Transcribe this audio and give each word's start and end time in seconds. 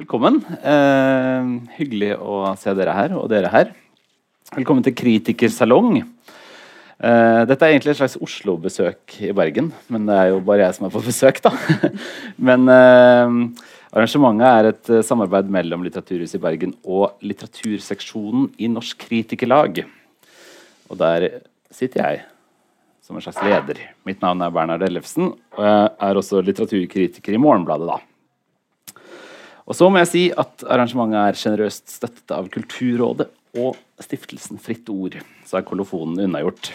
Velkommen. 0.00 0.38
Eh, 0.64 1.48
hyggelig 1.76 2.14
å 2.16 2.54
se 2.56 2.72
dere 2.72 2.94
her, 2.96 3.12
og 3.12 3.26
dere 3.28 3.50
her. 3.52 3.74
Velkommen 4.54 4.80
til 4.86 4.94
Kritikersalong. 4.96 5.98
Eh, 6.00 7.40
dette 7.44 7.66
er 7.66 7.74
egentlig 7.74 7.92
et 7.92 7.98
slags 7.98 8.16
Oslo-besøk 8.16 9.18
i 9.20 9.34
Bergen, 9.36 9.68
men 9.92 10.06
det 10.08 10.14
er 10.16 10.30
jo 10.30 10.38
bare 10.46 10.64
jeg 10.64 10.78
som 10.78 10.86
er 10.88 10.94
på 10.94 11.02
besøk, 11.04 11.42
da. 11.44 11.52
men 12.48 12.64
eh, 12.72 13.34
arrangementet 13.92 14.48
er 14.48 14.68
et 14.70 14.92
eh, 14.96 15.04
samarbeid 15.04 15.50
mellom 15.52 15.84
Litteraturhuset 15.84 16.38
i 16.38 16.44
Bergen 16.46 16.72
og 16.88 17.20
litteraturseksjonen 17.20 18.46
i 18.64 18.70
Norsk 18.72 18.96
Kritikerlag. 19.10 19.82
Og 20.88 21.02
der 21.04 21.28
sitter 21.68 22.00
jeg 22.00 22.22
som 23.04 23.20
en 23.20 23.26
slags 23.26 23.44
leder. 23.44 23.84
Mitt 24.08 24.24
navn 24.24 24.40
er 24.40 24.56
Bernhard 24.56 24.88
Ellefsen, 24.88 25.34
og 25.52 25.68
jeg 25.68 25.92
er 26.08 26.22
også 26.22 26.40
litteraturkritiker 26.48 27.36
i 27.36 27.42
Morgenbladet. 27.44 27.92
da. 27.92 28.00
Og 29.68 29.78
så 29.78 29.88
må 29.88 30.00
jeg 30.02 30.10
si 30.10 30.24
at 30.34 30.64
arrangementet 30.66 31.20
er 31.20 31.38
generøst 31.38 31.92
støttet 31.92 32.34
av 32.34 32.48
Kulturrådet 32.52 33.28
og 33.62 33.78
stiftelsen 34.02 34.58
Fritt 34.62 34.88
Ord. 34.90 35.18
Så 35.46 35.60
er 35.60 35.66
kolofonen 35.66 36.24
unnagjort. 36.26 36.72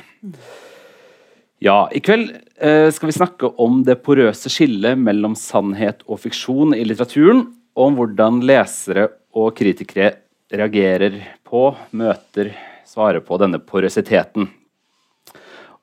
Ja, 1.64 1.88
i 1.90 2.00
kveld 2.06 2.30
eh, 2.62 2.88
skal 2.94 3.10
vi 3.10 3.16
snakke 3.18 3.50
om 3.64 3.82
det 3.86 3.98
porøse 4.06 4.52
skillet 4.54 5.00
mellom 5.02 5.34
sannhet 5.40 6.04
og 6.06 6.22
fiksjon 6.22 6.76
i 6.78 6.84
litteraturen, 6.86 7.48
og 7.78 7.90
om 7.90 7.98
hvordan 7.98 8.44
lesere 8.46 9.08
og 9.38 9.56
kritikere 9.58 10.14
reagerer 10.54 11.18
på, 11.48 11.72
møter, 11.98 12.54
svarer 12.88 13.26
på 13.26 13.40
denne 13.42 13.60
porøsiteten. 13.60 14.48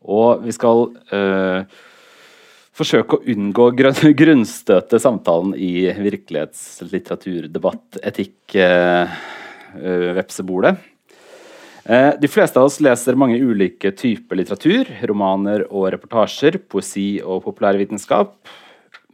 Og 0.05 0.45
vi 0.45 0.55
skal 0.55 0.87
eh, 1.15 1.67
forsøke 2.75 3.19
å 3.19 3.23
unngå 3.35 3.71
grunnstøte 4.21 5.01
samtalen 5.03 5.55
i 5.59 5.93
virkelighetslitteraturdebatt, 5.93 8.01
etikk, 8.03 8.57
eh, 8.59 9.15
eh. 9.79 10.83
Eh, 11.85 12.13
de 12.17 12.29
fleste 12.33 12.61
av 12.61 12.71
oss 12.71 12.81
leser 12.81 13.19
mange 13.21 13.37
ulike 13.37 13.93
typer 13.93 14.41
litteratur. 14.41 14.89
Romaner 15.11 15.67
og 15.69 15.91
reportasjer, 15.93 16.57
poesi 16.69 17.21
og 17.21 17.43
populærvitenskap. 17.45 18.39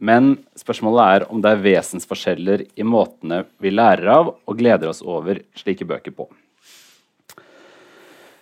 Men 0.01 0.37
spørsmålet 0.57 1.03
er 1.05 1.25
om 1.29 1.43
det 1.43 1.51
er 1.51 1.65
vesensforskjeller 1.65 2.63
i 2.73 2.85
måtene 2.87 3.43
vi 3.61 3.73
lærer 3.73 4.07
av 4.15 4.31
og 4.33 4.57
gleder 4.57 4.89
oss 4.89 5.03
over 5.05 5.43
slike 5.59 5.85
bøker 5.85 6.15
på. 6.15 6.31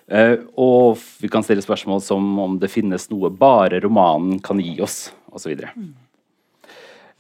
Uh, 0.09 0.47
og 0.57 1.01
vi 1.21 1.29
kan 1.29 1.45
stille 1.45 1.61
spørsmål 1.61 1.99
som 2.01 2.29
om 2.41 2.55
det 2.61 2.71
finnes 2.73 3.05
noe 3.11 3.29
bare 3.29 3.77
romanen 3.83 4.39
kan 4.41 4.61
gi 4.61 4.73
oss, 4.81 5.11
osv. 5.29 5.53
Mm. 5.75 5.91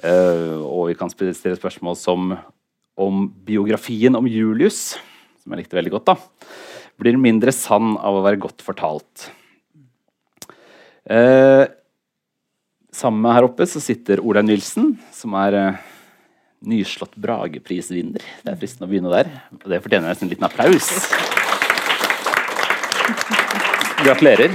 Uh, 0.01 0.57
og 0.63 0.87
vi 0.89 0.97
kan 0.97 1.11
stille 1.11 1.57
spørsmål 1.57 1.97
som 1.99 2.33
om 2.99 3.27
biografien 3.45 4.17
om 4.17 4.27
Julius, 4.27 4.97
som 5.39 5.53
jeg 5.53 5.63
likte 5.63 5.77
veldig 5.77 5.93
godt, 5.97 6.09
da, 6.09 6.49
blir 6.99 7.19
mindre 7.19 7.53
sann 7.55 7.93
av 7.95 8.17
å 8.17 8.23
være 8.25 8.41
godt 8.41 8.65
fortalt. 8.65 9.29
Uh, 11.09 11.69
sammen 12.93 13.23
med 13.23 13.37
her 13.37 13.47
oppe 13.47 13.69
så 13.69 13.81
sitter 13.83 14.21
Olaug 14.21 14.49
Nilsen, 14.49 14.95
som 15.15 15.37
er 15.39 15.57
uh, 15.57 15.87
nyslått 16.65 17.15
Brageprisvinner. 17.21 18.25
Det 18.43 18.51
er 18.51 18.59
fristende 18.59 18.89
å 18.89 18.91
begynne 18.91 19.13
der. 19.13 19.31
Og 19.61 19.69
det 19.71 19.83
fortjener 19.83 20.11
nesten 20.11 20.27
en 20.27 20.33
liten 20.35 20.49
applaus. 20.49 20.91
Gratulerer. 23.99 24.53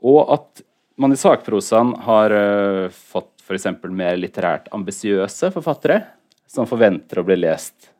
Og 0.05 0.21
at 0.35 0.65
man 1.01 1.15
i 1.15 1.19
sakprosaen 1.19 1.95
har 2.07 2.35
uh, 2.35 2.93
fått 2.93 3.33
f.eks. 3.45 3.67
mer 3.91 4.19
litterært 4.21 4.71
ambisiøse 4.75 5.51
forfattere 5.55 6.03
som 6.49 6.69
forventer 6.69 7.21
å 7.21 7.27
bli 7.27 7.39
lest 7.43 7.91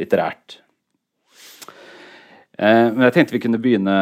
litterært. 0.00 0.58
Uh, 2.60 2.90
men 2.92 3.06
jeg 3.06 3.16
tenkte 3.16 3.36
vi 3.36 3.42
kunne 3.44 3.60
begynne 3.62 3.96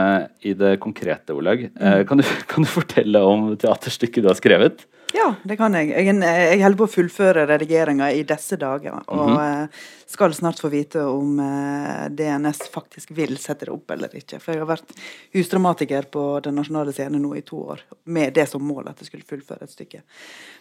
i 0.47 0.55
det 0.59 0.77
konkrete, 0.83 1.37
Olaug. 1.37 1.67
Uh, 1.79 2.03
kan, 2.09 2.23
kan, 2.51 2.65
du 2.67 2.71
fortelle 2.73 3.23
om 3.27 3.53
teaterstykket 3.59 4.25
du 4.25 4.31
har 4.31 4.39
skrevet? 4.39 4.87
Ja, 5.19 5.29
det 5.43 5.57
kan 5.59 5.75
jeg. 5.75 5.91
Jeg, 5.91 6.15
jeg 6.23 6.61
holder 6.63 6.79
på 6.79 6.87
å 6.87 6.93
fullføre 6.93 7.47
redigeringa 7.49 8.11
i 8.15 8.21
disse 8.27 8.59
dager. 8.61 9.01
Og 9.07 9.31
mm 9.31 9.37
-hmm. 9.37 9.69
skal 10.07 10.35
snart 10.35 10.61
få 10.61 10.69
vite 10.69 11.03
om 11.03 11.41
eh, 11.41 12.09
DNS 12.11 12.69
faktisk 12.73 13.11
vil 13.11 13.37
sette 13.39 13.65
det 13.65 13.73
opp 13.73 13.91
eller 13.91 14.15
ikke. 14.15 14.39
For 14.39 14.53
jeg 14.53 14.61
har 14.61 14.77
vært 14.77 14.93
husdramatiker 15.35 16.03
på 16.03 16.41
Den 16.41 16.55
nasjonale 16.55 16.93
scenen 16.93 17.23
nå 17.23 17.35
i 17.37 17.41
to 17.41 17.57
år, 17.57 17.81
med 18.05 18.35
det 18.35 18.47
som 18.49 18.63
mål 18.63 18.89
at 18.89 19.01
jeg 19.01 19.07
skulle 19.07 19.25
fullføre 19.29 19.65
et 19.65 19.71
stykke. 19.71 20.03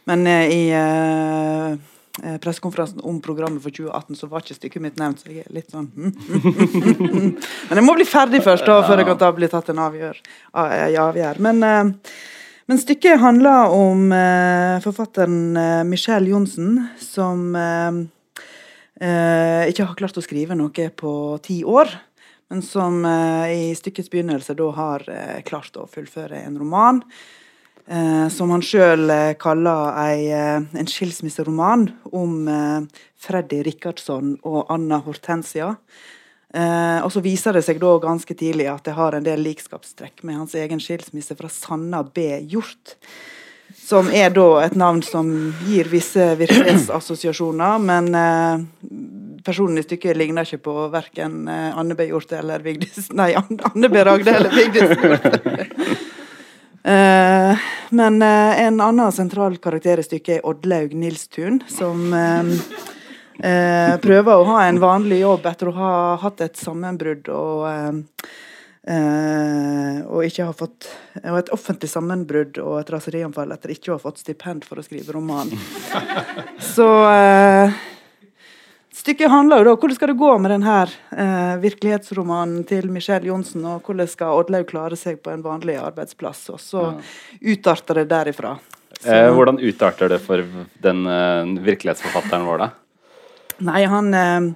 Men 0.05 0.27
eh, 0.27 0.47
i 0.49 0.63
uh, 0.73 1.77
pressekonferansen 2.39 3.01
om 3.03 3.21
programmet 3.21 3.63
for 3.63 3.69
2018 3.69 4.15
så 4.15 4.27
var 4.27 4.39
ikke 4.41 4.55
stykket 4.55 4.81
mitt 4.81 4.97
nevnt, 4.97 5.19
så 5.19 5.29
jeg 5.29 5.45
er 5.45 5.53
litt 5.53 5.71
sånn 5.71 5.91
hm, 5.95 6.13
hm, 6.27 7.09
hm, 7.11 7.37
Men 7.69 7.77
jeg 7.77 7.83
må 7.83 7.93
bli 7.93 8.05
ferdig 8.05 8.41
først, 8.43 8.65
da, 8.65 8.81
før 8.87 8.97
jeg 8.97 9.05
kan 9.05 9.17
ta, 9.17 9.31
bli 9.31 9.47
tatt 9.47 9.69
en 9.69 9.79
avgjør. 9.79 10.17
avgjør. 10.53 11.39
Men 11.39 11.63
uh, 11.63 11.91
men 12.67 12.79
stykket 12.81 13.21
handler 13.21 13.71
om 13.71 14.11
eh, 14.11 14.77
forfatteren 14.83 15.57
eh, 15.57 15.83
Michelle 15.87 16.27
Johnsen, 16.33 16.81
som 16.99 17.55
eh, 17.55 17.99
eh, 19.07 19.69
ikke 19.71 19.85
har 19.87 19.95
klart 19.95 20.19
å 20.19 20.23
skrive 20.25 20.57
noe 20.59 20.89
på 20.91 21.13
ti 21.45 21.61
år. 21.63 21.93
Men 22.51 22.63
som 22.63 22.99
eh, 23.07 23.53
i 23.55 23.63
stykkets 23.75 24.11
begynnelse 24.11 24.55
da 24.59 24.67
har 24.75 25.07
eh, 25.07 25.39
klart 25.47 25.79
å 25.79 25.87
fullføre 25.87 26.43
en 26.43 26.59
roman. 26.59 27.03
som 28.35 28.49
han 28.51 28.59
sjøl 28.59 29.07
kaller 29.39 29.93
ei, 29.95 30.25
en 30.35 30.89
skilsmisseroman 30.91 31.85
om 32.11 32.33
Freddy 33.15 33.61
Rikardson 33.63 34.33
og 34.43 34.67
Anna 34.67 34.97
Hortensia. 35.05 35.69
Eh, 36.57 36.99
og 37.05 37.11
så 37.13 37.21
viser 37.21 37.53
det 37.53 37.61
seg 37.67 37.77
da 37.81 37.91
ganske 38.01 38.33
tidlig 38.37 38.69
at 38.71 38.87
det 38.87 38.95
har 38.97 39.13
en 39.13 39.25
del 39.25 39.43
likskapstrekk 39.45 40.23
med 40.25 40.39
hans 40.39 40.55
egen 40.57 40.81
skilsmisse 40.81 41.37
fra 41.37 41.51
Sanna 41.53 42.01
B. 42.03 42.31
Hjort. 42.49 42.95
Som 43.77 44.09
er 44.15 44.31
da 44.33 44.47
et 44.63 44.75
navn 44.79 45.03
som 45.05 45.29
gir 45.67 45.87
visse 45.91 46.23
virkelighetsassosiasjoner, 46.39 47.83
men 47.83 48.09
eh, 48.15 48.65
personen 49.45 49.77
i 49.79 49.85
stykket 49.85 50.17
ligner 50.17 50.47
ikke 50.47 50.63
på 50.65 50.87
verken 50.91 51.45
eh, 51.51 51.77
Anne 51.77 51.95
B. 51.99 52.09
Hjort 52.09 52.33
eller 52.39 52.65
Vigdis 52.65 53.11
Nei, 53.15 53.33
Anne 53.37 53.91
B. 53.91 54.03
Ragde 54.07 54.37
eller 54.39 54.55
Vigdis 54.55 54.95
Hjort. 54.97 56.15
Eh, 56.87 57.57
men 57.89 58.21
eh, 58.21 58.61
en 58.63 58.77
annen 58.79 59.11
sentral 59.11 59.57
karakter 59.59 59.99
i 59.99 60.05
stykket 60.05 60.37
er 60.37 60.45
Oddlaug 60.47 60.93
Nilstun, 60.95 61.57
som 61.67 62.13
eh, 62.15 62.53
Eh, 63.37 63.95
prøver 64.01 64.33
å 64.33 64.45
ha 64.49 64.65
en 64.65 64.79
vanlig 64.81 65.21
jobb 65.21 65.45
etter 65.45 65.69
å 65.69 65.77
ha 65.77 65.93
hatt 66.23 66.41
et 66.41 66.57
sammenbrudd 66.57 67.27
og 67.29 67.65
eh, 67.69 68.29
eh, 68.95 69.99
og 70.07 70.25
ikke 70.25 70.47
ha 70.47 70.55
fått 70.57 70.87
og 71.21 71.37
et 71.37 71.51
offentlig 71.53 71.89
sammenbrudd 71.91 72.57
og 72.63 72.79
et 72.79 72.89
raserianfall 72.95 73.53
etter 73.53 73.75
ikke 73.75 73.91
å 73.91 73.99
ha 73.99 74.01
fått 74.01 74.23
stipend 74.23 74.65
for 74.65 74.81
å 74.81 74.85
skrive 74.85 75.13
roman. 75.13 75.53
Så 76.75 76.87
eh, 77.11 77.77
Stykket 78.97 79.29
handler 79.29 79.61
jo 79.61 79.67
da 79.67 79.73
hvordan 79.77 79.95
skal 79.99 80.09
det 80.09 80.17
gå 80.17 80.29
med 80.41 80.51
denne 80.55 80.77
eh, 80.81 81.53
virkelighetsromanen 81.61 82.63
til 82.67 82.89
Michelle 82.89 83.29
Johnsen, 83.29 83.61
og 83.69 83.85
hvordan 83.85 84.09
skal 84.09 84.39
Oddlaug 84.39 84.65
klare 84.71 84.97
seg 84.97 85.21
på 85.21 85.29
en 85.29 85.45
vanlig 85.45 85.77
arbeidsplass. 85.77 86.41
Og 86.55 86.59
så 86.59 86.87
utarter 87.37 88.01
det 88.01 88.07
derifra. 88.09 88.55
Så, 88.97 89.13
Eh, 89.13 89.29
hvordan 89.29 89.59
utarter 89.61 90.09
det 90.09 90.17
for 90.25 90.41
den 90.81 91.05
eh, 91.05 91.63
virkelighetsforfatteren 91.69 92.47
vår, 92.49 92.65
da? 92.65 92.69
Nei, 93.65 93.83
han 93.89 94.13
eh, 94.13 94.47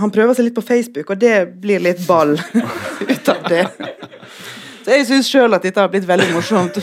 Han 0.00 0.12
prøver 0.12 0.36
seg 0.36 0.48
litt 0.48 0.56
på 0.56 0.64
Facebook, 0.64 1.10
og 1.10 1.20
det 1.20 1.36
blir 1.60 1.82
litt 1.82 2.02
ball 2.06 2.36
ut 3.12 3.32
av 3.32 3.46
det. 3.48 3.66
Så 4.82 4.96
jeg 4.96 5.06
syns 5.08 5.30
sjøl 5.30 5.54
at 5.56 5.64
dette 5.64 5.80
har 5.80 5.92
blitt 5.92 6.08
veldig 6.08 6.32
morsomt. 6.34 6.80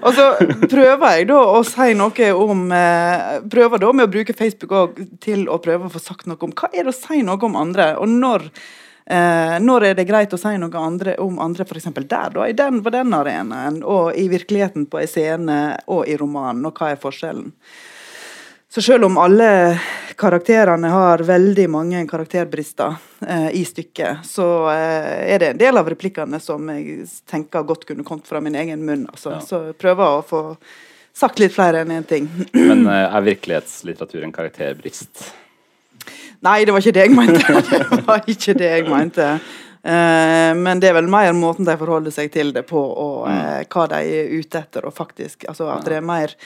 Og 0.00 0.08
så 0.16 0.24
prøver 0.70 1.18
jeg 1.18 1.28
da 1.28 1.42
å 1.52 1.60
si 1.68 1.92
noe 1.94 2.28
om 2.32 2.62
uh, 2.72 3.44
Prøver 3.52 3.82
da 3.82 3.90
med 3.92 4.06
å 4.06 4.10
bruke 4.10 4.34
Facebook 4.34 4.96
til 5.22 5.44
å 5.52 5.60
prøve 5.62 5.86
å 5.86 5.92
få 5.92 6.00
sagt 6.00 6.26
noe 6.26 6.40
om 6.42 6.54
hva 6.56 6.70
er 6.72 6.88
det 6.88 6.94
å 6.94 6.96
si 6.96 7.20
noe 7.22 7.38
om 7.44 7.58
andre, 7.60 7.92
og 8.00 8.10
når 8.10 8.48
Eh, 9.06 9.56
når 9.62 9.84
er 9.86 9.94
det 9.94 10.08
greit 10.08 10.32
å 10.34 10.38
si 10.40 10.50
noe 10.58 10.80
andre, 10.82 11.12
om 11.22 11.36
andre, 11.38 11.62
f.eks. 11.62 11.92
der, 11.94 12.32
da, 12.34 12.46
i 12.48 12.56
den, 12.58 12.80
på 12.82 12.90
den 12.90 13.14
arenaen, 13.14 13.78
og 13.86 14.16
i 14.18 14.26
virkeligheten 14.32 14.88
på 14.90 14.98
en 14.98 15.10
scene 15.10 15.58
og 15.86 16.08
i 16.10 16.16
romanen, 16.18 16.64
og 16.66 16.74
hva 16.74 16.90
er 16.90 16.98
forskjellen? 16.98 17.52
Så 18.76 18.82
selv 18.82 19.04
om 19.04 19.18
alle 19.18 19.80
karakterene 20.16 20.88
har 20.92 21.18
veldig 21.24 21.64
mange 21.70 22.02
karakterbrister 22.08 22.98
eh, 23.26 23.46
i 23.56 23.62
stykket, 23.64 24.18
så 24.28 24.48
eh, 24.68 25.32
er 25.32 25.40
det 25.40 25.48
en 25.54 25.62
del 25.62 25.80
av 25.80 25.88
replikkene 25.88 26.36
som 26.44 26.68
jeg 26.68 27.06
tenker 27.24 27.64
godt 27.64 27.86
kunne 27.88 28.04
kommet 28.04 28.28
fra 28.28 28.42
min 28.44 28.58
egen 28.60 28.82
munn. 28.84 29.06
Altså. 29.08 29.32
Ja. 29.32 29.40
Så 29.40 29.62
jeg 29.70 29.78
prøver 29.80 30.18
å 30.18 30.20
få 30.28 30.42
sagt 31.16 31.40
litt 31.40 31.56
flere 31.56 31.86
enn 31.86 31.94
én 31.96 32.04
ting. 32.04 32.28
Men 32.52 32.84
eh, 32.84 33.06
er 33.06 33.26
virkelighetslitteratur 33.30 34.28
en 34.28 34.36
karakterbrist? 34.36 35.24
Nei, 36.44 36.58
det 36.68 36.76
var 36.76 36.84
ikke 36.84 36.96
det 37.00 37.08
jeg 37.08 37.16
mente. 37.16 37.64
Det 37.96 38.04
var 38.12 38.30
ikke 38.36 38.58
det 38.60 38.72
jeg 38.74 38.88
mente. 38.92 39.32
Eh, 39.80 40.52
men 40.52 40.84
det 40.84 40.92
er 40.92 41.00
vel 41.00 41.08
mer 41.08 41.32
måten 41.32 41.64
de 41.64 41.80
forholder 41.80 42.12
seg 42.12 42.28
til 42.34 42.52
det 42.52 42.68
på, 42.68 42.76
og 42.76 43.24
eh, 43.32 43.64
hva 43.72 43.88
de 43.96 44.04
er 44.20 44.36
ute 44.36 44.60
etter. 44.60 44.84
Og 44.84 45.00
faktisk, 45.00 45.48
altså 45.48 45.72
at 45.72 45.88
det 45.88 46.02
er 46.02 46.10
mer 46.12 46.36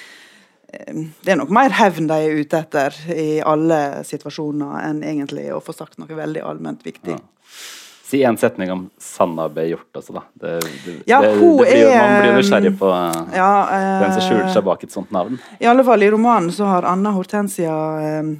Det 0.70 1.32
er 1.32 1.38
nok 1.40 1.50
mer 1.55 1.75
hevn 1.75 2.06
de 2.11 2.17
er 2.22 2.40
ute 2.40 2.58
etter 2.62 2.96
i 3.11 3.28
alle 3.43 4.05
situasjoner, 4.06 4.76
enn 4.87 5.02
egentlig 5.02 5.49
å 5.55 5.61
få 5.64 5.75
sagt 5.75 5.99
noe 5.99 6.14
veldig 6.14 6.44
allment 6.46 6.84
viktig. 6.87 7.17
Ja. 7.17 7.81
Si 8.11 8.22
en 8.26 8.37
setning 8.38 8.72
om 8.72 8.88
Sanna 8.99 9.49
B. 9.49 9.69
Hjort 9.70 9.99
også, 10.00 10.12
da. 10.17 10.22
Det, 10.34 10.56
det, 10.84 10.94
Ja, 11.06 11.20
det, 11.22 11.37
blir, 11.38 11.84
man 11.94 12.17
blir 12.17 12.32
jo 12.32 12.38
nysgjerrig 12.40 12.72
på 12.81 12.88
eh, 12.90 13.37
Ja, 13.37 13.52
eh, 13.76 14.00
den 14.02 14.14
som 14.17 14.25
skjuler 14.26 14.49
seg 14.50 14.64
bak 14.67 14.82
et 14.82 14.94
sånt 14.94 15.12
navn. 15.14 15.38
I 15.62 15.69
alle 15.70 15.84
fall 15.87 16.02
i 16.02 16.08
romanen 16.11 16.50
så 16.55 16.67
har 16.67 16.88
Anna 16.90 17.12
Hortensia 17.14 17.76
eh, 18.02 18.32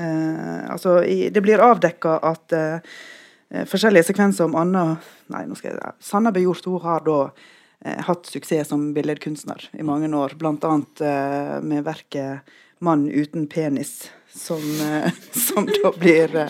eh, 0.00 0.64
Altså, 0.72 1.02
i, 1.04 1.28
det 1.34 1.44
blir 1.44 1.60
avdekka 1.60 2.16
at 2.24 2.56
eh, 2.56 2.88
eh, 3.52 3.68
forskjellige 3.68 4.08
sekvenser 4.08 4.48
om 4.48 4.56
Anna 4.56 4.86
Nei, 5.28 5.44
nå 5.44 5.60
skal 5.60 5.74
jeg 5.74 5.92
Sanna 6.00 6.32
B. 6.32 6.40
Hjort 6.46 6.64
hun 6.64 6.80
har 6.86 7.04
da 7.04 7.20
eh, 7.28 7.57
hatt 7.84 8.26
suksess 8.26 8.68
som 8.68 8.92
billedkunstner 8.94 9.68
i 9.72 9.82
mange 9.86 10.10
år, 10.16 10.34
annet 10.42 11.00
eh, 11.00 11.60
med 11.62 11.84
verket 11.84 12.40
'Mann 12.80 13.08
uten 13.10 13.46
penis'. 13.46 14.10
Som, 14.28 14.62
eh, 14.80 15.10
som 15.32 15.66
da 15.66 15.92
blir 15.98 16.36
eh, 16.36 16.48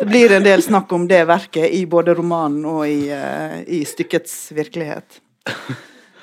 Det 0.00 0.06
blir 0.06 0.32
en 0.32 0.42
del 0.42 0.62
snakk 0.62 0.92
om 0.92 1.08
det 1.08 1.24
verket 1.24 1.70
i 1.70 1.86
både 1.86 2.14
romanen 2.14 2.64
og 2.66 2.88
i, 2.88 3.08
eh, 3.08 3.62
i 3.66 3.84
stykkets 3.84 4.52
virkelighet. 4.52 5.20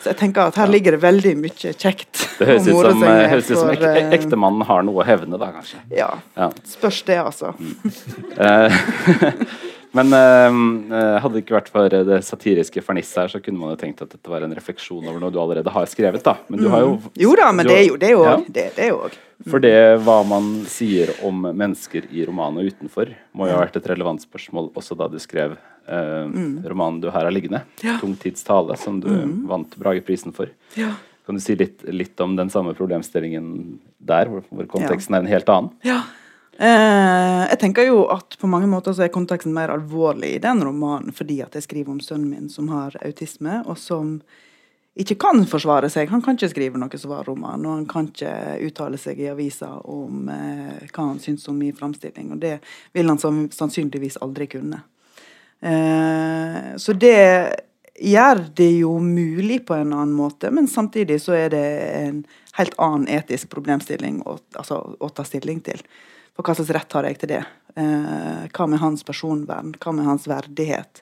Så 0.05 0.11
jeg 0.11 0.17
tenker 0.19 0.51
at 0.51 0.57
her 0.61 0.69
ligger 0.69 0.93
det 0.93 1.01
veldig 1.01 1.31
mye 1.41 1.71
kjekt. 1.73 2.27
Det 2.37 2.45
høres 2.45 2.67
ut 2.67 2.75
som, 2.75 3.03
eh, 3.03 3.21
høres 3.31 3.47
ut 3.49 3.57
som 3.57 3.71
ek, 3.71 3.81
eh, 3.81 4.11
ektemannen 4.13 4.61
har 4.67 4.83
noe 4.85 5.01
å 5.01 5.05
hevne, 5.07 5.39
da, 5.41 5.47
kanskje. 5.55 5.79
Ja. 5.89 6.11
Ja. 6.37 6.51
Spørs 6.75 7.01
det, 7.07 7.17
altså. 7.17 7.55
Eh, 8.37 8.75
Men 9.95 10.11
eh, 10.17 11.19
hadde 11.23 11.37
det 11.37 11.43
ikke 11.45 11.55
vært 11.55 11.69
for 11.71 11.93
det 12.11 12.17
satiriske 12.27 12.81
fernisset 12.83 13.21
her, 13.23 13.31
så 13.31 13.39
kunne 13.43 13.61
man 13.61 13.71
jo 13.73 13.77
tenkt 13.79 14.01
at 14.03 14.11
dette 14.11 14.31
var 14.31 14.43
en 14.43 14.55
refleksjon 14.57 15.05
over 15.07 15.21
noe 15.23 15.31
du 15.31 15.39
allerede 15.39 15.71
har 15.71 15.87
skrevet, 15.87 16.23
da. 16.25 16.33
Men 16.51 16.59
du 16.65 16.67
har 16.73 16.83
jo 16.83 16.97
Jo 17.21 17.35
da, 17.39 17.51
men 17.55 17.69
det 17.69 17.77
er 17.77 17.85
jo 17.87 17.99
det 18.01 18.11
òg. 18.17 18.25
Ja. 18.27 18.35
Det, 18.57 18.65
det 18.75 18.89
er. 18.89 19.15
For 19.51 19.63
det 19.63 19.73
hva 20.03 20.17
man 20.27 20.49
sier 20.71 21.11
om 21.27 21.47
mennesker 21.47 22.07
i 22.11 22.25
romanen 22.27 22.59
og 22.63 22.71
utenfor, 22.71 23.13
må 23.35 23.47
jo 23.49 23.55
ha 23.55 23.63
vært 23.65 23.79
et 23.79 23.89
relevant 23.91 24.23
spørsmål 24.23 24.69
også 24.75 24.95
da 24.99 25.07
du 25.11 25.17
skrev 25.23 25.55
eh, 25.55 26.37
romanen 26.67 27.01
du 27.03 27.09
her 27.11 27.27
har 27.27 27.35
liggende, 27.35 27.63
Mm. 27.65 27.83
Ja. 27.85 27.95
Mm. 27.95 27.99
'Tung 28.01 28.15
tids 28.19 28.43
tale', 28.43 28.77
som 28.77 28.99
du 28.99 29.09
vant 29.47 29.75
Brageprisen 29.79 30.33
for. 30.35 30.49
Ja. 30.75 30.91
Kan 31.25 31.35
du 31.35 31.41
si 31.41 31.55
litt, 31.55 31.83
litt 31.89 32.19
om 32.21 32.35
den 32.35 32.49
samme 32.53 32.73
problemstillingen 32.77 33.79
der, 33.99 34.27
hvor, 34.29 34.43
hvor 34.51 34.67
konteksten 34.69 35.15
er 35.15 35.23
en 35.23 35.31
helt 35.31 35.49
annen? 35.49 35.71
Ja. 35.83 36.03
Eh, 36.55 37.41
jeg 37.49 37.59
tenker 37.59 37.89
jo 37.89 38.05
at 38.13 38.37
på 38.39 38.47
mange 38.47 38.69
måter 38.71 38.95
så 38.95 39.03
er 39.05 39.11
konteksten 39.11 39.51
mer 39.55 39.73
alvorlig 39.73 40.37
i 40.37 40.41
den 40.43 40.63
romanen 40.63 41.11
fordi 41.15 41.41
at 41.43 41.57
jeg 41.57 41.65
skriver 41.65 41.91
om 41.91 41.99
sønnen 41.99 42.29
min 42.31 42.51
som 42.51 42.69
har 42.71 42.95
autisme, 43.03 43.59
og 43.67 43.75
som 43.79 44.21
ikke 44.95 45.17
kan 45.19 45.43
forsvare 45.51 45.89
seg. 45.91 46.07
Han 46.13 46.23
kan 46.23 46.37
ikke 46.37 46.53
skrive 46.53 46.79
noe 46.79 46.99
svarroman, 46.99 47.65
og 47.67 47.73
han 47.73 47.85
kan 47.91 48.07
ikke 48.07 48.31
uttale 48.69 48.99
seg 49.01 49.19
i 49.19 49.29
avisa 49.33 49.73
om 49.83 50.31
eh, 50.31 50.87
hva 50.87 51.09
han 51.11 51.19
syns 51.19 51.49
om 51.51 51.59
min 51.59 51.75
framstilling, 51.75 52.31
og 52.31 52.39
det 52.45 52.57
vil 52.95 53.11
han 53.11 53.19
sannsynligvis 53.19 54.21
aldri 54.23 54.47
kunne. 54.55 54.79
Eh, 55.59 56.71
så 56.79 56.95
det 56.95 57.19
gjør 57.99 58.45
det 58.55 58.71
jo 58.77 58.95
mulig 59.03 59.61
på 59.67 59.75
en 59.75 59.91
annen 59.91 60.15
måte, 60.15 60.51
men 60.55 60.71
samtidig 60.71 61.19
så 61.23 61.35
er 61.35 61.51
det 61.51 61.67
en 61.99 62.25
helt 62.55 62.75
annen 62.79 63.07
etisk 63.11 63.51
problemstilling 63.51 64.21
å, 64.23 64.39
altså, 64.55 64.79
å 64.99 65.11
ta 65.11 65.27
stilling 65.27 65.59
til. 65.63 65.83
For 66.35 66.43
hva 66.43 66.55
slags 66.57 66.73
rett 66.75 66.97
har 66.97 67.07
jeg 67.07 67.19
til 67.21 67.31
det? 67.31 67.43
Eh, 67.79 68.45
hva 68.51 68.67
med 68.67 68.79
hans 68.81 69.03
personvern? 69.07 69.73
Hva 69.79 69.93
med 69.95 70.07
hans 70.07 70.27
verdighet? 70.27 71.01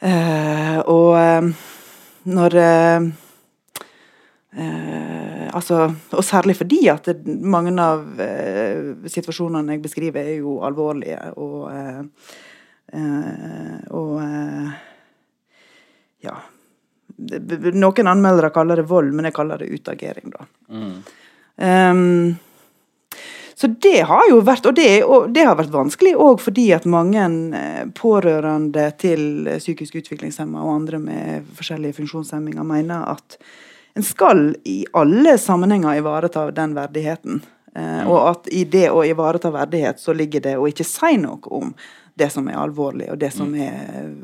Eh, 0.00 0.78
og 0.88 1.16
eh, 1.18 1.48
når 2.32 2.56
eh, 2.62 3.08
altså, 5.52 5.80
og 6.12 6.24
særlig 6.24 6.56
fordi 6.58 6.82
at 6.92 7.10
det, 7.10 7.36
mange 7.44 7.74
av 7.82 8.20
eh, 8.22 8.94
situasjonene 9.08 9.76
jeg 9.76 9.84
beskriver, 9.84 10.24
er 10.24 10.42
jo 10.42 10.58
alvorlige 10.66 11.20
og 11.36 11.68
eh, 11.72 12.02
eh, 12.96 13.78
Og 13.98 14.14
ja. 16.24 16.34
Noen 17.18 18.10
anmeldere 18.10 18.50
kaller 18.54 18.80
det 18.80 18.88
vold, 18.90 19.12
men 19.14 19.28
jeg 19.28 19.34
kaller 19.36 19.60
det 19.60 19.72
utagering, 19.74 20.32
da. 20.34 20.46
Um, 21.58 22.36
så 23.58 23.66
det 23.66 24.04
har 24.06 24.28
jo 24.30 24.36
vært, 24.46 24.68
og 24.70 24.74
det, 24.78 24.90
og 25.02 25.32
det 25.34 25.42
har 25.42 25.56
vært 25.58 25.72
vanskelig 25.74 26.12
òg 26.14 26.38
fordi 26.38 26.68
at 26.76 26.84
mange 26.86 27.24
eh, 27.58 27.80
pårørende 27.98 28.84
til 29.02 29.48
psykisk 29.58 29.96
utviklingshemma 29.98 30.62
og 30.62 30.76
andre 30.76 31.00
med 31.02 31.48
forskjellige 31.58 31.96
funksjonshemminger 31.96 32.68
mener 32.68 33.08
at 33.16 33.34
en 33.98 34.06
skal 34.06 34.52
i 34.62 34.84
alle 34.94 35.34
sammenhenger 35.42 35.98
ivareta 35.98 36.44
den 36.54 36.76
verdigheten. 36.78 37.42
Eh, 37.74 38.06
og 38.06 38.28
at 38.28 38.46
i 38.54 38.62
det 38.62 38.92
å 38.94 39.02
ivareta 39.02 39.50
verdighet, 39.50 39.98
så 39.98 40.14
ligger 40.14 40.46
det 40.46 40.54
å 40.54 40.70
ikke 40.70 40.86
si 40.86 41.18
noe 41.18 41.58
om 41.58 41.74
det 42.14 42.30
som 42.30 42.46
er 42.46 42.62
alvorlig, 42.62 43.10
og 43.10 43.18
det 43.18 43.32
som 43.34 43.50
er 43.58 44.14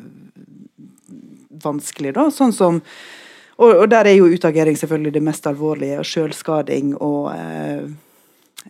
vanskelig, 1.64 2.14
da. 2.14 2.28
Sånn 2.30 2.54
som 2.54 2.78
og, 3.54 3.70
og 3.70 3.84
der 3.90 4.06
er 4.10 4.16
jo 4.18 4.30
utagering 4.30 4.78
selvfølgelig 4.78 5.14
det 5.14 5.26
mest 5.26 5.46
alvorlige, 5.46 5.98
og 6.02 6.06
sjølskading 6.06 6.94
og 7.02 7.32
eh, 7.34 7.86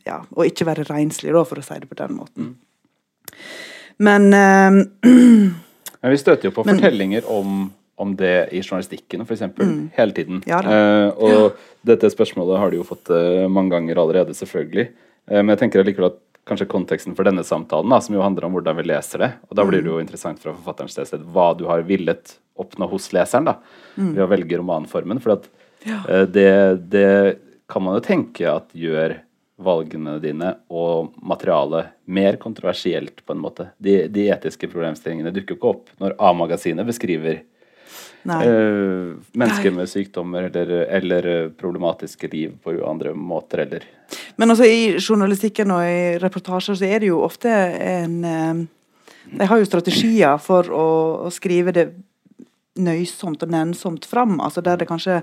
ja, 0.07 0.21
og 0.35 0.45
ikke 0.49 0.67
være 0.67 0.85
renslig, 0.91 1.33
da, 1.33 1.45
for 1.47 1.61
å 1.61 1.65
si 1.65 1.79
det 1.81 1.89
på 1.91 1.99
den 2.01 2.17
måten. 2.19 2.55
Men 3.99 4.33
eh, 4.35 4.71
Men 6.05 6.13
vi 6.13 6.19
støter 6.21 6.51
jo 6.51 6.55
på 6.57 6.65
Men- 6.67 6.77
fortellinger 6.77 7.25
om, 7.31 7.71
om 7.97 8.11
det 8.19 8.49
i 8.53 8.61
journalistikken, 8.61 9.23
f.eks. 9.25 9.39
eksempel 9.41 9.71
hele 9.97 10.13
tiden. 10.13 10.43
Mm. 10.43 10.51
Ja. 10.51 10.59
Eh, 10.61 11.09
og 11.17 11.57
dette 11.87 12.11
spørsmålet 12.13 12.59
har 12.61 12.71
du 12.75 12.77
jo 12.81 12.85
fått 12.89 13.09
eh, 13.15 13.47
mange 13.49 13.73
ganger 13.73 14.03
allerede, 14.03 14.35
selvfølgelig. 14.37 14.89
Eh, 15.31 15.41
men 15.41 15.55
jeg 15.55 15.63
tenker 15.63 15.81
allikevel 15.81 16.11
at 16.11 16.19
kanskje 16.45 16.67
konteksten 16.69 17.15
for 17.17 17.25
denne 17.25 17.41
samtalen, 17.47 17.89
da, 17.89 18.03
som 18.05 18.13
jo 18.19 18.21
handler 18.21 18.45
om 18.45 18.53
hvordan 18.59 18.77
vi 18.77 18.85
leser 18.91 19.23
det, 19.25 19.31
og 19.49 19.57
da 19.57 19.65
blir 19.65 19.81
det 19.81 19.89
jo 19.89 19.97
Mm. 19.97 20.03
interessant 20.05 20.43
fra 20.43 20.53
forfatterens 20.53 20.93
ståsted 20.99 21.23
hva 21.33 21.47
du 21.57 21.65
har 21.71 21.81
villet 21.89 22.35
oppnå 22.61 22.85
hos 22.91 23.07
leseren 23.17 23.47
da, 23.49 23.55
ved 23.97 24.21
å 24.21 24.29
velge 24.29 24.59
romanformen. 24.61 25.23
For 25.25 25.39
at 25.39 25.49
Mm. 25.85 25.89
Ja. 25.89 25.99
eh, 26.09 26.27
det, 26.33 26.51
det 26.93 27.39
kan 27.69 27.83
man 27.85 27.97
jo 27.97 28.05
tenke 28.05 28.45
at 28.49 28.69
gjør 28.77 29.17
valgene 29.57 30.19
dine 30.23 30.51
og 30.73 31.15
materialet 31.23 31.95
mer 32.11 32.39
kontroversielt, 32.43 33.23
på 33.27 33.35
en 33.35 33.43
måte. 33.43 33.69
De, 33.79 34.05
de 34.11 34.29
etiske 34.35 34.69
problemstillingene 34.71 35.33
dukker 35.35 35.59
ikke 35.59 35.71
opp 35.71 35.93
når 36.03 36.17
A-magasinet 36.19 36.87
beskriver 36.89 37.45
Uh, 38.25 39.21
mennesker 39.37 39.69
med 39.77 39.85
sykdommer 39.85 40.47
eller, 40.47 40.71
eller, 40.97 41.27
problematiske 41.61 42.31
liv 42.33 42.55
på 42.65 42.73
andre 42.89 43.13
måter, 43.13 43.67
eller 43.67 43.85
Men 44.41 44.51
altså 44.51 44.65
i 44.65 44.97
journalistikken 44.97 45.69
og 45.75 45.85
i 45.85 46.17
reportasjer 46.23 46.79
så 46.81 46.89
er 46.89 47.05
det 47.05 47.11
jo 47.11 47.21
ofte 47.21 47.53
en 47.53 48.17
De 49.29 49.49
har 49.51 49.61
jo 49.61 49.69
strategier 49.69 50.41
for 50.41 50.73
å, 50.73 50.87
å 51.29 51.35
skrive 51.37 51.77
det 51.77 51.85
nøysomt 52.81 53.45
og 53.45 53.53
nennsomt 53.53 54.09
fram, 54.09 54.39
altså 54.41 54.65
der 54.65 54.81
det 54.81 54.89
kanskje 54.89 55.21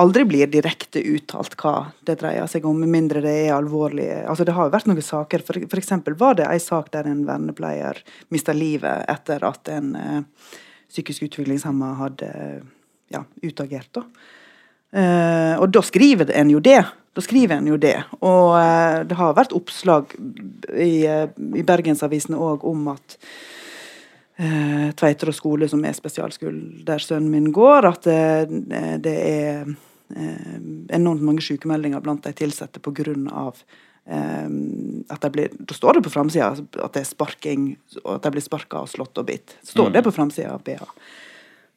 aldri 0.00 0.24
blir 0.24 0.48
direkte 0.50 1.02
uttalt 1.12 1.56
hva 1.60 1.74
det 2.06 2.16
dreier 2.22 2.48
seg 2.50 2.64
om, 2.68 2.78
med 2.80 2.90
mindre 2.92 3.22
det 3.24 3.34
er 3.44 3.54
alvorlig. 3.54 4.08
Altså, 4.24 4.46
det 4.46 4.54
har 4.56 4.68
jo 4.68 4.74
vært 4.74 4.88
noen 4.88 5.04
saker. 5.04 5.44
For, 5.46 5.60
for 5.70 5.80
eksempel 5.80 6.16
var 6.20 6.38
det 6.38 6.48
en 6.48 6.62
sak 6.62 6.90
der 6.94 7.08
en 7.10 7.26
vernepleier 7.28 8.00
mista 8.32 8.54
livet 8.56 9.04
etter 9.10 9.44
at 9.46 9.70
en 9.72 9.92
uh, 9.96 10.54
psykisk 10.90 11.28
utviklingshemma 11.28 11.92
hadde 12.00 12.30
ja, 13.12 13.24
utagert. 13.44 13.90
Da. 13.96 14.06
Uh, 14.90 15.54
og 15.60 15.68
da 15.74 15.84
skriver 15.86 16.32
en 16.40 16.54
jo 16.54 16.62
det. 16.64 16.80
Da 17.14 17.24
skriver 17.24 17.58
en 17.58 17.68
jo 17.70 17.78
det. 17.80 17.96
Og 18.20 18.56
uh, 18.56 19.02
det 19.06 19.18
har 19.20 19.36
vært 19.36 19.54
oppslag 19.56 20.16
i, 20.74 21.04
i 21.04 21.66
Bergensavisene 21.66 22.40
òg 22.40 22.66
om 22.70 22.92
at 22.96 23.18
Tveiter 24.40 25.28
og 25.28 25.34
skole, 25.36 25.66
som 25.68 25.82
er 25.84 25.92
spesialskolen 25.92 26.78
der 26.86 27.02
sønnen 27.04 27.28
min 27.28 27.50
går, 27.52 27.84
at 27.90 28.06
det, 28.08 28.70
det 29.04 29.12
er 29.20 29.66
enormt 30.10 31.22
mange 31.22 31.44
sykemeldinger 31.44 32.02
blant 32.04 32.26
de 32.26 32.46
ansatte 32.46 32.82
pga. 32.82 33.14
Um, 34.10 35.04
at 35.12 35.22
de 35.22 35.28
blir, 35.30 35.50
da 35.54 35.74
står 35.76 35.98
det 35.98 36.06
på 36.06 36.10
framsida 36.10 36.48
at 36.56 36.94
det 36.96 37.02
er 37.02 37.06
sparking, 37.06 37.66
og 38.00 38.16
at 38.16 38.24
de 38.24 38.32
blir 38.34 38.42
sparka 38.42 38.80
og 38.82 38.88
slått 38.90 39.20
og 39.20 39.28
bitt. 39.28 39.54
Står 39.62 39.90
mm. 39.90 39.92
det 39.94 40.02
på 40.06 40.12
framsida 40.16 40.54
av 40.56 40.64
BA. 40.66 40.88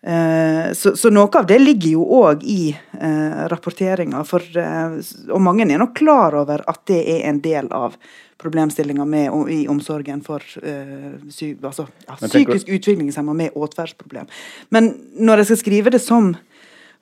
Uh, 0.03 0.71
så, 0.75 0.95
så, 0.99 1.11
noe 1.13 1.29
av 1.39 1.45
det 1.47 1.59
ligger 1.61 1.93
jo 1.93 2.05
òg 2.23 2.41
i 2.49 2.73
uh, 2.73 3.45
rapporteringa. 3.51 4.23
Uh, 4.25 4.97
og 5.29 5.43
mange 5.45 5.67
er 5.67 5.77
nok 5.77 5.93
klar 5.99 6.35
over 6.41 6.63
at 6.67 6.81
det 6.89 7.03
er 7.19 7.27
en 7.29 7.43
del 7.43 7.69
av 7.75 7.99
problemstillinga 8.41 9.05
i 9.53 9.61
omsorgen 9.71 10.19
for 10.25 10.43
sy, 10.43 11.53
altså, 11.63 11.85
ja, 12.09 12.17
psykisk 12.17 12.67
utviklingshemma 12.75 13.31
med 13.39 13.53
atferdsproblem. 13.55 14.27
Men 14.73 14.89
når 15.15 15.43
jeg 15.43 15.51
skal 15.51 15.59
skrive 15.61 15.93
det 15.93 16.01
som 16.03 16.33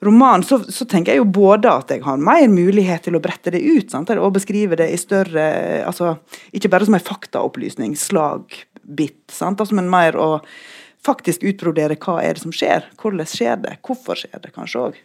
roman, 0.02 0.42
så, 0.42 0.58
så, 0.66 0.86
tenker 0.88 1.12
jeg 1.12 1.22
jo 1.22 1.28
både 1.30 1.70
at 1.70 1.92
jeg 1.94 2.02
har 2.02 2.20
mer 2.20 2.48
mulighet 2.50 3.06
til 3.06 3.16
å 3.16 3.22
brette 3.22 3.52
det 3.54 3.62
ut 3.62 3.92
sant? 3.92 4.10
og 4.10 4.34
beskrive 4.34 4.78
det 4.78 4.88
i 4.90 5.00
større 5.00 5.46
altså 5.86 6.16
Ikke 6.52 6.70
bare 6.72 6.88
som 6.88 6.96
en 6.98 7.04
faktaopplysning, 7.06 7.94
slagbit, 7.98 9.22
sant? 9.30 9.62
Altså, 9.62 9.76
men 9.78 9.90
mer 9.92 10.18
å 10.18 10.30
faktisk 11.02 11.42
utbrodere 11.46 11.98
hva 11.98 12.20
er 12.22 12.36
det 12.36 12.44
som 12.44 12.54
skjer. 12.54 12.86
Hvordan 13.00 13.28
skjer 13.28 13.62
det? 13.62 13.78
Hvorfor 13.86 14.18
skjer 14.18 14.42
det, 14.42 14.52
kanskje 14.54 14.84
òg. 14.88 15.00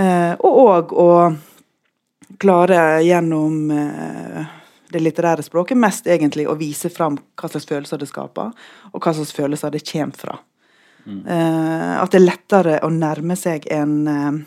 Eh, 0.00 0.32
og 0.38 0.60
òg 0.64 0.94
å 0.96 1.10
klare 2.40 3.00
gjennom 3.04 3.72
eh, 3.74 4.52
det 4.90 5.02
litterære 5.02 5.44
språket 5.44 5.78
mest 5.78 6.08
egentlig 6.10 6.46
å 6.48 6.56
vise 6.58 6.90
fram 6.92 7.18
hva 7.38 7.50
slags 7.50 7.68
følelser 7.68 8.00
det 8.00 8.08
skaper, 8.10 8.54
og 8.90 9.02
hva 9.02 9.14
slags 9.16 9.34
følelser 9.36 9.74
det 9.74 9.84
kommer 9.86 10.24
fra. 10.24 10.38
Uh, 11.06 12.02
at 12.02 12.12
det 12.12 12.20
er 12.20 12.26
lettere 12.26 12.78
å 12.84 12.90
nærme 12.92 13.36
seg 13.38 13.64
en 13.72 13.94
uh, 14.06 14.40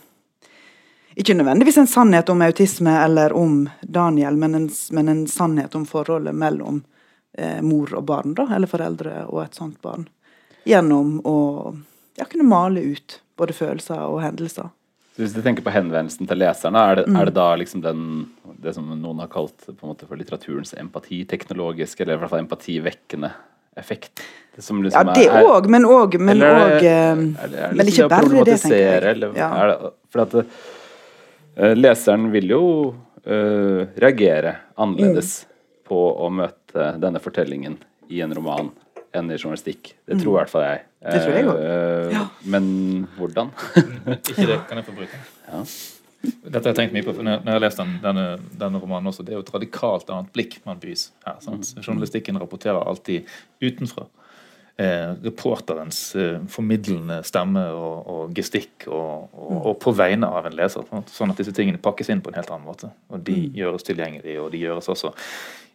Ikke 1.16 1.36
nødvendigvis 1.38 1.80
en 1.82 1.90
sannhet 1.90 2.30
om 2.30 2.42
autisme 2.46 2.94
eller 3.04 3.34
om 3.38 3.68
Daniel, 3.82 4.38
men 4.38 4.56
en, 4.56 4.70
men 4.92 5.10
en 5.10 5.24
sannhet 5.28 5.76
om 5.76 5.86
forholdet 5.90 6.36
mellom 6.36 6.82
uh, 7.40 7.60
mor 7.62 7.94
og 7.94 8.06
barn, 8.10 8.38
da, 8.38 8.48
eller 8.56 8.70
foreldre 8.70 9.26
og 9.28 9.44
et 9.46 9.60
sånt 9.60 9.82
barn. 9.82 10.08
Gjennom 10.66 11.20
å 11.28 11.38
ja, 12.18 12.26
kunne 12.26 12.48
male 12.48 12.82
ut 12.94 13.20
både 13.38 13.54
følelser 13.58 14.06
og 14.08 14.22
hendelser. 14.24 14.72
Så 15.14 15.22
hvis 15.22 15.34
du 15.36 15.44
tenker 15.46 15.62
på 15.62 15.74
henvendelsen 15.74 16.26
til 16.26 16.40
leserne, 16.42 16.82
er 16.82 16.98
det, 16.98 17.04
mm. 17.06 17.18
er 17.20 17.30
det 17.30 17.36
da 17.38 17.48
liksom 17.62 17.84
den, 17.84 18.06
det 18.64 18.74
som 18.74 18.88
noen 18.90 19.20
har 19.22 19.30
kalt 19.30 19.68
på 19.68 19.76
en 19.78 19.92
måte 19.92 20.08
for 20.10 20.18
litteraturens 20.18 20.74
empatiteknologiske, 20.82 22.02
eller 22.02 22.18
i 22.18 22.24
hvert 22.24 22.32
fall 22.32 22.42
empativekkende 22.42 23.30
effekt? 23.80 24.24
Liksom 24.56 24.84
ja, 24.86 25.02
det 25.08 25.30
òg, 25.34 25.66
men 25.72 25.86
òg 25.90 26.20
Men, 26.22 26.38
eller, 26.38 26.76
og, 26.76 26.84
eh, 26.86 27.72
men 27.74 27.90
ikke 27.90 28.06
bare 28.12 28.44
det, 28.46 28.60
tenker 28.62 28.78
jeg. 28.78 29.00
Eller, 29.16 29.34
ja. 29.38 29.50
det, 29.72 29.94
for 30.14 30.26
at 30.28 30.36
uh, 30.44 31.74
leseren 31.74 32.28
vil 32.36 32.54
jo 32.54 32.62
uh, 32.92 33.82
reagere 33.98 34.54
annerledes 34.78 35.40
mm. 35.42 35.50
på 35.90 36.04
å 36.22 36.30
møte 36.30 36.94
denne 37.02 37.22
fortellingen 37.24 37.80
i 38.14 38.22
en 38.22 38.38
roman 38.38 38.70
enn 39.14 39.34
i 39.34 39.40
journalistikk. 39.40 39.96
Det 40.06 40.20
tror 40.22 40.36
i 40.36 40.40
hvert 40.44 40.54
fall 40.54 40.68
jeg. 40.68 40.86
Det 41.02 41.18
tror 41.26 41.36
jeg 41.40 41.50
òg. 41.50 41.66
Uh, 41.66 42.14
ja. 42.14 42.24
Men 42.54 42.72
hvordan? 43.18 43.52
ikke 44.20 44.50
det, 44.54 44.62
kan 44.70 44.80
jeg 44.84 44.90
få 44.90 44.98
bruke? 45.02 45.26
Ja. 45.50 45.66
Dette 46.24 46.62
har 46.64 46.72
jeg 46.72 46.78
tenkt 46.78 46.94
mye 46.96 47.04
på 47.04 47.14
når 47.20 47.42
jeg 47.42 47.52
har 47.52 47.64
lest 47.64 47.80
den, 47.82 47.96
denne, 48.04 48.26
denne, 48.60 48.80
romanen 48.80 49.12
også. 49.12 49.26
Det 49.28 49.34
er 49.34 49.40
jo 49.42 49.44
et 49.44 49.54
radikalt 49.54 50.12
annet 50.14 50.32
blikk 50.36 50.60
man 50.68 50.80
bys 50.80 51.10
her. 51.26 51.40
Sant? 51.44 51.74
Mm. 51.76 51.82
Journalistikken 51.84 52.40
rapporterer 52.40 52.80
alltid 52.80 53.28
utenfra. 53.64 54.08
Eh, 54.76 55.10
reporterens 55.22 56.16
eh, 56.16 56.40
formidlende 56.50 57.20
stemme 57.28 57.62
og, 57.78 58.08
og 58.10 58.32
gestikk, 58.34 58.88
og, 58.88 59.28
og, 59.30 59.52
mm. 59.52 59.60
og, 59.60 59.76
på 59.84 59.94
vegne 60.00 60.30
av 60.40 60.48
en 60.50 60.56
leser. 60.58 60.88
Sånn 61.12 61.34
at 61.34 61.42
disse 61.42 61.54
tingene 61.54 61.82
pakkes 61.84 62.10
inn 62.10 62.24
på 62.24 62.32
en 62.32 62.40
helt 62.40 62.50
annen 62.50 62.66
måte. 62.66 62.90
Og 63.14 63.22
de 63.28 63.36
mm. 63.44 63.60
gjøres 63.60 63.86
tilgjengelige, 63.90 64.40
og 64.42 64.50
de 64.56 64.64
gjøres 64.64 64.90
også 64.96 65.12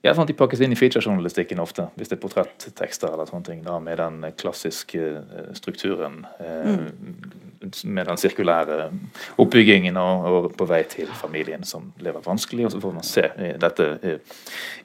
ja, 0.02 0.12
sånn 0.14 0.24
at 0.24 0.30
De 0.30 0.36
pakkes 0.38 0.62
inn 0.62 0.74
i 0.74 0.78
featurejournalistikken 0.78 1.60
ofte, 1.62 1.88
hvis 1.98 2.10
det 2.10 2.18
er 2.18 2.22
portrettekster 2.22 3.12
eller 3.12 3.26
sånne 3.30 3.48
ting, 3.50 3.62
da, 3.66 3.78
med 3.82 3.98
den 3.98 4.22
klassiske 4.38 5.04
eh, 5.18 5.52
strukturen. 5.58 6.24
Eh, 6.38 6.72
mm 6.74 7.44
med 7.84 8.06
den 8.06 8.16
sirkulære 8.16 8.90
oppbyggingen 9.36 9.96
og, 9.96 10.24
og, 10.24 10.48
på 10.56 10.66
vei 10.68 10.82
til 10.90 11.08
familien 11.18 11.64
som 11.66 11.90
lever 12.02 12.22
vanskelig. 12.24 12.66
Og 12.66 12.72
så 12.72 12.80
får 12.82 12.94
man 12.94 13.06
se 13.06 13.24
dette 13.60 14.18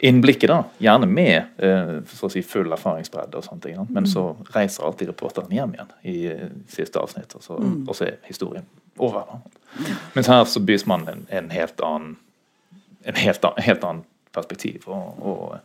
innblikket, 0.03 0.49
da, 0.49 0.59
gjerne 0.81 1.09
med 1.09 1.63
eh, 1.63 2.15
si 2.33 2.41
full 2.41 2.71
erfaringsbredde. 2.73 3.37
og 3.37 3.45
sånne 3.45 3.61
ting. 3.61 3.77
Men 3.93 4.09
så 4.09 4.31
reiser 4.55 4.87
alltid 4.87 5.13
reporteren 5.13 5.53
hjem 5.53 5.75
igjen 5.77 5.93
i 6.01 6.17
eh, 6.31 6.47
siste 6.67 7.01
avsnitt, 7.01 7.35
og 7.35 7.45
så, 7.45 7.59
mm. 7.59 7.83
og 7.87 7.95
så 7.95 8.09
er 8.09 8.17
historien 8.27 8.65
over. 8.97 9.27
Da. 9.29 9.87
Mens 10.15 10.31
her 10.31 10.43
så 10.49 10.61
bys 10.63 10.87
man 10.89 11.07
en, 11.09 11.27
en 11.29 11.51
helt 11.53 11.81
annen 11.81 12.17
en 13.03 13.17
helt, 13.19 13.43
annen, 13.43 13.63
helt 13.65 13.83
annen 13.83 14.05
perspektiv. 14.33 14.87
og, 14.91 15.19
og 15.21 15.59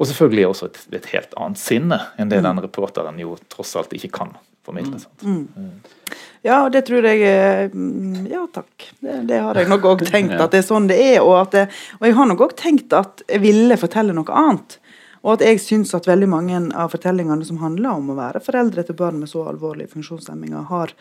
og 0.00 0.08
selvfølgelig 0.08 0.46
også 0.48 0.66
et, 0.70 0.78
et, 0.96 1.06
helt 1.12 1.34
annet 1.36 1.60
sinne 1.60 1.98
enn 2.16 2.30
det 2.30 2.38
mm. 2.40 2.46
den 2.46 2.60
reporteren 2.64 3.18
jo 3.20 3.34
tross 3.52 3.74
alt 3.76 3.92
ikke 3.92 4.08
kan 4.14 4.30
formidle. 4.64 4.96
Mm. 5.20 5.42
Mm. 5.52 6.14
Ja, 6.46 6.62
det 6.72 6.86
tror 6.88 7.04
jeg 7.04 7.68
mm, 7.74 8.26
Ja, 8.30 8.46
takk. 8.52 8.86
Det, 9.00 9.18
det 9.28 9.42
har 9.44 9.60
jeg 9.60 9.68
nok 9.68 9.84
òg 9.92 10.06
tenkt 10.08 10.38
at 10.44 10.54
det 10.54 10.62
er 10.62 10.66
sånn 10.70 10.88
det 10.88 10.96
er. 11.04 11.18
Og, 11.20 11.36
det, 11.52 11.66
og 11.98 12.08
jeg 12.08 12.16
har 12.16 12.30
nok 12.30 12.46
òg 12.48 12.56
tenkt 12.56 12.96
at 12.96 13.20
jeg 13.28 13.44
ville 13.44 13.76
fortelle 13.80 14.16
noe 14.16 14.40
annet. 14.40 14.78
Og 15.20 15.34
at 15.34 15.44
jeg 15.44 15.60
syns 15.60 15.92
at 15.96 16.08
veldig 16.08 16.30
mange 16.32 16.62
av 16.72 16.94
fortellingene 16.94 17.44
som 17.44 17.60
handler 17.60 18.00
om 18.00 18.08
å 18.08 18.16
være 18.16 18.40
foreldre 18.40 18.86
til 18.88 18.96
barn 18.96 19.20
med 19.20 19.28
så 19.28 19.44
alvorlige 19.50 19.92
funksjonshemminger, 19.92 20.64
har 20.72 20.96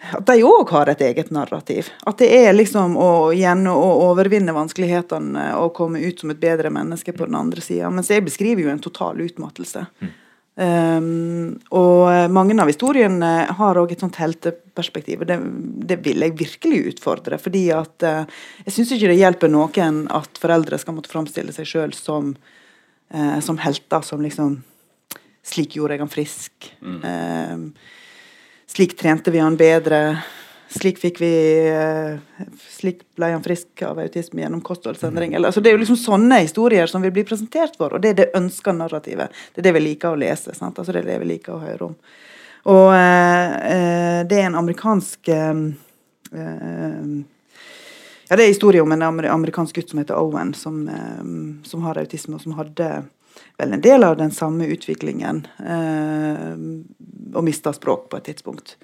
at 0.00 0.24
de 0.26 0.40
òg 0.46 0.70
har 0.72 0.88
et 0.88 1.02
eget 1.04 1.28
narrativ. 1.34 1.90
At 2.08 2.22
det 2.22 2.30
er 2.32 2.54
liksom 2.54 2.96
å, 2.96 3.10
igjen 3.36 3.66
å 3.68 3.76
overvinne 4.08 4.54
vanskelighetene 4.56 5.50
og 5.60 5.74
komme 5.76 6.00
ut 6.00 6.22
som 6.22 6.32
et 6.32 6.40
bedre 6.40 6.72
menneske 6.72 7.12
på 7.12 7.28
den 7.28 7.36
andre 7.36 7.60
sida. 7.64 7.90
Mens 7.92 8.08
jeg 8.12 8.24
beskriver 8.24 8.64
jo 8.64 8.72
en 8.72 8.82
total 8.82 9.20
utmattelse. 9.20 9.84
Mm. 10.00 10.14
Um, 10.60 11.52
og 11.72 12.32
mange 12.34 12.56
av 12.60 12.68
historiene 12.68 13.28
har 13.56 13.78
òg 13.80 13.94
et 13.94 14.02
sånt 14.02 14.18
helteperspektiv, 14.20 15.22
det, 15.28 15.38
det, 15.88 16.00
vil 16.04 16.20
jeg 16.20 16.36
virkelig 16.36 16.80
utfordre. 16.94 17.38
fordi 17.40 17.68
at 17.72 18.04
uh, 18.04 18.26
jeg 18.66 18.74
syns 18.74 18.92
ikke 18.96 19.12
det 19.12 19.20
hjelper 19.20 19.52
noen 19.52 20.02
at 20.12 20.40
foreldre 20.42 20.80
skal 20.80 20.96
måtte 20.96 21.12
framstille 21.12 21.54
seg 21.56 21.68
sjøl 21.70 21.94
som, 21.96 22.34
uh, 23.14 23.38
som 23.44 23.60
helter, 23.62 24.04
som 24.06 24.24
liksom 24.24 24.60
Slik 25.50 25.72
gjorde 25.78 25.94
jeg 25.96 26.02
han 26.02 26.10
frisk. 26.12 26.66
Mm. 26.84 26.98
Uh, 27.00 28.09
slik 28.70 28.96
trente 28.98 29.30
vi 29.30 29.42
han 29.42 29.56
bedre. 29.56 30.22
Slik 30.70 31.00
fikk 31.02 31.18
vi 31.18 31.32
eh, 31.66 32.44
Slik 32.70 33.02
ble 33.18 33.32
han 33.32 33.42
frisk 33.42 33.82
av 33.82 33.98
autisme 33.98 34.44
gjennom 34.44 34.62
kostholdsendring. 34.62 35.34
Mm. 35.34 35.44
Altså, 35.44 35.60
det 35.60 35.72
er 35.72 35.74
jo 35.74 35.82
liksom 35.82 35.98
sånne 35.98 36.38
historier 36.44 36.90
som 36.90 37.02
vil 37.02 37.12
bli 37.14 37.24
presentert 37.26 37.74
for, 37.78 37.96
og 37.96 38.04
det 38.04 38.12
er 38.12 38.18
det 38.20 38.28
ønska 38.38 38.72
narrativet. 38.76 39.34
Det 39.52 39.64
er 39.64 39.66
det 39.68 39.74
vi 39.76 39.84
liker 39.88 40.14
å 40.14 40.20
lese. 40.20 40.54
Sant? 40.54 40.78
Altså, 40.78 40.94
det 40.94 41.02
er 41.02 41.10
det 41.10 41.18
vi 41.24 41.32
liker 41.32 41.56
å 41.56 41.62
høre 41.64 41.90
om. 41.90 41.98
Og 42.70 42.94
eh, 42.94 43.58
eh 43.74 44.22
det 44.30 44.38
er 44.38 44.46
en 44.46 44.60
amerikansk 44.60 45.28
eh, 45.32 45.62
eh, 46.30 47.12
ja, 48.30 48.36
Det 48.36 48.44
er 48.44 48.52
historie 48.52 48.82
om 48.84 48.92
en 48.92 49.02
amerikansk 49.02 49.80
gutt 49.80 49.90
som 49.90 49.98
heter 49.98 50.14
Owen, 50.14 50.54
som, 50.54 50.84
eh, 50.88 51.24
som 51.66 51.82
har 51.82 51.98
autisme, 51.98 52.36
og 52.36 52.44
som 52.44 52.54
hadde 52.60 52.92
vel 53.60 53.72
en 53.76 53.84
del 53.84 54.04
av 54.04 54.16
den 54.16 54.30
samme 54.32 54.66
utviklingen, 54.72 55.44
og 55.60 57.44
mista 57.44 57.72
språk 57.76 58.08
på 58.10 58.18
et 58.18 58.30
tidspunkt. 58.30 58.76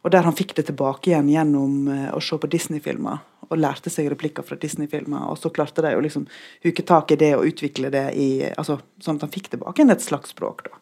Og 0.00 0.12
der 0.14 0.24
han 0.24 0.36
fikk 0.36 0.54
det 0.56 0.66
tilbake 0.70 1.10
igjen 1.10 1.28
gjennom 1.28 1.88
uh, 1.90 2.08
å 2.16 2.22
se 2.24 2.38
på 2.40 2.48
Disney-filmer. 2.50 3.20
Og 3.50 3.58
lærte 3.60 3.92
seg 3.92 4.08
replikker 4.12 4.46
fra 4.46 4.56
Disney-filmer. 4.60 5.26
Og 5.28 5.38
så 5.40 5.52
klarte 5.52 5.84
de 5.84 5.92
å 5.96 6.02
liksom 6.04 6.26
huke 6.64 6.84
tak 6.86 7.12
i 7.12 7.18
det 7.20 7.34
og 7.36 7.48
utvikle 7.50 7.90
det 7.92 8.06
i, 8.16 8.30
altså, 8.54 8.78
sånn 9.02 9.18
at 9.18 9.26
han 9.26 9.34
fikk 9.34 9.50
tilbake 9.52 9.80
igjen 9.80 9.92
et 9.92 10.04
slags 10.04 10.32
språk. 10.32 10.64
da. 10.68 10.78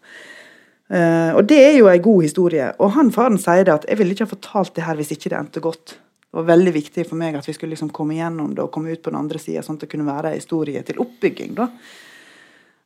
Eh, 0.89 1.31
og 1.37 1.43
det 1.51 1.59
er 1.65 1.75
jo 1.77 1.89
en 1.91 2.05
god 2.05 2.29
historie. 2.29 2.69
Og 2.79 2.93
han 2.95 3.11
faren 3.15 3.41
sier 3.41 3.65
det 3.65 3.75
at 3.75 3.89
'jeg 3.89 3.99
ville 3.99 4.15
ikke 4.15 4.29
ha 4.29 4.37
fortalt 4.37 4.75
det 4.75 4.85
her 4.85 4.97
hvis 4.97 5.13
ikke 5.17 5.31
det 5.31 5.39
endte 5.39 5.65
godt'. 5.65 5.97
Det 6.29 6.37
var 6.37 6.45
veldig 6.55 6.75
viktig 6.75 7.07
for 7.09 7.17
meg 7.17 7.35
at 7.35 7.49
vi 7.49 7.53
skulle 7.57 7.73
liksom 7.73 7.91
komme 7.91 8.15
gjennom 8.15 8.55
det 8.55 8.63
og 8.63 8.71
komme 8.71 8.93
ut 8.93 9.03
på 9.03 9.11
den 9.11 9.19
andre 9.19 9.39
sida, 9.39 9.63
sånn 9.63 9.81
at 9.81 9.81
det 9.81 9.89
kunne 9.89 10.05
være 10.05 10.31
ei 10.31 10.39
historie 10.39 10.83
til 10.83 11.01
oppbygging. 11.01 11.55
da. 11.55 11.71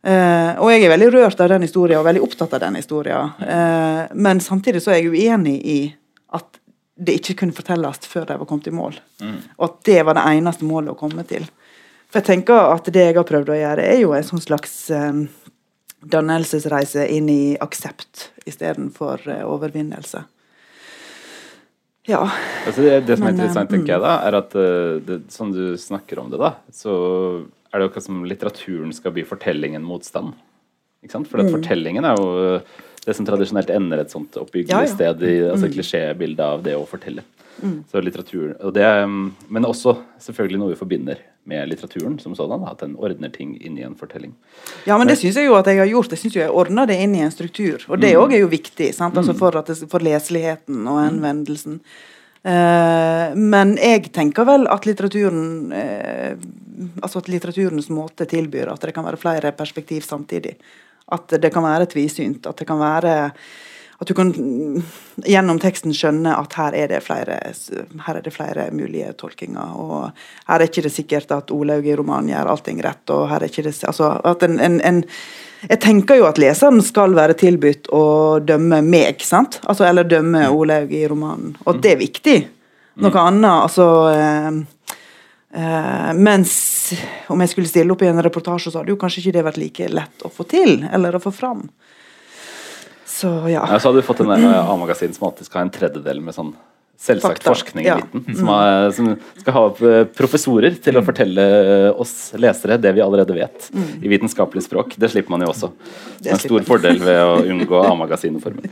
Eh, 0.03 0.59
og 0.59 0.67
jeg 0.73 0.83
er 0.83 0.91
veldig 0.91 1.11
rørt 1.15 1.41
av 1.45 1.53
den 1.53 1.63
historien 1.63 2.01
og 2.01 2.07
veldig 2.09 2.25
opptatt 2.27 2.57
av 2.57 2.65
den 2.65 2.79
historien. 2.81 3.35
Uh, 3.39 4.11
men 4.19 4.41
samtidig 4.43 4.83
så 4.83 4.91
er 4.91 4.99
jeg 4.99 5.13
uenig 5.15 5.55
i 5.63 5.79
at 6.35 6.59
det 6.99 7.21
ikke 7.21 7.37
kunne 7.43 7.55
fortelles 7.55 8.03
før 8.11 8.27
de 8.27 8.39
var 8.41 8.49
kommet 8.51 8.67
i 8.67 8.75
mål. 8.75 8.99
Og 9.59 9.65
at 9.69 9.79
det 9.87 10.01
var 10.07 10.19
det 10.19 10.27
eneste 10.35 10.67
målet 10.67 10.95
å 10.95 10.99
komme 10.99 11.23
til. 11.29 11.47
For 12.11 12.19
jeg 12.19 12.29
tenker 12.33 12.75
at 12.75 12.91
det 12.93 13.07
jeg 13.07 13.17
har 13.17 13.29
prøvd 13.29 13.55
å 13.55 13.61
gjøre, 13.61 13.87
er 13.95 14.03
jo 14.03 14.11
en 14.17 14.27
sånn 14.27 14.43
slags 14.43 14.75
eh, 14.93 15.23
dannelsesreise 16.03 17.07
inn 17.15 17.31
i 17.33 17.57
aksept 17.63 18.29
istedenfor 18.51 19.23
uh, 19.31 19.41
overvinnelse. 19.55 20.27
Ja. 22.11 22.27
Altså 22.67 22.83
det, 22.83 23.01
det 23.07 23.17
som 23.21 23.29
er 23.29 23.31
Men, 23.31 23.39
interessant, 23.39 23.71
tenker 23.71 23.95
jeg 23.95 24.03
mm. 24.03 24.09
da, 24.09 24.15
er 24.27 24.37
at 24.43 24.55
det, 25.07 25.25
sånn 25.31 25.55
du 25.55 25.65
snakker 25.79 26.19
om 26.19 26.33
det, 26.33 26.43
da, 26.43 26.57
så 26.75 26.95
er 27.73 27.79
det 27.79 27.87
jo 27.87 27.91
akkurat 27.91 28.05
som 28.07 28.25
litteraturen 28.25 28.93
skal 28.95 29.13
bli 29.13 29.25
fortellingen 29.25 29.83
motstand. 29.83 30.35
Ikke 31.03 31.13
sant? 31.17 31.29
For 31.29 31.39
Mm. 31.43 31.51
fortellingen 31.53 32.05
er 32.05 32.17
jo 32.17 32.61
det 33.05 33.17
som 33.17 33.27
tradisjonelt 33.27 33.71
ender 33.71 33.99
et 34.01 34.11
sånt 34.11 34.33
oppbyggelig 34.37 34.69
Ja, 34.71 34.81
ja. 34.83 34.87
sted 34.95 35.23
i 35.23 35.41
altså 35.51 35.67
Mm. 35.67 35.73
klisjébildet 35.75 36.41
av 36.41 36.63
det 36.63 36.75
å 36.77 36.87
fortelle. 36.87 37.23
Så 37.93 38.01
litteraturen, 38.03 38.57
og 38.65 38.73
det, 38.75 38.83
mm, 38.83 39.33
Men 39.49 39.65
også 39.65 39.97
selvfølgelig 40.19 40.59
noe 40.59 40.69
vi 40.71 40.75
forbinder 40.75 41.17
med 41.47 41.69
litteraturen 41.69 42.19
som 42.21 42.35
sådan. 42.35 42.65
At 42.69 42.79
den 42.79 42.97
ordner 42.97 43.29
ting 43.33 43.57
inn 43.61 43.77
i 43.79 43.83
en 43.83 43.95
fortelling. 43.95 44.33
ja, 44.87 44.97
men 44.99 45.07
det 45.07 45.19
syns 45.19 45.35
jeg 45.35 45.47
jo 45.47 45.55
at 45.55 45.67
jeg 45.67 45.79
har 45.79 45.87
gjort. 45.87 46.09
Jeg 46.11 46.19
syns 46.19 46.35
jeg 46.35 46.51
ordna 46.51 46.87
det 46.87 46.99
inn 47.01 47.15
i 47.15 47.21
en 47.21 47.31
struktur. 47.31 47.79
Og 47.89 48.01
det 48.01 48.15
òg 48.17 48.33
er 48.33 48.41
jo 48.41 48.49
viktig 48.49 48.95
sant? 48.95 49.15
Altså 49.15 49.35
for, 49.37 49.57
at 49.57 49.67
det, 49.67 49.77
for 49.89 49.99
leseligheten 50.01 50.87
og 50.89 51.11
henvendelsen. 51.11 51.75
Eh, 51.75 51.81
men 52.43 53.77
jeg 53.79 54.09
tenker 54.11 54.47
vel 54.49 54.65
at 54.67 54.87
litteraturen 54.89 55.73
eh, 55.79 56.33
Altså 56.99 57.21
at 57.21 57.29
litteraturens 57.31 57.87
måte 57.95 58.25
tilbyr 58.27 58.73
at 58.73 58.83
det 58.83 58.91
kan 58.97 59.05
være 59.07 59.21
flere 59.21 59.53
perspektiv 59.55 60.03
samtidig. 60.03 60.57
At 61.15 61.31
det 61.39 61.53
kan 61.55 61.63
være 61.63 61.87
tvisynt. 61.93 62.49
At 62.49 62.59
det 62.59 62.67
kan 62.67 62.81
være 62.81 63.13
at 64.03 64.09
du 64.09 64.17
kan 64.19 64.33
gjennom 65.23 65.61
teksten 65.63 65.95
skjønne 65.95 66.33
at 66.35 66.57
her 66.59 66.75
er 66.75 66.89
det 66.91 66.99
flere, 67.07 67.37
her 68.07 68.19
er 68.19 68.25
det 68.25 68.33
flere 68.35 68.65
mulige 68.75 69.13
tolkinger. 69.21 69.77
Og 69.79 70.09
her 70.49 70.57
er 70.57 70.67
ikke 70.67 70.83
det 70.89 70.91
sikkert 70.91 71.31
at 71.37 71.53
Olaug 71.55 71.87
i 71.87 71.95
romanen 71.95 72.33
gjør 72.33 72.51
allting 72.51 72.83
rett. 72.83 73.05
og 73.15 73.29
her 73.31 73.39
er 73.39 73.53
ikke 73.53 73.63
det, 73.69 73.77
altså 73.87 74.17
at 74.27 74.43
en, 74.43 74.59
en, 74.59 74.81
en 74.81 75.05
jeg 75.69 75.79
tenker 75.83 76.19
jo 76.19 76.27
at 76.27 76.41
leseren 76.43 76.83
skal 76.83 77.15
være 77.15 77.37
tilbudt 77.39 77.91
å 77.95 78.05
dømme 78.43 78.81
meg, 78.83 79.23
sant? 79.23 79.61
Altså, 79.63 79.87
eller 79.87 80.09
dømme 80.09 80.49
Olaug 80.51 80.91
i 80.95 81.05
romanen. 81.11 81.55
Og 81.67 81.79
det 81.83 81.95
er 81.95 82.01
viktig. 82.01 82.37
Noe 83.03 83.23
annet, 83.23 83.49
altså 83.49 83.87
eh, 84.13 84.49
eh, 85.57 86.11
Mens 86.19 86.57
om 87.33 87.41
jeg 87.41 87.53
skulle 87.53 87.71
stille 87.71 87.95
opp 87.95 88.03
i 88.05 88.11
en 88.11 88.21
reportasje, 88.25 88.73
så 88.73 88.83
hadde 88.83 88.93
jo 88.93 88.99
kanskje 89.01 89.23
ikke 89.23 89.37
det 89.39 89.47
vært 89.47 89.63
like 89.63 89.89
lett 89.89 90.27
å 90.27 90.33
få 90.33 90.45
til, 90.51 90.83
eller 90.93 91.17
å 91.17 91.23
få 91.23 91.33
fram. 91.33 91.65
Så 93.09 93.31
ja. 93.49 93.63
Ja, 93.63 93.79
så 93.79 93.89
hadde 93.89 94.03
du 94.03 94.07
fått 94.07 94.21
en 94.25 94.35
eh, 94.35 94.59
A-magasin 94.61 95.15
som 95.15 95.31
alltid 95.31 95.49
skal 95.49 95.63
ha 95.63 95.67
en 95.69 95.75
tredjedel 95.79 96.21
med 96.25 96.37
sånn 96.37 96.53
selvsagt 97.03 97.43
forskning 97.43 97.87
ja. 97.87 97.97
i 97.97 98.03
midten. 98.03 98.37
Som, 98.39 98.51
er, 98.55 98.91
som 98.95 99.09
skal 99.41 99.57
ha 99.57 99.63
eh, 99.89 100.05
professorer 100.15 100.77
til 100.83 100.99
å 100.99 101.03
fortelle 101.05 101.47
eh, 101.63 101.89
oss 101.91 102.33
lesere 102.39 102.79
det 102.81 102.93
vi 102.95 103.03
allerede 103.03 103.35
vet 103.37 103.71
i 103.75 104.11
vitenskapelig 104.11 104.65
språk. 104.69 104.95
Det 105.01 105.11
slipper 105.11 105.35
man 105.35 105.43
jo 105.43 105.51
også. 105.51 105.73
Det 106.21 106.31
er 106.31 106.37
en 106.37 106.45
stor 106.45 106.67
fordel 106.69 107.01
ved 107.03 107.19
å 107.25 107.41
unngå 107.53 107.81
A-magasinformen. 107.89 108.71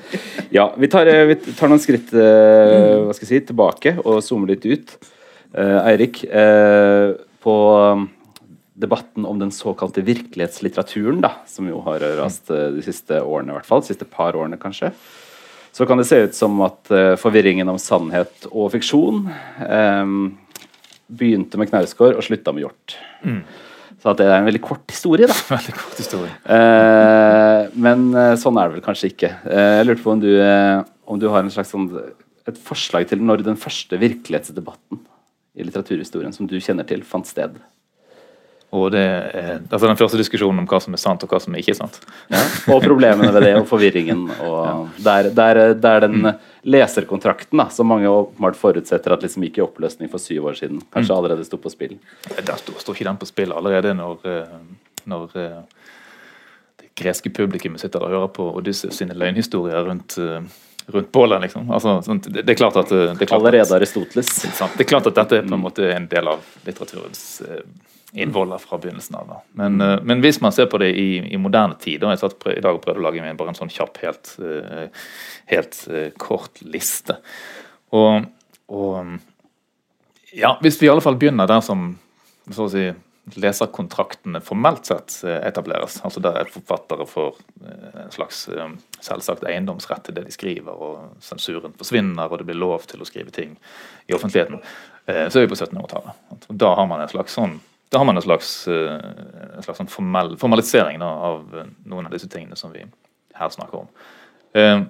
Ja, 0.55 0.69
vi 0.79 0.91
tar, 0.93 1.11
eh, 1.11 1.25
vi 1.33 1.39
tar 1.49 1.73
noen 1.73 1.83
skritt 1.83 2.15
eh, 2.15 3.01
hva 3.09 3.17
skal 3.17 3.27
jeg 3.27 3.33
si, 3.33 3.49
tilbake 3.51 3.97
og 4.05 4.23
zoomer 4.27 4.55
litt 4.55 4.69
ut. 4.69 4.95
Eh, 5.51 5.79
Eirik, 5.91 6.23
eh, 6.31 7.17
på 7.43 7.55
um, 7.75 8.05
debatten 8.79 9.25
om 9.27 9.41
den 9.41 9.51
såkalte 9.55 10.05
virkelighetslitteraturen, 10.07 11.19
da, 11.25 11.33
som 11.51 11.67
jo 11.67 11.81
har 11.89 12.05
rast 12.21 12.53
de 12.53 12.85
siste 12.85 13.19
årene, 13.25 13.51
i 13.51 13.59
hvert 13.59 13.69
fall, 13.69 13.83
de 13.83 13.91
siste 13.91 14.07
par 14.09 14.39
årene 14.39 14.61
kanskje, 14.61 14.93
så 15.73 15.87
kan 15.87 16.01
det 16.01 16.09
se 16.09 16.19
ut 16.27 16.37
som 16.37 16.61
at 16.67 16.91
eh, 16.95 17.17
forvirringen 17.21 17.69
om 17.71 17.79
sannhet 17.81 18.49
og 18.51 18.73
fiksjon 18.75 19.25
eh, 19.65 20.15
begynte 21.11 21.61
med 21.61 21.71
Knausgård 21.71 22.19
og 22.19 22.27
slutta 22.27 22.55
med 22.55 22.67
Hjort. 22.67 22.97
Så 24.01 24.15
at 24.15 24.21
det 24.21 24.31
er 24.31 24.39
en 24.39 24.49
veldig 24.49 24.63
kort 24.65 24.89
historie, 24.89 25.29
da. 25.29 25.37
Veldig 25.51 25.75
kort 25.77 25.99
historie. 26.01 26.33
Eh, 26.57 27.69
men 27.85 28.07
eh, 28.17 28.37
sånn 28.41 28.57
er 28.57 28.71
det 28.71 28.79
vel 28.79 28.87
kanskje 28.87 29.11
ikke. 29.13 29.35
Eh, 29.45 29.73
jeg 29.81 29.89
lurte 29.89 30.05
på 30.07 30.15
om 30.15 30.23
du, 30.23 30.31
eh, 30.41 30.79
om 31.05 31.21
du 31.21 31.29
har 31.29 31.45
en 31.45 31.53
slags 31.53 31.75
sånn, 31.75 31.91
et 32.49 32.61
forslag 32.65 33.11
til 33.11 33.21
når 33.21 33.45
den 33.45 33.61
første 33.61 33.99
virkelighetsdebatten 34.01 35.03
i 35.61 35.67
litteraturhistorien 35.67 36.33
som 36.33 36.49
du 36.49 36.57
kjenner 36.63 36.89
til, 36.89 37.05
fant 37.05 37.29
sted. 37.29 37.59
Og 38.71 38.93
det 38.95 39.03
er 39.03 39.57
altså 39.67 39.89
den 39.89 39.99
første 39.99 40.19
diskusjonen 40.21 40.63
om 40.63 40.67
hva 40.71 40.79
som 40.83 40.95
er 40.95 41.01
sant 41.03 41.25
og 41.27 41.33
hva 41.33 41.41
som 41.43 41.55
ikke 41.59 41.73
er 41.73 41.79
sant. 41.81 41.97
Ja, 42.31 42.43
og 42.71 42.85
problemene 42.85 43.33
ved 43.35 43.43
det, 43.43 43.55
og 43.59 43.67
forvirringen. 43.67 44.29
Og 44.47 44.93
der, 45.03 45.31
der, 45.35 45.61
der 45.75 46.05
den 46.05 46.29
leserkontrakten, 46.63 47.59
da, 47.59 47.67
som 47.75 47.91
mange 47.91 48.07
åpenbart 48.07 48.59
forutsetter 48.61 49.17
at 49.17 49.27
liksom 49.27 49.43
gikk 49.49 49.59
i 49.59 49.65
oppløsning 49.65 50.13
for 50.13 50.23
syv 50.23 50.53
år 50.53 50.61
siden, 50.61 50.79
kanskje 50.95 51.17
allerede 51.17 51.49
sto 51.49 51.59
på 51.59 51.73
spill. 51.73 51.97
Der 52.37 52.63
står, 52.63 52.79
står 52.85 52.99
ikke 53.01 53.09
den 53.11 53.21
på 53.25 53.31
spill 53.33 53.57
allerede 53.57 53.97
når, 53.99 54.23
eh, 54.31 54.57
når 55.11 55.37
eh, 55.43 55.61
det 56.85 56.95
greske 57.03 57.35
publikummet 57.35 57.83
sitter 57.83 58.07
og 58.07 58.15
hører 58.15 58.35
på 58.39 58.53
Odysseus 58.61 59.03
sine 59.03 59.19
løgnhistorier 59.19 59.83
rundt, 59.91 60.15
eh, 60.23 60.47
rundt 60.95 61.11
bålet. 61.11 61.43
Liksom. 61.49 61.67
Altså, 61.75 61.99
det, 62.23 62.47
det 62.47 62.55
er 62.55 62.63
klart 62.63 62.79
at, 62.79 62.95
det 62.95 63.17
er 63.17 63.25
klart 63.25 63.41
Allerede 63.41 63.67
at, 63.67 63.79
Aristoteles. 63.81 64.31
sant? 64.47 64.79
Det 64.79 64.87
er 64.87 64.95
klart 64.95 65.11
at 65.11 65.25
dette 65.25 65.43
er 65.43 65.49
på 65.51 65.59
en 65.59 65.67
måte 65.67 65.91
en 65.91 66.07
del 66.13 66.37
av 66.39 66.53
litteraturens 66.69 67.25
innvoller 68.13 68.59
fra 68.59 68.79
begynnelsen 68.79 69.17
av. 69.17 69.29
Da. 69.29 69.43
Men, 69.53 69.81
eh, 69.81 69.99
men 70.03 70.21
hvis 70.21 70.41
man 70.41 70.53
ser 70.53 70.67
på 70.67 70.79
det 70.79 70.91
i, 70.99 71.35
i 71.35 71.39
moderne 71.39 71.79
tid, 71.81 72.03
og 72.05 72.15
jeg 72.15 72.23
satt 72.25 72.49
i 72.51 72.63
dag 72.63 72.75
og 72.75 72.83
prøvde 72.85 73.03
å 73.03 73.07
lage 73.07 73.23
meg 73.23 73.39
bare 73.39 73.55
en 73.55 73.59
sånn 73.59 73.73
kjapp, 73.73 74.01
helt, 74.03 74.33
eh, 74.43 75.05
helt 75.53 75.83
eh, 75.91 76.09
kort 76.19 76.63
liste. 76.67 77.21
Og, 77.95 78.27
og 78.71 79.15
ja, 80.35 80.57
hvis 80.63 80.81
vi 80.81 80.89
i 80.89 80.91
alle 80.91 81.05
fall 81.05 81.19
begynner 81.21 81.51
der 81.51 81.63
som 81.65 81.93
så 82.51 82.67
å 82.67 82.73
si, 82.73 82.89
leserkontraktene 83.31 84.41
formelt 84.43 84.89
sett 84.89 85.21
etableres, 85.23 86.01
altså 86.03 86.23
der 86.25 86.49
forfattere 86.51 87.05
får 87.07 87.37
en 87.63 88.11
slags 88.11 88.41
selvsagt 89.05 89.45
eiendomsrett 89.47 90.09
til 90.09 90.17
det 90.17 90.25
de 90.27 90.35
skriver, 90.35 90.75
og 90.75 91.21
sensuren 91.23 91.77
forsvinner, 91.79 92.27
og 92.27 92.41
det 92.41 92.49
blir 92.49 92.59
lov 92.59 92.89
til 92.91 93.05
å 93.05 93.07
skrive 93.07 93.31
ting 93.35 93.53
i 94.11 94.17
offentligheten, 94.17 94.59
så 95.05 95.39
er 95.39 95.45
vi 95.45 95.53
på 95.53 95.61
1700-tallet. 95.61 96.49
Da 96.59 96.73
har 96.81 96.91
man 96.91 97.05
en 97.05 97.13
slags 97.13 97.37
sånn 97.39 97.61
da 97.91 97.99
har 97.99 98.05
man 98.05 98.17
en 98.17 98.23
slags, 98.23 98.69
eh, 98.69 99.01
en 99.57 99.63
slags 99.63 99.81
sånn 99.81 99.91
formell, 99.91 100.37
formalisering 100.39 101.01
da, 101.03 101.09
av 101.11 101.57
eh, 101.59 101.71
noen 101.91 102.07
av 102.07 102.15
disse 102.15 102.29
tingene 102.31 102.57
som 102.57 102.71
vi 102.71 102.85
her 103.35 103.51
snakker 103.51 103.81
om. 103.81 103.89
Eh, 104.55 104.83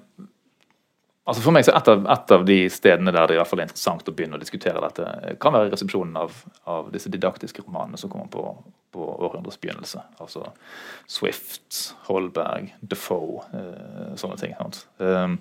altså 1.24 1.44
For 1.44 1.54
meg 1.56 1.64
så 1.64 1.72
et 1.76 1.88
av, 1.88 2.04
et 2.12 2.34
av 2.36 2.44
de 2.44 2.58
stedene 2.72 3.14
der 3.14 3.30
det 3.30 3.36
i 3.36 3.40
hvert 3.40 3.48
fall 3.48 3.62
er 3.62 3.68
interessant 3.70 4.08
å 4.08 4.12
begynne 4.16 4.36
å 4.36 4.42
diskutere 4.42 4.82
dette, 4.84 5.06
eh, 5.22 5.38
kan 5.40 5.56
være 5.56 5.70
resepsjonen 5.72 6.18
av, 6.20 6.34
av 6.68 6.90
disse 6.92 7.12
didaktiske 7.12 7.64
romanene 7.64 8.00
som 8.00 8.12
kommer 8.12 8.28
på, 8.32 8.44
på 8.92 9.06
århundrets 9.16 9.60
begynnelse. 9.62 10.02
Altså 10.20 10.44
Swift, 11.08 11.94
Holberg, 12.10 12.74
Defoe, 12.84 13.46
eh, 13.56 14.10
sånne 14.20 14.36
ting. 14.42 14.52
Eh, 14.52 15.38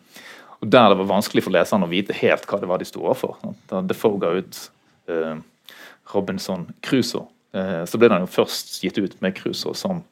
og 0.59 0.71
Der 0.71 0.93
det 0.93 0.99
var 1.01 1.11
vanskelig 1.11 1.43
for 1.43 1.55
leseren 1.55 1.83
å 1.83 1.91
vite 1.91 2.15
helt 2.21 2.47
hva 2.47 2.59
det 2.59 2.71
var 2.71 2.79
de 2.79 2.87
sto 2.87 3.03
overfor. 3.03 3.35
Defoe 3.87 4.19
ga 4.19 4.31
ut 4.35 4.69
Robinson 6.13 6.65
Crusoe, 6.83 7.25
så 7.49 7.97
ble 7.97 8.11
den 8.11 8.25
jo 8.25 8.29
først 8.29 8.75
gitt 8.83 8.99
ut 9.01 9.15
med 9.25 9.33
Crusoe 9.37 9.73
som 9.77 10.03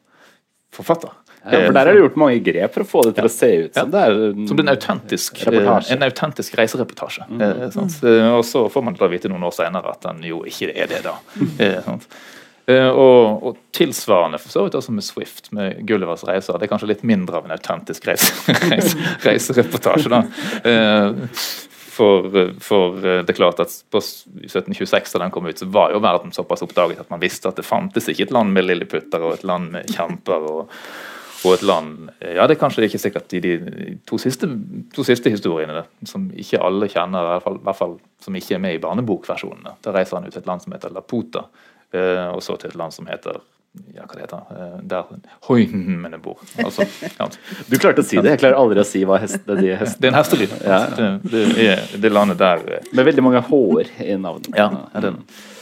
forfatter. 0.73 1.11
Ja, 1.47 1.61
for 1.63 1.75
der 1.75 1.87
er 1.87 1.95
det 1.95 2.01
gjort 2.01 2.17
mange 2.19 2.39
grep 2.43 2.73
for 2.75 2.83
å 2.83 2.87
få 2.87 3.01
det 3.07 3.13
til 3.17 3.27
å 3.27 3.31
se 3.31 3.49
ut 3.63 3.77
som 3.77 3.91
det 3.93 4.01
er. 4.09 4.17
Som 4.49 4.61
en 4.63 4.71
autentisk, 4.73 5.43
eh, 5.47 5.67
en 5.95 6.07
autentisk 6.07 6.57
reisereportasje. 6.59 7.27
Eh, 7.37 7.61
sant? 7.71 7.99
Eh, 8.03 8.31
og 8.33 8.43
så 8.47 8.65
får 8.71 8.83
man 8.83 8.97
da 8.99 9.07
vite 9.11 9.31
noen 9.31 9.45
år 9.47 9.55
senere 9.55 9.93
at 9.93 10.03
den 10.09 10.25
jo 10.27 10.41
ikke 10.49 10.73
er 10.73 10.91
det, 10.91 11.03
da. 11.05 11.15
Eh? 11.63 11.87
Eh, 12.67 12.89
og, 12.89 13.45
og 13.47 13.61
tilsvarende 13.71 14.41
for 14.43 14.51
så 14.51 14.65
vidt 14.65 14.75
også 14.75 14.91
med 14.91 15.05
Swift, 15.07 15.53
med 15.55 15.85
Gullivers 15.87 16.25
reiser. 16.27 16.57
Det 16.59 16.67
er 16.67 16.73
kanskje 16.73 16.91
litt 16.91 17.05
mindre 17.07 17.39
av 17.39 17.47
en 17.47 17.55
autentisk 17.55 18.09
reise, 18.09 18.33
reise, 18.73 18.97
reisereportasje, 19.23 20.11
da. 20.11 20.23
Eh, 20.67 21.23
for, 21.97 22.29
for 22.63 23.01
eh, 23.01 23.19
det 23.25 23.33
er 23.33 23.39
klart 23.39 23.61
at 23.63 23.73
på 23.91 24.01
1726 24.01 25.13
da 25.15 25.23
den 25.25 25.33
kom 25.33 25.49
ut, 25.49 25.59
så 25.59 25.67
var 25.73 25.93
jo 25.95 26.01
verden 26.03 26.33
såpass 26.35 26.63
oppdaget 26.65 27.03
at 27.03 27.11
man 27.13 27.23
visste 27.23 27.49
at 27.49 27.59
det 27.59 27.67
fantes 27.67 28.09
ikke 28.11 28.29
et 28.29 28.33
land 28.35 28.53
med 28.55 28.67
lilleputter 28.69 29.23
og 29.23 29.37
et 29.37 29.47
land 29.47 29.71
med 29.75 29.93
kjemper. 29.97 30.49
og 30.53 30.73
og 31.45 31.53
et 31.53 31.63
land 31.65 32.07
Ja, 32.21 32.47
det 32.47 32.55
er 32.55 32.61
kanskje 32.61 32.87
ikke 32.87 33.01
sikkert 33.01 33.33
i 33.37 33.41
de 33.43 33.51
to 34.09 34.17
siste, 34.21 34.49
to 34.95 35.03
siste 35.05 35.29
historiene, 35.29 35.83
som 36.09 36.29
ikke 36.33 36.61
alle 36.63 36.89
kjenner, 36.89 37.21
i 37.21 37.33
hvert 37.35 37.45
fall, 37.45 37.59
i 37.59 37.65
hvert 37.67 37.79
fall 37.79 37.93
som 38.23 38.39
ikke 38.39 38.55
er 38.57 38.63
med 38.63 38.77
i 38.77 38.81
barnebokversjonene. 38.81 39.75
Da 39.85 39.93
reiser 39.95 40.17
han 40.17 40.27
ut 40.27 40.33
til 40.33 40.41
et 40.41 40.49
land 40.49 40.65
som 40.65 40.73
heter 40.73 40.95
Laputa, 40.95 41.45
eh, 41.93 42.25
og 42.31 42.41
så 42.43 42.57
til 42.57 42.73
et 42.73 42.79
land 42.79 42.95
som 42.95 43.09
heter 43.09 43.39
ja, 43.93 44.05
hva 44.05 44.15
det 44.15 44.23
heter 44.25 44.53
eh, 44.55 44.77
Der 44.89 45.09
hoimene 45.47 46.19
bor. 46.25 46.39
Altså, 46.63 46.85
ja. 47.03 47.27
Du 47.67 47.75
klarte 47.77 48.03
å 48.03 48.07
si 48.07 48.19
det. 48.19 48.35
Jeg 48.35 48.41
klarer 48.43 48.59
aldri 48.59 48.81
å 48.81 48.87
si 48.87 49.03
hva 49.07 49.19
hest, 49.21 49.39
det, 49.47 49.59
de 49.61 49.75
hest. 49.77 49.97
Det 50.01 50.09
er 50.09 50.13
en 50.13 50.19
hestelyd. 50.19 50.55
Ja. 50.63 50.79
Det, 50.93 51.11
det 51.27 51.67
er 51.67 51.83
det 52.01 52.13
landet 52.13 52.41
der 52.41 52.63
eh, 52.77 52.89
Med 52.97 53.09
veldig 53.11 53.25
mange 53.25 53.43
hår 53.49 53.93
i 54.03 54.17
navnet. 54.21 54.51
Ja, 54.57 54.69
er 54.97 55.09
det. 55.09 55.13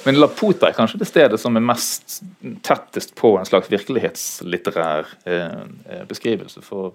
Men 0.06 0.20
Laputa 0.22 0.70
er 0.70 0.78
kanskje 0.78 1.00
det 1.02 1.10
stedet 1.10 1.40
som 1.42 1.58
er 1.58 1.64
mest 1.66 2.20
tettest 2.66 3.16
på 3.18 3.34
en 3.40 3.48
slags 3.50 3.72
virkelighetslitterær 3.74 5.10
eh, 5.26 5.64
eh 5.90 6.06
beskrivelse. 6.10 6.62
for 6.66 6.94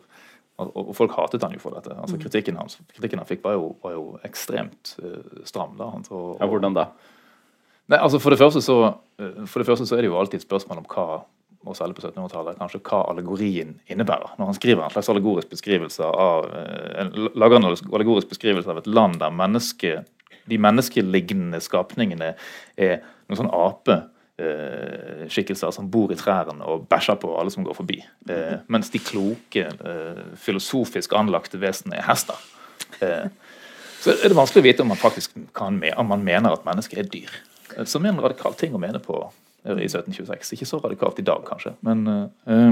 og, 0.60 0.90
folk 0.96 1.14
hatet 1.16 1.44
han 1.44 1.54
jo 1.56 1.62
for 1.62 1.76
dette. 1.76 1.94
altså 1.96 2.18
Kritikken 2.20 2.58
hans 2.60 2.78
kritikken 2.92 3.22
han 3.22 3.28
fikk, 3.28 3.42
var 3.44 3.56
jo, 3.56 3.70
var 3.82 3.94
jo 3.96 4.04
ekstremt 4.26 4.94
eh, 5.02 5.44
stram. 5.48 5.76
da. 5.78 5.88
Og, 6.10 6.36
ja, 6.40 6.46
Hvordan 6.46 6.76
da? 6.76 6.90
Nei, 7.90 7.98
altså 7.98 8.20
for 8.22 8.30
det, 8.30 8.38
første 8.38 8.60
så, 8.62 8.76
for 9.18 9.62
det 9.62 9.66
første 9.66 9.86
så 9.88 9.96
er 9.96 10.04
det 10.04 10.10
jo 10.12 10.18
alltid 10.20 10.38
et 10.38 10.46
spørsmål 10.46 10.82
om 10.82 10.90
hva 10.90 11.22
og 11.68 11.76
særlig 11.76 11.98
på 11.98 12.06
1700-tallet, 12.06 12.56
kanskje 12.56 12.78
hva 12.88 13.02
allegorien 13.10 13.74
innebærer. 13.90 14.30
Når 14.38 14.46
han 14.48 14.54
skriver 14.56 14.84
en 14.84 14.90
slags 14.94 15.10
allegorisk 15.12 15.48
beskrivelse 15.50 16.04
av, 16.08 16.46
en, 17.02 17.10
lager 17.36 17.56
en 17.58 17.66
allegorisk 17.68 18.28
beskrivelse 18.30 18.70
av 18.72 18.78
et 18.80 18.88
land 18.88 19.14
der 19.20 19.30
menneske, 19.34 19.90
de 20.48 20.58
menneskelignende 20.58 21.60
skapningene 21.62 22.34
er 22.80 23.02
noen 23.28 23.38
sånn 23.42 23.52
apeskikkelser 23.52 25.70
som 25.76 25.90
bor 25.92 26.08
i 26.12 26.18
trærne 26.18 26.64
og 26.64 26.88
bæsjer 26.90 27.16
på 27.20 27.36
alle 27.36 27.50
som 27.52 27.64
går 27.66 27.76
forbi. 27.76 27.98
Eh, 28.32 28.56
mens 28.72 28.90
de 28.94 28.98
kloke, 29.04 29.62
eh, 29.68 30.22
filosofisk 30.40 31.12
anlagte 31.18 31.60
vesenene 31.60 31.96
er 32.00 32.08
hester. 32.08 32.38
Eh, 33.04 33.26
så 34.00 34.08
er 34.16 34.28
det 34.32 34.38
vanskelig 34.38 34.62
å 34.64 34.68
vite 34.70 34.80
om 34.80 34.88
man 34.94 35.04
faktisk 35.04 35.28
kan, 35.52 35.76
om 36.00 36.08
man 36.08 36.24
mener 36.24 36.48
at 36.56 36.64
mennesker 36.64 37.04
er 37.04 37.12
dyr. 37.12 37.28
Som 37.84 38.04
er 38.04 38.14
en 38.14 38.24
radikal 38.24 38.56
ting 38.58 38.74
å 38.74 38.80
mene 38.82 39.00
på 39.02 39.20
i 39.64 39.84
1726. 39.84 40.54
Ikke 40.56 40.66
så 40.66 40.78
radikalt 40.80 41.18
i 41.20 41.22
dag, 41.22 41.42
kanskje, 41.44 41.74
men 41.84 42.06
uh, 42.08 42.70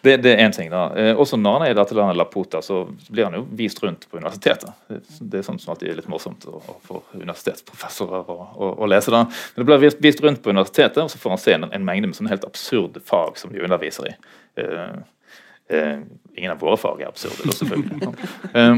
det, 0.00 0.14
det, 0.24 0.30
er 0.32 0.46
én 0.46 0.54
ting. 0.54 0.70
da. 0.72 0.86
Også 1.12 1.36
når 1.36 1.58
han 1.58 1.64
er 1.66 1.74
i 1.74 1.76
dette 1.76 1.96
landet 1.98 2.16
Lapota, 2.16 2.62
så 2.64 2.86
blir 3.08 3.26
han 3.26 3.36
jo 3.36 3.42
vist 3.58 3.82
rundt 3.84 4.06
på 4.08 4.16
universitetet. 4.16 4.70
Det 4.88 5.42
er 5.42 5.44
sånn 5.44 5.60
som 5.60 5.74
alltid 5.74 5.90
er 5.92 5.98
litt 5.98 6.08
morsomt 6.08 6.46
å 6.48 6.60
for 6.86 7.04
universitetsprofessorer 7.18 8.32
å, 8.32 8.38
å, 8.54 8.70
å, 8.78 8.88
lese. 8.88 9.12
da. 9.12 9.26
Men 9.26 9.60
det 9.60 9.68
blir 9.68 9.82
vist, 9.82 10.00
vist, 10.04 10.22
rundt 10.24 10.40
på 10.44 10.54
universitetet, 10.54 11.02
og 11.04 11.12
så 11.12 11.20
får 11.20 11.34
han 11.34 11.42
se 11.42 11.58
en, 11.58 11.68
en 11.68 11.84
mengde 11.84 12.08
med 12.08 12.16
sånne 12.16 12.32
helt 12.32 12.48
absurde 12.48 13.02
fag 13.04 13.36
som 13.40 13.52
de 13.52 13.60
underviser 13.66 14.08
i. 14.08 14.16
Uh, 14.62 14.96
Eh, 15.68 15.98
ingen 16.36 16.52
av 16.52 16.58
våre 16.58 16.76
fag 16.76 17.00
er 17.00 17.08
absurde, 17.08 17.52
selvfølgelig. 17.52 18.12
Eh, 18.54 18.76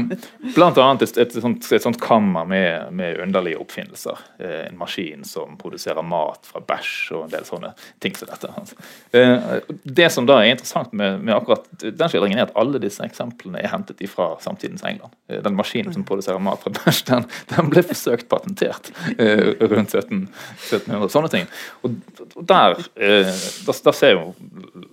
blant 0.55 0.77
annet 0.81 1.03
et, 1.05 1.17
et, 1.21 1.35
sånt, 1.43 1.67
et 1.71 1.83
sånt, 1.83 1.99
kammer 2.01 2.47
med, 2.49 2.89
med, 2.95 3.19
underlige 3.21 3.59
oppfinnelser. 3.61 4.17
Eh, 4.41 4.63
en 4.65 4.79
maskin 4.79 5.21
som 5.27 5.53
produserer 5.59 6.03
mat 6.03 6.49
fra 6.49 6.63
bæsj 6.65 6.95
og 7.13 7.27
en 7.27 7.33
del 7.35 7.45
sånne 7.47 7.71
ting 8.03 8.17
som 8.17 8.31
dette. 8.31 8.49
Eh, 9.15 9.51
det 9.83 10.09
som 10.15 10.27
da 10.27 10.39
er 10.41 10.55
interessant 10.55 10.91
med, 10.91 11.21
med, 11.21 11.35
akkurat 11.35 11.69
den 11.83 12.11
skildringen, 12.11 12.41
er 12.41 12.49
at 12.49 12.57
alle 12.59 12.81
disse 12.81 13.05
eksemplene 13.05 13.61
er 13.61 13.71
hentet 13.71 14.01
fra 14.09 14.31
samtidens 14.43 14.83
England. 14.87 15.13
Eh, 15.29 15.43
den 15.45 15.59
maskinen 15.59 15.93
som 15.95 16.07
produserer 16.09 16.41
mat 16.43 16.65
fra 16.65 16.73
bæsj, 16.79 17.05
den, 17.11 17.29
den 17.53 17.71
ble 17.71 17.85
forsøkt 17.91 18.31
patentert 18.33 18.91
eh, 19.17 19.53
rundt 19.61 19.93
17, 19.93 20.25
1700. 20.25 21.13
Sånne 21.13 21.33
ting. 21.35 21.47
Og, 21.85 22.01
der, 22.39 22.79
da, 22.97 23.79
da 23.85 23.95
ser 23.95 24.17
jo 24.17 24.31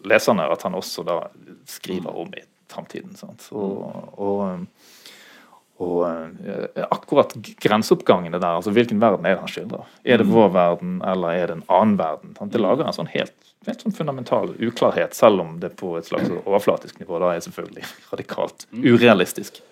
leserne 0.06 0.46
at 0.52 0.66
han 0.66 0.76
også 0.76 1.06
da 1.06 1.22
skriver 1.66 2.16
om 2.16 2.32
i 2.34 2.42
framtiden. 2.72 3.14
Og, 3.50 4.18
og, 4.18 4.66
og, 5.76 6.00
eh, 6.08 6.84
akkurat 6.90 7.34
grenseoppgangene 7.62 8.40
der, 8.40 8.58
altså 8.58 8.72
hvilken 8.74 9.00
verden 9.02 9.26
er 9.26 9.36
det 9.36 9.44
han 9.44 9.52
skildrer? 9.52 9.92
Er 10.04 10.22
det 10.22 10.26
mm. 10.28 10.34
vår 10.34 10.52
verden, 10.56 10.98
eller 11.04 11.36
er 11.36 11.46
det 11.50 11.58
en 11.58 11.66
annen 11.68 11.96
verden? 12.00 12.36
Det 12.52 12.62
lager 12.62 12.86
en 12.86 12.96
sånn 12.96 13.12
helt, 13.12 13.36
helt 13.68 13.84
sånn 13.84 13.96
fundamental 13.96 14.54
uklarhet, 14.56 15.16
selv 15.18 15.44
om 15.44 15.56
det 15.62 15.74
på 15.78 15.96
et 16.00 16.08
slags 16.08 16.32
overflatisk 16.42 17.00
nivå 17.02 17.20
da 17.22 17.34
er 17.34 17.44
selvfølgelig 17.46 17.88
radikalt 18.12 18.68
mm. 18.70 18.86
urealistisk. 18.94 19.62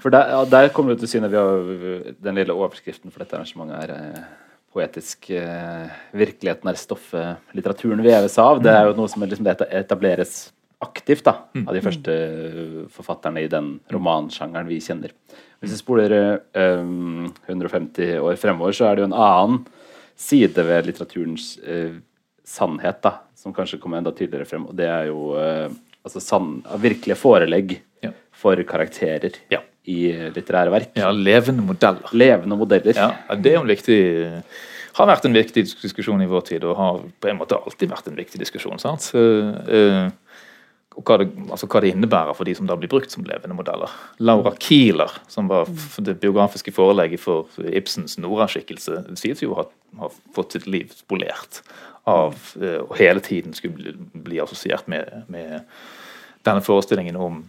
For 0.00 0.12
Der, 0.12 0.28
ja, 0.28 0.44
der 0.44 0.68
kommer 0.76 0.92
det 0.92 1.00
til 1.00 1.14
syne 1.14 1.30
vi 1.32 1.38
har 1.40 2.08
den 2.20 2.36
lille 2.36 2.52
overskriften 2.52 3.08
for 3.08 3.22
dette 3.22 3.38
arrangementet 3.38 3.78
er 3.80 3.92
eh, 3.94 4.24
poetisk 4.70 5.30
eh, 5.34 5.86
virkeligheten 6.12 6.70
er 6.70 6.78
stoffet 6.78 7.56
litteraturen 7.56 8.02
veves 8.04 8.36
av. 8.38 8.60
Det 8.62 8.70
er 8.70 8.90
jo 8.90 8.96
noe 8.98 9.10
som 9.10 9.24
liksom 9.24 9.48
etableres 9.50 10.50
aktivt 10.80 11.26
da, 11.26 11.34
mm. 11.52 11.66
av 11.68 11.76
de 11.76 11.82
første 11.84 12.14
forfatterne 12.94 13.42
i 13.44 13.50
den 13.52 13.74
romansjangeren 13.92 14.68
vi 14.70 14.80
kjenner. 14.82 15.12
Hvis 15.60 15.74
vi 15.74 15.80
spoler 15.82 16.14
um, 16.56 17.26
eh, 17.28 17.50
150 17.52 18.14
år 18.24 18.38
fremover, 18.40 18.76
så 18.76 18.88
er 18.88 18.96
det 18.96 19.04
jo 19.04 19.10
en 19.10 19.16
annen 19.16 19.58
side 20.20 20.64
ved 20.64 20.88
litteraturens 20.88 21.52
uh, 21.64 21.98
sannhet 22.44 23.02
da, 23.04 23.18
som 23.36 23.54
kanskje 23.56 23.80
kommer 23.80 24.00
enda 24.00 24.12
tydeligere 24.16 24.48
frem. 24.48 24.64
Og 24.68 24.76
det 24.76 24.88
er 24.88 25.10
jo 25.10 25.34
uh, 25.36 25.68
altså 26.04 26.24
sann, 26.24 26.58
virkelige 26.80 27.18
forelegg 27.20 27.76
ja. 28.04 28.14
for 28.32 28.60
karakterer 28.68 29.36
ja. 29.52 29.60
i 29.84 30.00
litterære 30.32 30.72
verk. 30.72 30.96
Ja, 30.96 31.12
levende 31.12 31.64
modeller. 31.64 32.08
Levende 32.16 32.56
modeller. 32.60 32.96
Ja, 32.96 33.36
det 33.36 33.52
er 33.52 33.60
jo 33.60 33.64
en 33.66 33.72
viktig 33.72 34.00
har 34.96 35.08
vært 35.08 35.26
en 35.28 35.36
viktig 35.36 35.62
diskusjon 35.80 36.20
i 36.20 36.28
vår 36.28 36.42
tid, 36.48 36.64
og 36.66 36.76
har 36.76 36.98
på 37.22 37.30
en 37.30 37.38
måte 37.38 37.56
alltid 37.56 37.92
vært 37.92 38.08
en 38.10 38.18
viktig 38.18 38.40
diskusjon. 38.40 38.80
sant? 38.82 39.12
Uh, 39.14 40.08
og 40.98 41.06
hva 41.06 41.20
det, 41.20 41.28
altså 41.54 41.68
hva 41.70 41.80
det, 41.84 41.92
innebærer 41.94 42.34
for 42.34 42.48
de 42.48 42.54
som 42.58 42.66
da 42.66 42.74
blir 42.78 42.90
brukt 42.90 43.12
som 43.14 43.22
levende 43.26 43.54
modeller. 43.54 43.92
Laura 44.18 44.50
Kieler, 44.58 45.12
som 45.30 45.46
var 45.50 45.70
det 46.02 46.16
biografiske 46.22 46.74
forelegget 46.74 47.22
for 47.22 47.46
Ibsens 47.62 48.18
Nora-skikkelse, 48.18 49.04
sies 49.20 49.44
jo 49.44 49.54
å 49.54 49.68
ha 50.00 50.10
fått 50.34 50.58
sitt 50.58 50.66
liv 50.66 50.90
spolert 50.96 51.62
av 52.10 52.34
eh, 52.60 52.80
og 52.80 52.96
hele 52.98 53.22
tiden 53.22 53.54
skulle 53.54 53.76
bli, 53.76 53.94
bli 54.26 54.40
assosiert 54.42 54.88
med, 54.90 55.22
med, 55.30 55.60
denne 56.48 56.64
forestillingen 56.64 57.18
om 57.20 57.42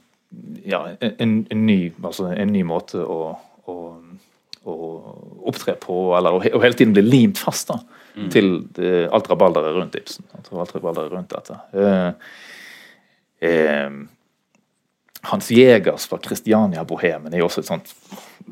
ja, 0.67 0.84
en, 0.99 1.45
en, 1.49 1.65
ny, 1.65 1.93
altså 2.04 2.30
en 2.36 2.51
ny 2.51 2.62
måte 2.67 2.99
å, 2.99 3.34
å, 3.71 3.75
å 4.67 4.75
opptre 5.47 5.77
på, 5.80 5.97
eller 6.17 6.36
å, 6.36 6.41
hele 6.43 6.75
tiden 6.77 6.93
bli 6.95 7.06
limt 7.08 7.39
fast 7.39 7.71
da, 7.71 7.80
mm. 8.15 8.30
til 8.36 8.51
det, 8.75 9.08
alt 9.15 9.32
rabalderet 9.32 9.77
rundt 9.80 9.95
Ibsen. 9.99 10.27
Alt 10.38 10.75
rabalderet 10.75 11.15
rundt 11.15 11.32
dette. 11.32 11.58
Uh, 11.71 12.12
eh, 13.41 13.89
Hans 15.21 15.51
Jegers 15.54 16.08
fra 16.10 16.17
Kristiania-bohemen 16.17 17.34
er 17.34 17.43
også 17.45 17.62
et 17.62 17.69
sånt 17.69 17.91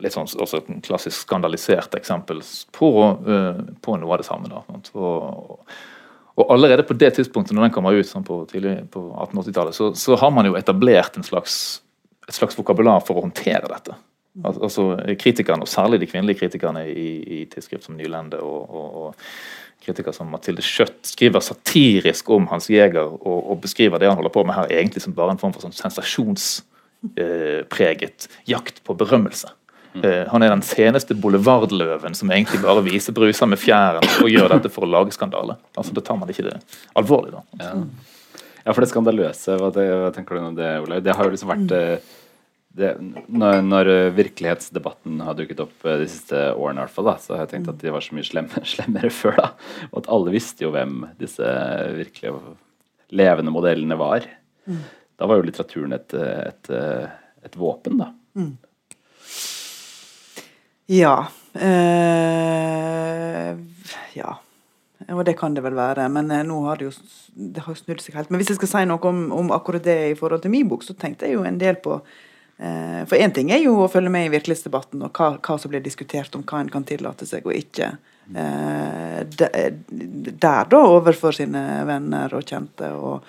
sånn, 0.08 0.28
også 0.30 0.60
et 0.60 0.67
klassisk 0.86 1.25
skandalisert 1.25 1.95
eksempel 1.97 2.43
på, 2.75 2.91
uh, 3.25 3.62
på 3.82 3.95
noe 3.99 4.13
av 4.13 4.21
det 4.21 4.28
samme. 4.28 4.52
Da, 4.52 4.62
og, 4.93 5.63
og, 6.36 6.43
allerede 6.45 6.86
på 6.88 6.97
det 6.99 7.15
tidspunktet 7.17 7.58
når 7.58 7.67
den 7.67 7.73
kommer 7.75 7.97
ut 7.97 8.08
sånn 8.08 8.28
på, 8.28 8.43
på 8.45 8.54
1880-tallet, 8.62 9.75
så, 9.75 9.89
så, 9.97 10.15
har 10.21 10.32
man 10.36 10.47
jo 10.47 10.58
etablert 10.60 11.17
slags, 11.25 11.82
et 12.28 12.38
slags 12.38 12.58
vokabular 12.60 13.02
for 13.06 13.17
å 13.17 13.25
håndtere 13.25 13.65
dette. 13.71 13.97
Altså 14.45 14.93
kritikerne, 15.19 15.65
og 15.65 15.71
Særlig 15.71 16.04
de 16.04 16.08
kvinnelige 16.08 16.43
kritikerne 16.43 16.86
i, 16.88 17.10
i 17.19 17.39
tidsskrift 17.49 17.89
som 17.89 17.97
Nylende 17.97 18.39
og, 18.45 18.69
og, 18.69 18.99
og 19.02 19.68
kritiker 19.83 20.13
som 20.15 20.31
Mathilde 20.31 20.63
Schjøtt 20.65 21.01
skriver 21.07 21.39
satirisk 21.43 22.29
om 22.35 22.43
Hans 22.51 22.67
Jæger 22.71 23.05
og, 23.07 23.39
og, 23.39 23.55
beskriver 23.63 23.97
det 23.99 24.09
han 24.09 24.19
holder 24.19 24.35
på 24.35 24.45
med 24.47 24.55
her 24.57 24.67
egentlig 24.73 25.01
som 25.03 25.17
bare 25.17 25.31
en 25.35 25.41
form 25.41 25.53
for 25.55 25.61
sånn 25.65 25.77
sensasjonspreget 25.77 28.19
eh, 28.27 28.31
jakt 28.51 28.75
på 28.83 28.91
berømmelse. 28.99 29.49
Mm. 29.93 30.03
Eh, 30.05 30.25
han 30.29 30.43
er 30.43 30.49
den 30.53 30.61
seneste 30.65 31.13
boulevardløven 31.17 32.13
som 32.17 32.31
egentlig 32.31 32.61
bare 32.61 32.81
viser 32.85 33.13
bruser 33.15 33.47
med 33.49 33.59
fjæren 33.61 34.07
og 34.21 34.29
gjør 34.29 34.49
dette 34.55 34.69
for 34.73 34.81
å 34.85 34.91
lage 34.91 35.11
skandale. 35.15 35.53
Altså 35.75 35.91
Da 35.97 36.01
tar 36.05 36.17
man 36.19 36.29
ikke 36.29 36.47
det 36.51 36.57
alvorlig, 36.99 37.31
da. 37.33 37.41
Ja, 37.63 37.71
ja 38.67 38.71
for 38.75 38.81
det 38.83 38.91
skandaløse, 38.91 39.51
hva, 39.57 39.69
det, 39.73 39.85
hva 39.89 40.11
tenker 40.15 40.31
du 40.35 40.39
om 40.51 40.59
det, 40.59 40.71
Olaug? 40.83 41.01
Det 41.05 41.15
har 41.17 41.23
jo 41.25 41.33
liksom 41.33 41.53
vært 41.55 41.69
eh, 41.77 41.97
det, 42.77 42.91
når, 43.27 43.63
når, 43.65 43.89
eh, 43.89 44.12
virkelighetsdebatten 44.13 45.21
har 45.25 45.38
dukket 45.38 45.62
opp 45.63 45.86
eh, 45.88 45.97
de 46.03 46.08
siste 46.10 46.38
årene, 46.53 46.77
i 46.77 46.84
hvert 46.86 46.93
fall, 46.93 47.08
da, 47.10 47.15
så 47.21 47.34
har 47.34 47.41
jeg 47.43 47.51
tenkt 47.55 47.71
at 47.71 47.79
de 47.82 47.93
var 47.95 48.05
så 48.05 48.15
mye 48.17 48.27
slemme, 48.27 48.62
slemmere 48.75 49.10
før. 49.13 49.36
da, 49.39 49.47
Og 49.89 50.03
at 50.03 50.10
alle 50.13 50.36
visste 50.36 50.65
jo 50.67 50.73
hvem 50.75 50.93
disse 51.19 51.45
virkelig 51.97 52.36
levende 53.17 53.53
modellene 53.53 53.97
var. 53.99 54.27
Mm. 54.69 54.84
Da 55.17 55.27
var 55.27 55.39
jo 55.39 55.47
litteraturen 55.47 55.97
et, 55.97 56.13
et, 56.13 56.69
et 57.49 57.58
våpen, 57.58 57.97
da. 58.03 58.12
Mm. 58.38 58.53
Ja. 60.93 61.15
Øh, 61.58 63.51
ja. 64.13 64.38
Og 65.10 65.25
det 65.25 65.36
kan 65.41 65.58
det 65.58 65.65
vel 65.65 65.75
være. 65.75 66.05
Men 66.13 66.29
eh, 66.32 66.45
nå 66.45 66.62
har 66.69 66.77
det 66.77 66.91
jo 66.91 66.95
det 67.34 67.65
har 67.65 67.75
snudd 67.77 68.01
seg 68.03 68.13
helt. 68.19 68.29
Men 68.29 68.39
hvis 68.39 68.53
jeg 68.53 68.62
skal 68.62 68.73
si 68.75 68.88
noe 68.88 69.01
om, 69.10 69.32
om 69.34 69.53
akkurat 69.58 69.84
det 69.84 69.99
i 70.13 70.17
forhold 70.17 70.45
til 70.45 70.53
min 70.53 70.69
bok, 70.69 70.86
så 70.86 70.93
tenkte 70.93 71.25
jeg 71.25 71.39
jo 71.39 71.45
en 71.49 71.58
del 71.58 71.82
på 71.82 71.97
Eh, 71.99 72.25
for 72.60 73.15
én 73.15 73.32
ting 73.32 73.54
er 73.56 73.62
jo 73.63 73.78
å 73.80 73.88
følge 73.88 74.12
med 74.12 74.26
i 74.28 74.32
virkelighetsdebatten 74.34 75.06
og 75.06 75.15
hva, 75.15 75.30
hva, 75.39 75.56
som 75.56 75.72
blir 75.72 75.80
diskutert 75.80 76.34
om 76.36 76.41
hva 76.43 76.60
en 76.60 76.72
kan 76.74 76.84
tillate 76.84 77.24
seg 77.30 77.45
og 77.48 77.56
ikke. 77.56 77.93
Eh, 78.36 79.26
der, 79.26 80.65
da, 80.69 80.82
overfor 80.86 81.34
sine 81.34 81.63
venner 81.89 82.34
og 82.38 82.45
kjente. 82.45 82.91
og 82.93 83.26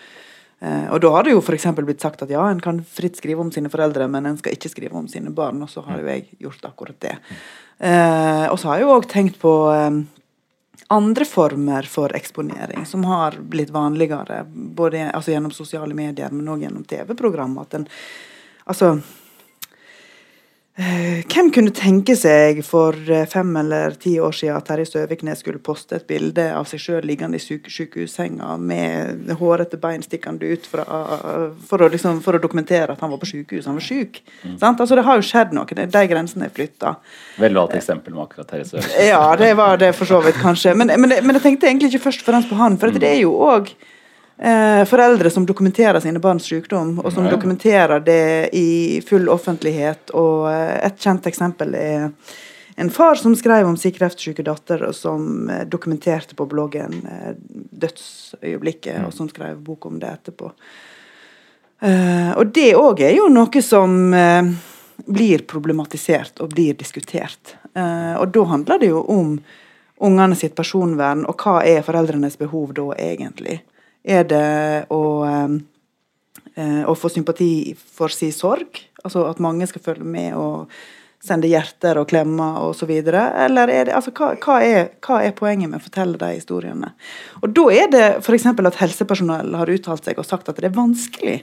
eh, 0.60 0.86
og 0.92 1.00
da 1.00 1.12
har 1.14 1.24
det 1.24 1.34
jo 1.34 1.40
f.eks. 1.40 1.68
blitt 1.78 2.04
sagt 2.04 2.22
at 2.22 2.32
ja, 2.32 2.42
en 2.50 2.60
kan 2.60 2.82
fritt 2.84 3.16
skrive 3.16 3.40
om 3.40 3.52
sine 3.52 3.72
foreldre, 3.72 4.08
men 4.12 4.28
en 4.28 4.38
skal 4.38 4.56
ikke 4.56 4.72
skrive 4.72 4.98
om 4.98 5.08
sine 5.08 5.32
barn. 5.32 5.62
Og 5.64 5.70
så 5.72 5.84
har 5.86 6.02
jo 6.02 6.10
jeg 6.10 6.26
gjort 6.38 6.66
akkurat 6.68 7.00
det. 7.00 7.16
og 8.50 8.58
så 8.60 8.68
har 8.68 8.80
jeg 8.80 8.84
jo 8.84 8.96
òg 8.98 9.06
tenkt 9.08 9.38
på 9.40 9.52
andre 10.90 11.24
former 11.24 11.86
for 11.88 12.12
eksponering 12.16 12.84
som 12.84 13.06
har 13.06 13.38
blitt 13.40 13.70
vanligere, 13.70 14.42
både 14.50 15.06
altså 15.14 15.32
gjennom 15.32 15.54
sosiale 15.54 15.94
medier, 15.94 16.34
men 16.34 16.50
òg 16.50 16.66
gjennom 16.66 16.84
TV-program. 16.84 17.56
At 17.62 17.78
en 17.78 17.88
Altså 18.70 19.00
Eh, 19.00 19.19
hvem 20.80 21.50
kunne 21.52 21.72
tenke 21.76 22.14
seg 22.16 22.62
for 22.64 22.96
eh, 23.10 23.26
fem 23.28 23.50
eller 23.60 23.96
ti 24.00 24.14
år 24.22 24.32
siden 24.36 24.56
at 24.56 24.66
Terje 24.68 24.86
Søviknes 24.88 25.42
skulle 25.42 25.60
poste 25.62 25.98
et 25.98 26.06
bilde 26.08 26.46
av 26.54 26.64
seg 26.70 26.80
sjøl 26.80 27.04
liggende 27.08 27.36
i 27.36 27.42
sykehussenga 27.42 28.54
med 28.56 29.32
hårete 29.40 29.80
bein 29.80 30.04
stikkende 30.04 30.48
ut 30.48 30.68
fra, 30.70 30.86
for, 31.68 31.84
å 31.84 31.90
liksom, 31.92 32.22
for, 32.24 32.38
å 32.38 32.42
dokumentere 32.42 32.94
at 32.94 33.04
han 33.04 33.12
var 33.12 33.20
på 33.20 33.28
sykehus, 33.28 33.68
han 33.68 33.76
var 33.76 33.84
syk. 33.84 34.22
Mm. 34.42 34.56
Altså, 34.56 34.96
det 34.96 35.06
har 35.06 35.20
jo 35.20 35.28
skjedd 35.28 35.54
noe. 35.56 35.68
De 35.68 36.04
grensene 36.14 36.48
er 36.48 36.56
flytta. 36.56 36.96
Veldig 37.42 37.60
valgt 37.60 37.78
eksempel 37.80 38.16
med 38.16 38.24
akkurat 38.24 38.50
Terje 38.54 38.70
Søviknes. 38.72 38.98
Ja, 39.10 39.24
det 39.40 39.52
var 39.60 39.80
det 39.80 39.92
for 39.98 40.08
så 40.08 40.22
vidt, 40.24 40.40
kanskje. 40.40 40.74
Men, 40.78 40.94
men, 40.96 41.12
men, 41.20 41.36
jeg 41.36 41.44
tenkte 41.44 41.68
egentlig 41.68 41.92
ikke 41.92 42.06
først 42.08 42.24
og 42.24 42.32
fremst 42.32 42.52
på 42.52 42.60
han. 42.60 42.80
For 42.80 42.94
det 42.94 43.10
er 43.10 43.24
jo 43.24 43.36
også 43.36 43.76
eh, 44.40 44.84
foreldre 44.88 45.30
som 45.30 45.46
dokumenterer 45.46 46.00
sine 46.00 46.22
barns 46.22 46.48
sykdom, 46.48 46.98
og 47.04 47.12
som 47.12 47.28
dokumenterer 47.30 48.00
det 48.00 48.50
i 48.56 49.00
full 49.06 49.28
offentlighet. 49.28 50.14
Og 50.16 50.48
eh, 50.52 50.78
et 50.88 51.00
kjent 51.00 51.28
eksempel 51.30 51.76
er 51.78 52.08
en 52.80 52.90
far 52.90 53.14
som 53.14 53.36
skrev 53.36 53.68
om 53.68 53.76
sin 53.76 53.92
kreftsyke 53.92 54.42
datter, 54.46 54.86
og 54.88 54.94
som 54.96 55.50
eh, 55.50 55.66
dokumenterte 55.68 56.36
på 56.38 56.46
bloggen 56.48 57.02
dødsøyeblikket, 57.70 59.00
mm. 59.00 59.08
og 59.08 59.14
som 59.14 59.28
skrev 59.28 59.60
bok 59.60 59.86
om 59.90 59.98
det 60.00 60.14
etterpå. 60.14 60.52
Eh, 61.80 62.30
og 62.36 62.52
det 62.56 62.70
òg 62.76 63.02
er 63.04 63.16
jo 63.18 63.28
noe 63.32 63.64
som 63.64 64.14
eh, 64.16 64.48
blir 65.04 65.44
problematisert 65.48 66.40
og 66.40 66.54
blir 66.54 66.76
diskutert. 66.76 67.56
og 67.72 68.28
da 68.34 68.42
handler 68.44 68.78
det 68.78 68.88
jo 68.90 69.00
om 69.08 69.36
ungene 70.02 70.36
sitt 70.36 70.56
personvern, 70.56 71.22
og 71.28 71.40
hva 71.40 71.60
er 71.64 71.84
foreldrenes 71.86 72.36
behov 72.36 72.72
da 72.74 72.88
egentlig? 72.98 73.60
Er 74.04 74.24
det 74.24 74.86
å, 74.92 75.02
eh, 75.26 76.84
å 76.88 76.94
få 76.96 77.10
sympati 77.12 77.76
for 77.76 78.08
sin 78.08 78.32
sorg? 78.32 78.80
Altså 79.04 79.26
at 79.28 79.40
mange 79.40 79.68
skal 79.68 79.84
følge 79.84 80.08
med 80.08 80.34
og 80.36 80.70
sende 81.20 81.50
hjerter 81.50 82.00
og 82.00 82.08
klemmer 82.08 82.58
osv.? 82.64 82.90
Eller 82.90 83.68
er 83.68 83.88
det, 83.88 83.94
altså, 83.96 84.12
hva, 84.16 84.32
hva, 84.40 84.58
er, 84.64 84.90
hva, 85.04 85.20
er, 85.24 85.36
poenget 85.36 85.68
med 85.68 85.80
å 85.80 85.84
fortelle 85.84 86.20
de 86.20 86.32
historiene? 86.38 86.94
Og 87.42 87.52
Da 87.56 87.66
er 87.76 87.90
det 87.92 88.04
f.eks. 88.22 88.46
at 88.46 88.80
helsepersonell 88.80 89.56
har 89.60 89.72
uttalt 89.72 90.08
seg 90.08 90.20
og 90.20 90.28
sagt 90.28 90.48
at 90.48 90.60
det 90.60 90.70
er 90.70 90.78
vanskelig 90.78 91.42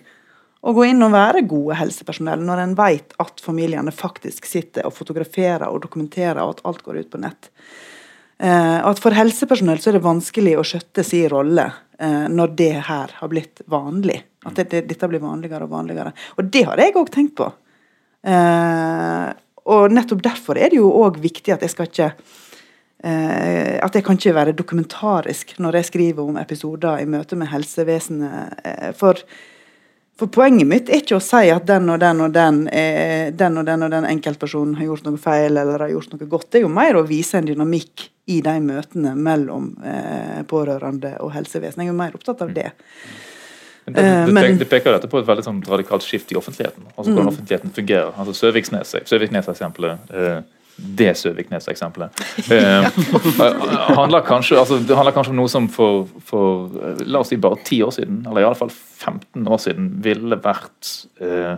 å 0.68 0.74
gå 0.74 0.88
inn 0.90 1.06
og 1.06 1.14
være 1.14 1.46
gode 1.48 1.78
helsepersonell 1.78 2.42
når 2.44 2.64
en 2.64 2.76
vet 2.78 3.14
at 3.22 3.44
familiene 3.44 3.94
faktisk 3.94 4.50
sitter 4.50 4.88
og 4.90 4.96
fotograferer 4.98 5.68
og 5.70 5.84
dokumenterer, 5.86 6.42
og 6.42 6.58
at 6.58 6.66
alt 6.68 6.82
går 6.86 7.04
ut 7.04 7.12
på 7.14 7.22
nett. 7.22 7.52
Eh, 8.38 8.80
at 8.86 9.00
For 9.02 9.18
helsepersonell 9.18 9.80
så 9.82 9.92
er 9.92 9.98
det 9.98 10.06
vanskelig 10.06 10.58
å 10.60 10.66
skjøtte 10.66 11.06
sin 11.06 11.26
rolle 11.34 11.66
eh, 11.98 12.28
når 12.30 12.54
det 12.60 12.74
her 12.86 13.16
har 13.20 13.32
blitt 13.32 13.64
vanlig. 13.72 14.20
At 14.46 14.60
det, 14.60 14.70
det, 14.74 14.84
dette 14.92 15.10
blir 15.10 15.24
vanligere 15.24 15.66
og 15.66 15.74
vanligere. 15.74 16.14
Og 16.38 16.52
det 16.54 16.64
har 16.70 16.82
jeg 16.82 16.96
òg 17.00 17.10
tenkt 17.14 17.38
på. 17.40 17.50
Eh, 18.28 19.30
og 19.68 19.94
nettopp 19.94 20.22
derfor 20.24 20.60
er 20.60 20.72
det 20.72 20.80
jo 20.80 20.92
òg 21.02 21.18
viktig 21.24 21.56
at 21.56 21.66
jeg 21.66 21.74
skal 21.74 21.90
ikke 21.90 22.12
At 22.98 23.94
jeg 23.94 24.04
kan 24.04 24.18
ikke 24.18 24.32
være 24.34 24.56
dokumentarisk 24.58 25.52
når 25.62 25.76
jeg 25.78 25.88
skriver 25.92 26.24
om 26.24 26.38
episoder 26.42 26.98
i 26.98 27.06
møte 27.06 27.38
med 27.38 27.52
helsevesenet. 27.52 28.96
For 28.98 29.22
for 30.18 30.32
poenget 30.34 30.68
mitt 30.68 30.90
er 30.90 31.04
ikke 31.04 31.20
å 31.20 31.24
si 31.24 31.50
at 31.54 31.66
den 31.70 31.92
og 31.94 32.00
den 32.02 32.22
og 32.26 32.34
den, 32.34 32.64
eh, 32.74 33.30
den 33.38 33.60
og 33.62 33.68
den 33.68 33.86
og 33.86 33.92
den 33.94 34.08
enkeltpersonen 34.10 34.76
har 34.80 34.90
gjort 34.90 35.06
noe 35.06 35.22
feil 35.22 35.54
eller 35.54 35.86
har 35.86 35.94
gjort 35.94 36.16
noe 36.16 36.30
godt. 36.30 36.50
Det 36.52 36.62
er 36.62 36.66
jo 36.66 36.74
mer 36.74 36.98
å 36.98 37.06
vise 37.06 37.38
en 37.38 37.46
dynamikk 37.46 38.08
i 38.34 38.42
de 38.42 38.56
møtene 38.64 39.14
mellom 39.16 39.70
eh, 39.86 40.42
pårørende 40.50 41.14
og 41.24 41.32
helsevesen. 41.36 41.84
Jeg 41.84 41.92
er 41.92 41.94
jo 41.94 42.02
mer 42.02 42.18
opptatt 42.18 42.42
av 42.44 42.52
det. 42.56 42.72
Men 43.86 43.96
det, 43.96 44.02
det, 44.04 44.42
det, 44.42 44.58
det 44.64 44.70
peker 44.72 44.98
dette 44.98 45.08
på 45.08 45.22
et 45.22 45.28
veldig 45.30 45.46
sånn 45.46 45.62
radikalt 45.70 46.04
skift 46.04 46.34
i 46.34 46.40
offentligheten. 46.40 46.90
altså 46.96 47.12
Hvordan 47.12 47.30
mm. 47.30 47.34
offentligheten 47.36 47.76
fungerer. 47.78 48.18
altså 48.18 48.52
Søviknes-eksempelet 48.52 50.12
eh, 50.12 50.40
det 50.78 51.14
Søviknes-eksempelet. 51.18 52.22
Eh, 52.54 52.88
handler 54.00 54.26
kanskje, 54.28 54.60
altså, 54.62 54.78
det 54.78 54.98
handler 54.98 55.16
kanskje 55.16 55.34
om 55.34 55.42
noe 55.42 55.52
som 55.52 55.70
for, 55.74 56.06
for 56.26 56.74
la 57.02 57.24
oss 57.24 57.34
si 57.34 57.40
bare 57.42 57.60
ti 57.66 57.82
år 57.86 57.96
siden, 57.96 58.22
eller 58.28 58.44
i 58.44 58.48
alle 58.48 58.60
fall 58.60 58.74
15 58.74 59.48
år 59.48 59.64
siden, 59.64 59.90
ville 60.06 60.38
vært 60.44 60.92
eh, 61.24 61.56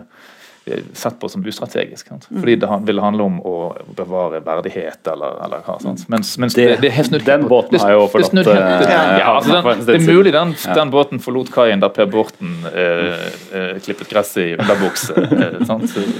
sett 0.92 1.20
på 1.20 1.28
som 1.28 1.44
ustrategisk. 1.46 2.08
Sant? 2.08 2.26
Fordi 2.28 2.56
det 2.60 2.68
ville 2.86 3.02
handle 3.02 3.26
om 3.26 3.38
å 3.46 3.54
bevare 3.96 4.40
verdighet 4.44 5.08
eller, 5.12 5.38
eller 5.44 5.64
hva. 5.66 5.78
Sant? 5.82 6.04
Mens, 6.12 6.34
mens 6.38 6.54
det, 6.54 6.66
det, 6.76 6.90
det 6.90 7.06
snudd, 7.06 7.24
Den 7.26 7.46
båten 7.48 7.80
har 7.80 7.94
jo 7.94 8.06
forlatt 8.12 8.34
det, 8.40 8.54
ja, 8.54 9.32
altså 9.36 9.56
den, 9.56 9.84
det 9.86 9.96
er 9.96 10.04
mulig 10.06 10.32
den, 10.34 10.54
den 10.74 10.92
båten 10.92 11.22
forlot 11.22 11.50
kaien 11.54 11.82
der 11.82 11.92
Per 11.94 12.08
Borten 12.10 12.66
eh, 12.70 13.26
eh, 13.56 13.80
klippet 13.84 14.10
gress 14.10 14.36
i 14.40 14.52
underbukse. 14.56 15.16
Eh, 15.16 15.58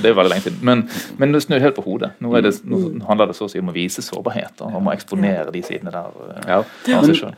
det 0.03 0.11
er 0.11 0.17
veldig 0.17 0.31
lenge 0.33 0.45
siden. 0.47 0.59
Men, 0.67 0.85
men 1.21 1.35
det 1.35 1.43
snur 1.45 1.63
helt 1.63 1.77
på 1.77 1.85
hodet. 1.85 2.13
Nå, 2.23 2.33
det, 2.41 2.55
nå, 2.69 2.81
handler 3.09 3.31
det 3.31 3.37
så 3.39 3.47
å 3.47 3.53
si 3.53 3.61
om 3.61 3.71
å 3.71 3.75
vise 3.75 4.03
sårbarhet 4.05 4.63
og 4.65 4.79
om 4.81 4.91
å 4.91 4.95
eksponere 4.95 5.53
de 5.55 5.63
sidene 5.67 5.93
der. 5.95 6.17
Eh, 6.31 6.51
ja. 6.55 6.61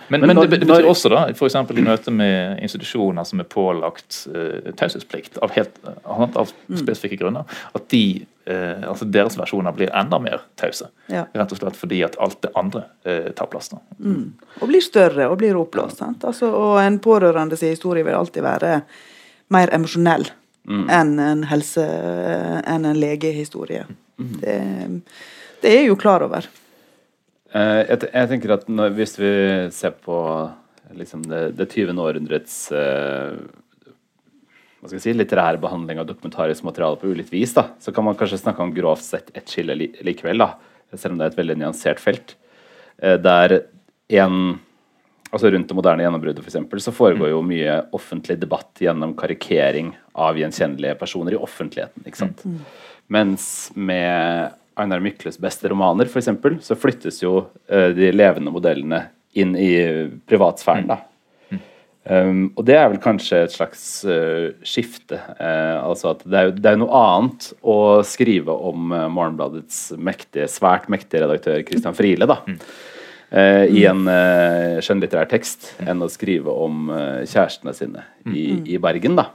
Men, 0.08 0.26
men, 0.26 0.40
det, 0.40 0.48
betyr 0.54 0.88
også, 0.88 1.12
da, 1.12 1.24
f.eks. 1.32 1.58
i 1.58 1.86
møte 1.86 2.14
med 2.14 2.62
institusjoner 2.62 3.26
som 3.28 3.42
er 3.42 3.48
pålagt 3.50 4.24
eh, 4.32 4.72
taushetsplikt 4.78 5.40
av, 5.42 5.54
helt, 5.56 5.78
av 6.06 6.52
spesifikke 6.70 7.01
spesifikke 7.02 7.22
grunner, 7.24 7.44
at 7.72 7.88
de, 7.90 8.24
eh, 8.44 8.88
altså 8.88 9.04
deres 9.04 9.36
versjoner 9.38 9.74
blir 9.74 9.90
enda 9.94 10.18
mer 10.22 10.42
tause. 10.56 10.88
Ja. 11.08 11.26
Rett 11.34 11.52
og 11.52 11.58
slett 11.58 11.76
fordi 11.76 12.02
at 12.06 12.16
alt 12.22 12.40
det 12.42 12.52
andre 12.54 12.84
eh, 13.04 13.32
tar 13.32 13.50
plass. 13.50 13.72
Mm. 13.98 14.32
Og 14.60 14.68
blir 14.68 14.84
større 14.84 15.28
og 15.28 15.38
blir 15.38 15.58
oppblåst. 15.58 16.02
Altså, 16.22 16.50
og 16.50 16.80
en 16.82 17.00
pårørende 17.02 17.56
sin 17.56 17.74
historie 17.74 18.04
vil 18.04 18.18
alltid 18.18 18.42
være 18.42 18.80
mer 19.52 19.72
emosjonell 19.74 20.28
mm. 20.68 20.88
enn 20.88 21.18
en 21.20 21.44
helse, 21.50 21.84
enn 22.64 22.88
en 22.88 22.98
legehistorie. 22.98 23.84
Mm. 24.18 24.34
Det, 24.40 24.58
det, 25.60 25.68
er 25.68 25.80
jeg 25.82 25.92
jo 25.92 25.98
klar 26.00 26.24
over. 26.24 26.46
Jeg, 27.52 27.98
jeg, 28.06 28.28
tenker 28.30 28.54
at 28.54 28.68
når, 28.68 28.94
Hvis 28.96 29.18
vi 29.18 29.32
ser 29.76 29.92
på 30.00 30.16
liksom 30.96 31.24
det, 31.28 31.50
det 31.58 31.66
20. 31.68 31.98
århundrets 32.00 32.54
uh, 32.72 33.36
hva 34.82 34.90
skal 34.90 34.98
jeg 34.98 35.04
si, 35.04 35.12
litterær 35.14 35.60
behandling 35.62 36.00
av 36.02 36.08
dokumentarisk 36.08 36.64
materiale 36.66 36.98
på 36.98 37.12
ulikt 37.14 37.30
vis, 37.30 37.52
da, 37.54 37.68
så 37.78 37.92
kan 37.94 38.02
man 38.02 38.16
kanskje 38.18 38.40
snakke 38.40 38.64
om 38.64 38.72
grovt 38.74 39.04
sett 39.06 39.30
et 39.38 39.46
skille 39.46 39.76
likevel, 39.78 40.42
da, 40.42 40.56
selv 40.96 41.14
om 41.14 41.20
det 41.20 41.28
er 41.28 41.30
et 41.30 41.38
veldig 41.38 41.56
nyansert 41.60 42.02
felt. 42.02 42.34
Eh, 42.98 43.14
der 43.22 43.60
en 44.18 44.58
altså 45.32 45.48
Rundt 45.48 45.70
det 45.70 45.76
moderne 45.78 46.04
gjennombruddet 46.04 46.42
for 46.42 46.50
eksempel, 46.50 46.80
så 46.84 46.92
foregår 46.92 47.30
jo 47.30 47.38
mye 47.46 47.78
offentlig 47.96 48.34
debatt 48.36 48.82
gjennom 48.84 49.14
karikering 49.16 49.94
av 50.12 50.36
gjenkjennelige 50.36 50.98
personer 51.00 51.32
i 51.32 51.38
offentligheten. 51.40 52.04
ikke 52.04 52.20
sant? 52.20 52.42
Mm. 52.44 52.58
Mens 53.16 53.46
med 53.72 54.52
Einar 54.76 55.00
Mykles 55.00 55.40
beste 55.40 55.70
romaner 55.72 56.10
eksempel, 56.20 56.58
så 56.60 56.76
flyttes 56.76 57.22
jo 57.22 57.46
uh, 57.48 57.88
de 57.96 58.10
levende 58.12 58.52
modellene 58.52 59.06
inn 59.32 59.56
i 59.56 59.72
privatsfæren. 60.28 60.90
da, 60.92 60.98
Um, 62.02 62.48
og 62.58 62.64
det 62.66 62.74
er 62.74 62.88
vel 62.90 62.98
kanskje 63.02 63.44
et 63.44 63.52
slags 63.54 63.82
uh, 64.08 64.50
skifte. 64.66 65.20
Uh, 65.38 65.78
altså 65.86 66.10
at 66.16 66.24
det 66.26 66.38
er, 66.38 66.48
jo, 66.48 66.54
det 66.58 66.70
er 66.72 66.80
noe 66.80 67.02
annet 67.02 67.50
å 67.62 67.76
skrive 68.06 68.56
om 68.70 68.90
uh, 68.90 69.04
Morgenbladets 69.12 69.92
mektige, 70.02 70.48
svært 70.50 70.88
mektige 70.90 71.22
redaktør 71.22 71.62
Christian 71.68 71.94
Friele 71.94 72.26
da, 72.26 72.40
mm. 72.48 72.58
i 73.72 73.84
en 73.88 74.02
skjønnlitterær 74.84 75.30
tekst 75.30 75.70
mm. 75.78 75.86
enn 75.88 76.02
å 76.04 76.10
skrive 76.12 76.52
om 76.52 76.90
kjærestene 76.90 77.72
sine 77.76 78.02
i, 78.26 78.50
mm. 78.58 78.66
i 78.74 78.80
Bergen. 78.82 79.16
da. 79.16 79.30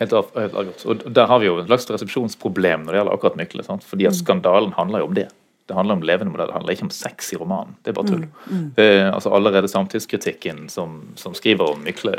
Helt, 0.00 0.14
av, 0.16 0.30
helt 0.38 0.54
avgjort. 0.58 0.84
Og 0.86 1.02
Der 1.18 1.28
har 1.30 1.42
vi 1.42 1.50
jo 1.50 1.58
et 1.60 1.68
slags 1.68 1.90
resepsjonsproblem 1.92 2.86
når 2.86 2.94
det 2.94 3.00
gjelder 3.02 3.18
akkurat 3.18 3.36
Mykle. 3.42 3.66
Sant? 3.66 3.84
fordi 3.86 4.08
at 4.08 4.14
mm. 4.14 4.20
skandalen 4.22 4.72
handler 4.78 5.02
jo 5.04 5.10
om 5.10 5.18
det. 5.18 5.28
Det 5.66 5.74
handler 5.74 5.94
om 5.94 6.02
levende 6.02 6.32
modell, 6.32 6.50
det 6.50 6.58
handler 6.58 6.76
ikke 6.76 6.84
om 6.84 6.92
sex 6.92 7.32
i 7.32 7.38
romanen. 7.40 7.76
Det 7.82 7.92
er 7.92 7.96
bare 7.96 8.10
tull. 8.10 8.26
Mm, 8.26 8.58
mm. 8.58 8.66
Eh, 8.76 9.06
altså 9.08 9.32
Allerede 9.32 9.68
samtidskritikken 9.68 10.68
som, 10.68 11.00
som 11.16 11.34
skriver 11.34 11.72
om 11.72 11.80
Mykle, 11.86 12.18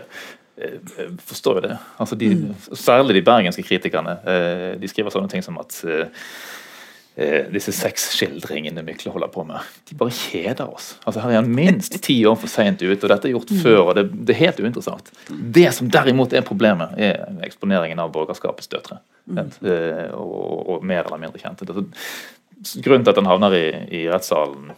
eh, 0.58 0.80
eh, 0.98 1.12
forstår 1.22 1.60
jo 1.60 1.66
det. 1.68 1.78
Altså 2.02 2.18
de, 2.18 2.32
mm. 2.36 2.56
Særlig 2.74 3.20
de 3.20 3.26
bergenske 3.28 3.64
kritikerne. 3.68 4.18
Eh, 4.26 4.70
de 4.82 4.90
skriver 4.90 5.14
sånne 5.14 5.30
ting 5.30 5.46
som 5.46 5.60
at 5.62 5.78
eh, 5.86 6.08
eh, 7.22 7.52
disse 7.54 7.70
sexskildringene 7.78 8.82
Mykle 8.88 9.14
holder 9.14 9.30
på 9.36 9.46
med, 9.46 9.70
de 9.92 9.98
bare 10.00 10.16
kjeder 10.18 10.66
oss. 10.66 10.96
Altså 11.06 11.22
Her 11.22 11.36
er 11.36 11.42
han 11.44 11.52
minst 11.60 12.00
ti 12.02 12.18
år 12.26 12.40
for 12.42 12.50
seint 12.50 12.82
ute, 12.82 12.98
og 13.04 13.12
dette 13.14 13.30
er 13.30 13.36
gjort 13.36 13.54
mm. 13.54 13.60
før. 13.62 13.82
og 13.84 13.92
det, 14.00 14.08
det, 14.16 14.34
er 14.34 14.42
helt 14.48 14.64
uinteressant. 14.66 15.14
Det 15.30 15.68
som 15.78 15.92
derimot 15.94 16.34
er 16.34 16.48
problemet, 16.48 16.98
er 16.98 17.46
eksponeringen 17.46 18.02
av 18.02 18.10
borgerskapets 18.18 18.74
døtre. 18.74 19.04
Mm. 19.30 19.54
Og, 20.18 20.58
og, 20.66 20.82
mer 20.86 21.06
eller 21.06 21.22
mindre 21.22 21.42
kjente. 21.42 21.70
Grunnen 22.84 23.06
til 23.06 23.14
at 23.14 23.22
han 23.22 23.30
havner 23.30 23.56
i, 23.58 23.66
i 24.00 24.02
rettssalen 24.10 24.74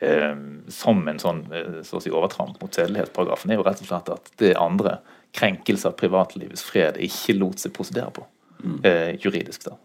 eh, 0.00 0.34
som 0.72 1.04
en 1.08 1.20
sånn 1.22 1.44
eh, 1.52 1.78
så 1.86 1.98
å 1.98 2.02
si, 2.02 2.12
overtramp 2.12 2.60
mot 2.62 2.74
sedelighetsparagrafen, 2.74 3.52
er 3.52 3.60
jo 3.60 3.66
rett 3.66 3.82
og 3.82 3.90
slett 3.90 4.12
at 4.14 4.34
det 4.42 4.56
andre, 4.60 4.98
krenkelse 5.36 5.90
av 5.90 5.96
privatlivets 5.98 6.62
fred, 6.64 6.96
ikke 7.04 7.36
lot 7.36 7.60
seg 7.60 7.74
prosedere 7.76 8.08
på 8.16 8.22
mm. 8.64 8.76
eh, 8.88 9.10
juridisk. 9.20 9.66
da. 9.68 9.76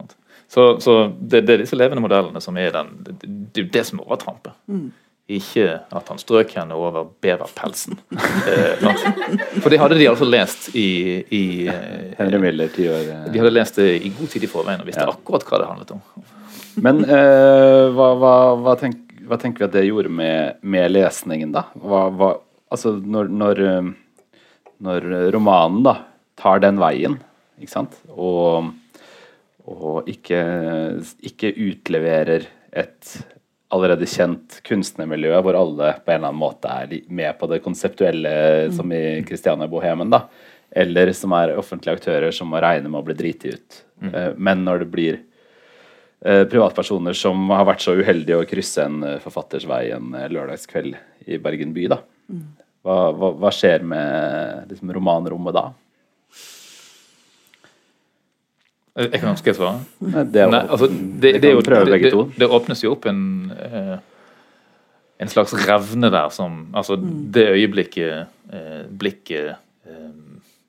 Så, 0.48 0.80
så 0.80 0.94
det, 1.20 1.42
det, 1.42 1.54
er 1.54 1.64
disse 1.64 1.78
levende 1.78 2.04
modellene 2.04 2.42
som 2.44 2.58
er 2.62 2.72
den 2.76 2.94
Det, 3.04 3.16
det 3.56 3.66
det 3.74 3.84
som 3.90 4.04
overtramper. 4.04 4.54
Mm. 4.68 4.92
ikke 5.34 5.66
at 5.96 6.10
han 6.12 6.20
strøk 6.20 6.52
henne 6.56 6.76
over 6.76 7.08
beverpelsen. 7.24 8.00
Eh. 8.14 8.84
For 9.64 9.72
det 9.72 9.80
hadde 9.80 9.96
de 9.98 10.08
altså 10.10 10.26
lest 10.28 10.68
i, 10.76 11.24
i 11.32 11.44
eh, 11.72 12.12
eh. 12.20 12.28
De 13.32 13.40
hadde 13.40 13.54
lest 13.54 13.80
det 13.80 13.88
i 14.04 14.12
god 14.18 14.34
tid 14.34 14.44
i 14.44 14.52
forveien 14.52 14.84
og 14.84 14.88
visste 14.88 15.06
Ja. 15.06 15.14
akkurat 15.16 15.46
hva 15.48 15.62
det 15.62 15.70
handlet 15.70 15.94
om. 15.96 16.02
Men 16.82 17.04
eh, 17.06 17.90
hva, 17.94 18.08
hva, 18.20 18.34
hva, 18.62 18.76
tenk, 18.80 19.02
hva 19.28 19.38
tenker 19.42 19.66
vi 19.66 19.70
at 19.70 19.76
det 19.76 19.86
gjorde 19.88 20.12
med, 20.14 20.62
med 20.62 20.94
lesningen, 20.94 21.54
da? 21.56 21.68
Altså 22.74 22.96
når, 22.98 23.30
når, 23.30 23.62
eh, 23.68 23.92
når 24.84 25.10
romanen 25.36 25.84
da 25.86 25.98
tar 26.40 26.64
den 26.64 26.82
veien, 26.82 27.20
ikke 27.62 27.76
sant, 27.76 28.00
og, 28.10 28.72
og 29.70 30.10
ikke, 30.10 30.42
ikke 31.30 31.54
utleverer 31.70 32.50
et 32.74 33.14
allerede 33.74 34.08
kjent 34.10 34.60
kunstnermiljø 34.68 35.38
hvor 35.42 35.58
alle 35.58 35.94
på 36.04 36.12
en 36.12 36.20
eller 36.20 36.30
annen 36.30 36.42
måte 36.42 36.70
er 36.70 36.92
med 37.10 37.38
på 37.40 37.50
det 37.50 37.62
konseptuelle, 37.66 38.34
som 38.74 38.92
i 38.94 39.24
Christiania 39.28 39.70
Bohemen, 39.70 40.14
da. 40.14 40.26
Eller 40.74 41.12
som 41.14 41.34
er 41.38 41.56
offentlige 41.58 41.98
aktører 41.98 42.34
som 42.34 42.50
må 42.50 42.62
regne 42.62 42.90
med 42.90 43.02
å 43.02 43.06
bli 43.06 43.16
driti 43.18 43.54
ut. 43.54 43.80
Mm. 44.02 44.14
Men 44.38 44.64
når 44.66 44.84
det 44.84 44.90
blir 44.94 45.18
eh, 45.18 45.33
privatpersoner 46.24 47.18
som 47.18 47.50
har 47.52 47.66
vært 47.68 47.84
så 47.84 47.96
uheldige 48.00 48.40
å 48.40 48.48
krysse 48.48 48.86
en 48.88 49.04
eh, 49.04 49.22
forfatters 49.24 49.68
vei 49.70 49.90
en 49.96 50.14
eh, 50.16 50.30
lørdagskveld 50.32 50.96
i 51.28 51.40
Bergen 51.44 51.74
by, 51.76 51.88
da. 51.92 52.00
Hva, 52.84 52.98
hva, 53.16 53.32
hva 53.40 53.52
skjer 53.54 53.84
med 53.88 54.72
liksom, 54.72 54.92
romanrommet 54.96 55.56
da? 55.56 55.66
Eh, 58.96 59.10
Jeg 59.10 59.20
kan 59.20 59.34
ønske 59.34 59.52
jeg 59.52 59.60
svare? 59.60 59.84
Det, 60.00 60.48
Nei, 60.48 60.64
altså, 60.64 60.90
det, 60.90 61.38
det, 61.44 61.54
jo, 61.56 62.26
det, 62.38 62.50
åpnes 62.50 62.84
jo 62.86 62.96
opp 62.96 63.08
en 63.12 63.24
eh, 63.58 63.96
en 65.24 65.30
slags 65.30 65.54
revne 65.68 66.10
der 66.12 66.30
som 66.34 66.68
Altså, 66.76 66.98
det 67.34 67.48
øyeblikket 67.52 68.26
eh, 68.54 68.84
blikket 68.90 69.56
eh, 69.88 70.10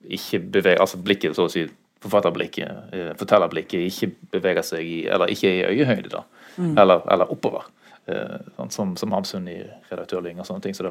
ikke 0.04 0.38
beveger 0.38 0.80
Altså 0.84 1.00
blikket, 1.00 1.36
så 1.36 1.48
å 1.48 1.52
si, 1.52 1.66
forfatterblikket, 2.04 2.92
eh, 2.94 3.12
fortellerblikket, 3.20 3.88
ikke 3.90 4.12
beveger 4.36 4.62
seg 4.74 4.84
i 4.86 4.98
Eller 5.10 5.32
ikke 5.32 5.48
er 5.50 5.72
i 5.72 5.78
øyehøyde, 5.80 6.12
da. 6.12 6.22
Eller, 6.60 7.02
eller 7.10 7.32
oppover. 7.34 7.64
Eh, 8.06 8.34
sånn 8.58 8.70
som, 8.70 8.90
som 9.00 9.12
Hamsun 9.16 9.46
i 9.48 9.56
redaktørlyng 9.88 10.38
og 10.42 10.44
sånne 10.46 10.60
ting. 10.66 10.74
Så. 10.76 10.84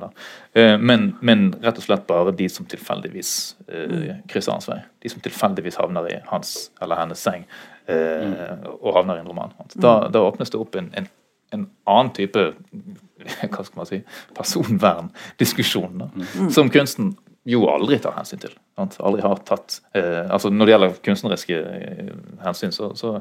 Eh, 0.57 0.77
men, 0.81 1.11
men 1.21 1.51
rett 1.61 1.77
og 1.77 1.85
slett 1.85 2.07
bare 2.09 2.33
de 2.33 2.47
som 2.49 2.65
tilfeldigvis 2.65 3.33
eh, 3.69 4.15
krysser 4.27 4.55
hans 4.55 4.67
vei. 4.71 4.79
De 5.05 5.11
som 5.13 5.21
tilfeldigvis 5.21 5.77
havner 5.77 6.09
i 6.09 6.15
hans 6.31 6.71
eller 6.81 6.97
hennes 6.97 7.21
seng 7.21 7.45
eh, 7.85 8.65
og 8.79 8.95
havner 8.97 9.19
i 9.19 9.21
en 9.21 9.29
roman. 9.29 9.53
Da, 9.75 10.07
da 10.09 10.23
åpnes 10.25 10.49
det 10.49 10.57
opp 10.57 10.75
en, 10.81 10.89
en, 10.97 11.07
en 11.53 11.67
annen 11.85 12.09
type 12.17 12.47
hva 13.53 13.61
skal 13.63 13.77
man 13.77 13.87
si, 13.91 14.01
personverndiskusjon, 14.35 16.01
Mm. 16.13 16.49
som 16.51 16.69
kunsten 16.73 17.13
jo 17.45 17.65
aldri 17.67 17.97
tar 17.99 18.13
hensyn 18.15 18.39
til. 18.39 18.53
Sant? 18.77 18.95
Aldri 19.03 19.23
har 19.25 19.41
tatt 19.43 19.81
eh, 19.97 20.23
altså 20.31 20.49
Når 20.53 20.65
det 20.65 20.73
gjelder 20.73 20.93
kunstneriske 21.03 21.57
eh, 21.59 22.13
hensyn, 22.45 22.71
så, 22.71 22.93
så, 22.95 23.17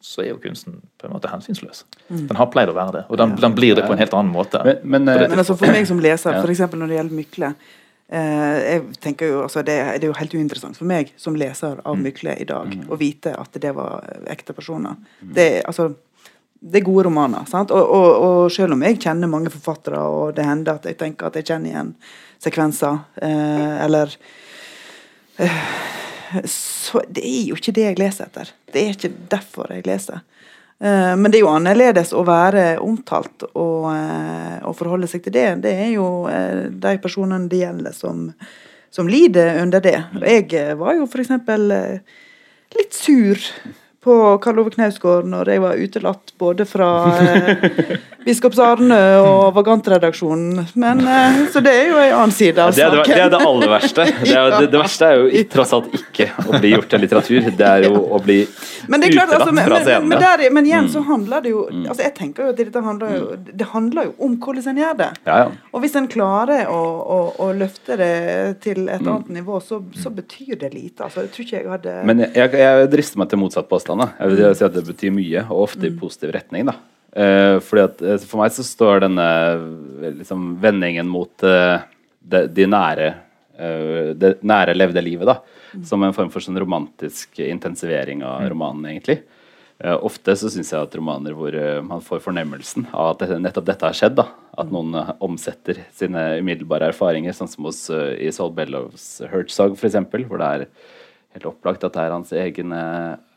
så 0.00 0.24
er 0.24 0.30
jo 0.32 0.38
kunsten 0.42 0.80
på 0.98 1.06
en 1.08 1.12
måte 1.16 1.28
hensynsløs. 1.32 1.84
Den 2.08 2.38
har 2.38 2.48
pleid 2.54 2.72
å 2.72 2.76
være 2.76 2.96
det, 2.96 3.04
og 3.12 3.20
den, 3.20 3.36
den 3.42 3.54
blir 3.58 3.76
det 3.76 3.84
på 3.86 3.92
en 3.94 4.00
helt 4.00 4.16
annen 4.16 4.32
måte. 4.32 4.62
Men, 4.64 4.80
men, 4.96 5.12
eh, 5.12 5.28
Men 5.28 5.44
altså 5.44 5.58
for 5.60 5.72
meg 5.74 5.86
som 5.90 6.00
leser, 6.02 6.38
Ja. 6.38 6.42
f.eks. 6.42 6.64
når 6.72 6.88
det 6.88 6.98
gjelder 6.98 7.18
Mykle 7.20 7.52
eh, 7.52 8.56
jeg 8.62 8.96
tenker 9.04 9.30
jo, 9.34 9.42
altså 9.46 9.62
det, 9.66 9.76
det 10.00 10.08
er 10.08 10.10
jo 10.10 10.16
helt 10.18 10.34
uinteressant 10.34 10.76
for 10.80 10.88
meg 10.88 11.12
som 11.20 11.36
leser 11.38 11.78
av 11.84 12.00
Mykle 12.00 12.38
i 12.40 12.48
dag 12.48 12.72
å 12.88 12.98
vite 13.00 13.36
at 13.38 13.60
det 13.60 13.74
var 13.76 14.08
ekte 14.32 14.56
personer. 14.56 14.96
Det, 15.20 15.46
er, 15.58 15.62
altså, 15.68 15.90
det 16.62 16.78
er 16.78 16.86
gode 16.86 17.08
romaner. 17.08 17.46
Og, 17.58 17.72
og, 17.74 18.10
og 18.22 18.52
selv 18.54 18.76
om 18.76 18.82
jeg 18.86 19.00
kjenner 19.02 19.30
mange 19.30 19.50
forfattere, 19.50 19.98
og 19.98 20.36
det 20.36 20.46
hender 20.46 20.78
at 20.78 20.86
jeg 20.86 20.98
tenker 21.00 21.26
at 21.28 21.38
jeg 21.40 21.48
kjenner 21.50 21.72
igjen 21.72 21.94
sekvenser, 22.42 23.00
eh, 23.22 23.74
eller 23.84 24.14
eh, 25.42 25.64
Så 26.48 27.02
det 27.08 27.24
er 27.26 27.48
jo 27.50 27.58
ikke 27.58 27.74
det 27.76 27.88
jeg 27.88 27.98
leser 28.00 28.28
etter. 28.28 28.52
Det 28.72 28.82
er 28.82 28.94
ikke 28.94 29.12
derfor 29.32 29.74
jeg 29.74 29.86
leser. 29.86 30.22
Eh, 30.80 31.12
Men 31.16 31.30
det 31.30 31.40
er 31.40 31.44
jo 31.44 31.52
annerledes 31.52 32.14
å 32.14 32.24
være 32.26 32.78
omtalt 32.82 33.44
og, 33.52 33.90
eh, 33.92 34.58
og 34.62 34.76
forholde 34.78 35.10
seg 35.10 35.26
til 35.26 35.34
det. 35.34 35.48
Det 35.66 35.74
er 35.86 35.92
jo 35.96 36.08
eh, 36.30 36.68
de 36.70 36.96
personene 37.02 37.50
det 37.50 37.64
gjelder, 37.64 37.92
som, 37.96 38.28
som 38.90 39.10
lider 39.10 39.60
under 39.62 39.82
det. 39.82 39.98
Jeg 40.22 40.78
var 40.78 40.94
jo 40.98 41.06
for 41.10 41.22
eksempel 41.22 41.70
eh, 41.74 42.18
litt 42.78 42.94
sur 42.96 43.38
på 44.02 44.38
Karl 44.42 44.58
Ove 44.58 44.72
Knausgård 44.74 45.28
når 45.30 45.48
jeg 45.52 45.62
var 45.62 45.78
utelatt 45.78 46.32
både 46.42 46.64
fra 46.66 46.88
eh, 47.22 47.92
Biskops 48.26 48.58
Arne 48.62 48.98
og 49.22 49.54
Vagantredaksjonen. 49.54 50.64
Men 50.78 51.02
eh, 51.06 51.38
Så 51.52 51.62
det 51.62 51.72
er 51.74 51.90
jo 51.90 52.00
en 52.00 52.14
annen 52.16 52.34
side 52.34 52.58
av 52.58 52.72
det, 52.74 52.82
det, 52.82 53.02
saken. 53.02 53.14
det 53.14 53.22
er 53.22 53.30
det 53.34 53.40
aller 53.46 53.72
verste. 53.76 54.08
Det, 54.22 54.34
er, 54.38 54.50
det, 54.54 54.68
det 54.72 54.78
verste 54.80 55.06
er 55.06 55.18
jo 55.18 55.42
tross 55.52 55.72
alt 55.76 55.94
ikke 55.96 56.28
å 56.46 56.58
bli 56.62 56.70
gjort 56.72 56.88
til 56.92 57.02
litteratur. 57.02 57.48
Det 57.58 57.66
er 57.66 57.86
jo 57.88 57.98
å 58.16 58.20
bli 58.22 58.38
Men 58.90 59.02
det 59.02 59.10
er 59.10 59.16
klart, 59.16 59.32
utelatt 59.32 59.42
altså, 59.42 59.54
men, 59.54 59.66
fra 59.66 59.78
men, 59.78 59.86
scenene. 59.86 60.10
men, 60.12 60.22
der, 60.22 60.44
men 60.56 60.68
igjen 60.68 60.88
så 60.92 61.02
handler 61.06 61.44
det 61.44 61.52
jo 61.52 61.64
altså 61.70 62.04
Jeg 62.04 62.14
tenker 62.16 62.46
jo 62.46 62.52
at 62.54 62.60
dette 62.60 62.82
handler 62.84 63.14
jo 63.16 63.26
Det 63.62 63.68
handler 63.72 64.08
jo 64.08 64.14
om 64.26 64.36
hvordan 64.42 64.70
en 64.72 64.80
gjør 64.82 64.96
det. 64.98 65.10
Ja, 65.26 65.38
ja. 65.42 65.50
Og 65.72 65.84
hvis 65.84 65.96
en 65.98 66.08
klarer 66.10 66.70
å, 66.70 66.80
å, 67.16 67.18
å 67.42 67.50
løfte 67.56 67.98
det 68.00 68.12
til 68.64 68.86
et 68.86 69.02
annet 69.02 69.30
nivå, 69.34 69.58
så, 69.64 69.82
så 69.98 70.12
betyr 70.14 70.56
det 70.62 70.72
lite. 70.74 71.06
Altså, 71.06 71.26
jeg 71.26 71.34
tror 71.34 71.46
ikke 71.46 71.58
jeg 71.58 71.70
hadde 71.72 71.96
Men 72.08 72.24
jeg, 72.24 72.32
jeg, 72.38 72.54
jeg 72.62 72.90
drister 72.96 73.22
meg 73.22 73.32
til 73.32 73.42
motsatt 73.42 73.68
påstand. 73.70 73.91
Da. 74.00 74.08
Jeg 74.18 74.32
vil 74.32 74.56
si 74.56 74.64
at 74.64 74.74
det 74.74 74.86
betyr 74.86 75.12
mye, 75.14 75.44
og 75.50 75.66
ofte 75.66 75.88
i 75.88 75.94
positiv 75.94 76.32
retning. 76.36 76.70
Da. 76.70 76.78
Eh, 77.12 77.58
fordi 77.60 77.82
at 77.84 77.98
eh, 78.00 78.22
For 78.24 78.40
meg 78.40 78.54
så 78.54 78.64
står 78.64 79.02
denne 79.04 79.26
eh, 79.52 80.14
liksom, 80.22 80.54
vendingen 80.62 81.10
mot 81.12 81.32
det, 81.42 82.46
de 82.54 82.70
nære 82.70 83.12
det 83.52 84.30
nære 84.48 84.72
levde 84.74 85.02
livet 85.04 85.28
da, 85.28 85.34
som 85.86 86.02
en 86.02 86.14
form 86.16 86.30
for 86.32 86.42
sånn 86.42 86.56
romantisk 86.58 87.36
intensivering 87.44 88.24
av 88.26 88.46
romanen, 88.50 88.88
egentlig. 88.88 89.18
Eh, 89.76 89.92
ofte 89.92 90.34
så 90.40 90.48
syns 90.50 90.72
jeg 90.72 90.80
at 90.80 90.96
romaner 90.96 91.36
hvor 91.36 91.54
man 91.84 92.02
får 92.02 92.24
fornemmelsen 92.24 92.88
av 92.90 93.12
at 93.12 93.36
nettopp 93.44 93.68
dette 93.68 93.86
har 93.86 93.98
skjedd, 93.98 94.16
da, 94.18 94.24
at 94.58 94.72
noen 94.72 94.96
omsetter 95.22 95.78
sine 95.94 96.24
umiddelbare 96.40 96.88
erfaringer, 96.90 97.36
sånn 97.36 97.52
som 97.52 97.68
hos 97.68 97.84
i 97.92 98.32
Saul 98.34 98.50
Bellows 98.56 99.06
Herzog, 99.30 99.76
f.eks., 99.76 100.00
hvor 100.24 100.42
det 100.42 100.50
er 100.56 100.66
helt 101.32 101.48
opplagt 101.48 101.84
at 101.86 101.94
det 101.94 102.04
er 102.04 102.14
hans 102.14 102.32
egne 102.36 102.80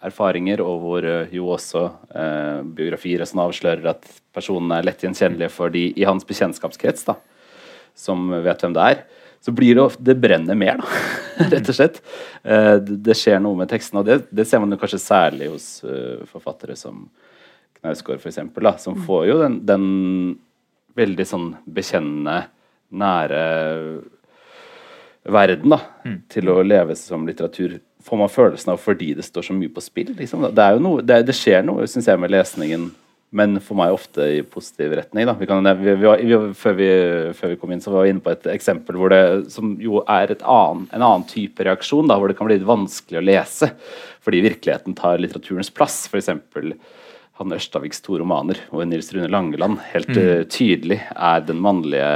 erfaringer, 0.05 0.61
og 0.63 0.81
hvor 0.83 1.07
eh, 1.07 1.33
jo 1.35 1.49
også 1.55 1.83
eh, 2.11 2.61
biografier 2.77 3.23
og 3.23 3.29
sånn 3.29 3.43
avslører 3.45 3.91
at 3.93 4.07
personene 4.35 4.79
er 4.79 4.87
lett 4.89 5.03
gjenkjennelige 5.05 5.53
for 5.53 5.73
de 5.73 5.87
i 5.95 6.07
hans 6.07 6.27
bekjentskapskrets, 6.27 7.07
da, 7.07 7.17
som 7.95 8.27
vet 8.43 8.65
hvem 8.65 8.75
det 8.75 8.87
er. 8.93 9.05
Så 9.45 9.53
blir 9.53 9.77
det 9.77 9.83
ofte 9.83 10.01
Det 10.01 10.15
brenner 10.17 10.57
mer, 10.57 10.81
da, 10.81 11.03
rett 11.53 11.69
og 11.71 11.77
slett. 11.77 12.01
Eh, 12.43 12.75
det, 12.81 12.99
det 13.05 13.17
skjer 13.19 13.39
noe 13.43 13.61
med 13.61 13.71
teksten, 13.71 14.01
og 14.01 14.09
det, 14.09 14.23
det 14.33 14.47
ser 14.49 14.63
man 14.63 14.75
jo 14.75 14.81
kanskje 14.81 15.01
særlig 15.03 15.51
hos 15.53 15.69
uh, 15.85 16.25
forfattere 16.31 16.75
som 16.79 17.05
Knausgård, 17.79 18.23
eksempel, 18.25 18.71
som 18.81 18.97
får 19.05 19.25
jo 19.29 19.39
den, 19.43 19.59
den 19.67 19.87
veldig 20.97 21.25
sånn 21.27 21.49
bekjennende, 21.69 22.47
nære 22.95 23.41
verden 25.25 25.73
da, 25.73 25.79
til 26.31 26.51
å 26.51 26.61
leve 26.65 26.95
som 26.99 27.25
litteratur, 27.27 27.79
får 28.05 28.19
man 28.19 28.29
følelsen 28.29 28.75
av 28.75 28.81
fordi 28.81 29.13
det 29.17 29.25
står 29.25 29.47
så 29.47 29.55
mye 29.57 29.71
på 29.73 29.83
spill. 29.83 30.13
Liksom. 30.17 30.45
Det, 30.53 30.67
noe, 30.83 31.01
det, 31.05 31.23
det 31.25 31.35
skjer 31.37 31.65
noe, 31.65 31.87
syns 31.89 32.09
jeg, 32.11 32.21
med 32.21 32.33
lesningen, 32.33 32.91
men 33.35 33.57
for 33.63 33.77
meg 33.79 33.95
ofte 33.95 34.27
i 34.37 34.43
positiv 34.47 34.93
retning. 34.95 35.27
Vi 35.39 35.47
kan, 35.49 35.65
vi, 35.81 35.95
vi, 35.97 36.11
vi, 36.29 36.37
før, 36.55 36.77
vi, 36.77 36.89
før 37.35 37.51
vi 37.51 37.57
kom 37.59 37.73
inn, 37.73 37.81
så 37.83 37.95
var 37.95 38.05
vi 38.05 38.13
inne 38.13 38.23
på 38.23 38.31
et 38.31 38.45
eksempel 38.53 38.99
hvor 39.01 39.11
det, 39.11 39.23
som 39.51 39.73
jo 39.81 40.03
er 40.05 40.35
annen, 40.37 40.85
en 40.91 41.01
annen 41.01 41.25
type 41.29 41.65
reaksjon, 41.65 42.07
da, 42.11 42.19
hvor 42.21 42.31
det 42.31 42.37
kan 42.37 42.47
bli 42.47 42.59
litt 42.59 42.69
vanskelig 42.69 43.19
å 43.19 43.25
lese 43.25 43.73
fordi 44.25 44.39
virkeligheten 44.45 44.95
tar 44.97 45.19
litteraturens 45.21 45.69
plass. 45.73 46.05
F.eks. 46.09 46.31
Hanne 47.35 47.57
Ørstaviks 47.59 47.99
to 48.01 48.15
romaner, 48.21 48.61
hvor 48.71 48.87
Nils 48.87 49.11
Rune 49.13 49.27
Langeland 49.29 49.81
helt 49.91 50.13
mm. 50.13 50.47
tydelig 50.53 51.01
er 51.11 51.43
den 51.45 51.59
mannlige 51.61 52.07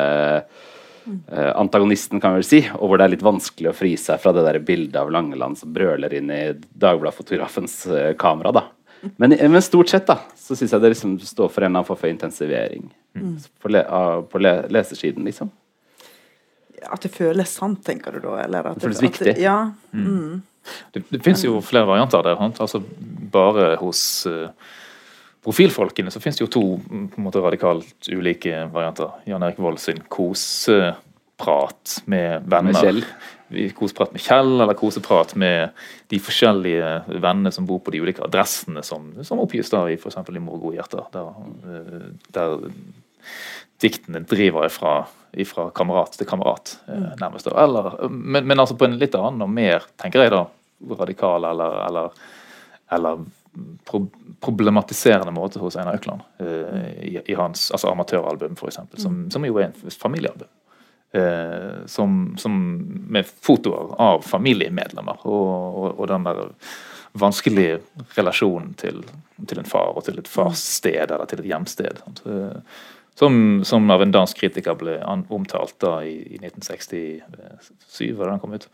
eh, 1.31 1.51
antagonisten, 1.55 2.19
kan 2.21 2.33
vi 2.35 2.41
vel 2.41 2.47
si, 2.47 2.59
og 2.75 2.89
hvor 2.89 2.99
det 2.99 3.05
er 3.07 3.13
litt 3.15 3.25
vanskelig 3.25 3.71
å 3.71 3.75
fri 3.75 3.93
seg 3.99 4.19
fra 4.23 4.33
det 4.35 4.43
der 4.47 4.59
bildet 4.65 4.97
av 5.01 5.11
Langeland 5.13 5.57
som 5.59 5.73
brøler 5.75 6.13
inn 6.19 6.31
i 6.33 6.41
Dagbladet-fotografens 6.55 7.79
eh, 7.87 8.11
kamera. 8.19 8.51
da. 8.55 8.65
Men, 9.15 9.35
men 9.39 9.61
stort 9.63 9.89
sett 9.89 10.07
da, 10.09 10.17
så 10.35 10.57
syns 10.59 10.73
jeg 10.75 10.83
det 10.83 10.91
liksom 10.93 11.15
står 11.23 11.49
for 11.53 11.63
en 11.63 11.69
eller 11.69 11.79
annen 11.79 11.87
form 11.87 12.01
for 12.01 12.11
intensivering 12.11 12.89
på, 13.63 13.71
le, 13.71 13.83
på 14.31 14.41
le, 14.43 14.53
lesersiden, 14.69 15.23
liksom. 15.27 15.51
At 16.87 17.03
det 17.03 17.11
føles 17.11 17.51
sant, 17.51 17.81
tenker 17.83 18.15
du 18.15 18.21
da? 18.23 18.37
Eller 18.43 18.67
at 18.69 18.77
Det 18.79 18.85
føles 18.87 18.99
at 19.01 19.07
viktig. 19.07 19.33
ja. 19.43 19.57
Det, 20.93 21.01
det 21.09 21.21
finnes 21.23 21.41
jo 21.43 21.59
flere 21.65 21.87
varianter 21.89 22.23
der. 22.27 22.37
Sant? 22.39 22.59
Altså 22.63 22.81
bare 23.33 23.73
hos 23.81 24.01
eh, 24.29 24.51
profilfolkene 25.49 26.11
så 26.13 26.21
finnes 26.21 26.37
det 26.37 26.45
jo 26.45 26.51
to 26.53 26.63
mm, 26.77 27.05
måte 27.25 27.41
radikalt 27.41 28.09
ulike 28.13 28.67
varianter. 28.69 29.15
Jan 29.25 29.41
Erik 29.47 29.57
Vold 29.57 29.81
sin 29.81 30.03
koseprat 30.05 31.95
med 32.05 32.45
venner. 32.45 33.01
Med 33.49 33.71
Koseprat 33.73 34.11
med 34.13 34.21
Kjell, 34.21 34.59
eller 34.61 34.77
koseprat 34.77 35.31
med 35.41 35.71
de 36.13 36.19
forskjellige 36.21 36.89
vennene 37.15 37.49
som 37.49 37.65
bor 37.65 37.79
på 37.81 37.89
de 37.95 38.03
ulike 38.03 38.21
adressene 38.21 38.83
som, 38.85 39.07
som 39.25 39.41
oppgis 39.41 39.71
da 39.73 39.87
i 39.89 39.95
f.eks. 39.97 40.19
i 40.21 40.43
Mor 40.43 40.59
gode 40.61 40.77
hjerter. 40.77 41.07
Der, 41.15 41.31
eh, 41.65 42.03
der 42.35 42.53
diktene 43.81 44.21
driver 44.29 44.67
ifra, 44.69 44.93
ifra 45.33 45.71
kamerat 45.73 46.13
til 46.19 46.29
kamerat, 46.29 46.75
eh, 46.93 47.09
nærmest. 47.23 47.49
Eller, 47.49 47.89
men, 48.05 48.45
men, 48.45 48.59
altså 48.59 48.77
på 48.77 48.85
en 48.85 48.99
litt 49.01 49.17
annen 49.17 49.47
og 49.47 49.49
mer, 49.49 49.89
tenker 49.97 50.27
jeg 50.27 50.35
da, 50.35 50.43
radikal 51.01 51.49
eller, 51.49 51.81
eller, 51.87 52.23
eller 52.99 53.25
pro 53.85 54.05
problematiserende 54.39 55.33
måte 55.35 55.59
hos 55.59 55.75
Einar 55.75 55.97
Økland. 55.99 56.21
Uh, 56.39 56.91
i, 57.03 57.17
i, 57.25 57.33
hans 57.35 57.71
altså 57.75 57.91
amatøralbum, 57.91 58.55
f.eks., 58.55 58.79
som, 59.01 59.25
som 59.31 59.47
jo 59.47 59.57
er 59.59 59.69
en 59.69 59.91
familiealbum. 59.91 60.47
Uh, 61.15 61.85
som, 61.89 62.37
som, 62.37 62.53
med 63.09 63.25
fotoer 63.25 63.95
av 63.99 64.21
familiemedlemmer, 64.21 65.25
og, 65.25 65.49
og, 65.49 65.89
og 65.97 66.07
den 66.11 66.29
der 66.29 66.45
vanskelige 67.19 67.79
relasjonen 68.15 68.75
til, 68.77 69.01
til, 69.47 69.59
en 69.59 69.67
far 69.67 69.97
og 69.97 70.05
til 70.05 70.21
et 70.21 70.29
farssted 70.29 71.09
eller 71.09 71.27
til 71.27 71.41
et 71.41 71.51
hjemsted. 71.51 72.03
Uh, 72.23 72.61
som, 73.19 73.63
som, 73.65 73.89
av 73.91 74.01
en 74.01 74.11
dansk 74.15 74.37
kritiker 74.39 74.77
ble 74.79 74.93
omtalt 75.03 75.75
da 75.83 75.97
i, 76.07 76.15
i 76.23 76.37
1967, 76.39 78.13
var 78.15 78.29
det 78.29 78.31
han 78.31 78.39
kom 78.39 78.53
ut, 78.55 78.67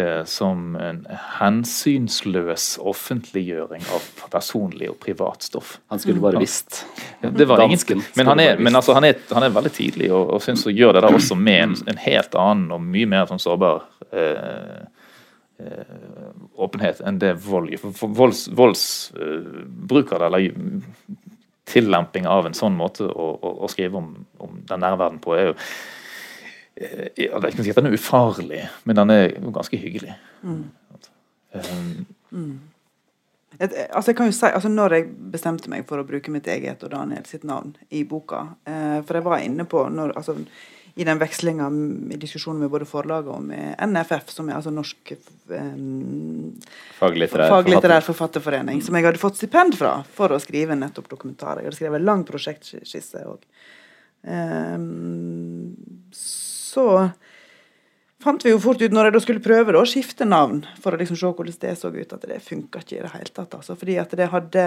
eh, 0.00 0.22
som 0.24 0.78
en 0.80 1.02
hensynsløs 1.36 2.78
offentliggjøring 2.80 3.84
av 3.92 4.06
personlig 4.32 4.88
og 4.94 4.96
privat 5.02 5.44
stoff. 5.44 5.74
Han 5.92 6.00
skulle 6.00 6.24
bare 6.24 6.40
visst. 6.40 6.86
Det 7.20 7.44
var 7.50 7.60
Dansken. 7.60 8.00
Men, 8.16 8.32
han 8.32 8.40
er, 8.40 8.56
men 8.56 8.80
altså, 8.80 8.96
han, 8.96 9.04
er, 9.10 9.20
han 9.28 9.44
er, 9.44 9.52
veldig 9.58 9.74
tidlig, 9.76 10.08
og, 10.08 10.38
og 10.38 10.40
syns 10.46 10.64
å 10.64 10.72
gjøre 10.72 10.96
det 10.96 11.04
da 11.04 11.12
også 11.18 11.36
med 11.36 11.60
en, 11.66 11.76
en, 11.92 12.00
helt 12.06 12.40
annen 12.46 12.72
og 12.72 12.80
mye 12.94 13.10
mer 13.12 13.28
sånn 13.28 13.44
sårbar 13.44 13.84
eh, 14.08 14.80
eh, 15.60 16.32
åpenhet 16.64 17.04
enn 17.04 17.20
det 17.20 17.34
vold 17.44 17.76
For, 17.82 17.92
for 18.00 18.32
voldsbruk 18.62 20.16
eller 20.16 20.48
tillemping 21.68 22.26
av 22.26 22.48
en 22.48 22.56
sånn 22.56 22.74
måte 22.76 23.06
å, 23.06 23.28
å, 23.36 23.52
å 23.64 23.70
skrive 23.70 24.00
om, 24.00 24.14
om, 24.42 24.60
den 24.68 24.82
nære 24.82 24.98
verden 25.00 25.20
på, 25.22 25.36
er 25.36 25.50
jo 25.50 25.54
eh, 26.76 27.08
jeg 27.16 27.54
kan 27.54 27.62
si 27.62 27.72
at 27.72 27.80
den 27.80 27.92
er 27.92 27.96
ufarlig, 27.98 28.66
men 28.88 28.98
den 28.98 29.14
er 29.14 29.24
jo 29.36 29.54
ganske 29.54 29.78
hyggelig. 29.78 30.16
Mm. 30.42 30.64
Um, 31.52 32.06
mm. 32.32 32.60
Et, 33.58 33.74
altså 33.92 34.10
jeg 34.12 34.16
kan 34.16 34.30
jo 34.30 34.32
si, 34.32 34.48
altså 34.48 34.70
Når 34.72 34.94
jeg 34.96 35.08
bestemte 35.34 35.68
meg 35.68 35.84
for 35.84 36.00
å 36.00 36.06
bruke 36.08 36.32
mitt 36.32 36.46
eget 36.48 36.80
og 36.86 36.94
Daniel 36.94 37.26
sitt 37.28 37.42
navn 37.44 37.74
i 37.92 38.00
boka 38.08 38.40
eh, 38.64 39.02
For 39.04 39.18
jeg 39.18 39.26
var 39.26 39.42
inne 39.44 39.66
på 39.68 39.82
når, 39.92 40.14
altså, 40.16 40.38
i 40.94 41.04
den 41.04 41.18
vekslinga 41.18 41.68
i 42.12 42.16
diskusjonen 42.20 42.60
med 42.60 42.70
både 42.72 42.86
forlaget 42.88 43.32
og 43.32 43.44
med 43.46 43.76
NFF, 43.80 44.32
som 44.34 44.48
er 44.50 44.58
altså 44.58 44.72
Norsk 44.74 45.14
um, 45.48 46.50
faglitterær, 46.98 47.48
faglitterær 47.54 48.04
forfatterforening, 48.04 48.82
som 48.84 48.96
jeg 48.98 49.06
hadde 49.08 49.22
fått 49.22 49.40
stipend 49.40 49.78
fra 49.78 49.94
for 50.16 50.34
å 50.34 50.40
skrive 50.42 50.76
nettopp 50.76 51.08
dokumentarer. 51.14 51.62
Jeg 51.62 51.70
hadde 51.70 51.80
skrevet 51.80 52.00
en 52.02 52.08
lang 52.10 52.24
prosjektskisse 52.28 53.24
òg. 53.30 53.46
Um, 54.22 54.34
ehm, 54.34 55.70
så 56.12 56.86
fant 58.22 58.44
vi 58.44 58.52
jo 58.52 58.60
fort 58.62 58.82
ut, 58.82 58.92
når 58.92 59.08
jeg 59.08 59.16
da 59.16 59.22
skulle 59.24 59.44
prøve 59.44 59.78
å 59.78 59.86
skifte 59.88 60.28
navn, 60.28 60.60
for 60.82 60.92
å 60.92 61.00
liksom 61.00 61.18
se 61.18 61.32
hvordan 61.32 61.62
det 61.64 61.72
så 61.80 61.88
ut, 61.88 62.12
at 62.12 62.28
det 62.28 62.42
funka 62.44 62.84
ikke 62.84 62.98
i 62.98 63.02
det 63.06 63.14
hele 63.16 63.32
tatt. 63.32 63.56
Altså, 63.58 63.78
fordi 63.80 63.96
at 64.02 64.12
det 64.18 64.28
hadde 64.30 64.66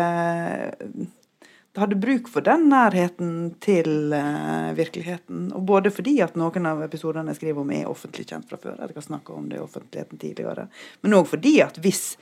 hadde 1.82 1.97
bruk 1.99 2.30
for 2.32 2.45
den 2.45 2.69
nærheten 2.71 3.34
til 3.63 4.13
uh, 4.13 4.71
virkeligheten. 4.78 5.49
Og 5.55 5.65
både 5.67 5.91
fordi 5.93 6.17
at 6.23 6.38
noen 6.39 6.69
av 6.69 6.84
episodene 6.86 7.34
jeg 7.34 7.41
skriver 7.41 7.61
om, 7.61 7.73
er 7.76 7.89
offentlig 7.91 8.28
kjent 8.30 8.47
fra 8.49 8.59
før. 8.61 8.80
Jeg 8.80 8.95
har 8.95 9.07
snakka 9.07 9.36
om 9.36 9.49
det 9.49 9.59
i 9.59 9.63
offentligheten 9.63 10.21
tidligere. 10.21 10.67
Men 11.03 11.17
òg 11.19 11.28
fordi 11.32 11.57
at 11.65 11.80
hvis 11.84 12.15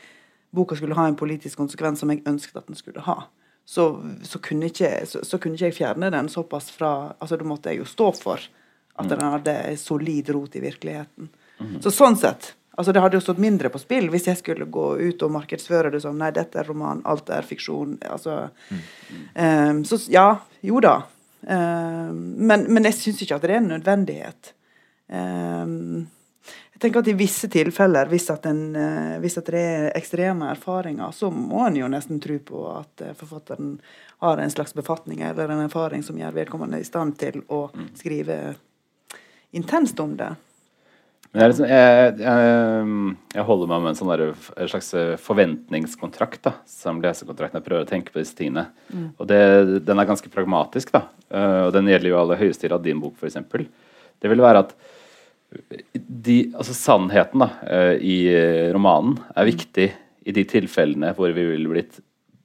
boka 0.53 0.77
skulle 0.77 0.97
ha 0.97 1.07
en 1.09 1.19
politisk 1.19 1.57
konsekvens 1.61 2.03
som 2.03 2.11
jeg 2.13 2.25
ønsket 2.29 2.59
at 2.61 2.69
den 2.69 2.77
skulle 2.77 3.05
ha, 3.05 3.23
så, 3.65 3.85
så, 4.27 4.41
kunne, 4.43 4.67
ikke, 4.67 4.91
så, 5.07 5.23
så 5.25 5.39
kunne, 5.39 5.55
ikke, 5.55 5.69
jeg 5.71 5.77
fjerne 5.77 6.11
den 6.11 6.27
såpass 6.29 6.67
fra 6.75 7.13
altså 7.15 7.37
Da 7.39 7.47
måtte 7.47 7.71
jeg 7.71 7.79
jo 7.79 7.87
stå 7.87 8.09
for 8.19 8.43
at 8.99 9.07
den 9.09 9.23
hadde 9.23 9.55
solid 9.81 10.29
rot 10.35 10.55
i 10.55 10.61
virkeligheten. 10.61 11.29
Mm 11.59 11.67
-hmm. 11.67 11.81
Så 11.81 11.91
sånn 11.91 12.17
sett 12.17 12.55
Altså 12.73 12.91
Det 12.91 13.01
hadde 13.03 13.19
jo 13.19 13.21
stått 13.21 13.41
mindre 13.41 13.69
på 13.69 13.81
spill 13.81 14.07
hvis 14.09 14.27
jeg 14.31 14.39
skulle 14.39 14.65
gå 14.65 14.87
ut 14.97 15.25
og 15.25 15.33
markedsføre 15.35 15.91
det 15.93 16.01
som 16.01 16.17
nei, 16.17 16.31
dette 16.33 16.57
er 16.57 16.65
roman, 16.65 17.03
alt 17.05 17.29
er 17.29 17.45
fiksjon. 17.45 17.99
Altså, 18.09 18.47
mm. 18.69 18.79
um, 19.37 19.83
så 19.85 19.99
ja, 20.09 20.27
jo 20.65 20.81
da. 20.81 20.95
Um, 21.45 22.17
men, 22.41 22.65
men, 22.71 22.87
jeg 22.89 22.97
syns 22.97 23.21
ikke 23.21 23.37
at 23.37 23.45
det 23.45 23.53
er 23.53 23.61
en 23.61 23.71
nødvendighet. 23.75 24.53
Um, 25.05 26.07
jeg 26.73 26.81
tenker 26.81 27.03
at 27.03 27.11
I 27.11 27.15
visse 27.19 27.49
tilfeller, 27.51 28.09
hvis, 28.09 28.25
at, 28.33 28.47
en, 28.49 28.63
uh, 28.73 29.19
hvis 29.21 29.37
at 29.37 29.51
det 29.53 29.61
er 29.61 29.89
ekstreme 29.93 30.49
erfaringer, 30.55 31.13
så 31.13 31.29
må 31.29 31.67
en 31.67 31.77
jo 31.77 31.91
nesten 31.91 32.21
tro 32.23 32.39
på 32.47 32.63
at 32.71 33.05
uh, 33.05 33.13
forfatteren 33.19 33.75
har 34.23 34.41
en 34.41 34.55
slags 34.55 34.73
befatning 34.73 35.21
eller 35.21 35.51
en 35.51 35.65
erfaring 35.67 36.01
som 36.03 36.17
gjør 36.17 36.39
vedkommende 36.39 36.81
i 36.81 36.87
stand 36.87 37.19
til 37.21 37.43
å 37.53 37.67
mm. 37.69 37.87
skrive 38.01 38.39
intenst 39.53 39.99
om 40.01 40.17
det. 40.17 40.31
Liksom, 41.33 41.65
jeg, 41.65 42.09
jeg, 42.21 42.89
jeg, 43.33 43.43
holder 43.47 43.69
meg 43.71 43.79
med 43.81 43.89
en, 43.89 43.97
sånn 43.97 44.09
der, 44.11 44.21
en 44.53 44.69
slags 44.69 44.91
eh, 44.93 45.15
forventningskontrakt 45.17 46.43
da, 46.45 46.51
som 46.69 46.99
lesekontrakten. 47.01 47.57
Jeg 47.57 47.65
prøver 47.65 47.87
å 47.87 47.89
tenke 47.89 48.13
på 48.13 48.21
disse 48.21 48.37
tingene. 48.37 48.67
Mm. 48.93 49.07
Og 49.17 49.29
det, 49.31 49.39
Den 49.87 50.01
er 50.01 50.09
ganske 50.09 50.29
pragmatisk, 50.33 50.93
da. 50.93 51.07
Uh, 51.33 51.65
og 51.65 51.71
den 51.73 51.89
gjelder 51.89 52.11
jo 52.11 52.19
aller 52.19 52.37
høyeste 52.37 52.69
grad 52.69 52.85
din 52.85 53.01
bok, 53.01 53.17
f.eks. 53.17 53.39
Det 54.21 54.29
vil 54.29 54.43
være 54.45 54.61
at 54.67 54.75
de, 55.97 56.37
altså 56.53 56.75
sannheten 56.77 57.41
da, 57.41 57.49
uh, 57.65 57.95
i 57.97 58.17
romanen 58.75 59.17
er 59.33 59.49
viktig 59.49 59.87
i 60.23 60.35
de 60.37 60.45
tilfellene 60.47 61.15
hvor 61.17 61.33
vi 61.33 61.47
ville 61.49 61.71
blitt 61.71 61.97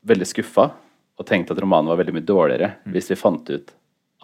veldig 0.09 0.29
skuffa 0.33 0.71
og 1.19 1.29
tenkt 1.29 1.53
at 1.53 1.61
romanen 1.61 1.91
var 1.93 2.01
veldig 2.01 2.17
mye 2.17 2.27
dårligere 2.27 2.73
mm. 2.81 2.95
hvis 2.95 3.13
vi 3.13 3.21
fant 3.21 3.53
ut 3.53 3.75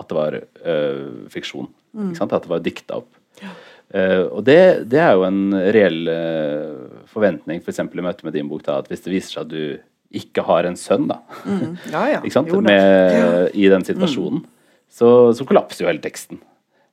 at 0.00 0.08
det 0.08 0.16
var 0.16 0.40
uh, 0.40 1.28
fiksjon. 1.30 1.68
Mm. 1.92 2.16
At 2.16 2.32
det 2.32 2.50
var 2.50 2.64
dikta 2.64 3.02
opp. 3.02 3.12
Ja. 3.42 3.52
Uh, 3.94 4.26
og 4.32 4.44
det, 4.46 4.86
det, 4.90 5.00
er 5.02 5.12
jo 5.14 5.26
en 5.26 5.42
reell 5.74 6.08
uh, 6.08 7.02
forventning, 7.10 7.60
f.eks. 7.62 7.82
For 7.82 8.00
i 8.00 8.06
møte 8.06 8.26
med 8.26 8.34
din 8.34 8.48
bok, 8.50 8.64
da, 8.66 8.80
at 8.80 8.88
hvis 8.90 9.04
det 9.04 9.12
viser 9.12 9.36
seg 9.36 9.44
at 9.44 9.52
du 9.52 9.82
ikke 10.14 10.44
har 10.46 10.66
en 10.68 10.78
sønn 10.78 11.08
da, 11.10 11.20
mm. 11.42 11.76
ja, 11.92 12.02
ja. 12.14 12.20
ikke 12.24 12.34
sant? 12.34 12.50
Med, 12.64 13.18
ja. 13.18 13.28
i 13.50 13.68
den 13.70 13.86
situasjonen, 13.86 14.42
mm. 14.44 14.80
så, 14.92 15.10
så, 15.36 15.46
kollapser 15.46 15.84
jo 15.84 15.90
hele 15.90 16.02
teksten. 16.02 16.40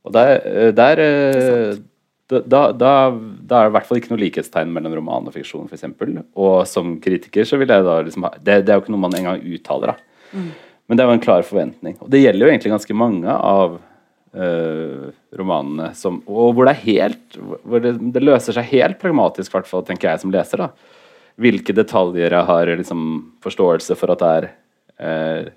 Og 0.05 0.13
der, 0.15 0.39
eh, 0.49 0.69
der 0.73 1.01
da, 2.31 2.39
da, 2.41 2.61
da, 2.71 2.91
er 3.11 3.67
det 3.67 3.69
i 3.69 3.73
hvert 3.75 3.87
fall 3.89 3.99
ikke 3.99 4.13
noe 4.13 4.21
likhetstegn 4.21 4.71
mellom 4.73 4.95
roman 4.97 5.29
og 5.29 5.35
fiksjon, 5.35 5.67
f.eks. 5.69 5.85
Og 6.39 6.55
som 6.69 6.95
kritiker 7.03 7.45
så 7.45 7.59
vil 7.61 7.69
jeg 7.69 7.85
da 7.85 7.99
liksom 8.05 8.25
ha 8.25 8.33
det, 8.39 8.63
det, 8.65 8.71
er 8.71 8.79
jo 8.79 8.85
ikke 8.85 8.95
noe 8.95 9.03
man 9.03 9.17
engang 9.19 9.43
uttaler, 9.43 9.93
da. 9.93 10.27
Mm. 10.31 10.51
Men 10.87 10.97
det 10.97 11.03
er 11.03 11.09
jo 11.09 11.17
en 11.17 11.23
klar 11.23 11.45
forventning. 11.47 11.97
Og 12.03 12.09
det 12.11 12.23
gjelder 12.23 12.45
jo 12.45 12.51
egentlig 12.51 12.73
ganske 12.73 12.95
mange 12.97 13.35
av 13.35 13.77
uh, 14.38 15.11
romanene 15.38 15.91
som, 15.97 16.21
og 16.29 16.55
hvor 16.55 16.67
det 16.67 16.75
er 16.75 16.86
helt 16.86 17.39
hvor 17.39 17.84
det, 17.84 17.95
det, 18.13 18.23
løser 18.23 18.55
seg 18.55 18.69
helt 18.71 18.99
pragmatisk, 19.01 19.51
hvert 19.53 19.69
fall, 19.69 19.86
tenker 19.88 20.11
jeg 20.11 20.23
som 20.23 20.34
leser. 20.34 20.65
da 20.65 21.41
Hvilke 21.41 21.75
detaljer 21.75 22.36
jeg 22.38 22.49
har 22.51 22.75
liksom, 22.82 23.09
forståelse 23.43 23.97
for 23.99 24.13
at 24.13 24.23
det 24.23 24.32
er 24.38 24.47
uh, 25.01 25.51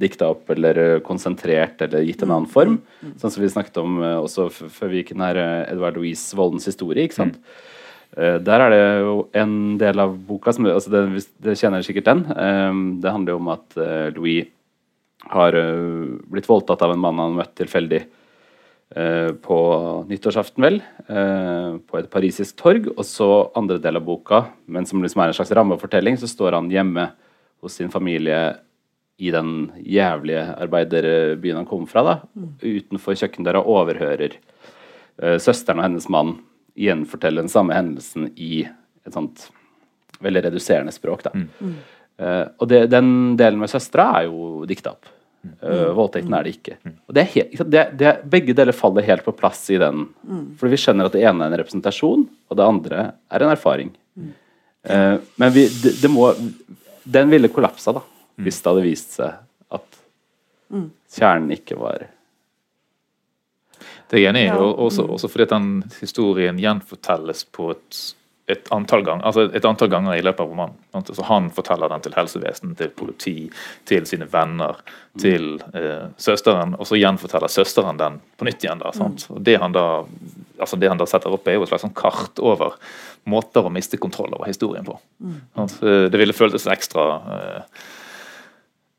dikta 0.00 0.30
opp 0.32 0.52
eller 0.54 1.00
konsentrert 1.04 1.82
eller 1.84 2.06
gitt 2.06 2.22
en 2.22 2.30
annen 2.30 2.46
mm. 2.46 2.52
form. 2.52 2.78
Mm. 3.02 3.16
Sånn 3.20 3.34
som 3.34 3.42
vi 3.42 3.50
snakket 3.52 3.82
om 3.82 3.98
uh, 4.02 4.20
også 4.22 4.48
før 4.52 4.92
vi 4.92 5.02
gikk 5.02 5.12
inn 5.16 5.26
her, 5.26 5.42
Edvard 5.66 5.98
Louise 5.98 6.38
Voldens 6.38 6.68
historie. 6.70 7.08
ikke 7.08 7.22
sant? 7.22 7.42
Mm. 7.42 7.66
Der 8.10 8.58
er 8.58 8.72
det 8.72 8.78
jo 9.04 9.12
en 9.38 9.52
del 9.78 10.00
av 10.02 10.16
boka 10.26 10.50
som 10.50 10.66
altså 10.66 10.90
det, 10.90 11.20
det 11.46 11.52
kjenner 11.60 11.84
sikkert 11.86 12.08
den. 12.08 12.24
Det 12.98 13.12
handler 13.14 13.36
jo 13.36 13.38
om 13.38 13.50
at 13.52 13.76
Louis 14.16 14.48
har 15.30 15.54
blitt 16.26 16.48
voldtatt 16.50 16.82
av 16.82 16.96
en 16.96 16.98
mann 16.98 17.22
han 17.22 17.36
møtte 17.36 17.38
møtt 17.38 17.54
tilfeldig 17.60 18.00
Eh, 18.02 18.19
på 18.90 19.56
nyttårsaften, 20.08 20.64
vel, 20.64 20.80
eh, 21.06 21.76
på 21.86 21.98
et 21.98 22.10
parisisk 22.10 22.56
torg. 22.58 22.88
Og 22.96 23.04
så 23.06 23.28
andre 23.56 23.78
del 23.78 24.00
av 24.00 24.06
boka, 24.06 24.44
men 24.66 24.86
som 24.86 25.02
liksom 25.02 25.22
er 25.22 25.30
en 25.30 25.36
slags 25.38 25.52
rammefortelling, 25.54 26.18
så 26.18 26.26
står 26.26 26.58
han 26.58 26.70
hjemme 26.70 27.10
hos 27.62 27.78
sin 27.78 27.90
familie 27.90 28.56
i 29.20 29.30
den 29.30 29.70
jævlige 29.84 30.42
arbeiderbyen 30.56 31.60
han 31.60 31.68
kom 31.68 31.86
fra, 31.86 32.02
da, 32.02 32.14
utenfor 32.64 33.18
kjøkkendøra, 33.20 33.60
overhører 33.68 34.38
uh, 35.20 35.36
søsteren 35.36 35.76
og 35.82 35.84
hennes 35.84 36.08
mann 36.08 36.38
gjenfortelle 36.80 37.42
den 37.44 37.52
samme 37.52 37.76
hendelsen 37.76 38.30
i 38.40 38.62
et 38.64 39.12
sånt 39.12 39.50
veldig 40.24 40.46
reduserende 40.46 40.94
språk. 40.94 41.26
da. 41.26 41.34
Mm. 41.36 41.74
Og 42.60 42.64
det, 42.68 42.86
den 42.92 43.36
delen 43.36 43.60
med 43.60 43.68
søstera 43.72 44.06
er 44.18 44.30
jo 44.30 44.64
dikta 44.68 44.94
opp. 44.94 45.08
Uh, 45.40 45.90
voldtekten 45.96 46.34
er 46.36 46.44
det 46.44 46.52
ikke. 46.58 46.76
Og 47.08 47.14
det 47.16 47.22
er 47.22 47.30
helt, 47.34 47.62
det, 47.72 47.84
det, 48.00 48.12
begge 48.32 48.54
deler 48.56 48.76
faller 48.76 49.06
helt 49.06 49.24
på 49.24 49.32
plass 49.36 49.62
i 49.72 49.78
den. 49.80 50.04
Mm. 50.20 50.44
For 50.60 50.68
vi 50.68 50.78
skjønner 50.80 51.08
at 51.08 51.16
det 51.16 51.24
ene 51.24 51.46
er 51.46 51.52
en 51.52 51.60
representasjon, 51.62 52.26
og 52.28 52.58
det 52.58 52.66
andre 52.66 53.06
er 53.32 53.44
en 53.44 53.52
erfaring. 53.54 53.92
Uh, 54.20 55.16
men 55.40 55.54
vi, 55.56 55.66
det, 55.80 55.96
det, 56.00 56.08
må 56.12 56.30
Den 57.04 57.32
ville 57.32 57.50
kollapsa, 57.52 57.96
da, 57.96 58.04
hvis 58.40 58.60
det 58.60 58.70
hadde 58.70 58.84
vist 58.84 59.16
seg 59.16 59.40
at 59.76 60.00
kjernen 61.16 61.52
ikke 61.56 61.76
var 61.80 62.06
Det 64.08 64.16
er 64.16 64.22
jeg 64.22 64.30
enig 64.32 64.46
i, 64.46 64.54
også, 64.54 65.04
også, 65.16 65.28
fordi 65.32 65.48
den 65.50 65.68
historien 66.00 66.60
gjenfortelles 66.60 67.44
på 67.52 67.72
et 67.74 68.00
et 68.50 68.70
antall, 68.74 69.04
ganger, 69.06 69.24
altså 69.28 69.46
et 69.54 69.66
antall 69.68 69.90
ganger 69.92 70.18
i 70.18 70.24
løpet 70.24 70.44
av 70.44 70.50
romanen. 70.52 70.78
Altså 70.96 71.14
Så 71.18 71.26
han 71.28 71.50
forteller 71.54 71.92
den 71.92 72.04
til 72.04 72.16
helsevesen, 72.16 72.74
til 72.78 72.90
politi, 72.96 73.34
til 73.88 74.06
sine 74.08 74.28
venner, 74.30 74.80
til 75.20 75.60
eh, 75.74 76.08
søsteren, 76.20 76.74
og 76.78 76.88
så 76.88 76.98
gjenforteller 77.00 77.50
søsteren 77.52 78.00
den 78.00 78.18
på 78.38 78.48
nytt 78.48 78.64
igjen. 78.64 78.82
da? 78.82 78.92
Og 79.34 79.40
det 79.46 79.56
han 79.62 79.76
da 79.76 79.86
altså 80.60 80.76
det 80.76 80.90
han 80.92 81.00
da 81.00 81.06
setter 81.08 81.32
opp, 81.32 81.48
er 81.48 81.56
jo 81.56 81.64
et 81.64 81.70
slags 81.70 81.86
sånn 81.86 81.96
kart 81.96 82.40
over 82.44 82.76
måter 83.30 83.64
å 83.64 83.72
miste 83.72 83.96
kontroll 84.00 84.34
over 84.36 84.48
historien 84.50 84.84
på. 84.84 84.98
Eh, 85.56 86.04
Det 86.12 86.20
ville 86.20 86.36
føltes 86.36 86.68
ekstra 86.68 87.06
eh, 87.38 87.80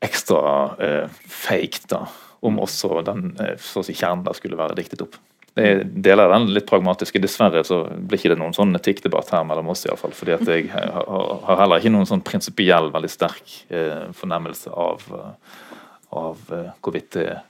ekstra 0.02 0.76
eh, 0.82 1.08
fake 1.26 1.86
da, 1.88 2.06
om 2.42 2.58
også 2.62 3.02
den 3.06 3.36
eh, 3.40 3.54
si 3.58 3.94
kjernen 3.94 4.24
da 4.26 4.34
skulle 4.34 4.58
være 4.58 4.76
diktet 4.78 5.04
opp. 5.04 5.18
Det 5.52 5.64
er 5.68 5.82
deler 5.84 6.32
den 6.32 6.48
litt 6.54 6.66
pragmatiske. 6.68 7.20
Dessverre 7.20 7.60
så 7.68 7.82
blir 7.92 8.20
ikke 8.20 8.32
det 8.32 8.38
noen 8.40 8.54
sånn 8.56 8.72
etikkdebatt 8.78 9.34
her 9.34 9.44
mellom 9.44 9.68
oss. 9.74 9.84
I 9.84 9.92
alle 9.92 10.00
fall, 10.00 10.14
fordi 10.16 10.36
at 10.38 10.48
jeg 10.48 10.70
har, 10.72 11.58
heller 11.60 11.82
ikke 11.82 11.92
noen 11.92 12.08
sånn 12.08 12.24
prinsipiell, 12.24 12.88
veldig 12.94 13.12
sterk 13.12 13.56
eh, 13.68 14.08
fornemmelse 14.16 14.72
av, 14.72 15.04
eh, 15.18 15.64
av 16.22 16.52
eh, 16.56 16.70
hvorvidt 16.80 17.18
det 17.18 17.26
er 17.34 17.42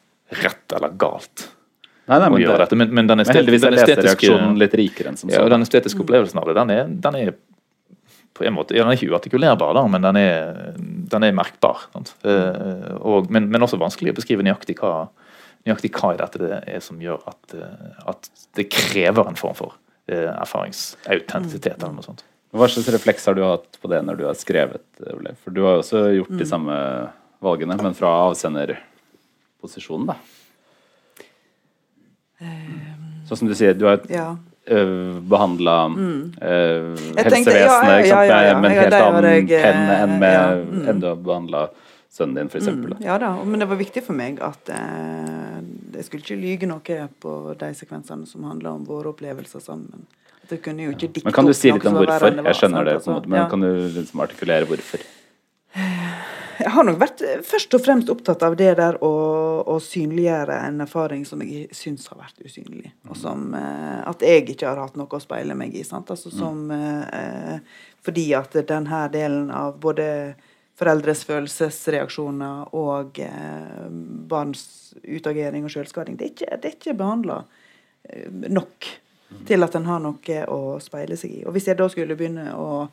rett 0.42 0.74
eller 0.78 0.94
galt 0.96 1.50
Nei, 2.10 2.16
nei, 2.18 2.28
å 2.34 2.38
gjøre 2.40 2.56
det, 2.56 2.64
dette. 2.64 2.76
Men, 2.80 2.90
men 2.90 3.08
den, 3.08 3.20
men 3.22 3.36
er 3.38 3.46
den 3.46 3.78
estetiske 3.78 4.38
litt 4.58 4.72
rikere 4.74 5.12
enn 5.12 5.18
som 5.20 5.30
ja, 5.30 5.44
og 5.44 5.52
den 5.52 5.62
estetiske 5.62 6.02
opplevelsen 6.02 6.40
av 6.40 6.48
det, 6.48 6.56
den 6.58 6.72
er, 6.74 6.88
den 7.04 7.18
er 7.20 7.34
på 8.32 8.46
en 8.48 8.56
måte, 8.56 8.74
ja, 8.74 8.82
Den 8.82 8.94
er 8.94 8.98
ikke 8.98 9.12
uartikulerbar, 9.12 9.74
da, 9.76 9.84
men 9.92 10.02
den 10.02 10.18
er, 10.18 10.72
den 11.12 11.26
er 11.26 11.34
merkbar. 11.36 11.84
Sant? 11.92 12.14
Eh, 12.26 12.94
og, 12.98 13.28
men, 13.32 13.46
men 13.52 13.62
også 13.62 13.78
vanskelig 13.80 14.14
å 14.14 14.18
beskrive 14.18 14.44
nøyaktig 14.46 14.78
hva, 14.80 15.10
nøyaktig 15.66 15.92
hva 15.94 16.12
i 16.14 16.20
dette 16.20 16.40
det 16.42 16.58
er 16.68 16.82
som 16.84 17.00
gjør 17.02 17.22
at, 17.30 17.54
eh, 17.54 18.04
at 18.12 18.28
det 18.58 18.68
krever 18.72 19.28
en 19.30 19.38
form 19.38 19.56
for 19.58 19.76
eh, 20.10 20.28
erfaringsautentisitet. 20.32 21.78
eller 21.82 21.96
noe 21.96 22.06
sånt. 22.06 22.24
Hva 22.52 22.68
slags 22.68 22.90
refleks 22.92 23.26
har 23.30 23.34
du 23.38 23.44
hatt 23.46 23.78
på 23.80 23.88
det 23.88 24.02
når 24.04 24.18
du 24.18 24.24
har 24.28 24.36
skrevet? 24.36 24.84
Ole? 25.14 25.32
For 25.40 25.54
du 25.54 25.62
har 25.64 25.78
jo 25.78 25.84
også 25.86 26.02
gjort 26.18 26.34
de 26.36 26.46
samme 26.48 26.74
valgene, 27.42 27.78
men 27.80 27.94
fra 27.96 28.10
avsenderposisjonen, 28.28 30.10
da. 30.12 30.18
Sånn 33.28 33.38
som 33.38 33.48
du 33.48 33.54
sier, 33.56 33.72
du 33.78 33.86
har 33.86 34.02
Ja. 34.10 34.36
behandla 34.66 35.76
Jeg 35.90 37.24
helsevesenet 37.24 37.32
tenkte- 37.32 37.56
ja, 37.56 37.82
ja, 37.82 37.98
ja, 37.98 38.22
ja, 38.24 38.42
ja. 38.50 38.58
med 38.60 38.70
en 38.70 38.78
helt 38.78 38.94
annen 38.94 39.48
jeg, 39.48 39.62
penn 39.62 39.90
enn, 39.90 40.18
med, 40.20 40.32
ja, 40.32 40.46
mm. 40.54 40.88
enn 40.88 41.00
du 41.00 41.06
har 41.06 41.16
behandla 41.16 41.70
sønnen 42.12 42.42
din, 42.42 42.50
f.eks. 42.52 42.68
Mm, 42.68 42.96
ja 43.04 43.16
da, 43.20 43.32
men 43.44 43.62
det 43.62 43.68
var 43.70 43.80
viktig 43.80 44.02
for 44.04 44.16
meg 44.16 44.42
at 44.44 44.68
eh, 44.72 45.62
jeg 45.96 46.08
skulle 46.08 46.24
ikke 46.26 46.40
lyge 46.40 46.68
noe 46.68 47.06
på 47.22 47.36
de 47.60 47.70
sekvensene 47.78 48.28
som 48.28 48.44
handla 48.48 48.74
om 48.76 48.84
våre 48.88 49.14
opplevelser 49.14 49.64
sammen. 49.64 50.04
At 50.42 50.52
jeg 50.56 50.62
kunne 50.64 50.84
jo 50.84 50.92
ikke 50.92 51.08
dikte 51.08 51.28
Men 51.28 51.36
kan 51.36 51.48
du 51.48 51.54
si 51.56 51.70
litt 51.70 51.86
om 51.88 51.96
var 51.96 52.10
hvorfor? 52.10 52.38
Jeg 52.50 52.58
skjønner 52.58 52.88
det, 52.88 52.96
på 52.98 52.98
en 52.98 53.00
Altså, 53.00 53.16
måte, 53.16 53.32
men 53.32 53.40
ja. 53.40 53.48
kan 53.48 53.64
du 53.64 53.70
liksom 53.96 54.24
artikulere 54.24 54.68
hvorfor? 54.68 55.04
Jeg 56.62 56.70
har 56.74 56.84
nok 56.86 56.98
vært 57.00 57.22
eh, 57.26 57.40
først 57.46 57.74
og 57.78 57.82
fremst 57.82 58.10
opptatt 58.12 58.42
av 58.46 58.54
det 58.60 58.70
der 58.78 58.98
å, 59.04 59.12
å 59.72 59.78
synliggjøre 59.82 60.58
en 60.68 60.84
erfaring 60.84 61.24
som 61.26 61.40
jeg 61.42 61.72
syns 61.74 62.06
har 62.12 62.20
vært 62.20 62.44
usynlig. 62.44 62.92
Og 63.08 63.16
som 63.18 63.54
eh, 63.56 64.00
at 64.08 64.22
jeg 64.26 64.44
ikke 64.52 64.68
har 64.68 64.82
hatt 64.82 64.98
noe 65.00 65.16
å 65.16 65.22
speile 65.22 65.56
meg 65.58 65.74
i. 65.78 65.84
Sant? 65.86 66.12
Altså, 66.12 66.30
som, 66.34 66.68
eh, 66.76 67.56
fordi 68.04 68.28
at 68.38 68.60
denne 68.68 69.06
delen 69.14 69.48
av 69.54 69.78
både 69.82 70.06
foreldres 70.82 71.22
følelsesreaksjoner 71.28 72.74
og 72.78 73.22
eh, 73.22 73.86
barns 74.30 74.64
utagering 75.06 75.64
og 75.66 75.72
selvskading, 75.72 76.18
det 76.18 76.26
er 76.26 76.34
ikke, 76.34 76.58
det 76.62 76.74
ikke 76.76 76.98
behandla 76.98 77.38
eh, 78.10 78.26
nok 78.50 78.90
til 79.48 79.64
at 79.64 79.76
en 79.78 79.88
har 79.88 80.02
noe 80.02 80.44
å 80.52 80.60
speile 80.82 81.16
seg 81.18 81.38
i. 81.38 81.42
Og 81.46 81.54
hvis 81.56 81.70
jeg 81.70 81.78
da 81.78 81.88
skulle 81.90 82.16
begynne 82.18 82.50
å 82.58 82.86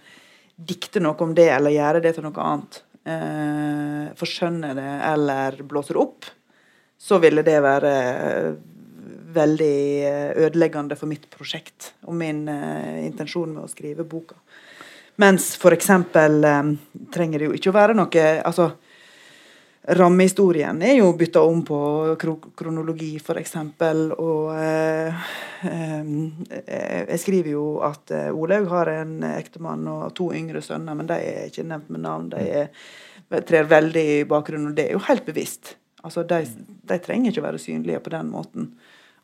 dikte 0.56 1.02
noe 1.04 1.18
om 1.24 1.34
det, 1.36 1.50
eller 1.56 1.76
gjøre 1.76 2.02
det 2.04 2.16
til 2.16 2.26
noe 2.26 2.46
annet, 2.46 2.82
eh, 3.08 4.10
forskjønne 4.20 4.74
det 4.78 4.90
eller 5.12 5.62
blåse 5.68 5.96
det 5.96 6.02
opp, 6.02 6.28
så 7.00 7.20
ville 7.24 7.46
det 7.48 7.58
være 7.64 7.94
eh, 8.10 8.50
veldig 9.36 9.80
eh, 10.10 10.32
ødeleggende 10.46 10.98
for 11.00 11.12
mitt 11.12 11.30
prosjekt 11.32 11.94
og 12.06 12.18
min 12.20 12.46
intensjon 12.50 13.54
med 13.56 13.66
å 13.66 13.72
skrive 13.72 14.08
boka. 14.08 14.40
Mens 15.20 15.52
eksempel 15.76 16.44
eh, 16.48 16.76
trenger 17.14 17.40
det 17.40 17.50
jo 17.50 17.58
ikke 17.58 17.74
å 17.74 17.80
være 17.80 17.98
noe 17.98 18.28
altså 18.40 18.72
Rammehistorien 19.90 20.82
er 20.86 21.00
jo 21.00 21.14
bytta 21.18 21.42
om 21.42 21.62
på 21.66 21.78
kronologi, 22.20 23.14
eksempel, 23.40 24.12
og 24.12 24.52
eh, 24.54 25.30
eh, 25.66 26.12
Jeg 27.10 27.20
skriver 27.24 27.52
jo 27.56 27.64
at 27.88 28.12
eh, 28.14 28.28
Olaug 28.30 28.68
har 28.70 28.92
en 28.92 29.24
ektemann 29.32 29.88
og 29.90 30.12
to 30.20 30.30
yngre 30.36 30.62
sønner, 30.62 30.98
men 31.00 31.10
de 31.10 31.18
er 31.18 31.48
ikke 31.48 31.66
nevnt 31.66 31.90
med 31.96 32.04
navn. 32.06 32.30
De 32.36 32.44
er, 32.62 32.70
trer 33.48 33.72
veldig 33.72 34.06
i 34.20 34.24
bakgrunnen, 34.30 34.74
og 34.74 34.78
det 34.78 34.90
er 34.90 34.98
jo 34.98 35.06
helt 35.08 35.26
bevisst. 35.26 35.74
Altså, 36.04 36.22
de, 36.28 36.44
de 36.92 37.00
trenger 37.02 37.32
ikke 37.32 37.48
være 37.48 37.64
synlige 37.64 38.04
på 38.04 38.14
den 38.14 38.30
måten. 38.36 38.74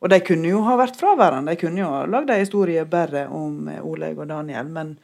Og 0.01 0.09
de 0.09 0.21
kunne 0.25 0.49
jo 0.49 0.63
ha 0.65 0.79
vært 0.79 0.97
fraværende. 0.97 1.53
De 1.53 1.61
kunne 1.61 1.83
jo 1.83 1.91
ha 1.93 2.05
lagd 2.09 2.33
ei 2.33 2.41
historie 2.41 2.87
bare 2.89 3.27
om 3.29 3.67
eh, 3.69 3.83
Olaug 3.85 4.23
og 4.23 4.31
Daniel, 4.33 4.71
men 4.71 4.95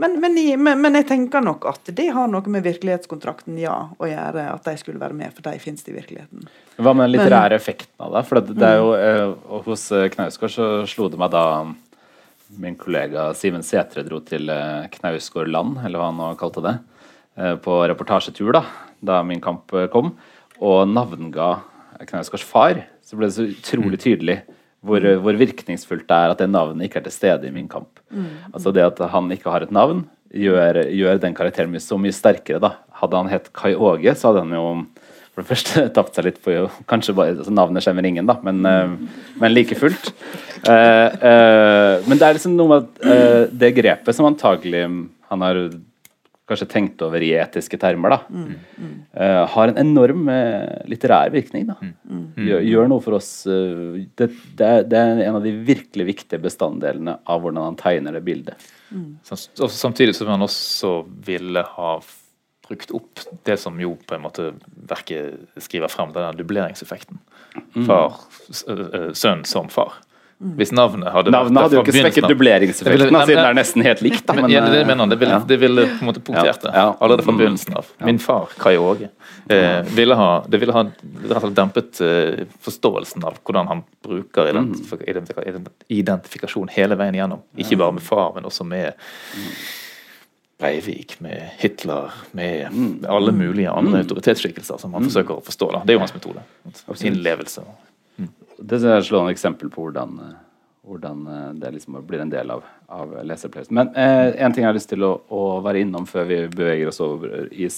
men, 0.00 0.16
men, 0.20 0.34
men, 0.58 0.80
men 0.82 0.98
jeg 0.98 1.06
tenker 1.06 1.44
nok 1.44 1.68
at 1.70 1.90
det 1.94 2.08
har 2.16 2.26
noe 2.30 2.50
med 2.50 2.64
virkelighetskontrakten 2.66 3.58
ja 3.62 3.76
å 3.94 4.08
gjøre, 4.10 4.48
at 4.56 4.66
de 4.66 4.74
skulle 4.80 4.98
være 4.98 5.14
med, 5.14 5.30
for 5.36 5.46
de 5.46 5.60
finnes 5.62 5.86
i 5.86 5.94
virkeligheten. 5.94 6.48
Hva 6.82 6.94
med 6.96 7.06
den 7.06 7.14
litterære 7.14 7.54
effekten 7.60 8.02
av 8.02 8.16
det? 8.16 8.24
For 8.26 8.40
det, 8.40 8.56
det 8.58 8.70
er 8.72 8.80
jo, 8.80 8.88
eh, 8.98 9.60
Hos 9.68 9.86
eh, 9.94 10.08
Knausgård 10.10 10.54
så 10.54 10.68
slo 10.90 11.06
det 11.12 11.20
meg 11.22 11.30
da 11.34 11.44
min 12.58 12.74
kollega 12.78 13.28
Siven 13.38 13.62
Sætre 13.66 14.04
dro 14.06 14.18
til 14.26 14.50
eh, 14.50 14.88
Knausgård 14.96 15.52
land, 15.54 15.78
eller 15.84 16.02
hva 16.02 16.10
han 16.10 16.18
nå 16.18 16.32
kalte 16.42 16.64
det, 16.64 16.74
eh, 17.38 17.54
på 17.62 17.78
reportasjetur 17.90 18.50
da, 18.58 18.64
da 18.98 19.22
Min 19.26 19.42
kamp 19.44 19.70
eh, 19.78 19.86
kom, 19.92 20.16
og 20.58 20.90
navnga 20.90 21.52
Knausgårds 22.02 22.46
far, 22.46 22.82
så 23.04 23.18
ble 23.18 23.30
det 23.30 23.36
så 23.36 23.46
utrolig 23.46 24.02
tydelig 24.02 24.40
hvor, 24.84 25.04
eh, 25.04 25.20
hvor 25.20 25.38
virkningsfullt 25.40 26.06
det 26.08 26.18
er 26.18 26.34
at 26.34 26.42
det 26.42 26.50
navnet 26.52 26.86
ikke 26.86 27.00
er 27.02 27.06
til 27.08 27.16
stede 27.16 27.48
i 27.48 27.54
Min 27.54 27.70
kamp. 27.70 28.02
Altså 28.52 28.72
det 28.74 28.84
at 28.84 29.00
han 29.10 29.32
ikke 29.34 29.50
har 29.50 29.64
et 29.66 29.74
navn, 29.74 30.04
gjør, 30.34 30.84
gjør 30.90 31.20
den 31.22 31.34
karakteren 31.34 31.72
mye, 31.72 31.82
så 31.82 31.98
mye 32.00 32.14
sterkere. 32.14 32.60
da. 32.62 32.76
Hadde 33.00 33.16
han 33.22 33.32
hett 33.32 33.52
Kai 33.52 33.74
Åge, 33.74 34.14
så 34.14 34.30
hadde 34.30 34.44
han 34.46 34.54
jo 34.54 34.66
for 35.34 35.42
det 35.42 35.50
første 35.50 35.84
tapt 35.96 36.16
seg 36.16 36.28
litt 36.28 36.40
på 36.42 36.54
jo, 36.54 36.66
kanskje 36.90 37.16
bare, 37.16 37.34
altså 37.38 37.54
Navnet 37.54 37.84
skjemmer 37.84 38.06
ingen, 38.06 38.28
da, 38.30 38.38
men, 38.46 38.62
eh, 38.68 39.24
men 39.42 39.54
like 39.54 39.78
fullt. 39.78 40.12
Uh, 40.64 41.10
uh, 41.20 41.94
men 42.08 42.16
det 42.16 42.24
er 42.24 42.38
liksom 42.38 42.54
noe 42.56 42.70
med 42.70 42.86
at 42.86 43.02
uh, 43.04 43.42
det 43.52 43.74
grepet 43.76 44.16
som 44.16 44.24
antagelig 44.24 44.86
han 45.28 45.42
har 45.44 45.58
kanskje 46.48 46.66
tenkt 46.68 47.02
over 47.04 47.22
i 47.24 47.30
etiske 47.40 47.78
termer, 47.80 48.12
da, 48.12 48.18
eh, 49.16 49.42
har 49.48 49.70
en 49.70 49.78
enorm 49.80 50.26
uh, 50.28 50.82
litterær 50.90 51.32
virkning. 51.32 51.70
da. 51.70 51.76
Gjør, 52.36 52.66
gjør 52.68 52.90
noe 52.92 53.04
for 53.04 53.16
oss 53.16 53.30
uh, 53.48 53.96
det, 54.18 54.28
det, 54.58 54.66
er, 54.66 54.84
det 54.88 55.00
er 55.00 55.22
en 55.24 55.38
av 55.38 55.46
de 55.46 55.54
virkelig 55.64 56.08
viktige 56.10 56.42
bestanddelene 56.44 57.16
av 57.24 57.40
hvordan 57.40 57.64
han 57.64 57.80
tegner 57.80 58.18
det 58.18 58.24
bildet. 58.26 58.68
Sam- 59.24 59.64
og 59.64 59.72
Samtidig 59.72 60.18
som 60.18 60.34
han 60.34 60.44
også 60.44 60.98
ville 61.24 61.64
ha 61.78 61.96
brukt 62.64 62.92
opp 62.96 63.24
det 63.44 63.56
som 63.60 63.80
jo 63.80 63.94
på 64.04 64.16
en 64.16 64.24
måte 64.24 64.52
verket 64.88 65.60
skriver 65.64 65.92
frem, 65.92 66.12
denne 66.12 66.36
dubleringseffekten. 66.36 67.20
Far, 67.84 68.20
sønn 69.16 69.44
som 69.48 69.68
far. 69.72 69.98
Hvis 70.44 70.72
navnet 70.76 71.08
hadde 71.08 71.32
Navnet 71.32 71.62
hadde 71.62 71.76
jo 71.78 71.82
ikke 71.84 71.94
svekket 71.96 72.26
dubleringseffekten, 72.28 73.08
siden 73.08 73.28
det 73.40 73.44
er 73.48 73.56
nesten 73.56 73.84
helt 73.86 74.02
likt. 74.04 74.26
Da, 74.28 74.34
Men, 74.36 74.50
men, 74.50 74.66
det 74.72 74.80
eh, 74.82 74.86
mener 74.90 75.08
det 75.08 75.16
ville, 75.22 75.38
det 75.48 75.56
ville 75.62 75.84
på 75.88 76.04
en 76.04 76.08
måte 76.10 76.20
punktert 76.20 76.66
det 76.66 76.72
Ja, 76.74 76.90
allerede 77.00 77.24
fra 77.24 77.32
Mm. 77.32 77.38
begynnelsen 77.40 77.76
av. 77.80 77.86
Min 78.04 78.18
far, 78.18 78.48
Kai 78.58 78.76
Åge, 78.76 79.08
eh, 79.48 79.80
ville 79.96 80.14
ha, 80.14 80.44
det 80.48 80.60
ville 80.60 80.72
ha 80.76 80.84
dempet 81.50 82.00
eh, 82.04 82.44
forståelsen 82.60 83.24
av 83.24 83.38
hvordan 83.42 83.66
han 83.72 83.82
bruker 84.04 84.52
identif 84.52 84.92
identifikasjon 85.88 86.68
hele 86.76 86.96
veien 87.00 87.14
igjennom. 87.16 87.40
Ikke 87.56 87.78
bare 87.80 87.96
med 87.96 88.02
far, 88.02 88.34
men 88.34 88.44
også 88.44 88.64
med 88.68 88.92
Breivik, 90.60 91.16
med 91.20 91.50
Hitler, 91.58 92.12
med 92.32 92.68
alle 93.08 93.32
mulige 93.32 93.70
andre 93.70 94.04
autoritetsskikkelser 94.04 94.78
som 94.78 94.94
han 94.94 95.08
forsøker 95.08 95.40
å 95.40 95.42
forstå. 95.44 95.72
Da. 95.72 95.80
Det 95.84 95.94
er 95.94 95.98
jo 95.98 96.04
hans 96.04 96.14
metode. 96.14 96.44
Innlevelse. 97.02 97.64
Det 98.64 98.80
er 98.80 98.98
et 98.98 99.06
slående 99.08 99.34
eksempel 99.34 99.70
på 99.72 99.86
hvordan, 99.86 100.14
eh, 100.24 100.38
hvordan 100.88 101.26
eh, 101.34 101.50
det 101.60 101.74
liksom 101.76 101.98
blir 102.06 102.24
en 102.24 102.32
del 102.32 102.54
av, 102.54 102.64
av 102.88 103.12
leseopplevelsen. 103.26 103.76
Men 103.76 103.92
eh, 103.92 104.30
en 104.44 104.54
ting 104.54 104.64
jeg 104.64 104.70
har 104.70 104.78
lyst 104.78 104.92
til 104.92 105.04
å, 105.06 105.12
å 105.28 105.42
være 105.64 105.84
innom 105.84 106.08
før 106.08 106.28
vi 106.30 106.40
beveger 106.52 106.90
oss 106.90 107.02
over 107.04 107.46
i 107.52 107.68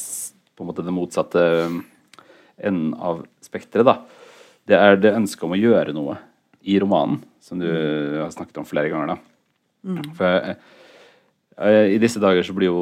på 0.57 0.65
en 0.65 0.71
måte 0.71 0.85
det 0.87 0.95
motsatte 0.95 1.43
eh, 1.65 1.81
enden 2.71 2.95
av 2.95 3.27
spekteret, 3.45 3.87
da. 3.89 3.99
Det 4.67 4.79
er 4.79 4.97
det 4.99 5.15
ønsket 5.15 5.45
om 5.47 5.55
å 5.55 5.61
gjøre 5.61 5.93
noe 5.95 6.17
i 6.67 6.79
romanen, 6.83 7.21
som 7.45 7.61
du 7.61 7.69
har 7.69 8.33
snakket 8.35 8.59
om 8.59 8.67
flere 8.67 8.91
ganger. 8.91 9.15
da. 9.15 10.07
For 10.17 10.39
eh, 10.41 10.57
Eh, 11.57 11.95
I 11.97 12.01
disse 12.01 12.21
dager 12.21 12.45
så 12.45 12.55
blir 12.57 12.69
jo 12.69 12.81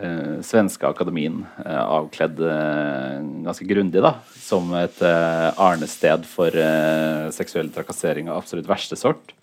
eh, 0.00 0.38
svenske 0.46 0.88
akademien 0.88 1.42
eh, 1.64 1.80
avkledd 1.80 2.40
eh, 2.44 3.18
ganske 3.46 3.66
grundig 3.68 4.02
da, 4.04 4.14
som 4.40 4.72
et 4.78 5.00
eh, 5.04 5.48
arnested 5.60 6.26
for 6.28 6.54
eh, 6.56 7.28
seksuell 7.34 7.70
trakassering 7.74 8.30
av 8.30 8.40
absolutt 8.40 8.70
verste 8.70 8.98
sort. 8.98 9.34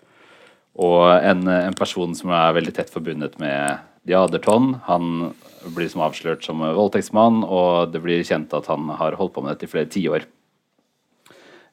Og 0.78 1.08
en, 1.10 1.46
en, 1.50 1.74
person 1.78 2.12
som 2.14 2.30
er 2.30 2.54
veldig 2.54 2.74
tett 2.76 2.90
forbundet 2.92 3.38
med 3.42 3.80
Diaderton, 4.06 4.76
han 4.86 5.32
blir 5.74 5.90
som 5.90 6.04
avslørt 6.06 6.44
som 6.46 6.62
voldtektsmann, 6.62 7.42
og 7.42 7.90
det 7.92 8.02
blir 8.04 8.22
kjent 8.26 8.54
at 8.54 8.68
han 8.70 8.86
har 9.00 9.16
holdt 9.18 9.34
på 9.34 9.42
med 9.42 9.56
dette 9.56 9.66
i 9.66 9.72
flere 9.72 9.90
tiår. 9.90 10.28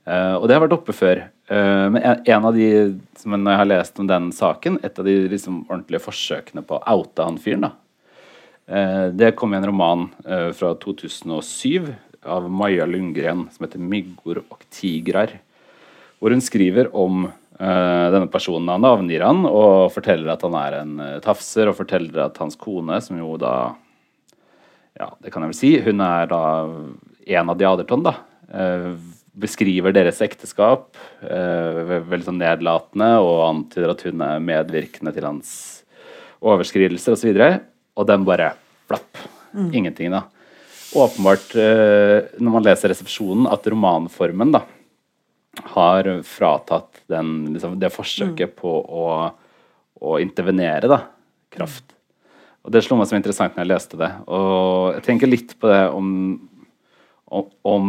Uh, 0.06 0.38
og 0.38 0.46
det 0.46 0.54
har 0.54 0.62
vært 0.62 0.76
oppe 0.76 0.94
før. 0.94 1.24
Uh, 1.50 1.88
men 1.94 2.02
en, 2.02 2.20
en, 2.30 2.48
av 2.50 2.58
de 2.58 2.68
som 3.18 3.34
jeg 3.34 3.60
har 3.62 3.70
lest 3.70 4.02
om 4.02 4.10
den 4.10 4.30
saken, 4.36 4.78
et 4.86 5.00
av 5.02 5.08
de 5.08 5.16
liksom, 5.32 5.64
ordentlige 5.66 6.04
forsøkene 6.04 6.62
på 6.66 6.78
å 6.78 6.98
oute 6.98 7.26
han 7.26 7.40
fyren, 7.42 7.66
da. 7.66 7.72
Uh, 8.66 9.14
det 9.14 9.36
kom 9.38 9.54
i 9.54 9.60
en 9.60 9.68
roman 9.70 10.08
fra 10.58 10.74
2007 10.82 11.94
av 12.26 12.48
Maja 12.50 12.88
Lundgren 12.90 13.46
som 13.54 13.66
heter 13.66 13.80
'Myggor 13.80 14.42
og 14.50 14.64
tigrar', 14.74 15.38
hvor 16.20 16.34
hun 16.34 16.42
skriver 16.42 16.90
om 16.94 17.32
denne 17.56 18.28
personen. 18.28 18.68
Han 18.68 18.82
navngir 18.82 19.24
han 19.24 19.46
og 19.46 19.94
forteller 19.94 20.34
at 20.34 20.42
han 20.42 20.56
er 20.60 20.74
en 20.82 21.22
tafser, 21.24 21.70
og 21.70 21.78
forteller 21.78 22.26
at 22.26 22.38
hans 22.38 22.58
kone, 22.60 23.00
som 23.02 23.18
jo 23.18 23.38
da 23.38 23.76
Ja, 25.00 25.12
det 25.22 25.32
kan 25.32 25.44
jeg 25.44 25.52
vel 25.54 25.56
si. 25.56 25.80
Hun 25.80 26.02
er 26.02 26.26
da 26.28 26.68
en 27.28 27.50
av 27.50 27.58
de 27.58 27.66
Aderton, 27.66 28.04
da 28.04 28.16
beskriver 29.36 29.94
deres 29.96 30.22
ekteskap 30.24 30.96
eh, 31.22 31.80
veldig 32.08 32.28
sånn 32.30 32.40
nedlatende 32.40 33.10
og 33.24 33.42
antyder 33.50 33.92
at 33.92 34.04
hun 34.08 34.24
er 34.24 34.44
medvirkende 34.44 35.12
til 35.16 35.28
hans 35.28 35.50
overskridelser 36.46 37.16
osv. 37.16 37.40
Og, 37.96 38.06
den 38.10 38.26
bare 38.28 38.54
flapp. 38.90 39.22
Mm. 39.56 39.70
Ingenting, 39.72 40.12
da. 40.14 40.26
Åpenbart, 40.96 41.56
eh, 41.60 42.28
når 42.40 42.56
man 42.58 42.66
leser 42.66 42.92
resepsjonen, 42.92 43.48
at 43.52 43.68
romanformen 43.72 44.54
da 44.56 44.66
har 45.72 46.08
fratatt 46.28 47.02
den, 47.12 47.54
liksom, 47.56 47.78
det 47.80 47.92
forsøket 47.96 48.52
mm. 48.52 48.56
på 48.60 48.72
å, 48.84 49.06
å 50.04 50.18
intervenere 50.20 50.90
da, 50.92 51.00
kraft. 51.56 51.96
Og 52.66 52.74
Det 52.74 52.82
slo 52.84 52.98
meg 53.00 53.08
som 53.08 53.20
interessant 53.20 53.56
når 53.56 53.64
jeg 53.64 53.72
leste 53.72 54.00
det. 54.00 54.12
Og 54.28 54.96
jeg 54.98 55.06
tenker 55.06 55.30
litt 55.32 55.54
på 55.62 55.70
det 55.72 55.84
om, 55.96 56.10
om, 57.32 57.52
om 57.64 57.86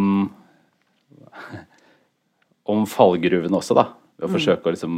om 2.66 2.86
fallgruvene 2.90 3.58
også, 3.58 3.76
da. 3.78 3.90
Ved 4.16 4.26
å 4.26 4.30
mm. 4.30 4.36
forsøke 4.38 4.68
å 4.68 4.74
liksom 4.74 4.96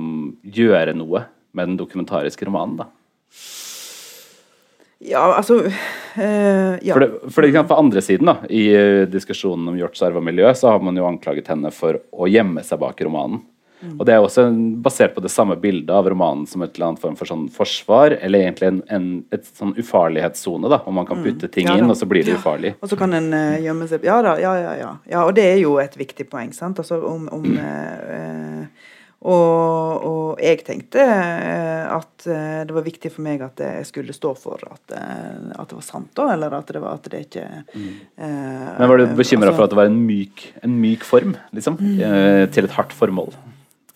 gjøre 0.56 0.94
noe 0.96 1.24
med 1.56 1.72
den 1.72 1.78
dokumentariske 1.80 2.46
romanen, 2.48 2.78
da. 2.80 2.88
Ja, 4.98 5.22
altså 5.36 5.60
øh, 5.62 6.78
ja. 6.82 6.94
For, 6.94 7.00
det, 7.00 7.10
for 7.30 7.46
det, 7.46 7.62
på 7.68 7.74
andre 7.78 8.02
siden, 8.02 8.26
da, 8.26 8.40
i 8.50 8.64
uh, 8.74 9.04
diskusjonen 9.06 9.70
om 9.70 9.76
Hjorts 9.78 10.02
arv 10.02 10.18
og 10.18 10.24
miljø, 10.26 10.50
så 10.58 10.72
har 10.72 10.82
man 10.82 10.98
jo 10.98 11.06
anklaget 11.06 11.50
henne 11.52 11.70
for 11.74 12.00
å 12.10 12.26
gjemme 12.26 12.64
seg 12.66 12.82
bak 12.82 12.98
romanen. 13.06 13.44
Og 13.78 14.06
Det 14.06 14.14
er 14.14 14.24
også 14.24 14.48
basert 14.82 15.14
på 15.14 15.22
det 15.22 15.30
samme 15.30 15.54
bildet 15.60 15.92
av 15.94 16.08
romanen 16.10 16.46
som 16.50 16.62
et 16.64 16.74
eller 16.74 16.88
annet 16.88 17.02
form 17.02 17.14
for 17.18 17.30
sånn 17.30 17.44
forsvar, 17.54 18.16
eller 18.26 18.42
egentlig 18.42 18.72
en, 18.72 18.80
en 18.90 19.06
et 19.34 19.46
sånn 19.46 19.76
ufarlighetssone, 19.78 20.66
da, 20.70 20.80
om 20.90 20.98
man 20.98 21.06
kan 21.06 21.20
mm. 21.20 21.26
putte 21.28 21.50
ting 21.54 21.70
ja, 21.70 21.76
inn, 21.78 21.86
og 21.86 21.94
så 21.98 22.08
blir 22.10 22.26
det 22.26 22.34
ja. 22.34 22.40
ufarlig. 22.42 22.74
Og 22.82 22.90
så 22.90 22.98
kan 22.98 23.14
en 23.14 23.30
uh, 23.30 23.54
gjemme 23.62 23.86
seg 23.90 24.06
Ja 24.08 24.18
da, 24.24 24.34
ja, 24.42 24.56
ja, 24.58 24.74
ja, 24.80 24.92
ja. 25.06 25.24
Og 25.24 25.34
det 25.38 25.46
er 25.52 25.60
jo 25.62 25.76
et 25.82 25.94
viktig 25.98 26.26
poeng, 26.30 26.50
sant. 26.56 26.82
Altså 26.82 26.98
om, 27.06 27.28
om 27.38 27.46
uh, 27.54 28.66
og, 29.34 30.08
og, 30.10 30.27
jeg 30.42 30.62
tenkte 30.66 31.04
at 31.88 32.26
det 32.26 32.74
var 32.74 32.84
viktig 32.84 33.10
for 33.14 33.24
meg 33.24 33.42
at 33.44 33.60
jeg 33.62 33.86
skulle 33.88 34.14
stå 34.14 34.34
for 34.38 34.60
at, 34.68 34.94
at 34.94 35.70
det 35.70 35.78
var 35.78 35.84
sant, 35.86 36.10
da, 36.18 36.28
eller 36.34 36.56
at 36.58 36.70
det, 36.72 36.82
var, 36.82 36.98
at 36.98 37.08
det 37.10 37.22
ikke 37.26 37.44
mm. 37.72 37.92
Men 38.18 38.90
Var 38.90 39.00
du 39.00 39.04
bekymra 39.18 39.50
altså, 39.50 39.56
for 39.56 39.66
at 39.66 39.72
det 39.72 39.80
var 39.80 39.90
en 39.90 40.00
myk, 40.04 40.44
en 40.66 40.74
myk 40.82 41.06
form, 41.08 41.36
liksom? 41.56 41.78
Mm. 41.80 42.50
til 42.54 42.68
et 42.68 42.76
hardt 42.76 42.94
formål? 42.96 43.32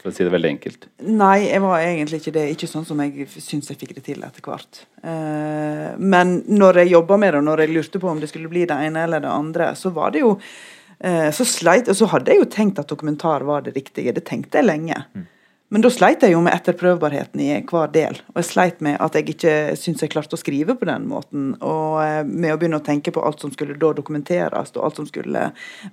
For 0.03 0.11
å 0.11 0.15
si 0.17 0.25
det 0.27 0.33
veldig 0.35 0.51
enkelt. 0.51 0.87
Nei, 1.07 1.45
jeg 1.47 1.63
var 1.63 1.79
egentlig 1.79 2.19
ikke 2.19 2.35
det. 2.35 2.49
Ikke 2.51 2.67
sånn 2.67 2.87
som 2.89 2.99
jeg 3.05 3.29
syns 3.31 3.71
jeg 3.71 3.79
fikk 3.79 3.93
det 3.95 4.03
til 4.09 4.25
etter 4.27 4.43
hvert. 4.43 4.81
Eh, 4.99 5.93
men 6.03 6.41
når 6.51 6.81
jeg 6.83 6.95
jobba 6.97 7.19
med 7.23 7.31
det, 7.31 7.39
og 7.39 7.47
når 7.47 7.63
jeg 7.63 7.71
lurte 7.77 8.01
på 8.03 8.11
om 8.11 8.23
det 8.23 8.33
skulle 8.33 8.51
bli 8.51 8.65
det 8.67 8.81
ene 8.89 9.05
eller 9.07 9.23
det 9.23 9.31
andre, 9.31 9.69
så 9.79 9.93
var 9.95 10.11
det 10.11 10.25
jo 10.25 10.33
eh, 10.35 11.29
så 11.31 11.47
sleit, 11.47 11.87
og 11.87 11.95
så 12.01 12.11
hadde 12.17 12.35
jeg 12.35 12.43
jo 12.43 12.49
tenkt 12.51 12.83
at 12.83 12.91
dokumentar 12.91 13.47
var 13.47 13.63
det 13.63 13.77
riktige. 13.77 14.17
Det 14.17 14.27
tenkte 14.27 14.59
jeg 14.59 14.67
lenge. 14.73 15.05
Mm. 15.15 15.29
Men 15.73 15.81
da 15.81 15.89
sleit 15.89 16.21
jeg 16.21 16.35
jo 16.35 16.41
med 16.45 16.53
etterprøvbarheten 16.53 17.41
i 17.41 17.47
hver 17.65 17.89
del. 17.95 18.19
Og 18.35 18.43
jeg 18.43 18.49
sleit 18.51 18.83
med 18.85 18.99
at 19.01 19.15
jeg 19.17 19.31
ikke 19.33 19.53
syntes 19.81 20.05
jeg 20.05 20.13
klarte 20.13 20.37
å 20.37 20.41
skrive 20.41 20.75
på 20.77 20.85
den 20.85 21.07
måten. 21.09 21.47
Og 21.65 21.95
eh, 22.03 22.19
med 22.29 22.53
å 22.53 22.59
begynne 22.61 22.77
å 22.83 22.85
tenke 22.85 23.15
på 23.15 23.23
alt 23.25 23.41
som 23.41 23.55
skulle 23.55 23.79
da 23.81 23.95
dokumenteres, 23.97 24.75
og 24.77 24.83
alt 24.85 25.01
som 25.01 25.09
skulle 25.09 25.47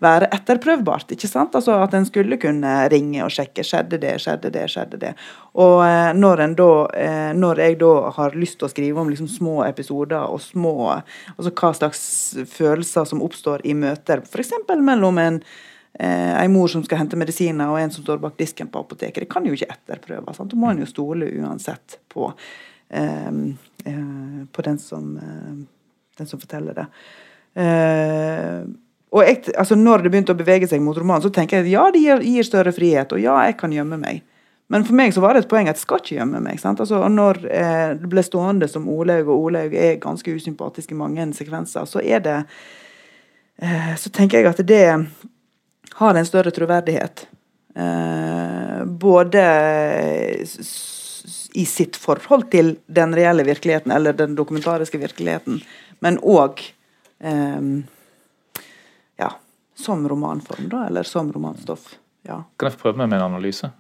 være 0.04 0.28
etterprøvbart. 0.36 1.14
ikke 1.16 1.30
sant? 1.32 1.56
Altså 1.56 1.78
At 1.80 1.96
en 1.96 2.08
skulle 2.10 2.42
kunne 2.42 2.74
ringe 2.92 3.24
og 3.24 3.32
sjekke. 3.32 3.64
Skjedde 3.64 4.02
det, 4.04 4.18
skjedde 4.20 4.52
det, 4.58 4.66
skjedde 4.74 5.00
det. 5.00 5.14
Og 5.64 5.86
eh, 5.86 6.12
når, 6.18 6.44
da, 6.60 6.70
eh, 7.00 7.32
når 7.40 7.64
jeg 7.64 7.80
da 7.80 7.94
har 8.20 8.36
lyst 8.36 8.60
til 8.60 8.68
å 8.68 8.74
skrive 8.76 9.00
om 9.00 9.16
liksom 9.16 9.32
små 9.32 9.62
episoder 9.70 10.28
og 10.28 10.44
små 10.44 10.76
Altså 10.90 11.52
hva 11.56 11.70
slags 11.76 12.02
følelser 12.52 13.08
som 13.08 13.24
oppstår 13.24 13.64
i 13.68 13.74
møter, 13.78 14.26
f.eks. 14.28 14.52
mellom 14.84 15.24
en 15.24 15.44
eh, 15.94 16.44
en 16.44 16.54
mor 16.54 16.68
som 16.68 16.84
skal 16.84 17.02
hente 17.02 17.18
medisiner, 17.20 17.70
og 17.70 17.80
en 17.80 17.92
som 17.92 18.04
står 18.04 18.22
bak 18.22 18.38
disken 18.40 18.70
på 18.72 18.84
apoteket. 18.84 19.24
Det 19.24 19.32
kan 19.32 19.46
jo 19.46 19.56
ikke 19.56 19.72
etterprøve. 19.74 20.36
Sant? 20.36 20.52
Da 20.52 20.60
må 20.60 20.72
en 20.72 20.84
jo 20.84 20.90
stole 20.90 21.30
uansett 21.40 22.00
på, 22.12 22.32
eh, 22.90 23.32
eh, 23.86 24.46
på 24.52 24.68
den, 24.68 24.80
som, 24.80 25.18
eh, 25.18 25.56
den, 26.18 26.28
som, 26.28 26.40
forteller 26.40 26.74
det. 26.74 26.88
Eh, 27.56 28.64
og 29.10 29.24
jeg, 29.26 29.54
altså 29.58 29.76
Når 29.76 30.04
det 30.04 30.12
begynte 30.12 30.34
å 30.36 30.38
bevege 30.38 30.68
seg 30.70 30.82
mot 30.82 30.98
romanen, 30.98 31.24
så 31.24 31.32
tenker 31.34 31.58
jeg 31.58 31.66
at 31.66 31.72
ja, 31.72 31.92
det 31.92 32.02
gir, 32.04 32.20
gir, 32.22 32.44
større 32.46 32.72
frihet, 32.72 33.12
og 33.12 33.20
ja, 33.20 33.40
jeg 33.48 33.58
kan 33.58 33.72
gjemme 33.74 33.98
meg. 33.98 34.22
Men 34.70 34.84
for 34.86 34.94
meg 34.94 35.16
så 35.16 35.22
var 35.24 35.34
det 35.34 35.42
et 35.44 35.50
poeng 35.50 35.66
at 35.66 35.80
jeg 35.80 35.82
skal 35.82 35.98
ikke 35.98 36.20
gjemme 36.20 36.44
meg. 36.46 36.60
sant? 36.62 36.80
Altså, 36.80 37.02
når 37.10 37.40
eh, 37.50 37.96
det 37.98 38.10
ble 38.12 38.22
stående 38.22 38.68
som 38.70 38.86
Olaug, 38.86 39.26
og 39.26 39.48
Olaug 39.50 39.74
er 39.74 39.98
ganske 39.98 40.30
usympatisk 40.30 40.94
i 40.94 41.00
mange 41.00 41.26
sekvenser, 41.34 41.90
så 41.90 42.04
er 42.04 42.22
det 42.22 42.44
Så 44.00 44.08
tenker 44.16 44.40
jeg 44.40 44.48
at 44.48 44.60
det 44.64 44.86
har 46.00 46.16
en 46.16 46.28
større 46.28 46.52
troverdighet. 46.56 47.26
Eh, 47.76 48.86
både 48.86 49.43
i 51.54 51.66
sitt 51.66 51.97
forhold 52.00 52.47
til 52.54 52.78
den 52.88 53.16
reelle 53.18 53.43
virkeligheten, 53.43 53.91
eller 53.91 54.16
den 54.16 54.36
dokumentariske 54.38 55.02
virkeligheten, 55.02 55.60
men 56.00 56.20
òg 56.24 56.64
eh, 57.20 57.68
ja, 59.20 59.34
som 59.76 60.08
romanform, 60.10 60.70
da, 60.72 60.86
eller 60.88 61.04
som 61.04 61.34
romanstoff. 61.36 61.97
Ja. 62.28 62.43
Kan 62.56 62.70
jeg 62.70 62.78
få 62.78 62.86
prøve 62.88 63.02
meg 63.04 63.12
med 63.12 63.20
en 63.20 63.28
analyse? 63.34 63.72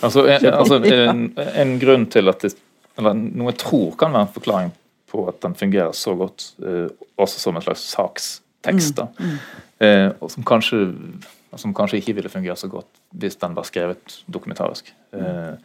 Altså, 0.00 0.26
en, 0.32 0.48
altså, 0.60 0.80
en, 0.80 1.28
en 1.36 1.76
grunn 1.82 2.08
til 2.12 2.32
at 2.32 2.46
det, 2.46 2.56
Noe 2.96 3.50
jeg 3.50 3.60
tror 3.60 3.90
kan 4.00 4.14
være 4.14 4.24
en 4.24 4.32
forklaring 4.32 4.70
på 5.12 5.26
at 5.28 5.42
den 5.44 5.52
fungerer 5.58 5.92
så 5.92 6.14
godt, 6.16 6.54
eh, 6.64 6.86
også 7.20 7.42
som 7.42 7.58
en 7.58 7.64
slags 7.64 7.84
sakstekst, 7.92 8.96
da, 8.96 9.10
mm, 9.18 9.32
mm. 9.32 9.64
Eh, 9.76 10.06
og 10.24 10.30
som 10.32 10.44
kanskje 10.48 10.78
som 11.60 11.74
kanskje 11.76 12.00
ikke 12.00 12.16
ville 12.18 12.32
fungert 12.32 12.60
så 12.60 12.70
godt 12.70 13.00
hvis 13.16 13.38
den 13.40 13.54
var 13.56 13.68
skrevet 13.68 14.18
dokumentarisk. 14.32 14.92
Mm. 15.12 15.62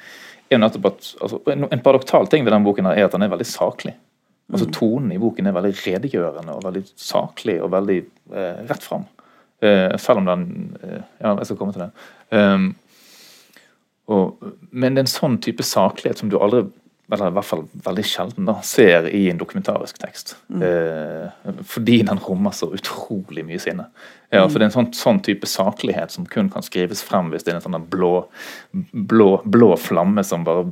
nettopp 0.61 0.87
at, 0.91 1.09
altså, 1.21 1.41
en, 1.51 1.67
en 1.71 1.83
paradoksal 1.83 2.27
ting 2.31 2.45
ved 2.45 2.53
den 2.55 2.65
boken 2.65 2.89
er 2.91 3.05
at 3.05 3.15
den 3.15 3.25
er 3.25 3.31
veldig 3.31 3.47
saklig. 3.47 3.95
Altså 4.51 4.67
mm. 4.67 4.73
Tonen 4.75 5.11
i 5.15 5.19
boken 5.21 5.47
er 5.47 5.55
veldig 5.55 5.73
redegjørende 5.79 6.55
og 6.57 6.65
veldig 6.65 6.83
saklig 6.99 7.57
og 7.63 7.71
veldig 7.71 7.97
eh, 8.35 8.61
rett 8.69 8.83
fram. 8.83 9.07
Eh, 9.63 9.97
selv 10.01 10.23
om 10.23 10.29
den 10.31 10.45
eh, 10.81 11.01
Ja, 11.21 11.35
jeg 11.37 11.45
skal 11.45 11.59
komme 11.59 11.75
til 11.75 11.85
det. 11.85 11.91
Um, 12.31 12.71
og, 14.11 14.43
men 14.71 14.95
det 14.95 15.03
er 15.03 15.05
en 15.05 15.11
sånn 15.11 15.37
type 15.43 15.63
saklighet 15.63 16.19
som 16.19 16.31
du 16.31 16.39
aldri 16.39 16.65
eller 17.11 17.31
i 17.31 17.35
hvert 17.35 17.47
fall 17.47 17.65
veldig 17.85 18.05
sjelden, 18.07 18.47
da, 18.47 18.57
ser 18.63 19.09
i 19.11 19.25
en 19.31 19.39
dokumentarisk 19.41 19.99
tekst. 19.99 20.35
Mm. 20.47 20.63
Eh, 20.63 21.53
fordi 21.67 22.01
den 22.07 22.19
rommer 22.23 22.55
så 22.55 22.71
utrolig 22.73 23.43
mye 23.47 23.59
sinne. 23.59 23.89
Ja, 24.33 24.45
for 24.47 24.59
Det 24.59 24.63
er 24.63 24.69
en 24.69 24.71
sånn, 24.71 24.93
sånn, 24.95 25.17
type 25.19 25.47
saklighet 25.49 26.13
som 26.13 26.23
kun 26.25 26.47
kan 26.49 26.63
skrives 26.63 27.01
frem 27.03 27.33
hvis 27.33 27.43
det 27.43 27.51
er 27.51 27.57
en 27.57 27.65
sånn 27.65 27.87
blå, 27.91 28.13
blå, 28.71 29.27
blå 29.43 29.73
flamme 29.75 30.23
som 30.23 30.45
bare, 30.47 30.69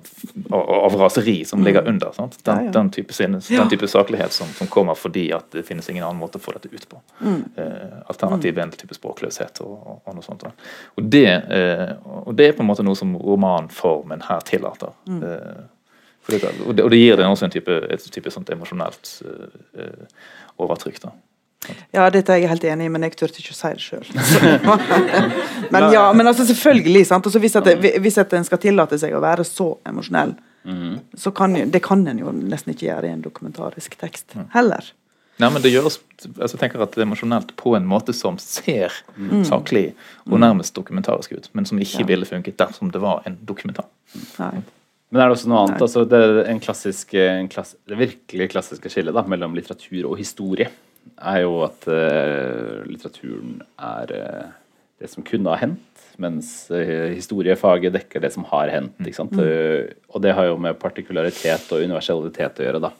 av 0.56 0.96
raseri 0.96 1.42
som 1.46 1.66
ligger 1.68 1.84
under. 1.84 2.14
under. 2.16 2.38
Den, 2.38 2.56
ja, 2.56 2.70
ja. 2.70 2.72
den, 2.78 2.92
type 2.96 3.14
sinne, 3.14 3.42
den, 3.44 3.72
type 3.74 3.90
saklighet 3.92 4.32
som, 4.32 4.48
som, 4.56 4.70
kommer 4.72 4.96
fordi 4.96 5.26
at 5.36 5.50
det 5.52 5.66
finnes 5.68 5.90
ingen 5.92 6.06
annen 6.08 6.22
måte 6.22 6.40
å 6.40 6.46
få 6.46 6.56
dette 6.56 6.72
ut 6.72 6.88
på. 6.88 7.02
Mm. 7.20 7.42
Eh, 7.60 7.98
Alternativet 8.14 8.62
er 8.64 8.70
en 8.70 8.72
type 8.80 8.96
språkløshet 8.96 9.60
og, 9.66 9.76
og, 9.98 10.14
noe 10.16 10.24
sånt. 10.24 10.48
Og 10.96 11.12
det, 11.12 11.28
eh, 11.28 11.92
og 12.24 12.32
det, 12.40 12.48
er 12.48 12.56
på 12.56 12.64
en 12.64 12.72
måte 12.72 12.88
noe 12.88 12.96
som 12.96 13.12
romanformen 13.20 14.24
her 14.30 14.40
tillater. 14.48 14.96
Mm. 15.04 15.20
Eh, 16.30 16.42
det, 16.42 16.52
og, 16.66 16.76
det, 16.76 16.84
og, 16.86 16.92
det, 16.94 17.00
gir 17.02 17.18
den 17.20 17.32
også 17.32 17.48
en 17.48 17.56
type, 17.56 17.80
et 17.90 18.06
type 18.14 18.34
sånt 18.34 18.50
emosjonelt 18.54 19.16
uh, 19.26 20.30
overtrykk. 20.62 21.02
da. 21.06 21.16
Ja, 21.92 22.06
dette 22.14 22.34
er 22.34 22.44
jeg 22.44 22.52
helt 22.54 22.64
enig 22.72 22.88
i, 22.88 22.92
men 22.94 23.04
jeg 23.06 23.18
turte 23.20 23.42
ikke 23.42 23.56
å 23.56 23.58
si 23.58 23.72
det 23.76 23.84
sjøl. 23.84 24.06
men 25.74 25.90
ja, 25.94 26.06
men 26.16 26.32
altså 26.32 26.46
selvfølgelig. 26.48 27.04
sant? 27.10 27.28
Altså, 27.28 27.42
hvis, 27.44 27.58
at 27.60 27.68
hvis 28.00 28.20
at 28.22 28.38
en 28.38 28.48
skal 28.48 28.62
tillate 28.64 29.00
seg 29.02 29.16
å 29.16 29.24
være 29.24 29.44
så 29.48 29.74
emosjonell, 29.90 30.38
mm. 30.64 30.96
så 31.20 31.34
kan 31.36 31.58
jo, 31.60 31.68
det 31.68 31.84
kan 31.86 32.06
en 32.08 32.24
jo 32.24 32.32
nesten 32.40 32.74
ikke 32.74 32.88
gjøre 32.88 33.12
i 33.12 33.18
en 33.18 33.26
dokumentarisk 33.26 34.00
tekst 34.00 34.38
heller. 34.56 34.94
Nei, 35.40 35.48
men 35.56 35.64
det 35.64 35.72
gjøres 35.72 36.02
altså 36.28 36.58
jeg 36.58 36.60
tenker 36.66 36.82
at 36.84 36.96
det 36.96 37.00
er 37.00 37.06
emosjonelt 37.08 37.54
på 37.60 37.72
en 37.78 37.86
måte 37.88 38.12
som 38.16 38.36
ser 38.44 38.92
mm. 39.16 39.46
saklig 39.48 39.86
og 40.28 40.42
nærmest 40.44 40.76
dokumentarisk 40.76 41.38
ut, 41.38 41.48
men 41.56 41.68
som 41.68 41.80
ikke 41.80 42.04
ja. 42.04 42.08
ville 42.10 42.28
funket 42.28 42.58
dersom 42.60 42.92
det 42.92 43.00
var 43.04 43.24
en 43.28 43.38
dokumentar. 43.48 43.88
Nei. 44.40 44.60
Men 45.10 45.24
er 45.24 45.30
det 45.30 45.38
også 45.39 45.49
noe 45.49 45.64
annet? 45.66 45.82
Altså, 45.82 46.03
det, 46.05 46.22
en 46.51 46.62
klassisk, 46.62 47.16
en 47.18 47.49
klass, 47.49 47.74
det 47.89 47.97
virkelig 47.97 48.49
klassiske 48.53 48.91
skillet 48.93 49.16
da, 49.16 49.24
mellom 49.30 49.55
litteratur 49.57 50.12
og 50.12 50.20
historie 50.20 50.70
er 51.18 51.41
jo 51.41 51.62
at 51.66 51.88
uh, 51.89 52.86
litteraturen 52.88 53.60
er 53.82 54.12
uh, 54.14 54.51
det 55.01 55.10
som 55.10 55.26
kunne 55.26 55.49
ha 55.49 55.57
hendt, 55.62 56.03
mens 56.22 56.51
uh, 56.70 57.10
historiefaget 57.16 57.95
dekker 57.95 58.22
det 58.22 58.32
som 58.36 58.45
har 58.51 58.70
hendt. 58.74 58.99
ikke 59.01 59.18
sant? 59.18 59.34
Mm. 59.34 59.95
og 60.14 60.22
det 60.24 60.36
har 60.38 60.49
jo 60.51 60.60
med 60.62 60.78
partikularitet 60.82 61.72
og 61.74 61.82
universalitet 61.82 62.62
å 62.62 62.68
gjøre. 62.68 62.84
da. 62.84 62.93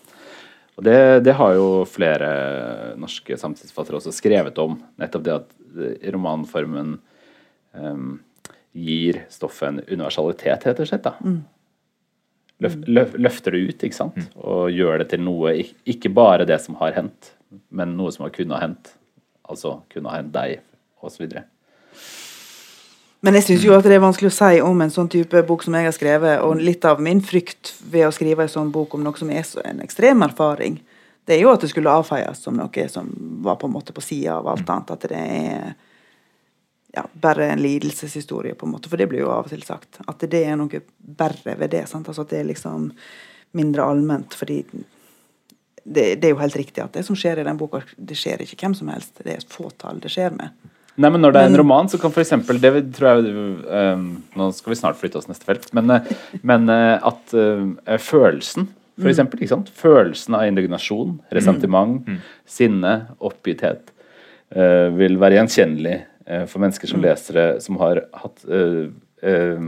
Og 0.80 0.88
det, 0.88 0.98
det 1.28 1.36
har 1.36 1.54
jo 1.60 1.70
flere 1.90 2.32
norske 2.98 3.38
samtidsforfattere 3.38 4.00
også 4.00 4.16
skrevet 4.16 4.58
om. 4.64 4.80
Nettopp 4.98 5.28
det 5.28 5.36
at 5.36 5.56
romanformen 6.16 6.96
um, 7.78 8.18
gir 8.74 9.26
stoffet 9.30 9.68
en 9.70 9.82
universalitet, 9.92 10.66
rett 10.66 10.82
og 10.82 10.90
slett. 10.90 11.06
da. 11.06 11.18
Mm 11.22 11.42
løf, 12.64 12.78
løf, 12.88 13.14
løfter 13.18 13.56
det 13.56 13.62
ut 13.68 13.86
ikke 13.88 13.98
sant? 13.98 14.18
Mm. 14.20 14.40
og 14.44 14.72
gjør 14.74 15.04
det 15.04 15.10
til 15.14 15.24
noe 15.26 15.54
Ikke 15.90 16.12
bare 16.14 16.48
det 16.50 16.60
som 16.64 16.78
har 16.82 16.96
hendt, 16.98 17.34
men 17.70 17.96
noe 17.98 18.14
som 18.16 18.28
har 18.28 18.34
kunnet 18.36 18.58
ha 18.58 18.64
hendt. 18.66 18.94
Altså 19.50 19.80
kunne 19.94 20.12
ha 20.12 20.20
hendt 20.20 20.36
deg, 20.36 20.60
osv. 21.02 21.26
Men 23.20 23.36
jeg 23.36 23.48
syns 23.50 23.66
jo 23.66 23.74
at 23.76 23.84
det 23.84 23.98
er 23.98 24.04
vanskelig 24.04 24.30
å 24.30 24.36
si 24.38 24.62
om 24.64 24.80
en 24.84 24.94
sånn 24.94 25.10
type 25.12 25.42
bok 25.48 25.66
som 25.66 25.76
jeg 25.76 25.90
har 25.90 25.96
skrevet, 25.96 26.44
og 26.46 26.62
litt 26.62 26.86
av 26.88 27.02
min 27.04 27.20
frykt 27.26 27.74
ved 27.92 28.08
å 28.08 28.14
skrive 28.16 28.46
en 28.46 28.52
sånn 28.52 28.72
bok 28.72 28.96
om 28.96 29.04
noe 29.04 29.20
som 29.20 29.32
er 29.34 29.44
så 29.48 29.64
en 29.66 29.82
ekstrem 29.84 30.24
erfaring, 30.24 30.78
det 31.28 31.36
er 31.36 31.44
jo 31.44 31.52
at 31.52 31.62
det 31.62 31.70
skulle 31.74 31.92
avfeies 31.94 32.40
som 32.42 32.56
noe 32.58 32.86
som 32.90 33.10
var 33.44 33.60
på 33.60 33.68
en 33.68 33.74
måte 33.76 33.94
på 33.94 34.02
sida 34.02 34.40
av 34.40 34.48
alt 34.50 34.70
annet. 34.72 34.94
At 34.96 35.04
det 35.12 35.20
er 35.20 35.76
ja, 36.92 37.06
bare 37.14 37.46
en 37.52 37.62
lidelseshistorie, 37.62 38.56
på 38.56 38.66
en 38.66 38.72
måte. 38.72 38.90
For 38.90 38.98
det 38.98 39.10
blir 39.10 39.24
jo 39.24 39.34
av 39.34 39.48
og 39.48 39.54
til 39.54 39.64
sagt. 39.66 40.02
At 40.10 40.24
det 40.26 40.42
er 40.46 40.58
noe 40.60 40.82
verre 41.20 41.58
ved 41.60 41.74
det. 41.76 41.86
Sant? 41.90 42.10
Altså 42.10 42.26
At 42.26 42.34
det 42.34 42.42
er 42.42 42.50
liksom 42.50 42.90
mindre 43.58 43.86
allment. 43.86 44.34
fordi 44.34 44.64
det, 45.84 46.20
det, 46.22 46.28
er 46.28 46.34
jo 46.36 46.42
helt 46.42 46.58
riktig 46.60 46.84
at 46.84 46.94
det 46.94 47.06
som 47.08 47.16
skjer 47.18 47.40
i 47.42 47.46
den 47.48 47.58
boka, 47.58 47.82
det 47.98 48.18
skjer 48.18 48.44
ikke 48.44 48.60
hvem 48.62 48.76
som 48.78 48.92
helst. 48.94 49.16
Det 49.24 49.32
er 49.32 49.42
et 49.42 49.54
fåtall 49.54 50.02
det 50.04 50.12
skjer 50.14 50.36
med. 50.38 50.54
Nei, 51.00 51.10
men 51.10 51.22
Når 51.24 51.32
det 51.32 51.42
er 51.42 51.50
en 51.54 51.62
roman, 51.62 51.88
så 51.88 51.98
kan 51.98 52.12
f.eks. 52.12 52.34
det 52.60 52.72
tror 52.98 53.22
jeg 53.22 53.32
um, 53.32 54.10
Nå 54.36 54.50
skal 54.52 54.74
vi 54.74 54.76
snart 54.82 54.98
flytte 55.00 55.22
oss 55.22 55.30
neste 55.30 55.48
felt, 55.48 55.70
men, 55.74 55.94
eh, 55.96 56.10
men 56.50 56.68
uh, 56.68 57.00
at 57.08 57.34
uh, 57.38 57.96
følelsen 57.98 58.68
for 59.00 59.16
mm. 59.16 59.62
Følelsen 59.80 60.36
av 60.36 60.44
indignasjon, 60.50 61.22
resentiment, 61.32 62.04
mm. 62.04 62.18
sinne, 62.44 62.94
oppgitthet 63.24 63.94
uh, 64.52 64.92
vil 65.00 65.16
være 65.22 65.40
gjenkjennelig 65.40 65.96
Eh, 66.19 66.19
for 66.50 66.62
mennesker 66.64 66.90
som 66.92 67.02
mm. 67.02 67.06
leser 67.08 67.40
det, 67.40 67.48
som 67.66 67.80
har 67.82 68.04
hatt 68.22 68.44
eh, 68.46 68.90
eh, 69.26 69.64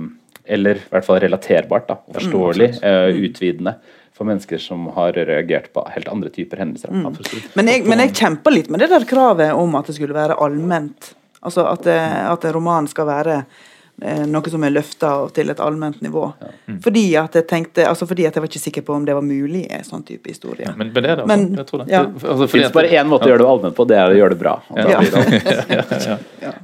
Eller 0.46 0.82
i 0.82 0.92
hvert 0.92 1.08
fall 1.08 1.20
relaterbart, 1.24 1.88
da, 1.88 1.98
og 2.06 2.18
forståelig, 2.18 2.70
mm, 2.82 3.24
utvidende 3.28 3.76
for 4.18 4.28
mennesker 4.28 4.60
som 4.62 4.88
har 4.96 5.14
reagert 5.14 5.72
på 5.74 5.84
helt 5.94 6.10
andre 6.12 6.30
typer 6.34 6.62
hendelser. 6.62 6.92
Mm. 6.92 7.14
Men, 7.56 7.70
jeg, 7.70 7.86
men 7.88 8.02
jeg 8.04 8.16
kjemper 8.18 8.54
litt 8.54 8.72
med 8.74 8.82
det 8.84 8.90
der 8.92 9.06
kravet 9.08 9.54
om 9.54 9.78
at 9.80 9.90
det 9.90 9.96
skulle 9.98 10.18
være 10.18 10.38
allment. 10.42 11.14
Altså 11.42 11.66
at, 11.70 11.88
at 11.88 12.48
en 12.50 12.58
roman 12.58 12.90
skal 12.90 13.08
være 13.08 13.38
Eh, 13.42 13.71
noe 14.02 14.50
som 14.50 14.64
er 14.66 14.74
løfta 14.74 15.12
til 15.36 15.52
et 15.54 15.60
allment 15.62 16.00
nivå. 16.02 16.24
Ja. 16.42 16.48
Mm. 16.72 16.78
Fordi, 16.82 17.04
at 17.22 17.36
jeg 17.38 17.46
tenkte, 17.50 17.84
altså 17.86 18.08
fordi 18.10 18.26
at 18.26 18.38
jeg 18.38 18.44
var 18.44 18.50
ikke 18.50 18.62
sikker 18.64 18.86
på 18.88 18.96
om 18.96 19.04
det 19.06 19.14
var 19.18 19.26
mulig 19.26 19.66
i 19.68 19.76
en 19.78 19.86
sånn 19.86 20.06
type 20.08 20.32
historie. 20.32 20.66
Ja, 20.66 20.74
men, 20.78 20.90
men 20.96 21.06
det 21.06 21.12
er 21.12 21.22
det, 21.22 21.28
men, 21.30 21.44
jeg 21.60 21.68
tror 21.70 21.84
det. 21.84 21.92
Ja. 21.92 22.02
det 22.08 22.24
altså, 22.24 22.40
det 22.42 22.50
finnes 22.54 22.74
bare 22.74 22.90
én 22.98 23.12
måte 23.12 23.30
å 23.30 23.34
gjøre 23.34 23.44
det 23.44 23.52
allment 23.52 23.78
på, 23.78 23.86
det 23.92 24.00
er 24.00 24.14
å 24.14 24.18
gjøre 24.18 24.34
det 24.34 24.42
bra. 24.42 24.56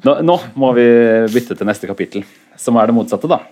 nå, 0.08 0.16
nå, 0.26 0.38
må 0.58 0.72
vi 0.78 0.88
bytte 1.36 1.60
til 1.60 1.70
neste 1.70 1.90
kapittel, 1.90 2.26
som 2.58 2.80
er 2.82 2.90
det 2.90 2.98
motsatte, 2.98 3.30
da. 3.30 3.44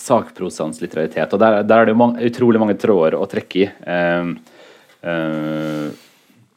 Sakprosaens 0.00 0.80
litteraritet. 0.80 1.36
Og 1.36 1.42
der, 1.42 1.60
der 1.68 1.82
er 1.82 1.90
det 1.90 1.92
jo 1.92 2.00
mange, 2.00 2.24
utrolig 2.30 2.62
mange 2.62 2.78
tråder 2.80 3.18
å 3.18 3.28
trekke 3.28 3.60
i. 3.60 3.68
Uh, 3.84 4.32
uh, 5.04 6.11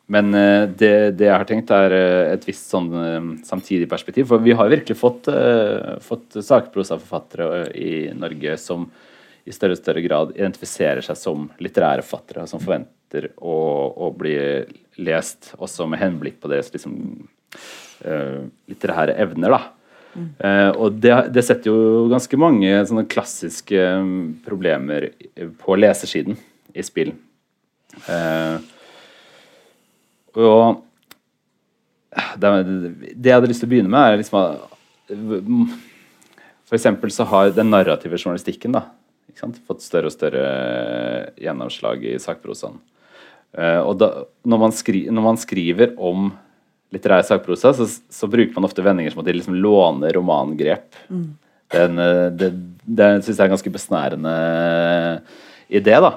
men 0.06 0.34
eh, 0.34 0.64
det, 0.70 1.12
det, 1.18 1.26
jeg 1.26 1.34
har 1.34 1.47
tenkt, 1.49 1.72
er 1.74 1.93
eh, 1.97 2.34
et 2.36 2.45
visst 2.45 2.70
sånn 2.70 2.91
eh, 2.99 3.30
samtidig 3.47 3.89
perspektiv. 3.89 4.28
For 4.30 4.43
vi 4.43 4.53
har 4.58 4.70
virkelig 4.70 4.97
fått, 4.99 5.30
fått 6.06 6.38
sakprosaforfattere 6.45 7.70
i 7.74 7.93
Norge 8.14 8.58
som 8.62 8.88
i 9.45 9.53
større 9.53 9.78
og 9.78 9.82
større 9.82 10.01
grad 10.01 10.34
identifiserer 10.34 11.06
seg 11.06 11.18
som 11.20 11.47
litterære 11.62 12.06
forfattere, 12.06 12.47
som 12.49 12.62
forventer 12.62 13.30
å, 13.38 13.56
å 14.08 14.10
bli 14.18 14.36
lest 15.06 15.53
også 15.62 15.86
med 15.89 16.01
henblikk 16.01 16.39
på 16.41 16.49
deres 16.49 16.72
liksom, 16.74 16.95
litterære 18.01 19.14
evner. 19.22 19.53
da. 19.53 19.62
Mm. 20.16 20.30
Uh, 20.39 20.72
og 20.80 20.97
det, 21.03 21.14
det, 21.36 21.43
setter 21.43 21.70
jo 21.70 22.06
ganske 22.08 22.38
mange 22.39 22.72
sånne 22.88 23.03
klassiske 23.12 23.82
problemer 24.47 25.10
på 25.62 25.78
lesersiden 25.78 26.39
i 26.74 26.86
spill. 26.88 27.12
Uh, 28.08 28.64
og 30.43 30.81
det, 32.39 32.49
det, 33.15 33.29
jeg 33.29 33.36
hadde 33.36 33.49
lyst 33.51 33.63
til 33.63 33.69
å 33.69 33.73
begynne 33.73 33.91
med, 33.91 34.13
er 34.13 34.21
liksom 34.21 35.71
For 36.65 36.77
eksempel 36.77 37.11
så 37.13 37.27
har 37.29 37.53
den 37.55 37.71
narrative 37.73 38.17
journalistikken 38.17 38.75
da, 38.75 38.86
fått 39.67 39.83
større 39.86 40.09
og 40.09 40.15
større 40.15 40.45
gjennomslag 41.41 42.05
i 42.07 42.15
sakprosaen. 42.21 42.79
Uh, 43.55 43.81
og 43.86 43.93
da, 44.01 44.09
når, 44.43 44.61
man 44.65 44.73
skri, 44.75 45.05
når, 45.07 45.23
man 45.29 45.38
skriver 45.39 45.93
om 45.95 46.29
litterær 46.91 47.23
sakprosa, 47.27 47.71
så, 47.75 47.88
så, 47.88 48.27
bruker 48.31 48.55
man 48.57 48.67
ofte 48.67 48.83
vendinger 48.83 49.13
som 49.13 49.21
at 49.23 49.29
de 49.29 49.36
liksom 49.38 49.55
låner 49.59 50.15
romangrep. 50.15 50.97
Mm. 51.07 51.27
Den, 51.75 51.99
eh, 51.99 52.27
det 52.31 52.49
det 52.86 53.07
syns 53.25 53.31
jeg 53.31 53.41
er 53.41 53.47
en 53.47 53.53
ganske 53.55 53.71
besnærende 53.73 54.33
idé, 55.67 55.95
da. 56.03 56.11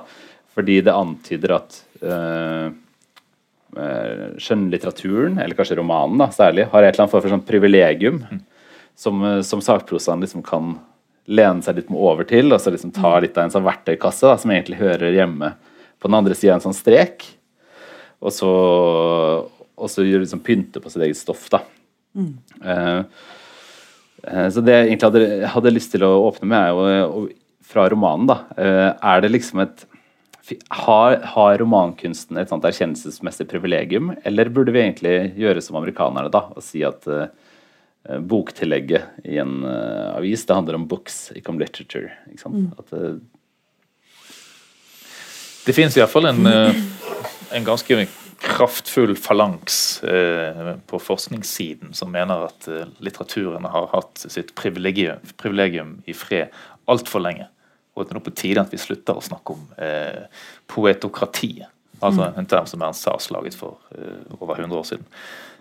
Fordi 0.52 0.76
det 0.84 0.92
antyder 0.92 1.54
at 1.56 1.78
uh, 2.02 2.68
Eh, 2.68 2.74
skjønnlitteraturen, 4.42 5.38
eller 5.38 5.56
kanskje 5.58 5.78
romanen 5.78 6.20
da, 6.20 6.30
særlig, 6.34 6.68
har 6.72 6.82
et 6.82 6.94
eller 6.94 7.04
annet 7.04 7.14
form 7.14 7.24
for 7.24 7.34
sånn 7.34 7.46
privilegium 7.46 8.20
mm. 8.24 8.40
som, 8.98 9.24
eh, 9.24 9.40
som 9.46 9.62
sakprosaen 9.64 10.24
liksom 10.24 10.44
kan 10.46 10.76
lene 11.28 11.64
seg 11.64 11.78
litt 11.78 11.92
over 11.92 12.26
til. 12.28 12.52
og 12.52 12.60
så 12.62 12.72
liksom 12.74 12.94
ta 12.96 13.16
mm. 13.16 13.22
litt 13.26 13.38
av 13.38 13.46
en 13.46 13.54
sånn 13.54 13.66
verktøykasse 13.66 14.26
da, 14.26 14.36
som 14.40 14.54
egentlig 14.54 14.80
hører 14.80 15.14
hjemme 15.14 15.52
på 15.98 16.10
den 16.10 16.18
andre 16.18 16.36
sida 16.38 16.56
en 16.56 16.64
sånn 16.64 16.76
strek. 16.76 17.26
Og 18.18 18.34
så, 18.34 18.52
og 19.78 19.90
så 19.92 20.06
liksom 20.06 20.42
pynte 20.42 20.82
på 20.82 20.90
sitt 20.90 21.04
eget 21.04 21.20
stoff. 21.20 21.46
da. 21.52 21.60
Mm. 22.18 22.32
Uh, 22.64 23.04
uh, 24.24 24.48
så 24.50 24.64
det 24.64 24.74
jeg 24.74 24.88
egentlig 24.88 25.10
hadde, 25.10 25.52
hadde, 25.52 25.74
lyst 25.76 25.92
til 25.94 26.06
å 26.06 26.16
åpne 26.24 26.48
med, 26.50 26.80
er 26.88 27.04
jo 27.04 27.28
fra 27.68 27.84
romanen, 27.92 28.26
da. 28.30 28.40
Uh, 28.56 28.88
er 29.12 29.22
det 29.22 29.30
liksom 29.36 29.62
et 29.62 29.84
har, 30.68 31.16
har, 31.34 31.58
romankunsten 31.58 32.38
et 32.40 32.50
sånt 32.50 32.64
erkjennelsesmessig 32.66 33.48
privilegium, 33.50 34.12
eller 34.28 34.50
burde 34.52 34.72
vi 34.74 34.82
egentlig 34.84 35.16
gjøre 35.38 35.62
som 35.64 35.78
amerikanerne 35.80 36.30
da, 36.32 36.44
og 36.54 36.64
si 36.64 36.82
at 36.86 37.08
uh, 37.10 37.26
boktillegget 38.30 39.26
i 39.28 39.38
en 39.42 39.64
uh, 39.66 40.16
avis 40.16 40.46
det 40.48 40.56
handler 40.56 40.78
om 40.78 40.86
books, 40.90 41.28
ikke 41.36 41.52
om 41.52 41.60
literature? 41.60 42.12
Ikke 42.30 42.44
sant? 42.44 42.56
Mm. 42.56 42.70
At, 42.78 42.88
uh, 42.94 43.16
det 45.66 45.76
finnes 45.76 45.98
iallfall 45.98 46.30
en, 46.30 46.48
en 46.48 47.66
ganske 47.66 48.06
kraftfull 48.40 49.12
falanks 49.18 50.00
på 50.88 51.00
forskningssiden 51.02 51.90
som 51.98 52.08
mener 52.14 52.46
at 52.46 52.68
litteraturen 53.04 53.66
har 53.68 53.90
hatt 53.92 54.22
sitt 54.32 54.54
privilegium, 54.56 55.20
privilegium 55.36 55.98
i 56.08 56.14
fred 56.16 56.54
altfor 56.88 57.20
lenge 57.20 57.50
og 57.98 58.06
det 58.06 58.14
er 58.14 58.20
nå 58.20 58.24
på 58.24 58.36
tide 58.38 58.62
at 58.62 58.72
vi 58.72 58.80
slutter 58.80 59.18
å 59.18 59.24
snakke 59.24 59.56
om 59.56 59.66
eh, 59.82 60.46
poetokratiet. 60.70 61.74
Altså 61.98 62.28
mm. 62.28 62.38
en 62.38 62.46
term 62.46 62.66
som 62.70 62.82
Ernst 62.86 63.06
Sars 63.06 63.28
laget 63.34 63.58
for 63.58 63.80
eh, 63.98 64.24
over 64.38 64.54
100 64.60 64.78
år 64.78 64.86
siden. 64.86 65.06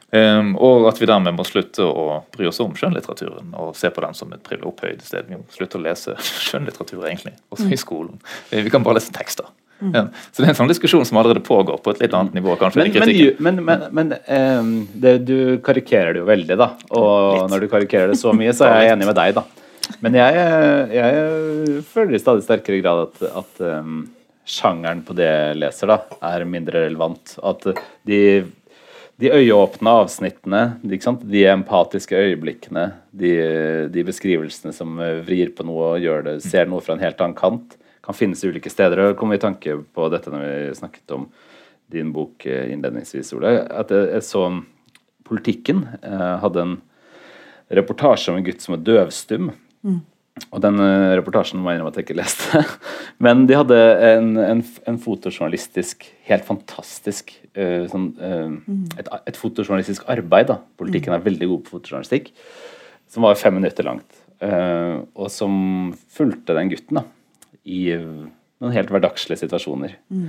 Um, 0.07 0.53
og 0.63 0.85
at 0.87 1.01
vi 1.01 1.07
dermed 1.09 1.35
må 1.35 1.43
slutte 1.43 1.83
å 1.83 2.21
bry 2.31 2.47
oss 2.47 2.61
om 2.63 2.71
skjønnlitteraturen 2.79 3.49
og 3.59 3.73
se 3.75 3.89
på 3.91 4.03
den 4.05 4.15
som 4.15 4.31
et 4.31 4.53
opphøyd 4.55 5.01
sted. 5.03 5.27
Vi 5.27 5.35
må 5.35 5.43
slutte 5.51 5.79
å 5.79 5.83
lese 5.83 6.15
skjønnlitteratur, 6.47 7.01
egentlig, 7.09 7.35
også 7.51 7.67
i 7.67 7.75
mm. 7.75 7.81
skolen. 7.81 8.21
Vi 8.53 8.71
kan 8.71 8.85
bare 8.85 9.01
lese 9.01 9.11
tekster. 9.15 9.49
Mm. 9.81 9.91
Ja. 9.93 10.05
Så 10.31 10.41
det 10.41 10.47
er 10.47 10.53
en 10.53 10.59
sånn 10.61 10.71
diskusjon 10.71 11.03
som 11.05 11.19
allerede 11.19 11.43
pågår 11.45 11.81
på 11.83 11.91
et 11.93 11.99
litt 12.05 12.15
annet 12.15 12.37
nivå. 12.37 12.55
kanskje 12.57 12.87
Men, 12.87 13.59
men, 13.59 13.59
men, 13.67 13.83
men 13.93 14.15
um, 14.15 14.71
det, 14.95 15.17
du 15.27 15.37
karikerer 15.65 16.15
det 16.15 16.23
jo 16.23 16.29
veldig, 16.29 16.57
da. 16.57 16.71
Og 16.97 17.11
litt. 17.11 17.51
når 17.51 17.65
du 17.65 17.71
karikerer 17.75 18.13
det 18.13 18.19
så 18.21 18.33
mye, 18.33 18.55
så 18.57 18.69
er 18.71 18.87
jeg 18.87 18.95
enig 18.95 19.11
med 19.11 19.19
deg, 19.19 19.35
da. 19.37 19.45
Men 20.03 20.17
jeg, 20.17 20.43
jeg, 20.93 21.81
føler 21.87 22.17
i 22.17 22.21
stadig 22.21 22.45
sterkere 22.45 22.81
grad 22.83 23.03
at, 23.07 23.23
at 23.41 23.61
um, 23.81 24.05
sjangeren 24.47 25.03
på 25.05 25.15
det 25.17 25.27
jeg 25.27 25.57
leser, 25.59 25.91
da, 25.91 25.97
er 26.29 26.47
mindre 26.49 26.85
relevant. 26.85 27.35
At 27.45 27.65
de, 28.07 28.21
de 29.21 29.33
øyeåpne 29.33 29.95
avsnittene, 30.03 30.61
de, 30.83 30.99
de 31.23 31.43
empatiske 31.51 32.15
øyeblikkene, 32.15 32.87
de, 33.11 33.33
de, 33.93 34.05
beskrivelsene 34.07 34.75
som 34.75 34.99
vrir 35.27 35.53
på 35.57 35.65
noe 35.67 35.93
og 35.95 36.05
gjør 36.05 36.29
det, 36.29 36.37
ser 36.45 36.69
noe 36.69 36.83
fra 36.85 36.97
en 36.97 37.03
helt 37.03 37.21
annen 37.23 37.37
kant, 37.37 37.77
kan 38.05 38.15
finnes 38.15 38.43
i 38.43 38.51
ulike 38.51 38.71
steder. 38.71 39.03
Og 39.09 39.19
kom 39.19 39.33
i 39.35 39.41
tanke 39.41 39.79
på 39.95 40.09
dette 40.13 40.31
når 40.31 40.45
vi 40.45 40.79
snakket 40.79 41.15
om 41.17 41.27
din 41.91 42.11
bok 42.15 42.45
eh, 42.47 42.71
innledningsvis, 42.73 43.33
Ole. 43.35 43.61
At 43.71 43.91
jeg, 43.95 44.23
så 44.27 44.49
Politikken 45.27 45.81
eh, 45.99 46.35
hadde 46.39 46.61
en 46.63 46.75
reportasje 47.67 48.31
om 48.31 48.37
en 48.39 48.45
gutt 48.45 48.63
som 48.63 48.77
var 48.77 48.83
døvstum. 48.87 49.49
Mm. 49.87 49.99
Og 50.53 50.61
den 50.63 50.79
uh, 50.81 51.15
reportasjen 51.17 51.59
må 51.61 51.71
jeg 51.71 51.79
innrømme 51.79 51.93
at 51.93 51.99
jeg 51.99 52.07
ikke 52.07 52.19
leste. 52.19 52.61
Men 53.25 53.45
de 53.49 53.57
hadde 53.57 53.79
en, 54.11 54.29
en, 54.41 54.63
en 54.89 54.99
fotojournalistisk, 55.01 56.07
helt 56.29 56.47
fantastisk 56.47 57.33
uh, 57.57 57.87
sånn, 57.91 58.11
uh, 58.21 58.77
et, 58.99 59.09
et, 59.23 59.39
fotojournalistisk 59.39 60.07
arbeid. 60.13 60.51
da. 60.51 60.59
Politikken 60.79 61.15
er 61.15 61.25
veldig 61.25 61.51
god 61.53 61.65
på 61.65 61.77
fotojournalistikk. 61.77 62.31
Som 63.11 63.25
var 63.27 63.39
fem 63.39 63.55
minutter 63.55 63.87
langt. 63.87 64.23
og 64.37 65.29
som 65.33 65.53
fulgte 66.13 66.53
den 66.53 66.67
gutten 66.69 66.99
da, 66.99 67.01
i 67.65 67.95
noen 67.95 68.73
helt 68.75 68.91
hverdagslige 68.91 69.39
situasjoner. 69.39 69.95
Mm. 70.11 70.27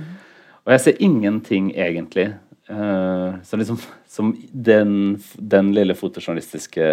Og 0.63 0.71
jeg 0.73 0.81
ser 0.85 1.03
ingenting 1.03 1.67
egentlig 1.75 2.29
som, 2.65 3.59
liksom, 3.59 3.83
som 4.07 4.31
den, 4.49 5.19
den 5.37 5.73
lille 5.75 5.97
fotojournalistiske 5.99 6.87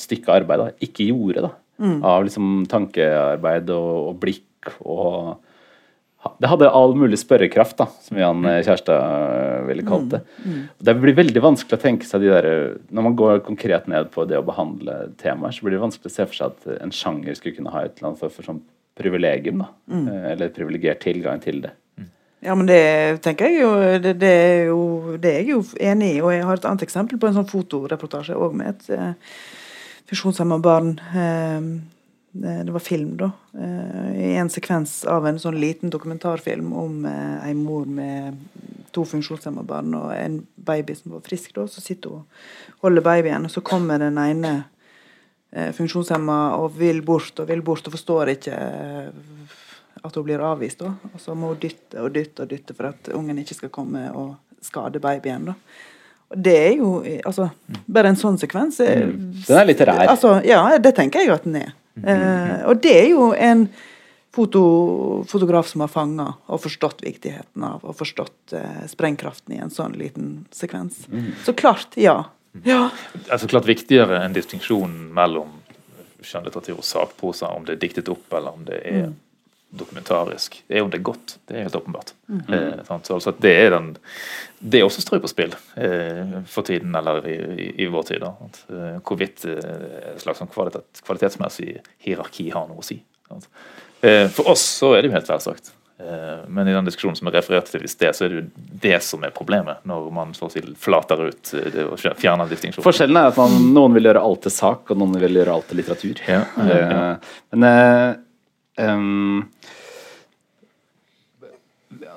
stykket 0.00 0.32
arbeid 0.40 0.64
da, 0.64 0.70
ikke 0.88 1.10
gjorde. 1.12 1.44
da 1.44 1.52
mm. 1.78 1.98
av 2.06 2.24
liksom 2.26 2.64
tankearbeid 2.70 3.70
og, 3.74 3.92
og, 4.10 4.16
blikk 4.22 4.72
og 4.84 5.36
Det 6.38 6.50
hadde 6.50 6.70
all 6.74 6.96
mulig 6.98 7.18
spørrekraft, 7.20 7.76
da, 7.78 7.86
som 8.04 8.18
Jan 8.20 8.42
mm. 8.42 8.48
Kjærstad 8.66 8.96
eh, 9.00 9.66
ville 9.68 9.86
kalt 9.86 10.08
det. 10.12 10.22
Mm. 10.42 10.54
Mm. 10.54 10.62
Det 10.88 10.96
blir 11.02 11.18
veldig 11.20 11.44
vanskelig 11.44 11.78
å 11.78 11.82
tenke 11.82 12.08
seg 12.08 12.24
de 12.24 12.32
der 12.32 12.48
Når 12.90 13.06
man 13.06 13.18
går 13.18 13.44
konkret 13.46 13.86
ned 13.90 14.10
på 14.14 14.26
det 14.28 14.40
å 14.40 14.46
behandle 14.46 14.98
temaer, 15.22 15.54
så 15.54 15.64
blir 15.64 15.78
det 15.78 15.84
vanskelig 15.84 16.10
å 16.10 16.16
se 16.16 16.26
for 16.26 16.40
seg 16.40 16.56
at 16.56 16.82
en 16.82 16.94
sjanger 16.94 17.38
skulle 17.38 17.56
kunne 17.60 17.74
ha 17.74 17.86
et 17.86 17.94
eller 17.96 18.10
annet 18.10 18.22
for, 18.22 18.34
for 18.34 18.50
sånn 18.50 18.64
privilegium, 18.98 19.62
da. 19.62 19.70
Mm. 19.94 20.08
Eh, 20.08 20.32
eller 20.32 20.54
privilegert 20.54 21.04
tilgang 21.06 21.42
til 21.42 21.62
det. 21.66 21.74
Ja, 22.40 22.54
men 22.54 22.68
det 22.68 23.18
tenker 23.24 23.50
jeg 23.50 23.64
jo 23.64 23.70
det, 23.98 24.12
det, 24.22 24.28
er 24.30 24.68
jo 24.70 24.82
det 25.18 25.30
er 25.30 25.40
jeg 25.40 25.54
jo 25.56 25.62
enig 25.82 26.12
i. 26.14 26.20
Og 26.22 26.30
jeg 26.34 26.44
har 26.46 26.60
et 26.60 26.68
annet 26.70 26.84
eksempel 26.86 27.18
på 27.18 27.30
en 27.30 27.38
sånn 27.40 27.48
fotoreportasje 27.50 28.36
òg 28.38 28.54
med 28.58 28.76
et 28.76 28.92
eh, 28.94 29.32
funksjonshemma 30.08 30.58
barn. 30.58 31.00
Ehm, 31.14 31.82
det 32.30 32.70
var 32.70 32.80
film, 32.80 33.16
da. 33.16 33.30
Eh, 33.54 34.30
I 34.30 34.36
en 34.36 34.50
sekvens 34.50 35.04
av 35.04 35.26
en 35.26 35.38
sånn 35.40 35.58
liten 35.60 35.90
dokumentarfilm 35.90 36.72
om 36.76 37.06
ei 37.08 37.50
eh, 37.50 37.56
mor 37.56 37.86
med 37.86 38.36
to 38.92 39.04
funksjonshemma 39.08 39.64
barn 39.68 39.94
og 39.96 40.12
en 40.14 40.40
baby 40.54 40.94
som 40.94 41.16
var 41.16 41.24
frisk. 41.26 41.54
da, 41.54 41.66
Så 41.66 41.80
sitter 41.80 42.10
hun 42.10 42.18
og 42.18 42.84
holder 42.84 43.02
babyen, 43.02 43.44
og 43.44 43.50
så 43.50 43.60
kommer 43.60 43.98
den 43.98 44.18
ene 44.18 44.52
eh, 45.52 45.72
funksjonshemma 45.72 46.56
og 46.60 46.76
vil 46.78 47.02
bort 47.02 47.40
og 47.40 47.48
vil 47.48 47.62
bort 47.62 47.86
og 47.86 47.96
forstår 47.96 48.34
ikke 48.36 48.56
at 50.04 50.14
hun 50.14 50.24
blir 50.24 50.44
avvist. 50.44 50.78
da, 50.78 50.94
Og 51.14 51.20
så 51.20 51.34
må 51.34 51.54
hun 51.54 51.60
dytte 51.60 52.02
og 52.02 52.12
dytte 52.14 52.42
og 52.42 52.48
dytte 52.48 52.74
for 52.74 52.92
at 52.92 53.08
ungen 53.14 53.38
ikke 53.38 53.54
skal 53.54 53.70
komme 53.70 54.10
og 54.14 54.36
skade 54.60 55.00
babyen. 55.00 55.52
da. 55.52 55.54
Det 56.28 56.54
er 56.54 56.74
jo 56.76 56.98
altså, 57.24 57.48
Bare 57.88 58.12
en 58.12 58.18
sånn 58.20 58.36
sekvens 58.40 58.80
er, 58.84 59.06
mm. 59.08 59.28
Den 59.46 59.60
er 59.60 59.68
litt 59.68 59.84
rar. 59.88 60.04
Altså, 60.12 60.38
ja, 60.44 60.62
det 60.82 60.92
tenker 60.98 61.24
jeg 61.24 61.32
at 61.32 61.46
den 61.48 61.60
er. 61.62 61.70
Mm. 61.98 62.08
Eh, 62.12 62.56
og 62.68 62.82
det 62.84 62.94
er 62.94 63.06
jo 63.10 63.30
en 63.32 63.68
foto, 64.34 64.62
fotograf 65.28 65.70
som 65.70 65.82
har 65.82 65.90
fanga 65.90 66.28
og 66.46 66.60
forstått 66.62 67.00
viktigheten 67.06 67.64
av 67.64 67.82
og 67.82 67.96
forstått 67.98 68.54
eh, 68.58 68.82
sprengkraften 68.92 69.56
i 69.56 69.62
en 69.64 69.72
sånn 69.72 69.96
liten 69.98 70.34
sekvens. 70.54 71.06
Mm. 71.08 71.32
Så 71.46 71.56
klart, 71.58 71.96
ja. 71.98 72.20
ja. 72.68 72.82
Altså 73.26 73.48
klart 73.50 73.66
viktigere 73.70 74.20
enn 74.24 74.36
distinksjonen 74.36 75.08
mellom 75.16 75.56
skjønnlitteratur 76.20 76.76
og 76.76 76.84
sakprosa, 76.86 77.54
om 77.54 77.64
det 77.64 77.78
er 77.78 77.82
diktet 77.86 78.12
opp 78.12 78.36
eller 78.36 78.58
om 78.58 78.68
det 78.68 78.82
er 78.82 79.08
mm 79.08 79.16
dokumentarisk. 79.70 80.62
Det 80.68 80.78
er 80.78 80.84
jo 80.84 80.88
det 80.92 81.02
godt. 81.04 81.36
Det 81.48 81.56
er 81.56 81.66
helt 81.66 81.76
åpenbart. 81.76 82.14
Mm 82.28 82.40
-hmm. 82.40 82.80
eh, 82.80 82.84
altså 83.10 83.34
det 83.40 83.52
er 83.52 83.70
den 83.70 83.96
det 84.58 84.80
er 84.80 84.84
også 84.84 85.00
strø 85.00 85.20
på 85.22 85.28
spill 85.30 85.54
eh, 85.76 86.42
for 86.46 86.62
tiden, 86.62 86.94
eller 86.94 87.26
i, 87.26 87.36
i, 87.62 87.82
i 87.82 87.86
vår 87.86 88.02
tid. 88.02 88.22
At, 88.22 88.64
eh, 88.70 88.98
hvorvidt 89.06 89.44
eh, 89.44 90.14
et 90.14 90.22
slags 90.22 90.38
sånn 90.38 90.50
kvalitet, 90.50 91.02
kvalitetsmessig 91.06 91.78
hierarki 91.98 92.50
har 92.50 92.66
noe 92.68 92.82
å 92.82 92.86
si. 92.86 93.02
Eh, 94.00 94.26
for 94.28 94.50
oss 94.50 94.64
så 94.80 94.94
er 94.94 95.02
det 95.02 95.12
jo 95.12 95.14
helt 95.14 95.30
selvsagt. 95.30 95.72
Eh, 96.00 96.44
men 96.48 96.68
i 96.68 96.74
den 96.74 96.86
diskusjonen 96.86 97.16
som 97.16 97.30
jeg 97.30 97.38
refererte 97.38 97.74
til 97.74 97.86
i 97.86 97.90
sted, 97.90 98.14
så 98.14 98.26
er 98.26 98.28
det 98.28 98.40
jo 98.40 98.68
det 98.82 99.00
som 99.06 99.24
er 99.26 99.34
problemet. 99.34 99.82
Når 99.86 100.12
man 100.14 100.34
så 100.34 100.46
å 100.46 100.52
si 100.52 100.62
flater 100.78 101.28
ut 101.28 101.54
og 101.86 101.98
fjerner 101.98 102.50
distinksjonen. 102.50 102.86
Forskjellen 102.86 103.18
er 103.18 103.32
at 103.32 103.38
man, 103.38 103.58
noen 103.74 103.98
vil 103.98 104.10
gjøre 104.10 104.22
alt 104.30 104.46
til 104.46 104.54
sak, 104.58 104.90
og 104.90 104.98
noen 104.98 105.18
vil 105.22 105.38
gjøre 105.38 105.54
alt 105.54 105.70
til 105.70 105.82
litteratur. 105.82 106.24
Ja, 106.26 106.42
ja, 106.66 106.80
ja. 106.82 107.04
Men 107.54 108.24
um, 108.78 109.46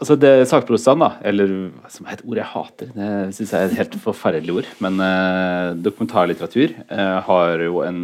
altså 0.01 0.17
det 0.19 0.31
Sakprosaen, 0.49 1.01
da, 1.03 1.11
eller 1.27 1.53
som 1.91 2.07
er 2.07 2.17
et 2.17 2.23
ord 2.25 2.41
jeg 2.41 2.51
hater, 2.53 2.91
det 2.95 3.09
syns 3.37 3.53
jeg 3.53 3.57
er 3.57 3.71
et 3.71 3.79
helt 3.81 3.97
forferdelig 4.03 4.57
ord, 4.61 4.69
men 4.83 5.01
uh, 5.01 5.73
dokumentarlitteratur 5.77 6.75
uh, 6.91 7.17
har 7.27 7.65
jo 7.67 7.81
en 7.85 8.03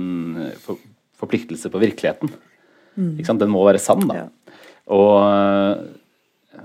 for, 0.63 0.81
forpliktelse 1.19 1.71
på 1.73 1.81
virkeligheten. 1.81 2.33
Mm. 2.97 3.13
Ikke 3.17 3.29
sant? 3.29 3.41
Den 3.41 3.53
må 3.53 3.63
være 3.67 3.81
sann, 3.81 4.05
da. 4.09 4.25
Ja. 4.25 4.57
Og 4.93 5.13
uh, 5.25 5.85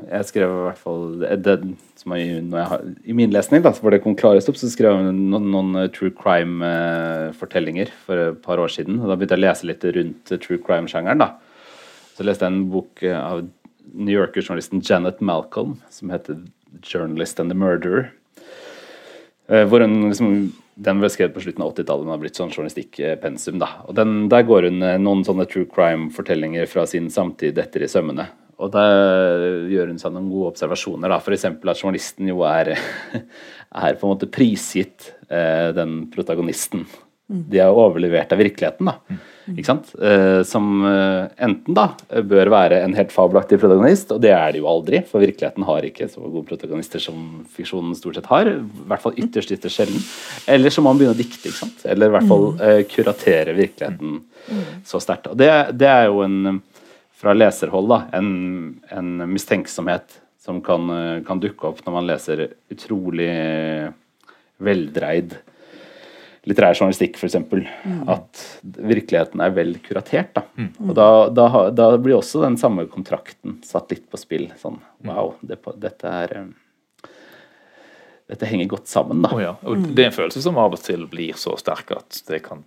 jeg 0.09 0.29
skrev 0.29 0.53
i 0.53 0.67
hvert 0.67 0.81
fall 0.81 1.07
det, 1.45 1.57
som 2.01 2.15
jeg, 2.17 2.41
jeg 2.41 2.69
har, 2.71 2.85
I 3.05 3.17
min 3.17 3.33
lesning, 3.35 3.65
da, 3.65 3.75
hvor 3.77 3.93
det 3.93 4.01
kom 4.05 4.17
klarest 4.17 4.49
opp, 4.49 4.57
så 4.61 4.71
skrev 4.73 4.97
jeg 4.97 5.17
noen, 5.17 5.49
noen 5.53 5.81
true 5.93 6.13
crime-fortellinger 6.17 7.93
for 8.07 8.29
et 8.31 8.41
par 8.45 8.63
år 8.63 8.73
siden. 8.73 9.03
og 9.03 9.11
Da 9.11 9.17
begynte 9.19 9.37
jeg 9.37 9.43
å 9.43 9.47
lese 9.47 9.69
litt 9.69 9.85
rundt 9.97 10.37
true 10.45 10.61
crime-sjangeren. 10.65 11.25
da 11.27 11.52
så 12.17 12.27
leste 12.27 12.47
jeg 12.47 12.55
en 12.55 12.65
bok 12.73 13.03
eh, 13.07 13.19
av 13.19 13.45
New 13.93 14.15
Yorker-journalisten 14.15 14.83
Janet 14.85 15.21
Malcolm 15.21 15.79
som 15.91 16.11
heter 16.11 16.43
'Journalist 16.83 17.41
and 17.41 17.51
the 17.51 17.57
Murderer'. 17.57 18.11
Eh, 19.49 19.65
hvor 19.69 19.81
hun 19.81 20.09
liksom, 20.09 20.53
Den 20.75 21.01
ble 21.03 21.09
skrevet 21.13 21.35
på 21.35 21.43
slutten 21.45 21.61
av 21.63 21.75
80-tallet, 21.75 22.07
men 22.07 22.15
har 22.15 22.21
blitt 22.23 22.39
sånn 22.39 22.51
journalistikkpensum. 22.51 23.59
da. 23.61 23.69
Og 23.89 23.95
den, 23.95 24.29
Der 24.29 24.43
går 24.43 24.71
hun 24.71 24.83
eh, 24.83 24.97
noen 24.99 25.25
sånne 25.25 25.45
true 25.47 25.67
crime-fortellinger 25.67 26.67
fra 26.67 26.87
sin 26.87 27.11
samtid 27.11 27.59
etter 27.59 27.83
i 27.83 27.89
sømmene. 27.89 28.29
Og 28.59 28.73
der 28.73 29.69
gjør 29.69 29.89
hun 29.89 29.99
seg 29.99 30.15
noen 30.15 30.31
gode 30.31 30.55
observasjoner. 30.55 31.09
da, 31.09 31.19
F.eks. 31.19 31.45
at 31.45 31.83
journalisten 31.83 32.29
jo 32.29 32.41
er, 32.43 32.73
er 33.85 33.99
på 34.01 34.07
en 34.07 34.15
måte 34.15 34.31
prisgitt 34.31 35.13
eh, 35.29 35.75
den 35.77 36.07
protagonisten. 36.11 36.87
De 37.29 37.59
er 37.59 37.69
overlevert 37.69 38.33
av 38.33 38.41
virkeligheten. 38.41 38.89
da. 38.89 39.21
Ikke 39.51 39.67
sant? 39.67 39.89
Eh, 39.99 40.43
som 40.47 40.85
eh, 40.87 41.25
enten 41.43 41.75
da 41.75 41.89
bør 42.29 42.51
være 42.53 42.79
en 42.85 42.95
helt 42.95 43.11
fabelaktig 43.15 43.59
protagonist, 43.59 44.13
og 44.15 44.23
det 44.23 44.31
er 44.37 44.55
det 44.55 44.63
jo 44.63 44.69
aldri, 44.71 45.01
for 45.09 45.25
virkeligheten 45.25 45.67
har 45.67 45.87
ikke 45.89 46.07
så 46.11 46.23
gode 46.23 46.47
protagonister 46.47 47.03
som 47.03 47.43
fiksjonen 47.51 47.97
stort 47.99 48.21
sett 48.21 48.31
har. 48.31 48.51
I 48.53 48.87
hvert 48.91 49.03
fall 49.03 49.19
ytterst 49.19 49.55
ytterst 49.57 49.81
sjelden. 49.81 50.07
Eller 50.55 50.75
så 50.75 50.85
må 50.85 50.93
man 50.93 51.03
begynne 51.03 51.17
å 51.17 51.19
dikte, 51.19 51.49
ikke 51.51 51.59
sant? 51.59 51.83
eller 51.89 52.13
i 52.13 52.17
hvert 52.17 52.31
fall 52.31 52.49
mm. 52.53 52.65
eh, 52.69 52.81
kuratere 52.93 53.57
virkeligheten 53.59 54.19
mm. 54.23 54.65
så 54.87 55.03
sterkt. 55.03 55.33
Og 55.33 55.41
det, 55.41 55.51
det, 55.75 55.91
er 55.91 56.11
jo 56.11 56.23
en, 56.27 56.61
fra 57.19 57.35
leserhold, 57.35 57.91
da, 57.91 58.03
en, 58.21 58.33
en 58.95 59.15
mistenksomhet 59.31 60.21
som 60.43 60.59
kan, 60.63 60.87
kan 61.27 61.39
dukke 61.43 61.69
opp 61.69 61.83
når 61.87 61.95
man 61.95 62.07
leser 62.09 62.49
utrolig 62.71 63.31
veldreid 64.63 65.37
litterær 66.49 66.75
journalistikk, 66.75 67.19
f.eks. 67.19 67.37
Mm. 67.53 68.03
At 68.11 68.43
virkeligheten 68.63 69.43
er 69.45 69.55
vel 69.55 69.77
kuratert. 69.85 70.33
Da. 70.35 70.45
Mm. 70.59 70.73
Og 70.89 70.97
da, 70.99 71.09
da, 71.31 71.47
da, 71.71 71.91
blir 72.03 72.19
også 72.19 72.43
den 72.43 72.59
samme 72.61 72.89
kontrakten 72.91 73.61
satt 73.67 73.95
litt 73.95 74.09
på 74.11 74.21
spill. 74.21 74.49
Sånn 74.61 74.81
mm. 74.81 75.11
wow, 75.11 75.37
det, 75.41 75.61
dette 75.83 76.17
er 76.25 76.37
eh, 76.41 76.51
Dette 78.33 78.49
henger 78.49 78.69
godt 78.71 78.89
sammen, 78.89 79.19
da. 79.21 79.29
Oh, 79.35 79.41
ja. 79.43 79.57
Og 79.69 79.81
det 79.93 80.07
er 80.07 80.09
en 80.09 80.15
følelse 80.15 80.41
som 80.41 80.57
av 80.57 80.73
og 80.73 80.81
til 80.81 81.03
blir 81.11 81.37
så 81.37 81.53
sterk 81.61 81.91
at 81.99 82.23
det 82.31 82.41
kan 82.47 82.63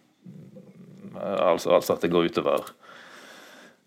Altså, 1.15 1.71
altså 1.71 1.93
at 1.95 2.03
det 2.03 2.09
går 2.11 2.27
utover 2.27 2.65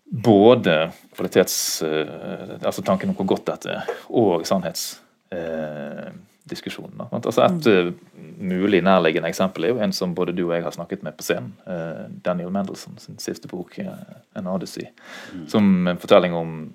både 0.09 0.73
kvalitets... 1.13 1.83
Uh, 1.85 2.55
altså 2.57 2.81
tanken 2.81 3.11
om 3.11 3.15
hvor 3.19 3.27
godt 3.35 3.45
dette 3.51 3.75
er, 3.77 3.91
og 4.09 4.47
sannhets... 4.49 4.95
Uh, 5.29 6.09
diskusjonen. 6.49 7.01
Altså 7.11 7.45
et 7.45 7.67
mm. 7.69 8.35
mulig 8.49 8.81
nærliggende 8.85 9.29
eksempel 9.29 9.65
er 9.65 9.73
jo 9.73 9.81
en 9.83 9.93
som 9.95 10.15
både 10.15 10.35
du 10.35 10.45
og 10.47 10.55
jeg 10.55 10.65
har 10.65 10.75
snakket 10.75 11.03
med 11.05 11.17
på 11.17 11.25
scenen. 11.25 11.53
Uh, 11.67 12.07
Daniel 12.25 12.51
Mendelssohn, 12.53 12.97
sin 12.97 13.19
siste 13.19 13.47
bok, 13.47 13.79
'An 13.79 14.15
'En 14.35 14.47
Odyssey'. 14.47 14.89
Mm. 15.33 15.47
Som 15.47 15.87
en 15.87 15.97
fortelling 15.97 16.33
om 16.33 16.73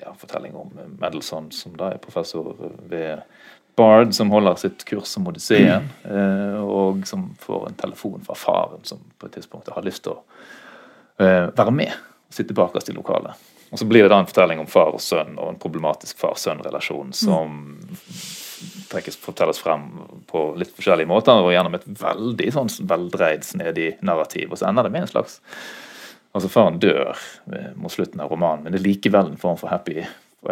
ja, 0.00 0.14
fortelling 0.18 0.54
om 0.54 0.70
Mendelsohn, 0.98 1.50
som 1.50 1.76
da 1.76 1.90
er 1.90 1.98
professor 1.98 2.54
ved 2.88 3.18
Bard, 3.76 4.14
som 4.14 4.30
holder 4.30 4.54
sitt 4.54 4.84
kurs 4.84 5.16
om 5.16 5.26
Odysseen, 5.26 5.88
mm. 6.04 6.62
og 6.62 7.06
som 7.06 7.34
får 7.38 7.68
en 7.68 7.74
telefon 7.74 8.22
fra 8.26 8.34
faren, 8.34 8.84
som 8.84 8.98
på 9.18 9.26
et 9.26 9.32
tidspunkt 9.32 9.68
har 9.68 9.82
lyst 9.82 10.02
til 10.02 10.12
å 10.12 10.22
være 11.18 11.70
med 11.70 11.90
og 12.28 12.34
sitte 12.34 12.54
bakerst 12.54 12.90
i 12.90 12.92
lokalet. 12.92 13.34
Og 13.70 13.78
så 13.78 13.84
blir 13.84 14.02
det 14.02 14.12
da 14.12 14.18
en 14.18 14.26
fortelling 14.26 14.60
om 14.60 14.66
far 14.66 14.94
og 14.94 15.02
sønn 15.02 15.34
og 15.38 15.50
en 15.50 15.58
problematisk 15.60 16.18
far-sønn-relasjon 16.18 17.12
som 17.12 17.56
mm 17.74 18.47
trekkes, 18.90 19.18
fortelles 19.22 19.60
frem 19.62 19.88
på 20.30 20.44
litt 20.60 20.72
forskjellige 20.76 21.10
måter, 21.10 21.42
og 21.42 21.52
gjennom 21.54 21.76
et 21.78 21.86
veldig 22.00 22.54
sånn 22.54 22.72
veldreid, 22.90 23.44
snedig 23.46 23.90
narrativ. 24.06 24.52
Og 24.52 24.60
så 24.60 24.68
ender 24.70 24.88
det 24.88 24.94
med 24.96 25.06
en 25.06 25.14
slags 25.16 25.42
Altså, 26.36 26.50
faren 26.52 26.76
dør 26.78 27.16
mot 27.80 27.90
slutten 27.90 28.20
av 28.20 28.28
romanen, 28.30 28.60
men 28.62 28.74
det 28.74 28.82
er 28.82 28.84
likevel 28.84 29.30
en 29.30 29.38
form 29.40 29.56
for 29.58 29.72
happy 29.72 30.02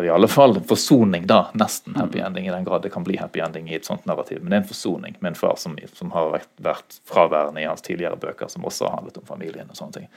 i 0.02 0.08
alle 0.08 0.28
fall 0.28 0.56
en 0.56 0.64
forsoning, 0.64 1.26
da. 1.26 1.50
Nesten 1.54 1.94
happy 1.96 2.18
ending, 2.18 2.48
i 2.48 2.50
den 2.50 2.64
grad 2.64 2.82
det 2.82 2.90
kan 2.90 3.04
bli 3.04 3.16
happy 3.16 3.40
ending 3.40 3.70
i 3.70 3.76
et 3.76 3.84
sånt 3.84 4.04
narrativ. 4.06 4.42
Men 4.42 4.50
det 4.50 4.56
er 4.56 4.64
en 4.64 4.68
forsoning 4.68 5.16
med 5.20 5.30
en 5.30 5.38
far 5.38 5.54
som, 5.62 5.76
som 5.94 6.10
har 6.10 6.32
vært, 6.34 6.50
vært, 6.58 6.98
fraværende 7.06 7.62
i 7.62 7.68
hans 7.68 7.84
tidligere 7.86 8.18
bøker, 8.20 8.50
som 8.50 8.66
også 8.66 8.88
har 8.88 8.98
handlet 8.98 9.20
om 9.22 9.28
familien 9.28 9.70
og 9.70 9.78
sånne 9.78 10.00
ting. 10.00 10.10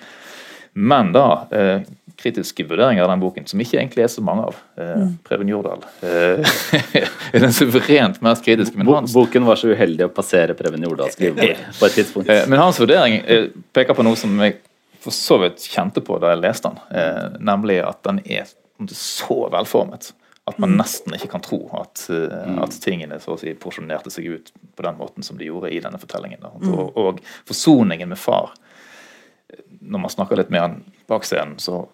Men 0.73 1.11
da 1.15 1.47
eh, 1.51 1.81
kritiske 2.19 2.65
vurderinger 2.67 3.05
av 3.05 3.09
den 3.13 3.21
boken, 3.21 3.45
som 3.47 3.61
ikke 3.63 3.77
egentlig 3.79 4.03
er 4.03 4.11
så 4.11 4.21
mange 4.25 4.49
av. 4.49 4.55
Eh, 4.77 4.95
Mm. 4.99 5.13
Preben 5.23 5.47
Jordal 5.47 5.83
eh, 6.03 6.49
er 7.33 7.39
den 7.45 7.53
suverent 7.55 8.21
mest 8.25 8.43
kritiske. 8.45 8.75
Men 8.77 8.87
hans, 8.91 9.13
boken 9.15 9.45
var 9.47 9.55
så 9.61 9.69
uheldig 9.71 10.07
å 10.09 10.11
passere 10.13 10.53
Preben 10.59 10.83
Jordals 10.83 11.15
skrivebord 11.15 11.61
på 11.79 11.85
et 11.87 11.95
tidspunkt. 12.01 12.29
eh, 12.33 12.43
men 12.51 12.59
hans 12.59 12.79
vurdering 12.81 13.21
eh, 13.25 13.47
peker 13.73 13.95
på 13.97 14.03
noe 14.03 14.19
som 14.19 14.35
jeg 14.43 14.57
for 14.99 15.15
så 15.15 15.37
vidt 15.39 15.63
kjente 15.71 16.01
på 16.03 16.17
da 16.19 16.33
jeg 16.33 16.41
leste 16.43 16.67
den. 16.73 16.79
Eh, 16.91 17.37
nemlig 17.39 17.77
at 17.87 18.01
den 18.03 18.19
er 18.27 18.49
så 18.91 19.45
velformet 19.53 20.11
at 20.49 20.57
man 20.59 20.73
nesten 20.79 21.13
ikke 21.13 21.29
kan 21.35 21.43
tro 21.45 21.59
at, 21.77 22.01
eh, 22.09 22.55
at 22.63 22.73
tingene 22.83 23.19
så 23.21 23.35
å 23.35 23.39
si 23.39 23.51
porsjonerte 23.53 24.09
seg 24.11 24.25
ut 24.33 24.51
på 24.75 24.83
den 24.83 24.97
måten 24.97 25.23
som 25.23 25.37
de 25.37 25.45
gjorde 25.47 25.69
i 25.71 25.79
denne 25.83 25.99
fortellingen. 26.01 26.41
Da. 26.41 26.49
Og, 26.73 26.97
og 26.97 27.19
forsoningen 27.47 28.09
med 28.09 28.17
far 28.19 28.51
når 29.79 30.03
man 30.03 30.13
snakker 30.13 30.39
litt 30.39 30.51
med 30.53 30.61
han 30.61 30.75
bak 31.09 31.25
scenen, 31.25 31.57
så 31.59 31.87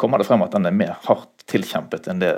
kommer 0.00 0.18
det 0.18 0.26
frem 0.26 0.42
at 0.42 0.54
den 0.54 0.66
er 0.66 0.74
mer 0.74 0.96
hardt 1.06 1.44
tilkjempet 1.50 2.08
enn 2.10 2.22
det 2.22 2.32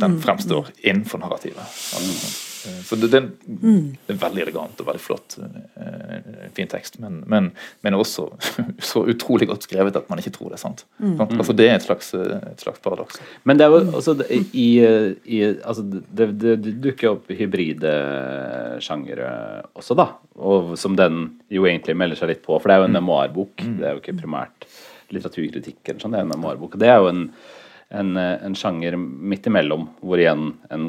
den 0.00 0.16
fremstår 0.22 0.70
innenfor 0.80 1.20
narrativet. 1.22 1.60
Altså, 1.60 2.49
så 2.84 2.96
det, 3.00 3.08
det, 3.12 3.20
det 3.46 4.14
er 4.14 4.18
veldig 4.20 4.42
elegant 4.44 4.80
og 4.82 4.88
veldig 4.88 5.02
flott. 5.02 5.36
eh, 5.40 6.48
Fin 6.56 6.68
tekst, 6.70 6.98
men, 7.00 7.20
men, 7.30 7.50
men 7.86 7.96
også 7.96 8.26
så 8.90 9.04
utrolig 9.08 9.48
godt 9.50 9.64
skrevet 9.68 9.96
at 9.96 10.10
man 10.10 10.20
ikke 10.20 10.34
tror 10.34 10.50
det 10.52 10.58
er 10.58 10.64
sant. 10.64 10.84
Mm. 10.98 11.14
Altså, 11.24 11.54
det 11.56 11.68
er 11.68 11.78
et 11.78 11.86
slags, 11.86 12.12
eh, 12.18 12.36
et 12.50 12.64
slags 12.64 12.82
paradoks. 12.84 13.20
Men 13.48 13.60
det 13.60 13.66
er 13.66 13.74
jo 13.74 13.96
også 14.00 14.16
i, 14.28 14.68
i 15.24 15.40
altså 15.46 15.86
det, 15.86 16.28
det, 16.42 16.56
det 16.64 16.76
dukker 16.84 17.14
opp 17.14 17.32
hybride 17.32 17.94
sjangere 18.84 19.30
også, 19.78 19.96
da. 19.98 20.10
Og 20.40 20.74
som 20.80 20.98
den 20.98 21.22
jo 21.52 21.66
egentlig 21.68 21.96
melder 21.98 22.18
seg 22.20 22.34
litt 22.34 22.44
på, 22.44 22.56
for 22.58 22.68
det 22.68 22.76
er 22.76 22.84
jo 22.84 22.90
en 22.90 22.98
memoarbok. 22.98 23.64
Det 23.80 23.86
er 23.88 23.96
jo 23.96 24.02
ikke 24.02 24.18
primært 24.20 24.68
litteraturkritikk 25.10 25.80
eller 25.88 26.02
sånn, 26.02 26.14
det 26.14 26.20
er 26.20 26.28
en 26.28 26.34
memoarbok. 26.34 26.76
Det 26.80 26.90
er 26.90 27.00
jo 27.02 27.10
en, 27.10 27.24
en, 27.98 28.12
en 28.20 28.56
sjanger 28.58 28.94
midt 29.00 29.48
imellom, 29.50 29.88
hvor 30.04 30.20
igjen 30.22 30.52
en 30.70 30.86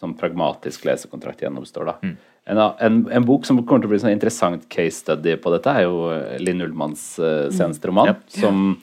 sånn 0.00 0.16
pragmatisk 0.18 0.84
lesekontrakt 0.88 1.42
gjennomstår, 1.44 1.92
da. 1.92 2.14
En, 2.46 2.60
en, 2.60 3.00
en 3.10 3.24
bok 3.26 3.46
som 3.48 3.58
kommer 3.66 3.82
til 3.82 3.90
å 3.90 3.94
bli 3.94 4.02
sånn 4.04 4.14
interessant 4.14 4.68
case 4.70 5.00
study 5.00 5.34
på 5.42 5.50
dette, 5.54 5.72
er 5.72 5.88
jo 5.88 6.12
Linn 6.38 6.62
Ullmanns 6.62 7.08
uh, 7.18 7.48
seneste 7.50 7.90
roman, 7.90 8.12
som 8.30 8.76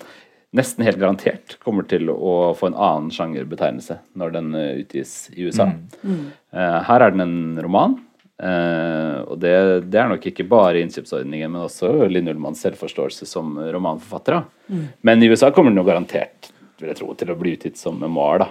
nesten 0.53 0.85
helt 0.85 1.01
garantert 1.01 1.57
kommer 1.63 1.85
til 1.89 2.11
å 2.13 2.53
få 2.57 2.69
en 2.69 2.77
annen 2.77 3.11
sjangerbetegnelse 3.13 3.97
når 4.19 4.35
den 4.35 4.55
eh, 4.57 4.71
utgis 4.83 5.13
i 5.33 5.47
USA. 5.47 5.71
Eh, 6.05 6.79
her 6.87 7.05
er 7.05 7.15
den 7.15 7.25
en 7.25 7.61
roman, 7.65 7.97
eh, 8.37 9.17
og 9.25 9.39
det, 9.41 9.55
det 9.89 10.01
er 10.01 10.11
nok 10.11 10.27
ikke 10.29 10.45
bare 10.49 10.83
innkjøpsordningen, 10.83 11.55
men 11.55 11.65
også 11.65 11.91
Linn 12.11 12.29
Ullmanns 12.29 12.61
selvforståelse 12.65 13.27
som 13.29 13.57
romanforfatter. 13.73 14.39
da. 14.39 14.83
Men 15.01 15.23
i 15.23 15.31
USA 15.31 15.49
kommer 15.51 15.73
den 15.73 15.81
jo 15.81 15.87
garantert 15.89 16.52
vil 16.83 16.91
jeg 16.91 16.99
tro, 16.99 17.13
til 17.17 17.31
å 17.31 17.37
bli 17.39 17.55
utgitt 17.57 17.79
som 17.79 17.97
memoar. 17.99 18.43
da. 18.43 18.49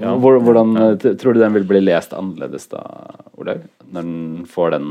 Ja, 0.00 0.14
hvordan 0.22 0.76
eh, 0.82 1.10
Tror 1.18 1.34
du 1.34 1.42
den 1.42 1.56
vil 1.58 1.66
bli 1.68 1.82
lest 1.82 2.14
annerledes 2.16 2.70
da, 2.72 2.82
Olaug? 3.36 3.66
Når 3.90 4.08
den 4.08 4.48
får 4.50 4.74
den 4.76 4.90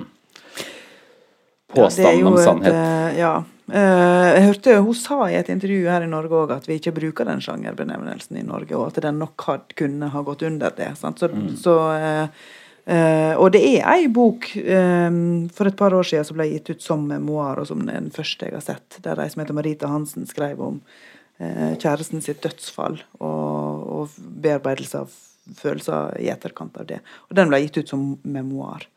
påstanden 1.75 2.31
om 2.31 2.37
sannhet? 2.37 2.73
Et, 2.73 3.13
eh, 3.15 3.19
ja. 3.23 3.35
Eh, 3.65 4.27
jeg 4.35 4.43
hørte 4.45 4.75
Hun 4.85 4.97
sa 4.97 5.23
i 5.25 5.37
et 5.39 5.47
intervju 5.49 5.87
her 5.89 6.03
i 6.05 6.09
Norge 6.09 6.37
òg 6.43 6.53
at 6.53 6.67
vi 6.69 6.77
ikke 6.77 6.93
bruker 6.99 7.25
den 7.25 7.41
sjangerbenevnelsen 7.41 8.37
i 8.37 8.45
Norge, 8.45 8.75
og 8.77 8.91
at 8.91 9.01
den 9.07 9.17
nok 9.23 9.47
had, 9.47 9.65
kunne 9.79 10.11
ha 10.13 10.21
gått 10.27 10.45
under 10.45 10.75
det. 10.75 10.91
Sant? 10.99 11.23
Så, 11.23 11.31
så, 11.61 11.75
eh, 11.95 12.45
eh, 12.85 13.33
og 13.33 13.49
det 13.55 13.63
er 13.71 13.89
ei 13.95 14.05
bok 14.13 14.51
um, 14.61 15.49
for 15.49 15.71
et 15.71 15.79
par 15.79 15.97
år 15.97 16.05
siden 16.05 16.29
som 16.29 16.37
ble 16.37 16.51
gitt 16.51 16.69
ut 16.75 16.85
som 16.85 17.07
memoar, 17.09 17.63
og 17.63 17.71
som 17.71 17.81
den 17.87 18.11
første 18.13 18.51
jeg 18.51 18.57
har 18.59 18.65
sett, 18.65 19.01
der 19.01 19.23
ei 19.23 19.31
som 19.33 19.41
heter 19.41 19.57
Marita 19.57 19.89
Hansen 19.89 20.29
skrev 20.29 20.61
om 20.61 20.77
eh, 20.77 21.14
kjæresten 21.35 22.21
sitt 22.23 22.39
dødsfall 22.45 22.99
og, 23.19 23.81
og 23.91 24.13
bearbeidelse 24.17 25.01
av 25.03 25.15
følelser 25.59 26.15
i 26.21 26.29
etterkant 26.33 26.77
av 26.79 26.87
det. 26.89 27.01
Og 27.29 27.37
den 27.37 27.51
ble 27.51 27.61
gitt 27.65 27.81
ut 27.81 27.91
som 27.91 28.13
memoar. 28.23 28.87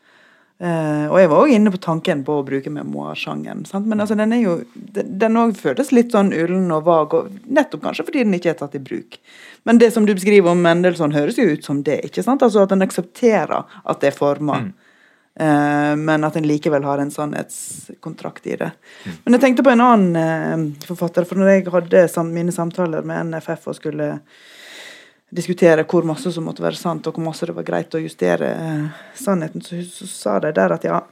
Uh, 0.59 1.07
og 1.07 1.15
jeg 1.21 1.29
var 1.31 1.39
òg 1.45 1.51
inne 1.55 1.71
på 1.71 1.79
tanken 1.79 2.25
på 2.27 2.33
å 2.35 2.43
bruke 2.43 2.71
memoarsjangen. 2.73 3.61
Men 3.85 4.03
altså, 4.03 4.17
den 4.19 4.33
er 4.35 4.41
jo 4.43 4.57
Den 4.91 5.39
òg 5.39 5.53
føles 5.55 5.93
litt 5.95 6.11
sånn 6.11 6.33
ullen 6.35 6.67
og 6.75 6.83
vag, 6.83 7.15
og 7.15 7.29
nettopp 7.47 7.85
kanskje 7.85 8.03
fordi 8.09 8.25
den 8.25 8.35
ikke 8.35 8.51
er 8.51 8.57
tatt 8.59 8.75
i 8.75 8.83
bruk. 8.83 9.15
Men 9.63 9.79
det 9.79 9.93
som 9.95 10.03
du 10.03 10.11
beskriver 10.11 10.51
om 10.51 10.59
Mendelssohn, 10.59 11.15
høres 11.15 11.39
jo 11.39 11.47
ut 11.47 11.63
som 11.63 11.79
det. 11.87 12.01
ikke 12.09 12.25
sant? 12.25 12.43
Altså 12.43 12.65
At 12.65 12.75
en 12.75 12.83
aksepterer 12.83 13.63
at 13.63 14.03
det 14.03 14.11
er 14.11 14.17
forma. 14.17 14.59
Eh, 14.59 14.88
men 15.39 16.23
at 16.27 16.35
en 16.35 16.47
likevel 16.47 16.83
har 16.83 16.99
en 16.99 17.11
sannhetskontrakt 17.11 18.47
i 18.47 18.57
det. 18.59 18.71
Men 19.23 19.37
jeg 19.37 19.43
tenkte 19.43 19.63
på 19.63 19.71
en 19.71 19.83
annen 19.85 20.15
eh, 20.19 20.85
forfatter. 20.87 21.27
For 21.27 21.39
når 21.39 21.53
jeg 21.53 21.67
hadde 21.71 22.23
mine 22.27 22.51
samtaler 22.51 23.05
med 23.07 23.29
NFF 23.29 23.69
og 23.71 23.77
skulle 23.77 24.09
diskutere 25.29 25.85
hvor 25.87 26.07
masse 26.09 26.31
som 26.33 26.47
måtte 26.49 26.65
være 26.65 26.79
sant, 26.79 27.07
og 27.07 27.15
hvor 27.15 27.29
masse 27.29 27.47
det 27.47 27.55
var 27.55 27.67
greit 27.67 27.95
å 27.95 28.01
justere 28.01 28.49
eh, 28.51 29.03
sannheten, 29.15 29.63
så, 29.63 29.79
så 29.85 30.09
sa 30.09 30.39
de 30.43 30.51
der 30.57 30.75
at 30.75 30.87
ja, 30.89 31.03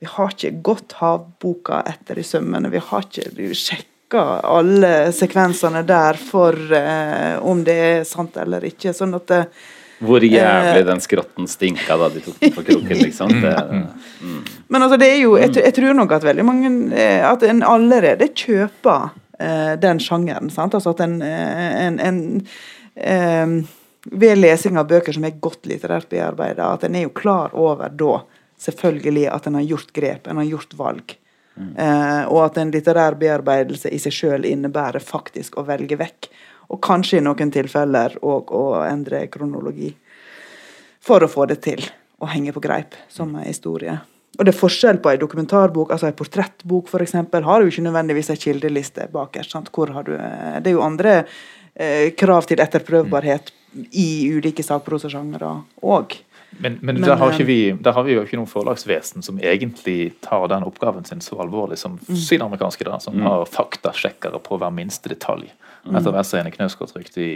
vi 0.00 0.08
har 0.10 0.32
ikke 0.32 0.56
gått 0.64 0.96
havboka 0.98 1.82
etter 1.88 2.18
i 2.20 2.26
sømmene. 2.26 2.72
Vi 2.72 2.82
har 2.82 3.06
ikke 3.06 3.52
sjekka 3.56 4.24
alle 4.44 5.12
sekvensene 5.14 5.82
der 5.88 6.18
for 6.20 6.56
eh, 6.74 7.36
om 7.44 7.62
det 7.64 7.76
er 7.86 8.04
sant 8.08 8.36
eller 8.40 8.64
ikke. 8.68 8.92
Sånn 8.96 9.16
at 9.16 9.28
det, 9.30 9.42
Hvor 9.98 10.20
jævlig 10.20 10.82
Eh. 10.82 10.86
den 10.86 11.00
skrotten 11.00 11.48
stinka 11.48 11.96
da 11.96 12.08
de 12.12 12.20
tok 12.20 12.40
den 12.40 12.52
på 12.52 12.64
kroken, 12.66 12.98
liksom. 13.00 13.32
Det, 13.42 13.54
Men 14.68 14.82
altså, 14.82 14.98
det 15.00 15.08
er 15.08 15.20
jo, 15.22 15.36
jeg, 15.40 15.54
jeg 15.56 15.74
tror 15.74 15.94
nok 15.96 16.12
at 16.12 16.26
veldig 16.26 16.44
mange 16.44 16.70
eh, 16.96 17.24
At 17.24 17.42
en 17.42 17.62
allerede 17.62 18.28
kjøper 18.28 19.10
uh, 19.40 19.74
den 19.80 20.00
sjangeren. 20.00 20.50
sant? 20.50 20.74
Altså 20.74 20.90
at 20.90 21.00
en, 21.00 21.22
en, 21.22 22.00
en 22.00 22.46
um, 23.42 23.58
Ved 24.10 24.38
lesing 24.38 24.76
av 24.78 24.86
bøker 24.88 25.12
som 25.12 25.24
er 25.24 25.40
godt 25.40 25.66
litterært 25.66 26.08
bearbeida, 26.08 26.72
at 26.72 26.84
en 26.84 26.94
er 26.94 27.08
jo 27.08 27.14
klar 27.16 27.54
over 27.54 27.88
da 27.88 28.20
selvfølgelig 28.60 29.28
at 29.32 29.46
en 29.46 29.54
har 29.58 29.64
gjort 29.66 29.92
grep, 29.92 30.26
en 30.26 30.36
har 30.36 30.46
gjort 30.46 30.76
valg. 30.78 31.16
Eh, 31.56 32.24
og 32.28 32.42
at 32.44 32.58
en 32.60 32.70
litterær 32.70 33.16
bearbeidelse 33.16 33.88
i 33.88 33.98
seg 34.00 34.12
sjøl 34.12 34.44
innebærer 34.48 35.00
faktisk 35.00 35.56
å 35.56 35.64
velge 35.66 35.96
vekk. 35.96 36.28
Og 36.72 36.80
kanskje 36.82 37.20
i 37.20 37.24
noen 37.24 37.52
tilfeller 37.54 38.18
òg 38.22 38.52
å 38.54 38.64
endre 38.86 39.26
kronologi 39.32 39.92
for 41.06 41.22
å 41.22 41.30
få 41.30 41.46
det 41.46 41.60
til 41.66 41.84
å 42.18 42.28
henge 42.32 42.54
på 42.56 42.62
greip 42.64 42.96
som 43.12 43.34
en 43.36 43.46
historie. 43.46 43.98
Og 44.36 44.44
det 44.44 44.52
er 44.52 44.58
forskjell 44.58 44.98
på 45.00 45.12
en 45.12 45.20
dokumentarbok, 45.20 45.92
altså 45.94 46.10
en 46.10 46.16
portrettbok 46.16 46.90
eksempel, 47.04 47.44
har 47.46 47.62
jo 47.62 47.70
ikke 47.70 47.86
nødvendigvis 47.86 48.32
en 48.32 48.40
kildeliste 48.40 49.06
bakerst. 49.12 49.54
eh, 50.12 50.58
det 50.60 50.72
er 50.72 50.76
jo 50.76 50.84
andre 50.84 51.14
eh, 51.74 52.12
krav 52.18 52.48
til 52.48 52.60
etterprøvbarhet 52.60 53.52
i 53.96 54.08
ulike 54.36 54.64
sakprosasjangere 54.66 55.52
òg. 55.82 56.18
Men, 56.58 56.78
men, 56.80 57.00
Men, 57.00 57.02
der, 57.04 57.16
har 57.16 57.32
eh, 57.32 57.46
vi, 57.46 57.72
der 57.72 57.92
har 57.92 58.04
vi 58.04 58.16
jo 58.16 58.24
ikke 58.24 58.38
noe 58.40 58.48
forlagsvesen 58.48 59.24
som 59.24 59.40
egentlig 59.40 60.14
tar 60.24 60.46
den 60.52 60.64
oppgaven 60.64 61.04
sin 61.04 61.20
så 61.24 61.40
alvorlig 61.44 61.78
som 61.78 61.98
Mm. 62.06 62.16
sydamerikanske, 62.16 62.84
da, 62.84 62.98
som 63.00 63.20
har 63.22 63.44
faktasjekkere 63.44 64.40
på 64.40 64.58
hver 64.60 64.72
minste 64.72 65.08
detalj. 65.12 65.48
Mm. 65.86 66.00
Etter 66.00 66.18
essayene 66.20 66.50
Knausgård 66.54 66.96
inn 66.98 67.22
i 67.22 67.30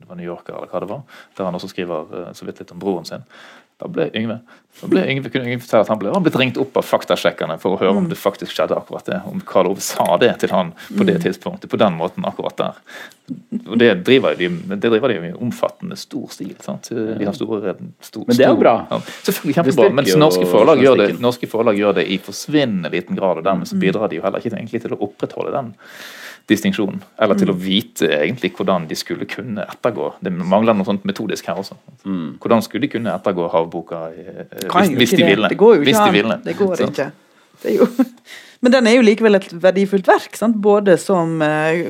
det 0.00 0.08
var 0.08 0.16
New 0.16 0.26
Yorker, 0.26 0.56
eller 0.56 0.70
hva 0.70 0.80
det 0.80 0.88
var, 0.88 1.02
der 1.36 1.48
han 1.48 1.56
også 1.58 1.68
skriver 1.72 2.14
eh, 2.20 2.30
så 2.36 2.46
vidt 2.48 2.62
litt 2.62 2.72
om 2.72 2.80
broren 2.80 3.08
sin. 3.08 3.26
Da 3.80 3.88
ble 3.88 4.10
Yngve, 4.16 4.36
da 4.82 4.88
ble 4.92 5.02
Yngve, 5.08 5.30
kunne 5.32 5.48
Yngve 5.48 5.64
fortelle 5.64 5.86
at 5.86 5.90
han 5.92 6.00
ble 6.00 6.10
han 6.12 6.24
blitt 6.24 6.36
ringt 6.36 6.58
opp 6.60 6.74
av 6.76 6.84
faktasjekkerne 6.84 7.56
for 7.62 7.76
å 7.76 7.78
høre 7.80 8.02
om 8.02 8.10
det 8.10 8.18
faktisk 8.20 8.52
skjedde 8.52 8.76
akkurat 8.76 9.06
det. 9.08 9.20
Om 9.28 9.40
Karl 9.48 9.70
Ove 9.70 9.80
sa 9.84 10.18
det 10.20 10.34
til 10.42 10.52
han 10.52 10.74
på 10.88 11.06
det 11.08 11.16
tidspunktet, 11.24 11.70
på 11.72 11.80
den 11.80 11.96
måten 11.96 12.26
akkurat 12.28 12.58
der. 12.60 12.82
Og 13.62 13.80
det 13.80 13.88
driver 14.04 14.36
de, 14.36 14.50
det 14.74 14.80
driver 14.84 15.14
de 15.14 15.30
i 15.30 15.32
omfattende 15.32 15.96
stor 15.96 16.28
stil. 16.34 16.52
sant? 16.64 16.92
De 16.92 17.24
har 17.24 17.36
store, 17.36 17.72
stor, 18.04 18.28
Men 18.28 18.36
det 18.36 18.48
er 18.50 18.52
jo 18.52 18.60
bra. 18.60 18.76
Ja, 18.90 19.00
selvfølgelig 19.30 19.58
kjempebra, 19.60 19.90
Men 19.96 20.12
norske 20.26 20.48
forlag, 20.52 20.84
gjør 20.84 21.00
det, 21.00 21.10
norske 21.24 21.48
forlag 21.48 21.80
gjør 21.80 22.00
det 22.02 22.08
i 22.12 22.20
forsvinnende 22.20 22.92
liten 22.92 23.16
grad, 23.16 23.40
og 23.40 23.48
dermed 23.48 23.70
så 23.70 23.80
bidrar 23.80 24.12
de 24.12 24.20
jo 24.20 24.26
heller 24.28 24.44
ikke 24.44 24.58
egentlig 24.58 24.84
til 24.84 24.96
å 24.96 25.00
opprettholde 25.08 25.56
den 25.56 25.72
distinksjonen. 26.50 27.00
Eller 27.22 27.38
til 27.38 27.52
å 27.52 27.56
vite 27.56 28.08
egentlig 28.18 28.50
hvordan 28.58 28.88
de 28.90 28.98
skulle 28.98 29.26
kunne 29.30 29.64
ettergå. 29.70 30.10
Det 30.20 30.32
mangler 30.34 30.74
noe 30.76 30.88
sånt 30.88 31.06
metodisk 31.08 31.46
her 31.50 31.60
også. 31.62 31.78
Hvordan 32.04 32.62
skulle 32.66 32.84
de 32.86 32.92
kunne 32.96 33.14
ettergå 33.14 33.48
havboka 33.54 34.04
eh, 34.10 34.44
hvis, 34.66 34.94
hvis 34.98 35.16
de 35.16 35.24
ville? 35.26 35.50
Det 35.52 35.58
går 35.60 35.78
jo 35.78 35.86
ikke 35.86 36.12
de 36.12 36.22
an. 36.26 36.36
Det 36.44 36.56
går 36.58 36.84
ikke. 36.88 37.08
Det 37.62 37.74
er 37.74 37.76
jo, 37.82 37.86
men 38.64 38.72
den 38.72 38.86
er 38.88 38.94
jo 38.96 39.02
likevel 39.04 39.36
et 39.36 39.48
verdifullt 39.62 40.06
verk. 40.08 40.36
Sant? 40.38 40.56
Både 40.64 40.94
som 41.00 41.34
eh, 41.44 41.86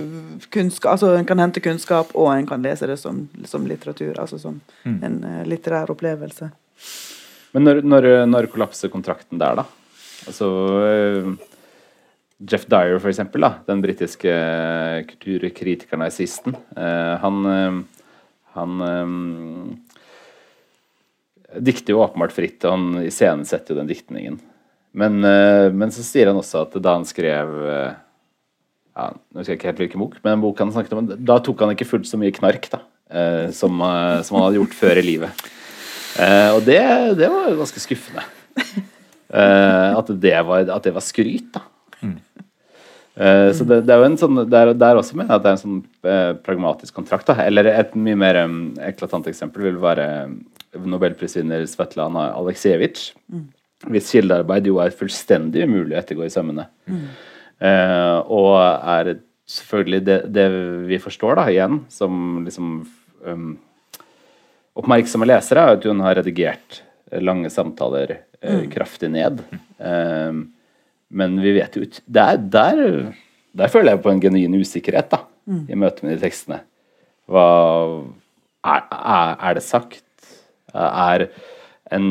kunnskap, 0.51 0.97
altså 0.97 1.13
en 1.19 1.27
kan 1.29 1.39
hente 1.43 1.63
kunnskap, 1.65 2.11
og 2.15 2.33
en 2.35 2.47
kan 2.49 2.63
lese 2.67 2.89
det 2.91 2.99
som, 3.03 3.25
som 3.47 3.67
litteratur. 3.71 4.15
Altså 4.21 4.39
som 4.43 4.61
Mm. 4.85 4.99
en 5.05 5.17
eh, 5.29 5.43
litterær 5.51 5.91
opplevelse. 5.93 6.51
Men 7.53 7.65
når, 7.67 7.81
når, 7.85 8.07
når 8.31 8.47
kollapser 8.53 8.89
kontrakten 8.93 9.39
der, 9.43 9.59
da? 9.61 9.65
Altså 10.31 10.47
Jeff 12.41 12.65
Dyer, 12.73 12.99
for 12.99 13.11
eksempel, 13.13 13.45
da, 13.45 13.51
den 13.69 13.83
britiske 13.85 14.33
kulturkritikeren 15.11 16.07
og 16.07 16.13
Sisten, 16.15 16.57
eh, 16.77 17.15
han, 17.21 17.41
eh, 17.51 18.07
han 18.57 18.85
eh, 18.87 19.07
dikter 21.69 21.93
jo 21.95 22.05
åpenbart 22.05 22.33
fritt, 22.33 22.65
og 22.65 22.77
han 22.77 23.05
iscenesetter 23.05 23.75
jo 23.75 23.81
den 23.83 23.91
diktningen. 23.91 24.41
Men, 24.97 25.21
eh, 25.25 25.69
men 25.71 25.93
så 25.95 26.03
sier 26.07 26.31
han 26.33 26.41
også 26.41 26.65
at 26.65 26.79
da 26.83 26.97
han 26.97 27.07
skrev 27.07 27.53
eh, 27.71 27.99
ja, 28.97 29.11
nå 29.13 29.41
husker 29.41 29.55
jeg 29.55 29.61
ikke 29.61 29.71
helt 29.71 29.83
hvilken 29.85 30.03
bok, 30.03 30.17
men 30.25 30.35
en 30.35 30.43
bok 30.43 30.61
han 30.63 30.73
snakket 30.75 30.97
om, 30.97 31.11
da 31.29 31.39
tok 31.45 31.63
han 31.63 31.75
ikke 31.75 31.89
fullt 31.89 32.09
så 32.09 32.19
mye 32.21 32.35
knark 32.35 32.71
da, 32.73 32.83
eh, 33.13 33.49
som, 33.57 33.79
eh, 33.85 34.21
som 34.27 34.39
han 34.39 34.49
hadde 34.49 34.59
gjort 34.59 34.79
før 34.81 35.01
i 35.01 35.07
livet. 35.07 35.45
Eh, 36.21 36.51
og 36.57 36.65
det, 36.67 36.81
det 37.21 37.29
var 37.31 37.53
ganske 37.59 37.83
skuffende. 37.83 38.25
Eh, 39.31 39.93
at, 39.95 40.09
det 40.19 40.35
var, 40.43 40.65
at 40.75 40.87
det 40.89 40.91
var 40.97 41.05
skryt, 41.07 41.53
da. 41.55 41.61
Eh, 43.21 43.53
så 43.53 43.67
det, 43.67 43.83
det, 43.85 43.93
er 43.93 44.01
jo 44.01 44.07
en 44.07 44.17
sånn 44.17 44.39
det 44.49 44.57
er, 44.57 44.97
også 44.97 45.17
mener 45.19 45.29
med 45.29 45.35
at 45.35 45.43
det 45.45 45.51
er 45.51 45.57
en 45.57 45.61
sånn 45.61 45.81
eh, 46.09 46.31
pragmatisk 46.41 46.95
kontrakt. 46.97 47.27
da, 47.29 47.43
Eller 47.45 47.69
et 47.69 47.97
mye 47.99 48.17
mer 48.17 48.39
um, 48.47 48.61
eklatant 48.87 49.27
eksempel 49.29 49.67
vil 49.67 49.81
være 49.83 50.07
nobelprisvinner 50.79 51.67
Svetlana 51.69 52.31
Aleksejevitsj. 52.39 53.11
Mm. 53.35 53.49
Hvis 53.93 54.13
kildearbeid 54.15 54.69
jo 54.69 54.79
er 54.81 54.95
fullstendig 54.97 55.67
umulig 55.67 55.97
å 55.97 56.01
ettergå 56.01 56.25
i 56.25 56.33
sømmene. 56.33 56.69
Mm. 56.89 57.03
Eh, 57.69 58.19
og 58.33 58.55
er 58.95 59.15
selvfølgelig 59.51 60.01
det, 60.07 60.19
det, 60.33 60.47
vi 60.89 61.01
forstår, 61.03 61.41
da, 61.41 61.49
igjen, 61.53 61.81
som 61.93 62.45
liksom 62.47 62.71
um, 63.27 63.51
oppmerksomme 64.81 65.29
lesere, 65.29 65.65
er 65.65 65.81
at 65.81 65.89
hun 65.89 66.01
har 66.05 66.17
redigert 66.21 66.83
lange 67.25 67.51
samtaler 67.53 68.15
eh, 68.15 68.63
mm. 68.63 68.67
kraftig 68.73 69.11
ned. 69.13 69.43
Mm. 69.81 70.41
Men 71.11 71.37
vi 71.43 71.57
vet 71.57 71.75
jo 71.77 71.83
ikke 71.87 72.05
der, 72.07 72.39
der, 72.39 72.81
der, 73.57 73.73
føler 73.73 73.95
jeg 73.95 74.03
på 74.05 74.13
en 74.13 74.23
genuin 74.23 74.59
usikkerhet 74.61 75.11
da, 75.11 75.25
mm. 75.51 75.65
i 75.67 75.79
møte 75.79 76.07
med 76.07 76.15
de 76.15 76.23
tekstene. 76.23 76.61
Hva 77.31 77.47
er, 78.67 78.87
er, 78.87 79.35
er, 79.35 79.57
det 79.59 79.65
sagt? 79.67 80.05
Er 80.71 81.27
en 81.91 82.09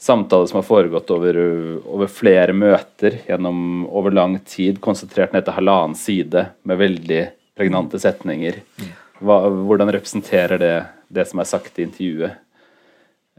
samtale 0.00 0.48
som 0.48 0.60
har 0.60 0.66
foregått 0.66 1.10
over, 1.12 1.38
over, 1.84 2.08
flere 2.12 2.56
møter 2.56 3.18
gjennom 3.26 3.84
over 3.86 4.14
lang 4.14 4.38
tid, 4.48 4.80
konsentrert 4.84 5.34
ned 5.36 5.44
til 5.46 5.56
halvannen 5.56 5.96
side 5.98 6.46
med 6.64 6.80
veldig 6.80 7.22
pregnante 7.56 8.00
setninger. 8.00 8.60
Mm. 8.80 8.92
Hva, 9.24 9.38
hvordan 9.68 9.92
representerer 9.94 10.60
det 10.60 10.74
det 11.14 11.28
som 11.30 11.40
er 11.40 11.48
sagt 11.48 11.78
i 11.78 11.84
intervjuet? 11.86 12.40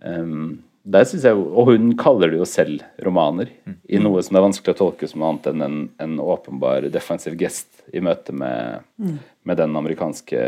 Um, 0.06 0.62
der 0.86 1.06
synes 1.10 1.24
jeg, 1.26 1.34
Og 1.34 1.72
hun 1.72 1.94
kaller 1.98 2.30
det 2.30 2.38
jo 2.38 2.46
selv 2.46 2.84
romaner, 3.02 3.50
mm. 3.66 3.78
i 3.90 4.00
noe 4.02 4.22
som 4.24 4.36
det 4.36 4.42
er 4.42 4.46
vanskelig 4.46 4.76
å 4.76 4.80
tolke 4.84 5.10
som 5.10 5.22
noe 5.22 5.32
annet 5.34 5.48
enn 5.50 5.64
en, 5.66 5.78
en 6.06 6.18
åpenbar 6.22 6.86
defensiv 6.94 7.38
gest 7.40 7.82
i 7.94 8.02
møte 8.06 8.34
med, 8.36 8.86
mm. 9.02 9.16
med, 9.50 9.58
den 9.58 9.76
amerikanske 9.82 10.42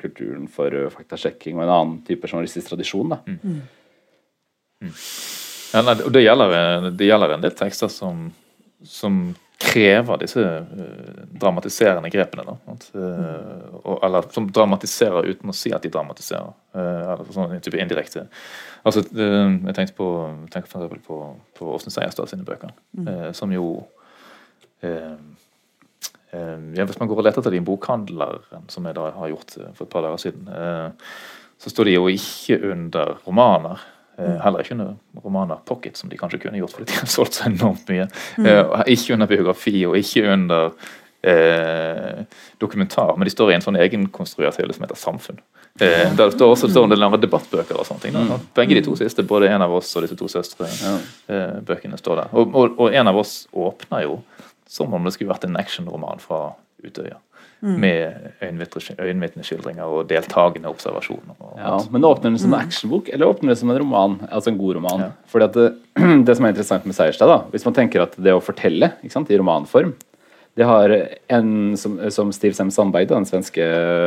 kulturen 0.00 0.46
for 0.52 0.74
faktasjekking 0.94 1.58
og 1.58 1.66
en 1.66 1.74
annen 1.74 1.96
type 2.06 2.30
journalistisk 2.30 2.70
tradisjon. 2.70 3.16
da. 3.16 3.20
Mm. 3.26 3.40
mm. 4.84 4.92
Ja, 5.74 5.82
nei, 5.82 5.96
og 6.06 6.12
det 6.14 6.22
gjelder, 6.22 6.90
det 6.94 7.08
gjelder, 7.08 7.34
en 7.34 7.42
del 7.42 7.54
tekster 7.58 7.90
som, 7.90 8.28
som 8.86 9.24
krever 9.64 10.18
disse 10.20 10.42
uh, 10.42 11.22
dramatiserende 11.40 12.10
grepene. 12.12 12.44
Da, 12.46 12.56
at, 12.72 12.86
uh, 12.94 13.78
og, 13.80 13.98
eller 14.06 14.28
som 14.34 14.48
dramatiserer 14.52 15.30
uten 15.30 15.50
å 15.50 15.56
si 15.56 15.72
at 15.74 15.84
de 15.84 15.92
dramatiserer. 15.94 16.52
Uh, 16.74 17.12
eller 17.14 17.32
sånn 17.34 17.54
type 17.64 17.80
indirekte. 17.80 18.26
Altså, 18.84 19.04
jeg 19.08 19.76
tenkte 19.76 19.96
på, 19.96 20.08
tenker 20.52 20.68
for 20.68 20.84
eksempel 20.84 21.04
på, 21.06 21.20
på 21.56 21.70
Åsne 21.76 21.94
Seierstad 21.94 22.28
sine 22.28 22.44
bøker, 22.44 22.74
mm. 22.98 23.32
som 23.32 23.52
jo 23.54 23.78
ja, 24.84 26.84
Hvis 26.84 26.98
man 27.00 27.08
går 27.08 27.22
og 27.22 27.24
leter 27.24 27.40
etter 27.40 27.54
de 27.54 27.62
bokhandleren, 27.64 28.66
som 28.68 28.84
jeg 28.84 28.98
da 28.98 29.06
har 29.14 29.30
gjort 29.32 29.54
for 29.78 29.86
et 29.86 29.92
par 29.94 30.04
dager 30.04 30.20
siden, 30.20 30.50
så 31.56 31.72
står 31.72 31.88
de 31.88 31.94
jo 31.94 32.10
ikke 32.12 32.58
under 32.74 33.14
romaner. 33.24 33.80
Eh, 34.18 34.34
heller 34.44 34.62
ikke 34.62 34.76
under 34.76 35.22
romaner 35.24 35.62
pocket, 35.66 35.96
som 35.96 36.10
de 36.10 36.18
kanskje 36.18 36.38
kunne 36.44 36.60
gjort 36.60 36.76
fordi 36.76 36.92
de 36.92 36.98
har 37.00 37.10
solgt 37.10 37.40
så 37.40 37.48
enormt 37.50 37.88
mye. 37.90 38.06
Mm. 38.38 38.46
Eh, 38.46 38.84
ikke 38.94 39.16
under 39.16 39.30
biografi 39.30 39.80
og 39.88 39.98
ikke 39.98 40.28
under 40.32 40.70
eh, 41.24 42.22
dokumentar, 42.62 43.16
men 43.16 43.26
de 43.26 43.34
står 43.34 43.50
i 43.50 43.58
en 43.58 43.64
sånn 43.64 43.80
egenkonstruert 43.80 44.60
hylle 44.60 44.76
som 44.76 44.86
heter 44.86 45.00
Samfunn. 45.00 45.42
Eh, 45.80 46.14
der 46.14 46.28
det 46.28 46.36
står 46.36 46.52
også 46.54 46.70
står 46.70 46.86
en 46.86 46.94
del 46.94 47.02
andre 47.02 47.18
debattbøker 47.24 47.74
og 47.74 47.86
sånne 47.88 48.04
ting. 48.04 48.14
Da. 48.14 48.22
Mm. 48.28 48.46
Begge 48.54 48.78
de 48.78 48.84
to 48.86 48.94
siste, 48.98 49.24
både 49.26 49.50
En 49.50 49.64
av 49.66 49.74
oss 49.74 49.90
og 49.96 50.04
disse 50.04 50.16
to 50.18 50.28
søstre-bøkene, 50.30 51.98
står 51.98 52.20
der. 52.22 52.28
Og, 52.32 52.54
og, 52.54 52.78
og, 52.78 52.94
En 52.94 53.10
av 53.10 53.18
oss 53.18 53.48
åpner 53.50 54.06
jo 54.06 54.20
som 54.70 54.94
om 54.94 55.04
det 55.04 55.14
skulle 55.14 55.32
vært 55.32 55.48
en 55.48 55.58
actionroman 55.58 56.22
fra 56.22 56.54
Utøya. 56.84 57.18
Mm. 57.64 57.76
Med 57.80 58.42
øyenvitneskildringer 58.44 59.88
og 59.88 60.08
deltakende 60.10 60.68
observasjoner. 60.68 61.36
Og 61.40 61.54
ja, 61.56 61.78
men 61.94 62.04
Åpner 62.04 62.34
den 62.34 62.40
som 62.42 62.52
en 62.52 62.60
actionbok, 62.60 63.08
eller 63.08 63.30
åpner 63.32 63.54
den 63.54 63.56
som 63.56 63.70
en 63.72 63.78
roman? 63.80 64.18
Altså 64.28 64.52
en 64.52 64.58
god 64.58 64.74
roman? 64.76 65.04
Ja. 65.06 65.06
Fordi 65.32 65.46
at 65.46 65.56
det, 65.56 65.70
det, 66.28 66.34
som 66.36 66.44
er 66.44 66.52
interessant 66.52 66.84
med 66.84 66.98
Seierstad, 66.98 67.30
da, 67.32 67.38
hvis 67.54 67.64
man 67.64 67.76
tenker 67.78 68.04
at 68.04 68.18
det 68.20 68.34
å 68.36 68.42
fortelle 68.44 68.92
sant, 69.08 69.32
i 69.32 69.38
romanform 69.40 69.94
det 70.54 70.66
har 70.68 70.92
en 71.34 71.76
som, 71.76 71.96
som 72.14 72.28
Steve 72.34 72.54
Sem 72.54 72.70
Sandberg, 72.70 73.08
den 73.10 73.26
svenske 73.26 73.64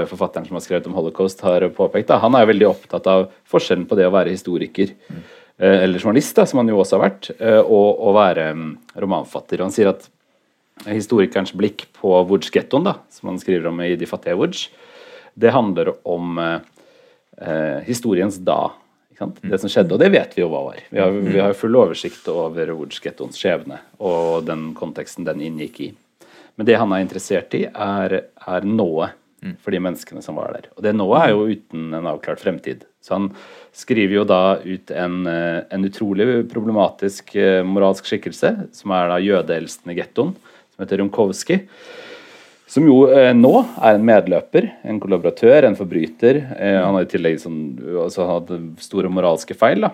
forfatteren 0.07 0.45
som 0.47 0.55
har 0.55 0.63
skrevet 0.63 0.85
om 0.87 0.95
holocaust, 0.95 1.41
har 1.43 1.65
påpekt. 1.75 2.07
Da. 2.07 2.21
Han 2.23 2.37
er 2.39 2.47
veldig 2.47 2.69
opptatt 2.69 3.09
av 3.11 3.25
forskjellen 3.51 3.83
på 3.89 3.97
det 3.99 4.05
å 4.07 4.13
være 4.15 4.31
historiker 4.31 4.93
mm. 4.95 5.25
eller 5.57 5.99
journalist, 5.99 6.37
da, 6.37 6.45
som 6.47 6.61
han 6.61 6.71
jo 6.71 6.79
også 6.79 6.95
har 6.95 7.03
vært, 7.09 7.33
eh, 7.35 7.59
og 7.59 7.99
å 7.99 8.13
være 8.15 8.47
mm, 8.55 8.69
romanfatter. 9.03 9.65
Han 9.65 9.75
sier 9.75 9.91
at 9.91 10.07
historikerens 10.85 11.53
blikk 11.57 11.87
på 11.97 12.13
Woods-gettoen, 12.29 12.91
som 13.09 13.31
han 13.31 13.39
skriver 13.41 13.69
om 13.71 13.81
i 13.81 13.95
De 13.99 14.09
fattige 14.09 14.37
Woods, 14.37 14.67
det 15.37 15.53
handler 15.53 15.93
om 16.07 16.37
eh, 16.41 17.79
historiens 17.87 18.37
da. 18.37 18.73
Det 19.17 19.57
som 19.57 19.69
skjedde, 19.69 19.95
og 19.95 20.01
det 20.01 20.11
vet 20.13 20.35
vi 20.37 20.43
jo 20.43 20.49
hva 20.51 20.59
var. 20.67 20.81
Vi 20.93 20.99
har, 21.01 21.15
vi 21.25 21.39
har 21.41 21.55
full 21.57 21.77
oversikt 21.79 22.27
over 22.29 22.69
Woods-gettoens 22.77 23.39
skjebne 23.39 23.79
og 23.97 24.45
den 24.45 24.69
konteksten 24.77 25.25
den 25.25 25.41
inngikk 25.41 25.79
i. 25.87 25.87
Men 26.57 26.69
det 26.69 26.77
han 26.77 26.93
er 26.93 27.01
interessert 27.01 27.55
i, 27.57 27.63
er, 27.65 28.19
er 28.45 28.67
nået 28.67 29.17
for 29.61 29.73
de 29.73 29.79
menneskene 29.81 30.21
som 30.25 30.37
var 30.37 30.55
der. 30.55 30.69
Og 30.75 30.83
det 30.85 30.93
nået 30.97 31.21
er 31.21 31.33
jo 31.33 31.47
uten 31.51 31.93
en 31.93 32.09
avklart 32.09 32.41
fremtid. 32.41 32.85
Så 33.01 33.15
han 33.15 33.27
skriver 33.75 34.19
jo 34.19 34.25
da 34.27 34.57
ut 34.63 34.91
en, 34.91 35.19
eh, 35.29 35.61
en 35.71 35.85
utrolig 35.85 36.27
problematisk 36.51 37.35
eh, 37.35 37.61
moralsk 37.63 38.09
skikkelse, 38.09 38.53
som 38.73 38.93
er 38.97 39.11
da 39.11 39.21
jødeeldsten 39.21 39.93
i 39.93 39.97
gettoen 39.99 40.35
som 40.77 40.85
heter 40.85 40.97
Rumkowski. 41.01 41.59
Som 42.67 42.85
jo 42.85 43.05
eh, 43.09 43.31
nå 43.33 43.53
er 43.79 43.95
en 43.95 44.05
medløper, 44.05 44.67
en 44.85 44.99
kollaboratør, 45.01 45.65
en 45.65 45.77
forbryter. 45.77 46.41
Eh, 46.53 46.75
han 46.77 46.93
har 46.93 47.05
i 47.05 47.09
tillegg 47.09 47.39
sånn, 47.41 47.61
altså, 48.03 48.27
hatt 48.27 48.51
store 48.83 49.09
moralske 49.09 49.55
feil 49.57 49.87
da, 49.87 49.93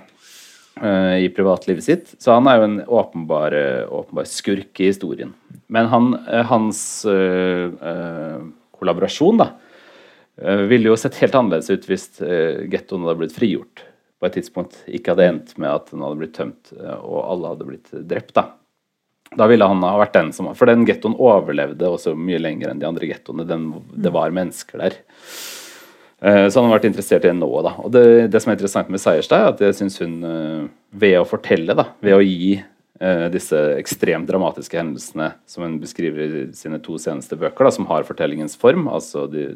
eh, 0.82 1.22
i 1.24 1.30
privatlivet 1.32 1.86
sitt. 1.86 2.16
Så 2.20 2.34
han 2.34 2.50
er 2.50 2.58
jo 2.58 2.66
en 2.68 2.80
åpenbar, 2.84 3.56
eh, 3.56 3.86
åpenbar 3.88 4.28
skurk 4.28 4.82
i 4.82 4.90
historien. 4.90 5.32
Men 5.70 5.88
han, 5.94 6.10
eh, 6.28 6.44
hans 6.50 7.06
eh, 7.06 8.42
kollaborasjon 8.74 9.40
da, 9.40 9.54
ville 10.34 10.90
jo 10.90 10.96
sett 10.98 11.20
helt 11.22 11.36
annerledes 11.38 11.70
ut 11.70 11.84
hvis 11.86 12.08
gettoen 12.66 13.04
hadde 13.06 13.20
blitt 13.20 13.36
frigjort 13.38 13.84
på 14.18 14.26
et 14.26 14.34
tidspunkt. 14.34 14.80
Ikke 14.90 15.14
hadde 15.14 15.28
endt 15.30 15.52
med 15.62 15.70
at 15.70 15.92
den 15.92 16.02
hadde 16.02 16.18
blitt 16.18 16.34
tømt 16.34 16.72
og 16.74 17.20
alle 17.22 17.52
hadde 17.52 17.68
blitt 17.70 17.92
drept. 17.94 18.34
da. 18.34 18.48
Da 19.38 19.48
ville 19.50 19.68
han 19.68 19.84
ha 19.86 19.96
vært 20.02 20.16
den 20.16 20.32
som 20.36 20.52
For 20.58 20.70
den 20.70 20.86
gettoen 20.88 21.18
overlevde 21.18 21.90
også 21.90 22.14
mye 22.18 22.42
lenger 22.42 22.72
enn 22.72 22.82
de 22.82 22.88
andre 22.90 23.10
gettoene. 23.10 23.46
Det 23.46 24.14
var 24.14 24.36
mennesker 24.36 24.84
der. 24.84 25.00
Eh, 26.24 26.48
så 26.48 26.62
han 26.62 26.70
har 26.70 26.78
vært 26.78 26.88
interessert 26.88 27.26
i 27.26 27.32
det 27.32 27.36
nå. 27.36 27.50
Da. 27.66 27.74
Og 27.84 27.92
det, 27.92 28.04
det, 28.32 28.40
som 28.40 28.52
er 28.52 28.58
interessant 28.58 28.92
med 28.94 29.02
Seierstad, 29.04 29.42
er 29.42 29.52
at 29.52 29.64
jeg 29.66 29.80
syns 29.82 30.00
hun 30.00 30.20
eh, 30.28 30.62
ved 31.04 31.18
å 31.20 31.28
fortelle, 31.28 31.76
da, 31.76 31.90
ved 32.04 32.16
å 32.16 32.22
gi 32.24 32.54
uh, 33.04 33.28
disse 33.34 33.60
ekstremt 33.76 34.30
dramatiske 34.30 34.78
hendelsene 34.80 35.34
som 35.49 35.66
hun 35.66 35.80
beskriver 35.82 36.24
i 36.24 36.44
sine 36.56 36.80
to 36.84 36.95
seneste 37.02 37.36
bøker, 37.40 37.68
da, 37.68 37.74
som 37.76 37.90
har 37.90 38.07
fortellingens 38.07 38.56
form, 38.60 38.88
altså 38.94 39.26
de, 39.32 39.49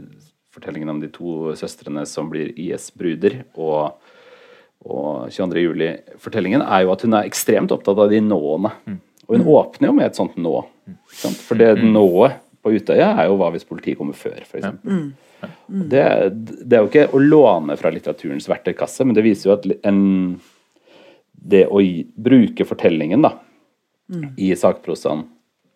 fortellingen 0.58 0.92
om 0.92 1.00
de 1.00 1.12
to 1.14 1.54
søstrene 1.60 2.04
som 2.10 2.32
blir 2.34 2.52
IS-bruder, 2.58 3.44
og, 3.56 3.96
og 4.84 5.30
22. 5.32 5.64
juli-fortellingen, 5.70 6.66
er 6.66 6.84
jo 6.84 6.96
at 6.96 7.06
hun 7.06 7.16
er 7.16 7.30
ekstremt 7.30 7.72
opptatt 7.76 8.02
av 8.02 8.12
de 8.12 8.20
nåene. 8.26 8.74
Mm. 8.90 9.00
Og 9.28 9.36
hun 9.36 9.48
åpner 9.52 9.90
jo 9.90 9.96
med 9.98 10.08
et 10.08 10.18
sånt 10.18 10.36
nå. 10.40 10.56
For 11.44 11.60
det 11.60 11.74
mm. 11.80 11.88
nået 11.94 12.38
på 12.64 12.74
Utøya 12.76 13.14
er 13.14 13.30
jo 13.30 13.38
hva 13.40 13.50
hvis 13.54 13.68
politiet 13.68 14.00
kommer 14.00 14.18
før, 14.18 14.40
f.eks. 14.44 14.68
Mm. 14.84 15.08
Det, 15.92 16.04
det 16.64 16.78
er 16.78 16.84
jo 16.84 16.90
ikke 16.90 17.10
å 17.14 17.22
låne 17.22 17.76
fra 17.80 17.92
litteraturens 17.94 18.48
verktøykasse, 18.50 19.06
men 19.06 19.18
det 19.18 19.26
viser 19.26 19.52
jo 19.52 19.56
at 19.58 19.68
en, 19.88 20.00
det 21.32 21.66
å 21.70 21.82
bruke 22.16 22.68
fortellingen 22.68 23.28
da, 23.28 23.36
mm. 24.12 24.30
i 24.42 24.54
sakprosaen 24.58 25.28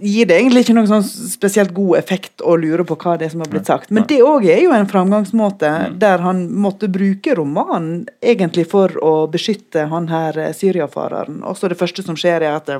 gir 0.00 0.26
det 0.28 0.36
egentlig 0.38 0.60
ikke 0.64 0.74
noen 0.76 0.86
sånn 0.90 1.04
spesielt 1.32 1.72
god 1.74 1.96
effekt 1.98 2.42
å 2.44 2.54
lure 2.60 2.84
på 2.86 2.94
hva 3.00 3.16
det 3.18 3.26
er 3.26 3.30
som 3.32 3.40
har 3.42 3.48
blitt 3.50 3.66
sagt. 3.66 3.90
Men 3.90 4.04
det 4.10 4.20
òg 4.22 4.44
er 4.46 4.60
jo 4.62 4.70
en 4.76 4.86
framgangsmåte 4.86 5.70
der 5.98 6.18
han 6.22 6.44
måtte 6.54 6.88
bruke 6.92 7.34
romanen 7.38 8.06
egentlig 8.22 8.66
for 8.70 8.92
å 9.02 9.14
beskytte 9.32 9.86
han 9.90 10.06
her 10.12 10.38
eh, 10.38 10.52
syriafareren. 10.54 11.40
Også 11.48 11.68
det 11.72 11.78
første 11.80 12.04
som 12.06 12.14
skjer, 12.20 12.44
er 12.46 12.58
at 12.60 12.68
eh, 12.68 12.78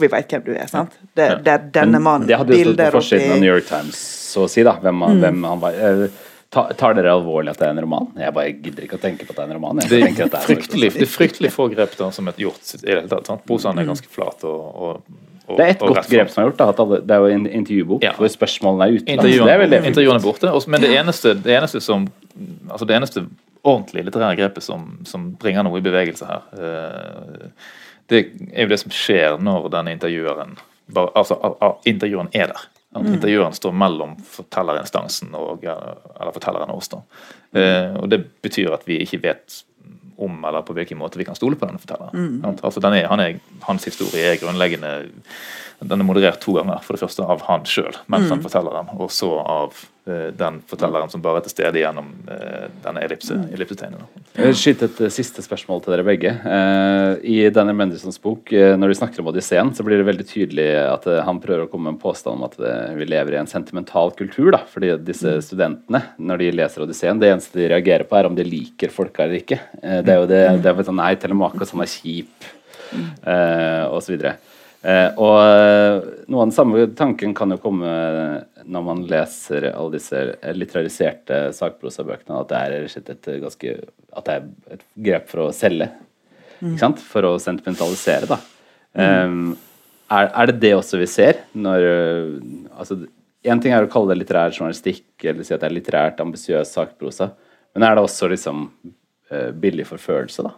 vi 0.00 0.06
vet 0.08 0.30
hvem 0.30 0.44
du 0.46 0.52
er. 0.54 0.66
sant? 0.70 0.94
Det, 1.14 1.28
det 1.44 1.52
er 1.56 1.66
denne 1.80 2.00
mannen. 2.00 2.28
Det 2.30 2.38
hadde 2.40 2.56
jo 2.56 2.70
stått 2.72 2.84
på 2.86 2.92
forsiden 3.00 3.32
av 3.36 3.42
New 3.42 3.50
York 3.52 3.66
Times, 3.68 3.98
så 4.32 4.46
å 4.46 4.48
si, 4.50 4.62
da. 4.62 4.78
Hvem, 4.80 4.94
Mm. 4.94 5.02
han- 5.08 5.20
hvem 5.20 5.44
han 5.50 5.60
var. 5.60 5.72
Eh, 5.74 6.08
ta- 6.50 6.68
Tar 6.78 6.94
dere 6.94 7.10
alvorlig 7.12 7.50
at 7.50 7.58
det 7.58 7.66
er 7.66 7.70
en 7.74 7.80
roman? 7.82 8.08
Jeg 8.16 8.32
bare 8.32 8.52
gidder 8.54 8.84
ikke 8.86 8.96
å 8.98 9.02
tenke 9.02 9.26
på 9.26 9.30
at 9.34 9.36
det 9.36 9.44
er 9.44 9.50
en 9.50 9.56
roman. 9.58 9.80
Jeg 9.82 9.90
Det 9.90 10.00
er 10.00 10.24
at 10.24 10.30
det 10.30 10.40
er 10.40 10.48
fryktelig, 10.54 10.92
det 10.94 11.02
er 11.02 11.12
fryktelig 11.18 11.50
få 11.52 11.68
grep 11.74 11.96
da, 11.98 12.10
som 12.14 12.28
er 12.28 12.32
gjort 12.38 12.74
i 12.74 12.78
det 12.78 12.88
hele 12.94 13.08
tatt. 13.10 13.26
sant? 13.26 13.44
Prosaen 13.44 13.78
er 13.82 13.84
ganske 13.90 14.06
flat 14.08 14.44
og, 14.44 14.60
og, 14.74 15.00
og 15.48 15.58
Det 15.58 15.64
er 15.66 15.70
et 15.74 15.82
og 15.82 15.88
godt 15.94 16.06
grep 16.08 16.30
som 16.30 16.42
er 16.44 16.50
gjort. 16.50 16.58
da, 16.58 16.68
at 16.68 17.06
Det 17.08 17.10
er 17.10 17.16
jo 17.18 17.26
en 17.26 17.46
intervjubok 17.46 18.02
Ja. 18.02 18.12
hvor 18.12 18.28
spørsmålene 18.28 18.84
er 18.88 18.94
ute. 18.96 19.04
Intervjuene, 19.12 19.50
er 19.50 19.82
intervjuene 19.84 20.18
er 20.18 20.22
borte. 20.22 20.48
også- 20.50 20.68
Men 20.70 20.80
det 20.80 20.90
eneste, 20.98 21.34
det 21.34 21.52
eneste 21.58 21.80
som 21.80 22.08
altså 22.70 22.86
det 22.86 22.96
eneste 22.96 23.26
ordentlige 23.64 24.04
litterære 24.04 24.36
grepet 24.36 24.62
som, 24.62 24.98
som 25.04 25.36
bringer 25.36 25.62
noe 25.62 25.78
i 25.78 25.80
bevegelse 25.80 26.26
her, 26.26 26.42
eh, 26.52 27.48
det 28.10 28.26
er 28.52 28.62
jo 28.62 28.68
det 28.68 28.80
som 28.80 28.90
skjer 28.90 29.38
når 29.40 29.68
den 29.70 29.88
intervjueren 29.88 30.56
bare, 30.92 31.08
altså 31.16 31.34
a- 31.42 31.66
a- 31.66 31.76
Intervjueren 31.86 32.28
er 32.34 32.46
der. 32.46 32.60
At 32.96 33.06
Intervjueren 33.06 33.52
står 33.52 33.72
mellom 33.72 34.16
fortellerinstansen 34.22 35.34
og 35.34 35.64
eller 35.64 36.32
fortelleren 36.32 36.70
og 36.70 36.76
oss. 36.76 36.88
da. 36.88 36.96
Eh, 37.54 37.96
og 37.96 38.08
Det 38.10 38.24
betyr 38.42 38.72
at 38.72 38.86
vi 38.86 38.98
ikke 38.98 39.22
vet 39.22 39.62
om 40.16 40.44
eller 40.44 40.64
på 40.66 40.76
hvilken 40.76 40.98
måte 41.00 41.18
vi 41.18 41.26
kan 41.26 41.38
stole 41.38 41.58
på 41.58 41.66
denne 41.68 41.80
fortelleren. 41.82 42.14
Mm. 42.14 42.60
Altså 42.62 42.82
den 42.82 42.98
er, 42.98 43.08
han 43.10 43.22
er, 43.22 43.40
hans 43.66 43.86
historie 43.88 44.32
er 44.32 44.40
grunnleggende 44.42 45.10
Den 45.84 46.00
er 46.00 46.06
moderert 46.06 46.40
to 46.40 46.54
ganger. 46.54 46.78
For 46.86 46.94
det 46.94 47.02
første 47.02 47.26
av 47.26 47.42
han 47.48 47.66
sjøl 47.68 47.96
mens 48.06 48.30
han 48.30 48.42
forteller 48.44 48.78
den, 48.78 48.94
og 48.94 49.10
så 49.12 49.32
av 49.42 49.84
den 50.04 50.58
fortelleren 50.68 51.08
som 51.08 51.22
bare 51.24 51.40
er 51.40 51.46
til 51.46 51.54
stede 51.54 51.80
gjennom 51.80 52.10
eh, 52.28 52.66
denne 52.84 53.00
ellipse, 53.06 53.36
ellipsetegnet. 53.56 54.02
skyte 54.52 54.88
et 54.90 55.00
eh, 55.06 55.12
siste 55.12 55.40
spørsmål 55.44 55.80
til 55.84 55.94
dere 55.94 56.04
begge. 56.04 56.32
Eh, 56.44 57.24
I 57.24 57.36
denne 57.54 57.72
Mendelssohns 57.76 58.20
bok, 58.20 58.52
eh, 58.52 58.74
når 58.76 58.92
de 58.92 58.98
snakker 58.98 59.22
om 59.22 59.30
Odysseen, 59.32 59.72
så 59.76 59.86
blir 59.86 60.02
det 60.02 60.08
veldig 60.10 60.26
tydelig 60.28 60.68
at 60.82 61.08
eh, 61.08 61.22
han 61.24 61.40
prøver 61.40 61.64
å 61.64 61.70
komme 61.72 61.88
med 61.88 61.96
en 61.96 62.02
påstand 62.04 62.36
om 62.36 62.46
at 62.50 62.58
eh, 62.60 62.92
vi 62.98 63.08
lever 63.08 63.36
i 63.36 63.40
en 63.40 63.50
sentimental 63.50 64.12
kultur. 64.18 64.52
da, 64.52 64.60
fordi 64.68 64.92
disse 65.08 65.38
studentene, 65.48 66.02
når 66.20 66.44
de 66.44 66.52
leser 66.60 66.84
Odysseen, 66.84 67.22
det 67.22 67.32
eneste 67.32 67.62
de 67.62 67.70
reagerer 67.72 68.04
på, 68.08 68.18
er 68.20 68.28
om 68.28 68.36
de 68.36 68.44
liker 68.44 68.92
folka 68.92 69.24
eller 69.24 69.40
ikke. 69.40 69.62
Eh, 69.80 70.02
det 70.04 70.12
er 70.12 70.20
jo 70.20 70.28
det, 70.28 70.42
det 70.60 70.72
er 70.74 70.84
sånn 70.84 71.00
Nei, 71.00 71.14
Telemakos, 71.20 71.72
han 71.72 71.84
er 71.86 71.94
kjip, 71.96 72.50
eh, 73.24 73.84
og 73.88 74.02
så 74.04 74.12
videre. 74.12 74.36
Eh, 74.84 75.16
og 75.16 75.38
eh, 75.40 75.94
noe 76.28 76.42
av 76.42 76.48
den 76.50 76.52
samme 76.52 76.82
tanken 76.92 77.32
kan 77.36 77.54
jo 77.54 77.56
komme 77.62 77.88
når 78.66 78.84
man 78.86 79.02
leser 79.10 79.68
alle 79.70 79.96
disse 79.96 80.20
litterariserte 80.56 81.40
sakprosabøkene, 81.56 82.40
at 82.40 82.50
det 82.50 82.60
er 82.60 83.12
et 83.12 83.28
ganske 83.42 83.76
At 84.14 84.28
det 84.28 84.34
er 84.34 84.74
et 84.76 84.82
grep 85.08 85.28
for 85.30 85.46
å 85.46 85.52
selge. 85.54 85.90
Ikke 86.60 86.80
sant? 86.80 87.02
For 87.02 87.26
å 87.26 87.34
sentimentalisere, 87.42 88.30
da. 88.30 88.38
Um, 88.94 89.54
er, 90.06 90.28
er 90.30 90.50
det 90.50 90.60
det 90.62 90.74
også 90.76 91.00
vi 91.00 91.08
ser? 91.10 91.42
Når 91.58 91.86
uh, 91.88 92.34
altså, 92.78 93.00
Én 93.44 93.60
ting 93.60 93.74
er 93.76 93.84
å 93.84 93.90
kalle 93.92 94.14
det 94.14 94.22
litterær 94.22 94.54
journalistikk, 94.54 95.08
eller 95.20 95.44
si 95.44 95.52
at 95.52 95.60
det 95.60 95.68
er 95.68 95.74
litterært 95.74 96.20
ambisiøs 96.22 96.70
sakprosa, 96.78 97.34
men 97.74 97.84
er 97.84 97.98
det 97.98 98.04
også 98.06 98.30
liksom 98.32 98.70
billig 99.60 99.84
forførelse, 99.84 100.46
da? 100.46 100.54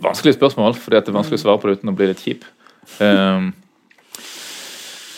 Vanskelig 0.00 0.38
spørsmål, 0.38 0.78
for 0.78 0.94
det 0.94 1.02
er 1.02 1.16
vanskelig 1.16 1.40
å 1.40 1.42
svare 1.42 1.60
på 1.60 1.68
det 1.68 1.80
uten 1.80 1.90
å 1.90 1.96
bli 1.98 2.08
litt 2.08 2.22
kjip. 2.22 2.46
Um, 3.02 3.50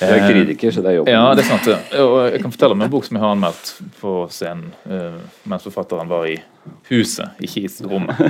Du 0.00 0.06
er 0.14 0.22
kritiker, 0.24 0.72
så 0.72 0.84
det 0.84 0.92
er 0.92 0.96
jobben. 1.00 1.12
Ja, 1.12 1.34
det 1.36 1.44
er 1.44 1.48
sant. 1.50 1.66
Og 2.00 2.14
jeg 2.30 2.40
kan 2.42 2.54
fortelle 2.54 2.76
om 2.76 2.84
en 2.86 2.92
bok 2.92 3.04
som 3.06 3.18
jeg 3.18 3.24
har 3.24 3.34
anmeldt 3.36 3.72
på 4.00 4.14
scenen 4.32 4.70
eh, 4.88 5.18
mens 5.50 5.66
forfatteren 5.68 6.08
var 6.10 6.28
i 6.30 6.38
huset, 6.88 7.36
ikke 7.40 7.66
i 7.66 7.88
rommet. 7.88 8.22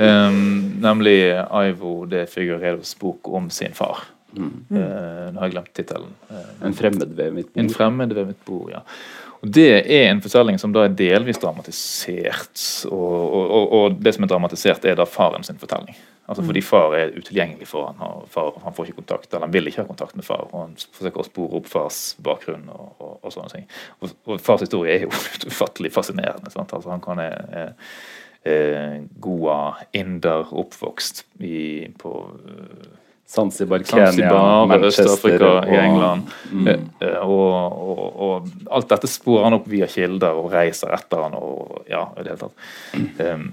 Um, 0.00 0.40
nemlig 0.86 1.18
Ivo 1.36 2.04
de 2.08 2.24
Figueredos 2.30 2.94
bok 3.00 3.28
om 3.28 3.50
sin 3.52 3.76
far. 3.76 4.04
Eh, 4.36 5.26
nå 5.32 5.40
har 5.40 5.48
jeg 5.48 5.56
glemt 5.56 5.72
tittelen. 5.74 6.12
Eh, 6.30 6.52
En 6.68 6.76
fremmed 6.76 7.16
ved 7.18 7.34
mitt 7.34 7.50
en 7.56 7.66
bord. 7.66 7.76
fremmed 7.76 8.14
ved 8.14 8.26
mitt 8.26 8.44
bord, 8.44 8.70
ja. 8.70 8.84
Og 9.40 9.50
Det 9.50 9.70
er 9.80 10.10
en 10.10 10.20
fortelling 10.20 10.58
som 10.60 10.72
da 10.72 10.84
er 10.84 10.92
delvis 10.92 11.38
dramatisert. 11.40 12.60
Og, 12.92 13.34
og, 13.34 13.72
og, 13.72 13.94
det 14.04 14.14
som 14.14 14.24
er 14.24 14.28
dramatisert, 14.28 14.84
er 14.84 14.98
da 15.00 15.06
faren 15.08 15.42
sin 15.42 15.58
fortelling. 15.58 15.96
Altså 16.28 16.44
Fordi 16.46 16.60
far 16.62 16.92
er 16.94 17.16
utilgjengelig 17.16 17.66
for 17.66 17.88
han, 17.88 17.96
og 18.06 18.28
far, 18.30 18.52
han 18.62 18.74
får 18.74 18.86
ikke 18.86 19.00
kontakt, 19.00 19.32
eller 19.32 19.48
han 19.48 19.52
vil 19.52 19.66
ikke 19.66 19.82
ha 19.82 19.88
kontakt 19.88 20.14
med 20.14 20.24
far. 20.24 20.44
og 20.52 20.60
Han 20.60 20.76
forsøker 20.76 21.24
å 21.24 21.26
spore 21.26 21.58
opp 21.58 21.66
fars 21.66 22.16
bakgrunn 22.22 22.68
og, 22.70 22.92
og, 23.00 23.16
og 23.24 23.32
sånne 23.34 23.50
ting. 23.56 23.66
Og, 23.98 24.12
og 24.28 24.40
fars 24.44 24.60
historie 24.60 24.94
er 24.94 25.06
jo 25.08 25.10
ufattelig 25.50 25.90
fascinerende. 25.96 26.52
Sant? 26.52 26.76
Altså 26.76 26.92
Han 26.92 27.02
kan 27.02 27.18
er, 27.24 27.40
er, 27.50 27.72
er 28.44 29.00
Goa, 29.24 29.74
inder, 29.96 30.52
oppvokst 30.52 31.24
i, 31.40 31.88
på 31.98 32.14
Zanzibar, 33.30 33.84
Kenya, 33.86 34.06
Zanzibar, 34.10 34.66
Manchester 34.66 35.04
Øst-Afrika, 35.04 35.50
i 35.70 35.76
England. 35.78 36.32
Eh, 36.66 36.80
eh, 37.06 37.18
Og, 37.22 37.76
og, 37.90 38.22
og 38.26 38.48
alt 38.74 38.88
dette 38.90 39.10
sporer 39.10 39.46
han 39.46 39.58
opp 39.60 39.68
via 39.70 39.86
kilder 39.86 40.34
og 40.34 40.50
reiser 40.50 40.90
etter 40.96 41.22
han 41.28 41.36
og 41.38 41.84
ja, 41.90 42.08
i 42.18 42.24
det 42.24 42.32
hele 42.32 42.40
tatt. 42.40 42.56
Um, 43.20 43.44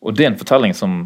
og 0.00 0.16
det 0.16 0.24
er 0.24 0.30
en 0.32 0.40
fortelling 0.40 0.72
som 0.76 0.96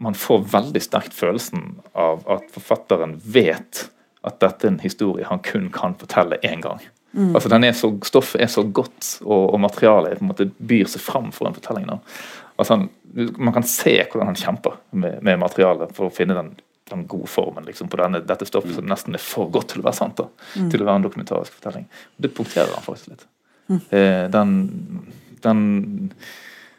man 0.00 0.16
får 0.16 0.46
veldig 0.54 0.80
sterkt 0.80 1.12
følelsen 1.12 1.74
av 1.92 2.22
at 2.30 2.48
forfatteren 2.54 3.18
vet 3.20 3.88
at 4.24 4.38
dette 4.40 4.64
er 4.64 4.72
en 4.72 4.80
historie 4.80 5.26
han 5.28 5.42
kun 5.44 5.68
kan 5.74 5.98
fortelle 6.00 6.38
én 6.46 6.62
gang. 6.64 6.80
Altså 7.34 7.48
den 7.48 7.64
er 7.64 7.72
så, 7.74 7.90
Stoffet 8.04 8.40
er 8.44 8.50
så 8.52 8.62
godt, 8.62 9.18
og, 9.24 9.54
og 9.54 9.60
materialet 9.60 10.18
på 10.18 10.24
en 10.24 10.30
måte 10.30 10.48
byr 10.58 10.88
seg 10.92 11.02
fram 11.02 11.32
for 11.34 11.48
en 11.48 11.56
fortelling. 11.56 11.88
Da. 11.88 11.98
Altså 12.56 12.76
han, 12.76 12.88
man 13.36 13.54
kan 13.56 13.66
se 13.66 13.94
hvordan 14.04 14.30
han 14.30 14.38
kjemper 14.38 14.76
med, 14.90 15.20
med 15.24 15.40
materialet 15.40 15.94
for 15.96 16.08
å 16.08 16.14
finne 16.14 16.36
den, 16.38 16.52
den 16.92 17.06
gode 17.10 17.30
formen 17.30 17.66
liksom, 17.68 17.90
på 17.92 18.00
denne, 18.00 18.22
dette 18.26 18.48
stoffet 18.48 18.76
som 18.76 18.88
nesten 18.88 19.16
er 19.18 19.22
for 19.22 19.50
godt 19.52 19.72
til 19.74 19.82
å 19.82 19.88
være 19.88 20.00
sant. 20.00 20.20
da, 20.20 20.28
Til 20.56 20.82
å 20.82 20.88
være 20.88 21.02
en 21.02 21.06
dokumentarisk 21.08 21.56
fortelling. 21.58 21.88
Det 22.16 22.32
punkterer 22.36 22.74
han 22.74 22.84
faktisk 22.84 23.14
litt. 23.14 23.26
Eh, 23.92 24.26
den, 24.32 24.52
den 25.44 25.64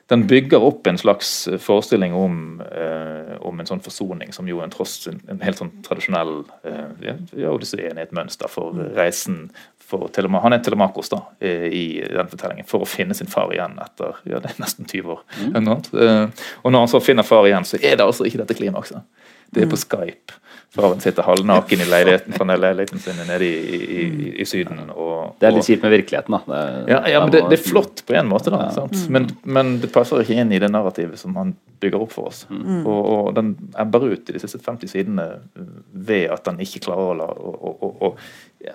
den 0.10 0.24
bygger 0.28 0.64
opp 0.66 0.88
en 0.90 0.98
slags 0.98 1.50
forestilling 1.62 2.14
om, 2.18 2.62
eh, 2.66 3.36
om 3.46 3.60
en 3.60 3.68
sånn 3.70 3.82
forsoning, 3.86 4.32
som 4.34 4.48
jo 4.50 4.58
er 4.58 4.66
en 4.66 4.72
tross 4.74 4.96
en, 5.12 5.20
en 5.30 5.42
helt 5.46 5.60
sånn 5.62 5.70
tradisjonell 5.86 6.32
eh, 6.66 7.12
ja, 7.38 7.52
Odysseen 7.52 7.94
er 8.00 8.08
et 8.08 8.16
mønster 8.18 8.50
for 8.50 8.74
reisen 8.98 9.52
for 9.90 10.10
Telema, 10.14 10.42
Han 10.42 10.54
er 10.54 10.64
Telemakos 10.66 11.14
da, 11.14 11.22
eh, 11.40 11.68
i 11.70 11.84
den 12.02 12.30
fortellingen, 12.30 12.66
for 12.70 12.86
å 12.86 12.90
finne 12.90 13.14
sin 13.18 13.30
far 13.30 13.54
igjen 13.54 13.78
etter 13.82 14.18
ja, 14.30 14.42
det 14.42 14.56
er 14.56 14.64
nesten 14.64 14.90
20 14.90 15.14
år. 15.14 15.22
Mm. 15.46 15.70
Eh, 15.70 16.46
og 16.64 16.74
når 16.74 16.86
han 16.86 16.92
så 16.92 17.02
finner 17.06 17.26
far 17.26 17.46
igjen, 17.46 17.70
så 17.70 17.78
er 17.78 17.98
det 17.98 18.06
altså 18.06 18.26
ikke 18.26 18.42
dette 18.42 18.58
klimakset. 18.58 19.06
Det 19.50 19.66
er 19.66 19.72
på 19.72 19.80
Skype. 19.80 20.38
Fra 20.70 20.92
han 20.92 21.00
sitter 21.02 21.26
halvnaken 21.26 21.82
i 21.82 21.86
leiligheten 21.90 22.36
fra 22.38 22.46
leiligheten 22.46 23.00
sin 23.02 23.18
nede 23.26 23.46
i, 23.46 23.54
i, 23.76 23.80
i, 24.04 24.28
i 24.42 24.46
Syden. 24.46 24.84
Og, 24.94 25.36
Det 25.42 25.48
er 25.50 25.56
litt 25.56 25.66
kjipt 25.66 25.82
med 25.82 25.96
virkeligheten, 25.96 26.36
da. 26.36 26.42
Det, 26.46 26.92
ja, 26.92 27.00
ja, 27.10 27.22
men 27.24 27.34
det, 27.34 27.42
det 27.50 27.58
er 27.58 27.64
flott 27.64 28.04
på 28.06 28.14
en 28.20 28.30
måte, 28.30 28.54
da. 28.54 28.68
Ja. 28.68 28.76
Sant? 28.76 29.08
Men, 29.10 29.26
men 29.50 29.80
det 29.82 29.90
passer 29.96 30.22
ikke 30.22 30.38
inn 30.38 30.54
i 30.54 30.62
det 30.62 30.70
narrativet 30.70 31.18
som 31.18 31.34
han 31.42 31.56
bygger 31.82 32.06
opp 32.06 32.14
for 32.14 32.30
oss. 32.30 32.44
Og, 32.54 33.00
og 33.00 33.32
den 33.40 33.56
ebber 33.82 34.06
ut 34.12 34.30
i 34.30 34.38
de 34.38 34.44
siste 34.44 34.62
50 34.62 34.94
sidene 34.94 35.28
ved 35.90 36.30
at 36.38 36.46
han 36.52 36.62
ikke 36.62 36.86
klarer 36.86 37.16
å, 37.16 37.18
la, 37.18 37.30
å, 37.34 37.56
å, 37.58 37.74
å, 37.90 38.14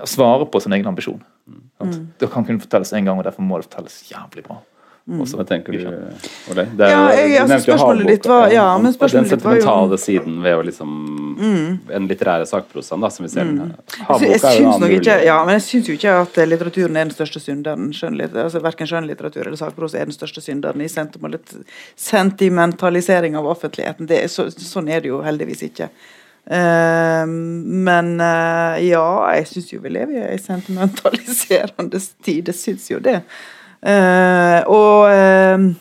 å 0.03 0.11
svare 0.11 0.51
på 0.51 0.65
sin 0.65 0.75
egen 0.75 0.91
ambisjon. 0.91 1.23
Mm. 1.47 1.99
Det 2.19 2.27
kan 2.33 2.47
kun 2.49 2.59
fortelles 2.63 2.91
én 2.97 3.07
gang, 3.07 3.21
og 3.21 3.29
derfor 3.29 3.47
må 3.47 3.61
det 3.61 3.69
fortelles 3.69 4.03
jævlig 4.11 4.49
bra. 4.49 4.59
Og 5.05 5.26
Hva 5.28 5.44
tenker 5.44 5.74
du, 5.74 5.82
Ole? 6.48 6.62
Det 6.64 6.86
Ja, 6.89 7.10
jeg- 7.12 7.47
du 7.47 7.52
altså, 7.52 7.59
spørsmålet 7.66 8.06
ditt 8.06 8.24
var- 8.26 8.51
ja, 8.51 8.78
men 8.78 8.93
spørsmålet 8.93 9.28
Den 9.28 9.39
ditt 9.39 9.43
var 9.44 9.55
jo- 9.55 9.60
sentimentale 9.60 9.98
siden 9.98 10.43
ved 10.43 10.56
å 10.56 10.62
liksom 10.64 11.90
en 11.93 12.09
litterære 12.09 12.47
sakprosaen, 12.47 13.01
da, 13.02 13.09
som 13.10 13.24
vi 13.24 13.28
ser. 13.28 13.44
Mm. 13.44 13.59
Så 13.59 14.20
jeg 14.20 14.40
Havboka 14.40 14.48
er 14.48 14.89
jo 14.89 15.01
ikke 15.01 15.24
ja, 15.26 15.44
men 15.44 15.60
jeg 15.60 15.62
syns 15.62 15.89
jo 15.89 15.94
ikke 15.98 16.22
at 16.22 16.48
litteraturen 16.48 16.97
er 16.97 17.05
den 17.05 17.10
største 17.10 17.39
synderen. 17.39 17.93
Skjønnlitter, 17.93 18.44
altså 18.44 18.62
Verken 18.62 18.86
skjønnlitteratur 18.86 19.47
eller 19.47 19.56
sakprosa 19.60 20.01
er 20.01 20.06
den 20.06 20.16
største 20.16 20.40
synderen 20.40 20.81
i 20.81 20.89
sentimental- 20.89 21.64
sentimentalisering 21.97 23.36
av 23.36 23.44
offentligheten. 23.47 24.06
Det 24.06 24.22
er, 24.24 24.28
så, 24.28 24.47
sånn 24.51 24.89
er 24.89 25.01
det 25.02 25.09
jo 25.09 25.20
heldigvis 25.20 25.62
ikke. 25.68 25.90
Uh, 26.51 27.26
men 27.26 28.20
uh, 28.20 28.76
ja, 28.81 29.05
jeg 29.35 29.47
syns 29.48 29.70
jo 29.72 29.81
vi 29.81 29.89
lever 29.90 30.16
i 30.16 30.24
ei 30.32 30.39
sentimentaliserende 30.39 32.01
tid. 32.24 32.48
Jeg 32.52 32.55
syns 32.55 32.89
jo 32.90 32.98
det. 33.01 33.22
Eh, 33.85 34.61
og 34.73 35.11
eh, 35.12 35.73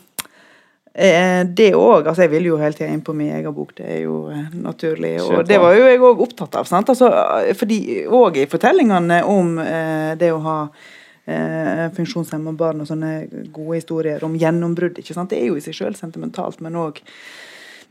Eh, 0.93 1.41
det 1.45 1.71
òg. 1.73 2.05
Altså, 2.05 2.21
jeg 2.21 2.31
vil 2.35 2.51
jo 2.51 2.57
hele 2.61 2.77
tida 2.77 2.91
inn 2.93 3.01
på 3.01 3.15
min 3.17 3.31
egen 3.33 3.53
bok, 3.55 3.71
det 3.79 3.85
er 3.95 4.01
jo 4.03 4.17
naturlig. 4.53 5.15
Og 5.25 5.41
det 5.49 5.57
var 5.61 5.73
jo 5.73 5.87
jeg 5.89 6.01
òg 6.05 6.21
opptatt 6.21 6.59
av. 6.59 6.67
Sant? 6.69 6.91
Altså, 6.93 7.09
fordi 7.57 8.03
òg 8.05 8.37
i 8.43 8.49
fortellingene 8.49 9.23
om 9.25 9.57
eh, 9.63 10.13
det 10.21 10.29
å 10.35 10.41
ha 10.45 10.57
eh, 11.25 11.87
funksjonshemma 11.97 12.53
barn 12.59 12.85
og 12.85 12.91
sånne 12.91 13.13
gode 13.55 13.79
historier 13.79 14.21
om 14.27 14.37
gjennombrudd, 14.37 15.01
ikke 15.01 15.17
sant? 15.17 15.33
det 15.33 15.41
er 15.41 15.49
jo 15.49 15.57
i 15.57 15.65
seg 15.65 15.79
sjøl 15.79 15.97
sentimentalt, 15.97 16.61
men 16.61 16.77
òg 16.77 17.01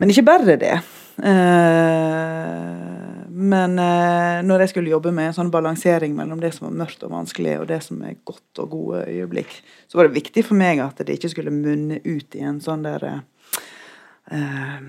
Men 0.01 0.11
ikke 0.11 0.25
bare 0.25 0.57
det. 0.59 0.77
Eh, 1.19 2.73
men 3.33 3.79
eh, 3.79 4.41
når 4.47 4.65
jeg 4.65 4.73
skulle 4.73 4.93
jobbe 4.93 5.13
med 5.15 5.31
en 5.31 5.37
sånn 5.37 5.53
balansering 5.53 6.15
mellom 6.17 6.41
det 6.41 6.53
som 6.57 6.69
var 6.69 6.79
mørkt 6.85 7.05
og 7.05 7.13
vanskelig, 7.15 7.59
og 7.61 7.69
det 7.71 7.81
som 7.85 8.01
er 8.07 8.21
godt 8.29 8.63
og 8.65 8.73
gode 8.73 9.05
øyeblikk, 9.11 9.55
så 9.91 9.99
var 9.99 10.09
det 10.09 10.17
viktig 10.19 10.45
for 10.47 10.59
meg 10.59 10.83
at 10.85 11.01
det 11.05 11.19
ikke 11.19 11.33
skulle 11.35 11.55
munne 11.55 12.01
ut 12.05 12.37
i 12.39 12.45
en 12.47 12.61
sånn 12.65 12.87
der 12.87 13.09
eh, 13.13 14.83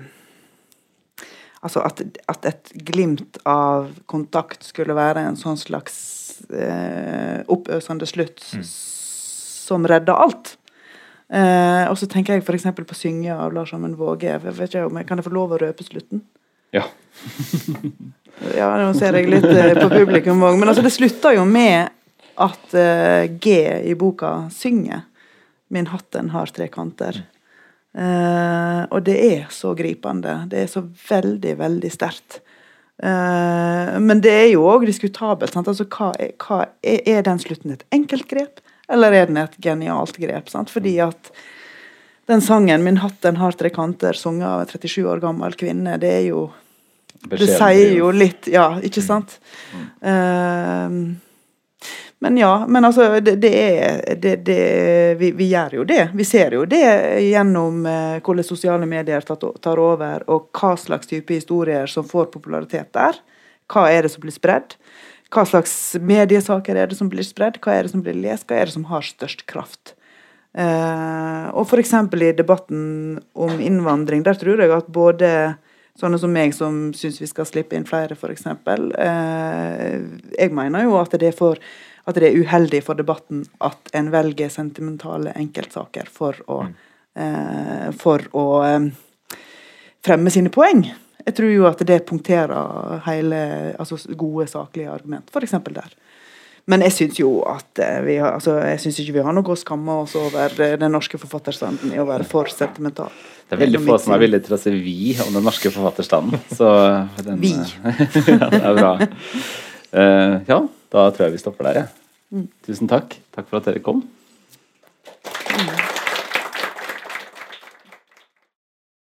Altså 1.64 1.80
at, 1.80 2.02
at 2.28 2.44
et 2.44 2.72
glimt 2.84 3.38
av 3.48 3.86
kontakt 4.04 4.66
skulle 4.68 4.92
være 4.92 5.22
en 5.24 5.38
sånn 5.40 5.56
slags 5.56 5.94
eh, 6.52 7.40
oppøsende 7.48 8.04
slutt 8.04 8.44
som 8.68 9.88
redda 9.88 10.12
alt. 10.26 10.58
Eh, 11.32 11.84
og 11.88 11.96
så 11.98 12.08
tenker 12.10 12.36
jeg 12.36 12.44
f.eks. 12.44 12.66
på 12.76 12.96
'Synge' 12.96 13.32
av 13.32 13.52
Lars 13.52 13.72
Amund 13.72 13.96
Våge. 13.96 14.28
Jeg 14.28 14.42
vet 14.44 14.68
ikke 14.68 14.86
om 14.86 14.96
jeg 14.98 15.06
Kan 15.06 15.18
jeg 15.18 15.24
få 15.24 15.32
lov 15.32 15.54
å 15.56 15.60
røpe 15.60 15.86
slutten? 15.86 16.22
Ja. 16.72 16.84
Ja, 18.58 18.66
nå 18.80 18.88
ser 18.98 19.14
jeg 19.14 19.28
litt 19.30 19.44
eh, 19.46 19.76
på 19.78 19.86
publikum 19.92 20.42
òg. 20.42 20.56
Men 20.58 20.68
altså, 20.68 20.82
det 20.82 20.90
slutter 20.90 21.36
jo 21.36 21.44
med 21.46 21.92
at 22.42 22.74
eh, 22.74 23.30
G 23.30 23.54
i 23.86 23.94
boka 23.94 24.48
synger 24.50 25.04
'Min 25.70 25.86
hatten 25.86 26.30
har 26.34 26.50
tre 26.50 26.66
kanter'. 26.68 27.22
Eh, 27.94 28.82
og 28.90 29.04
det 29.06 29.16
er 29.22 29.46
så 29.54 29.74
gripende. 29.74 30.48
Det 30.50 30.64
er 30.64 30.66
så 30.66 30.82
veldig, 30.82 31.54
veldig 31.58 31.90
sterkt. 31.94 32.40
Eh, 33.02 33.94
men 34.02 34.20
det 34.22 34.34
er 34.34 34.50
jo 34.52 34.66
òg 34.66 34.86
diskutabelt. 34.86 35.54
Sant? 35.54 35.70
Altså, 35.70 35.86
hva 35.86 36.12
er, 36.18 36.34
hva 36.42 36.64
er, 36.82 37.00
er 37.06 37.22
den 37.26 37.42
slutten 37.42 37.74
et 37.74 37.86
enkeltgrep, 37.94 38.62
eller 38.88 39.12
er 39.12 39.30
den 39.30 39.40
et 39.40 39.56
genialt 39.62 40.16
grep? 40.20 40.50
Sant? 40.52 40.70
Fordi 40.70 40.98
at 41.04 41.32
den 42.26 42.40
sangen 42.40 42.84
'Min 42.84 43.02
hatt 43.02 43.20
den 43.20 43.36
har 43.36 43.52
tre 43.52 43.70
kanter', 43.70 44.16
sunget 44.16 44.48
av 44.48 44.60
en 44.60 44.66
37 44.66 45.04
år 45.04 45.20
gammel 45.20 45.52
kvinne, 45.52 45.98
det 46.00 46.12
er 46.12 46.26
jo 46.28 46.50
det 47.24 47.46
sier 47.48 47.94
jo 47.96 48.10
litt 48.12 48.48
Ja, 48.52 48.74
ikke 48.84 49.02
sant? 49.02 49.38
Ehm, 50.04 51.16
men 52.24 52.36
ja, 52.36 52.66
men 52.68 52.84
altså 52.84 53.20
Det, 53.20 53.36
det 53.40 53.52
er 53.60 54.16
det, 54.16 54.36
det, 54.44 54.60
vi, 55.20 55.30
vi 55.36 55.48
gjør 55.52 55.80
jo 55.80 55.84
det. 55.84 56.08
Vi 56.14 56.24
ser 56.24 56.56
jo 56.56 56.64
det 56.68 56.84
gjennom 57.24 57.84
uh, 57.86 58.20
hvordan 58.24 58.46
sosiale 58.46 58.88
medier 58.88 59.20
tar, 59.20 59.40
tar 59.60 59.80
over, 59.80 60.24
og 60.28 60.48
hva 60.56 60.74
slags 60.80 61.10
type 61.10 61.34
historier 61.34 61.90
som 61.90 62.06
får 62.08 62.30
popularitet 62.32 62.92
der. 62.96 63.20
Hva 63.68 63.88
er 63.92 64.04
det 64.04 64.12
som 64.14 64.24
blir 64.24 64.34
spredd? 64.34 64.76
Hva 65.32 65.44
slags 65.48 65.74
mediesaker 66.00 66.76
er 66.78 66.90
det 66.90 66.98
som 66.98 67.08
blir 67.10 67.26
spredd? 67.26 67.60
Hva 67.62 67.78
er 67.78 67.86
det 67.86 67.94
som 67.94 68.02
blir 68.04 68.16
lest? 68.18 68.46
Hva 68.48 68.60
er 68.60 68.68
det 68.68 68.76
som 68.76 68.88
har 68.90 69.06
størst 69.06 69.46
kraft? 69.50 69.94
Eh, 70.54 71.46
og 71.50 71.66
f.eks. 71.66 71.94
i 72.14 72.32
debatten 72.38 72.82
om 73.34 73.54
innvandring, 73.58 74.22
der 74.26 74.38
tror 74.38 74.62
jeg 74.62 74.70
at 74.70 74.90
både 74.94 75.30
sånne 75.98 76.18
som 76.18 76.32
meg 76.34 76.54
som 76.54 76.88
syns 76.96 77.20
vi 77.22 77.28
skal 77.30 77.48
slippe 77.48 77.76
inn 77.78 77.86
flere, 77.88 78.14
f.eks. 78.14 78.46
Eh, 78.46 79.98
jeg 80.38 80.54
mener 80.54 80.86
jo 80.86 80.96
at 81.00 81.14
det, 81.20 81.32
for, 81.38 81.58
at 82.06 82.18
det 82.18 82.30
er 82.30 82.38
uheldig 82.38 82.82
for 82.86 82.98
debatten 82.98 83.44
at 83.64 83.94
en 83.94 84.10
velger 84.14 84.52
sentimentale 84.52 85.34
enkeltsaker 85.38 86.10
for 86.10 86.38
å, 86.50 86.64
eh, 87.18 87.88
for 87.98 88.26
å 88.34 88.46
eh, 88.66 88.90
fremme 90.04 90.34
sine 90.34 90.54
poeng. 90.54 90.86
Jeg 91.24 91.36
tror 91.38 91.52
jo 91.52 91.66
at 91.68 91.80
det 91.88 92.04
punkterer 92.08 93.00
hele 93.06 93.38
altså 93.80 93.96
gode, 94.16 94.46
saklige 94.50 94.90
argument, 94.92 95.30
f.eks. 95.32 95.56
der. 95.72 95.94
Men 96.70 96.80
jeg 96.86 96.94
syns 96.96 97.18
jo 97.20 97.30
at 97.48 97.80
eh, 97.84 97.98
vi 98.06 98.16
har, 98.16 98.38
altså, 98.38 98.56
jeg 98.64 98.80
synes 98.80 98.98
ikke 99.02 99.18
vi 99.18 99.24
har 99.26 99.34
noe 99.36 99.52
å 99.52 99.58
skamme 99.58 99.98
oss 100.04 100.14
over 100.16 100.54
eh, 100.64 100.76
den 100.80 100.94
norske 100.96 101.20
forfatterstanden 101.20 101.92
i 101.92 102.00
å 102.00 102.06
være 102.08 102.24
for 102.28 102.48
sentimental. 102.48 103.12
Det 103.44 103.58
er 103.58 103.62
veldig 103.66 103.82
få 103.84 103.98
som 104.00 104.14
er 104.16 104.22
villige 104.24 104.46
til 104.46 104.56
å 104.56 104.60
si 104.62 104.72
'vi' 104.72 105.20
om 105.26 105.36
den 105.36 105.44
norske 105.44 105.72
forfatterstanden. 105.74 106.40
Så 106.58 106.68
den, 107.20 107.40
Vi. 107.42 107.52
ja, 108.32 108.48
det 108.48 108.62
er 108.62 108.80
bra. 108.80 108.94
Uh, 109.94 110.34
ja, 110.48 110.60
da 110.96 111.08
tror 111.12 111.28
jeg 111.28 111.36
vi 111.36 111.44
stopper 111.44 111.68
der, 111.68 111.84
jeg. 111.84 112.48
Tusen 112.66 112.88
takk. 112.88 113.18
Takk 113.36 113.50
for 113.50 113.60
at 113.60 113.68
dere 113.68 113.84
kom. 113.84 114.06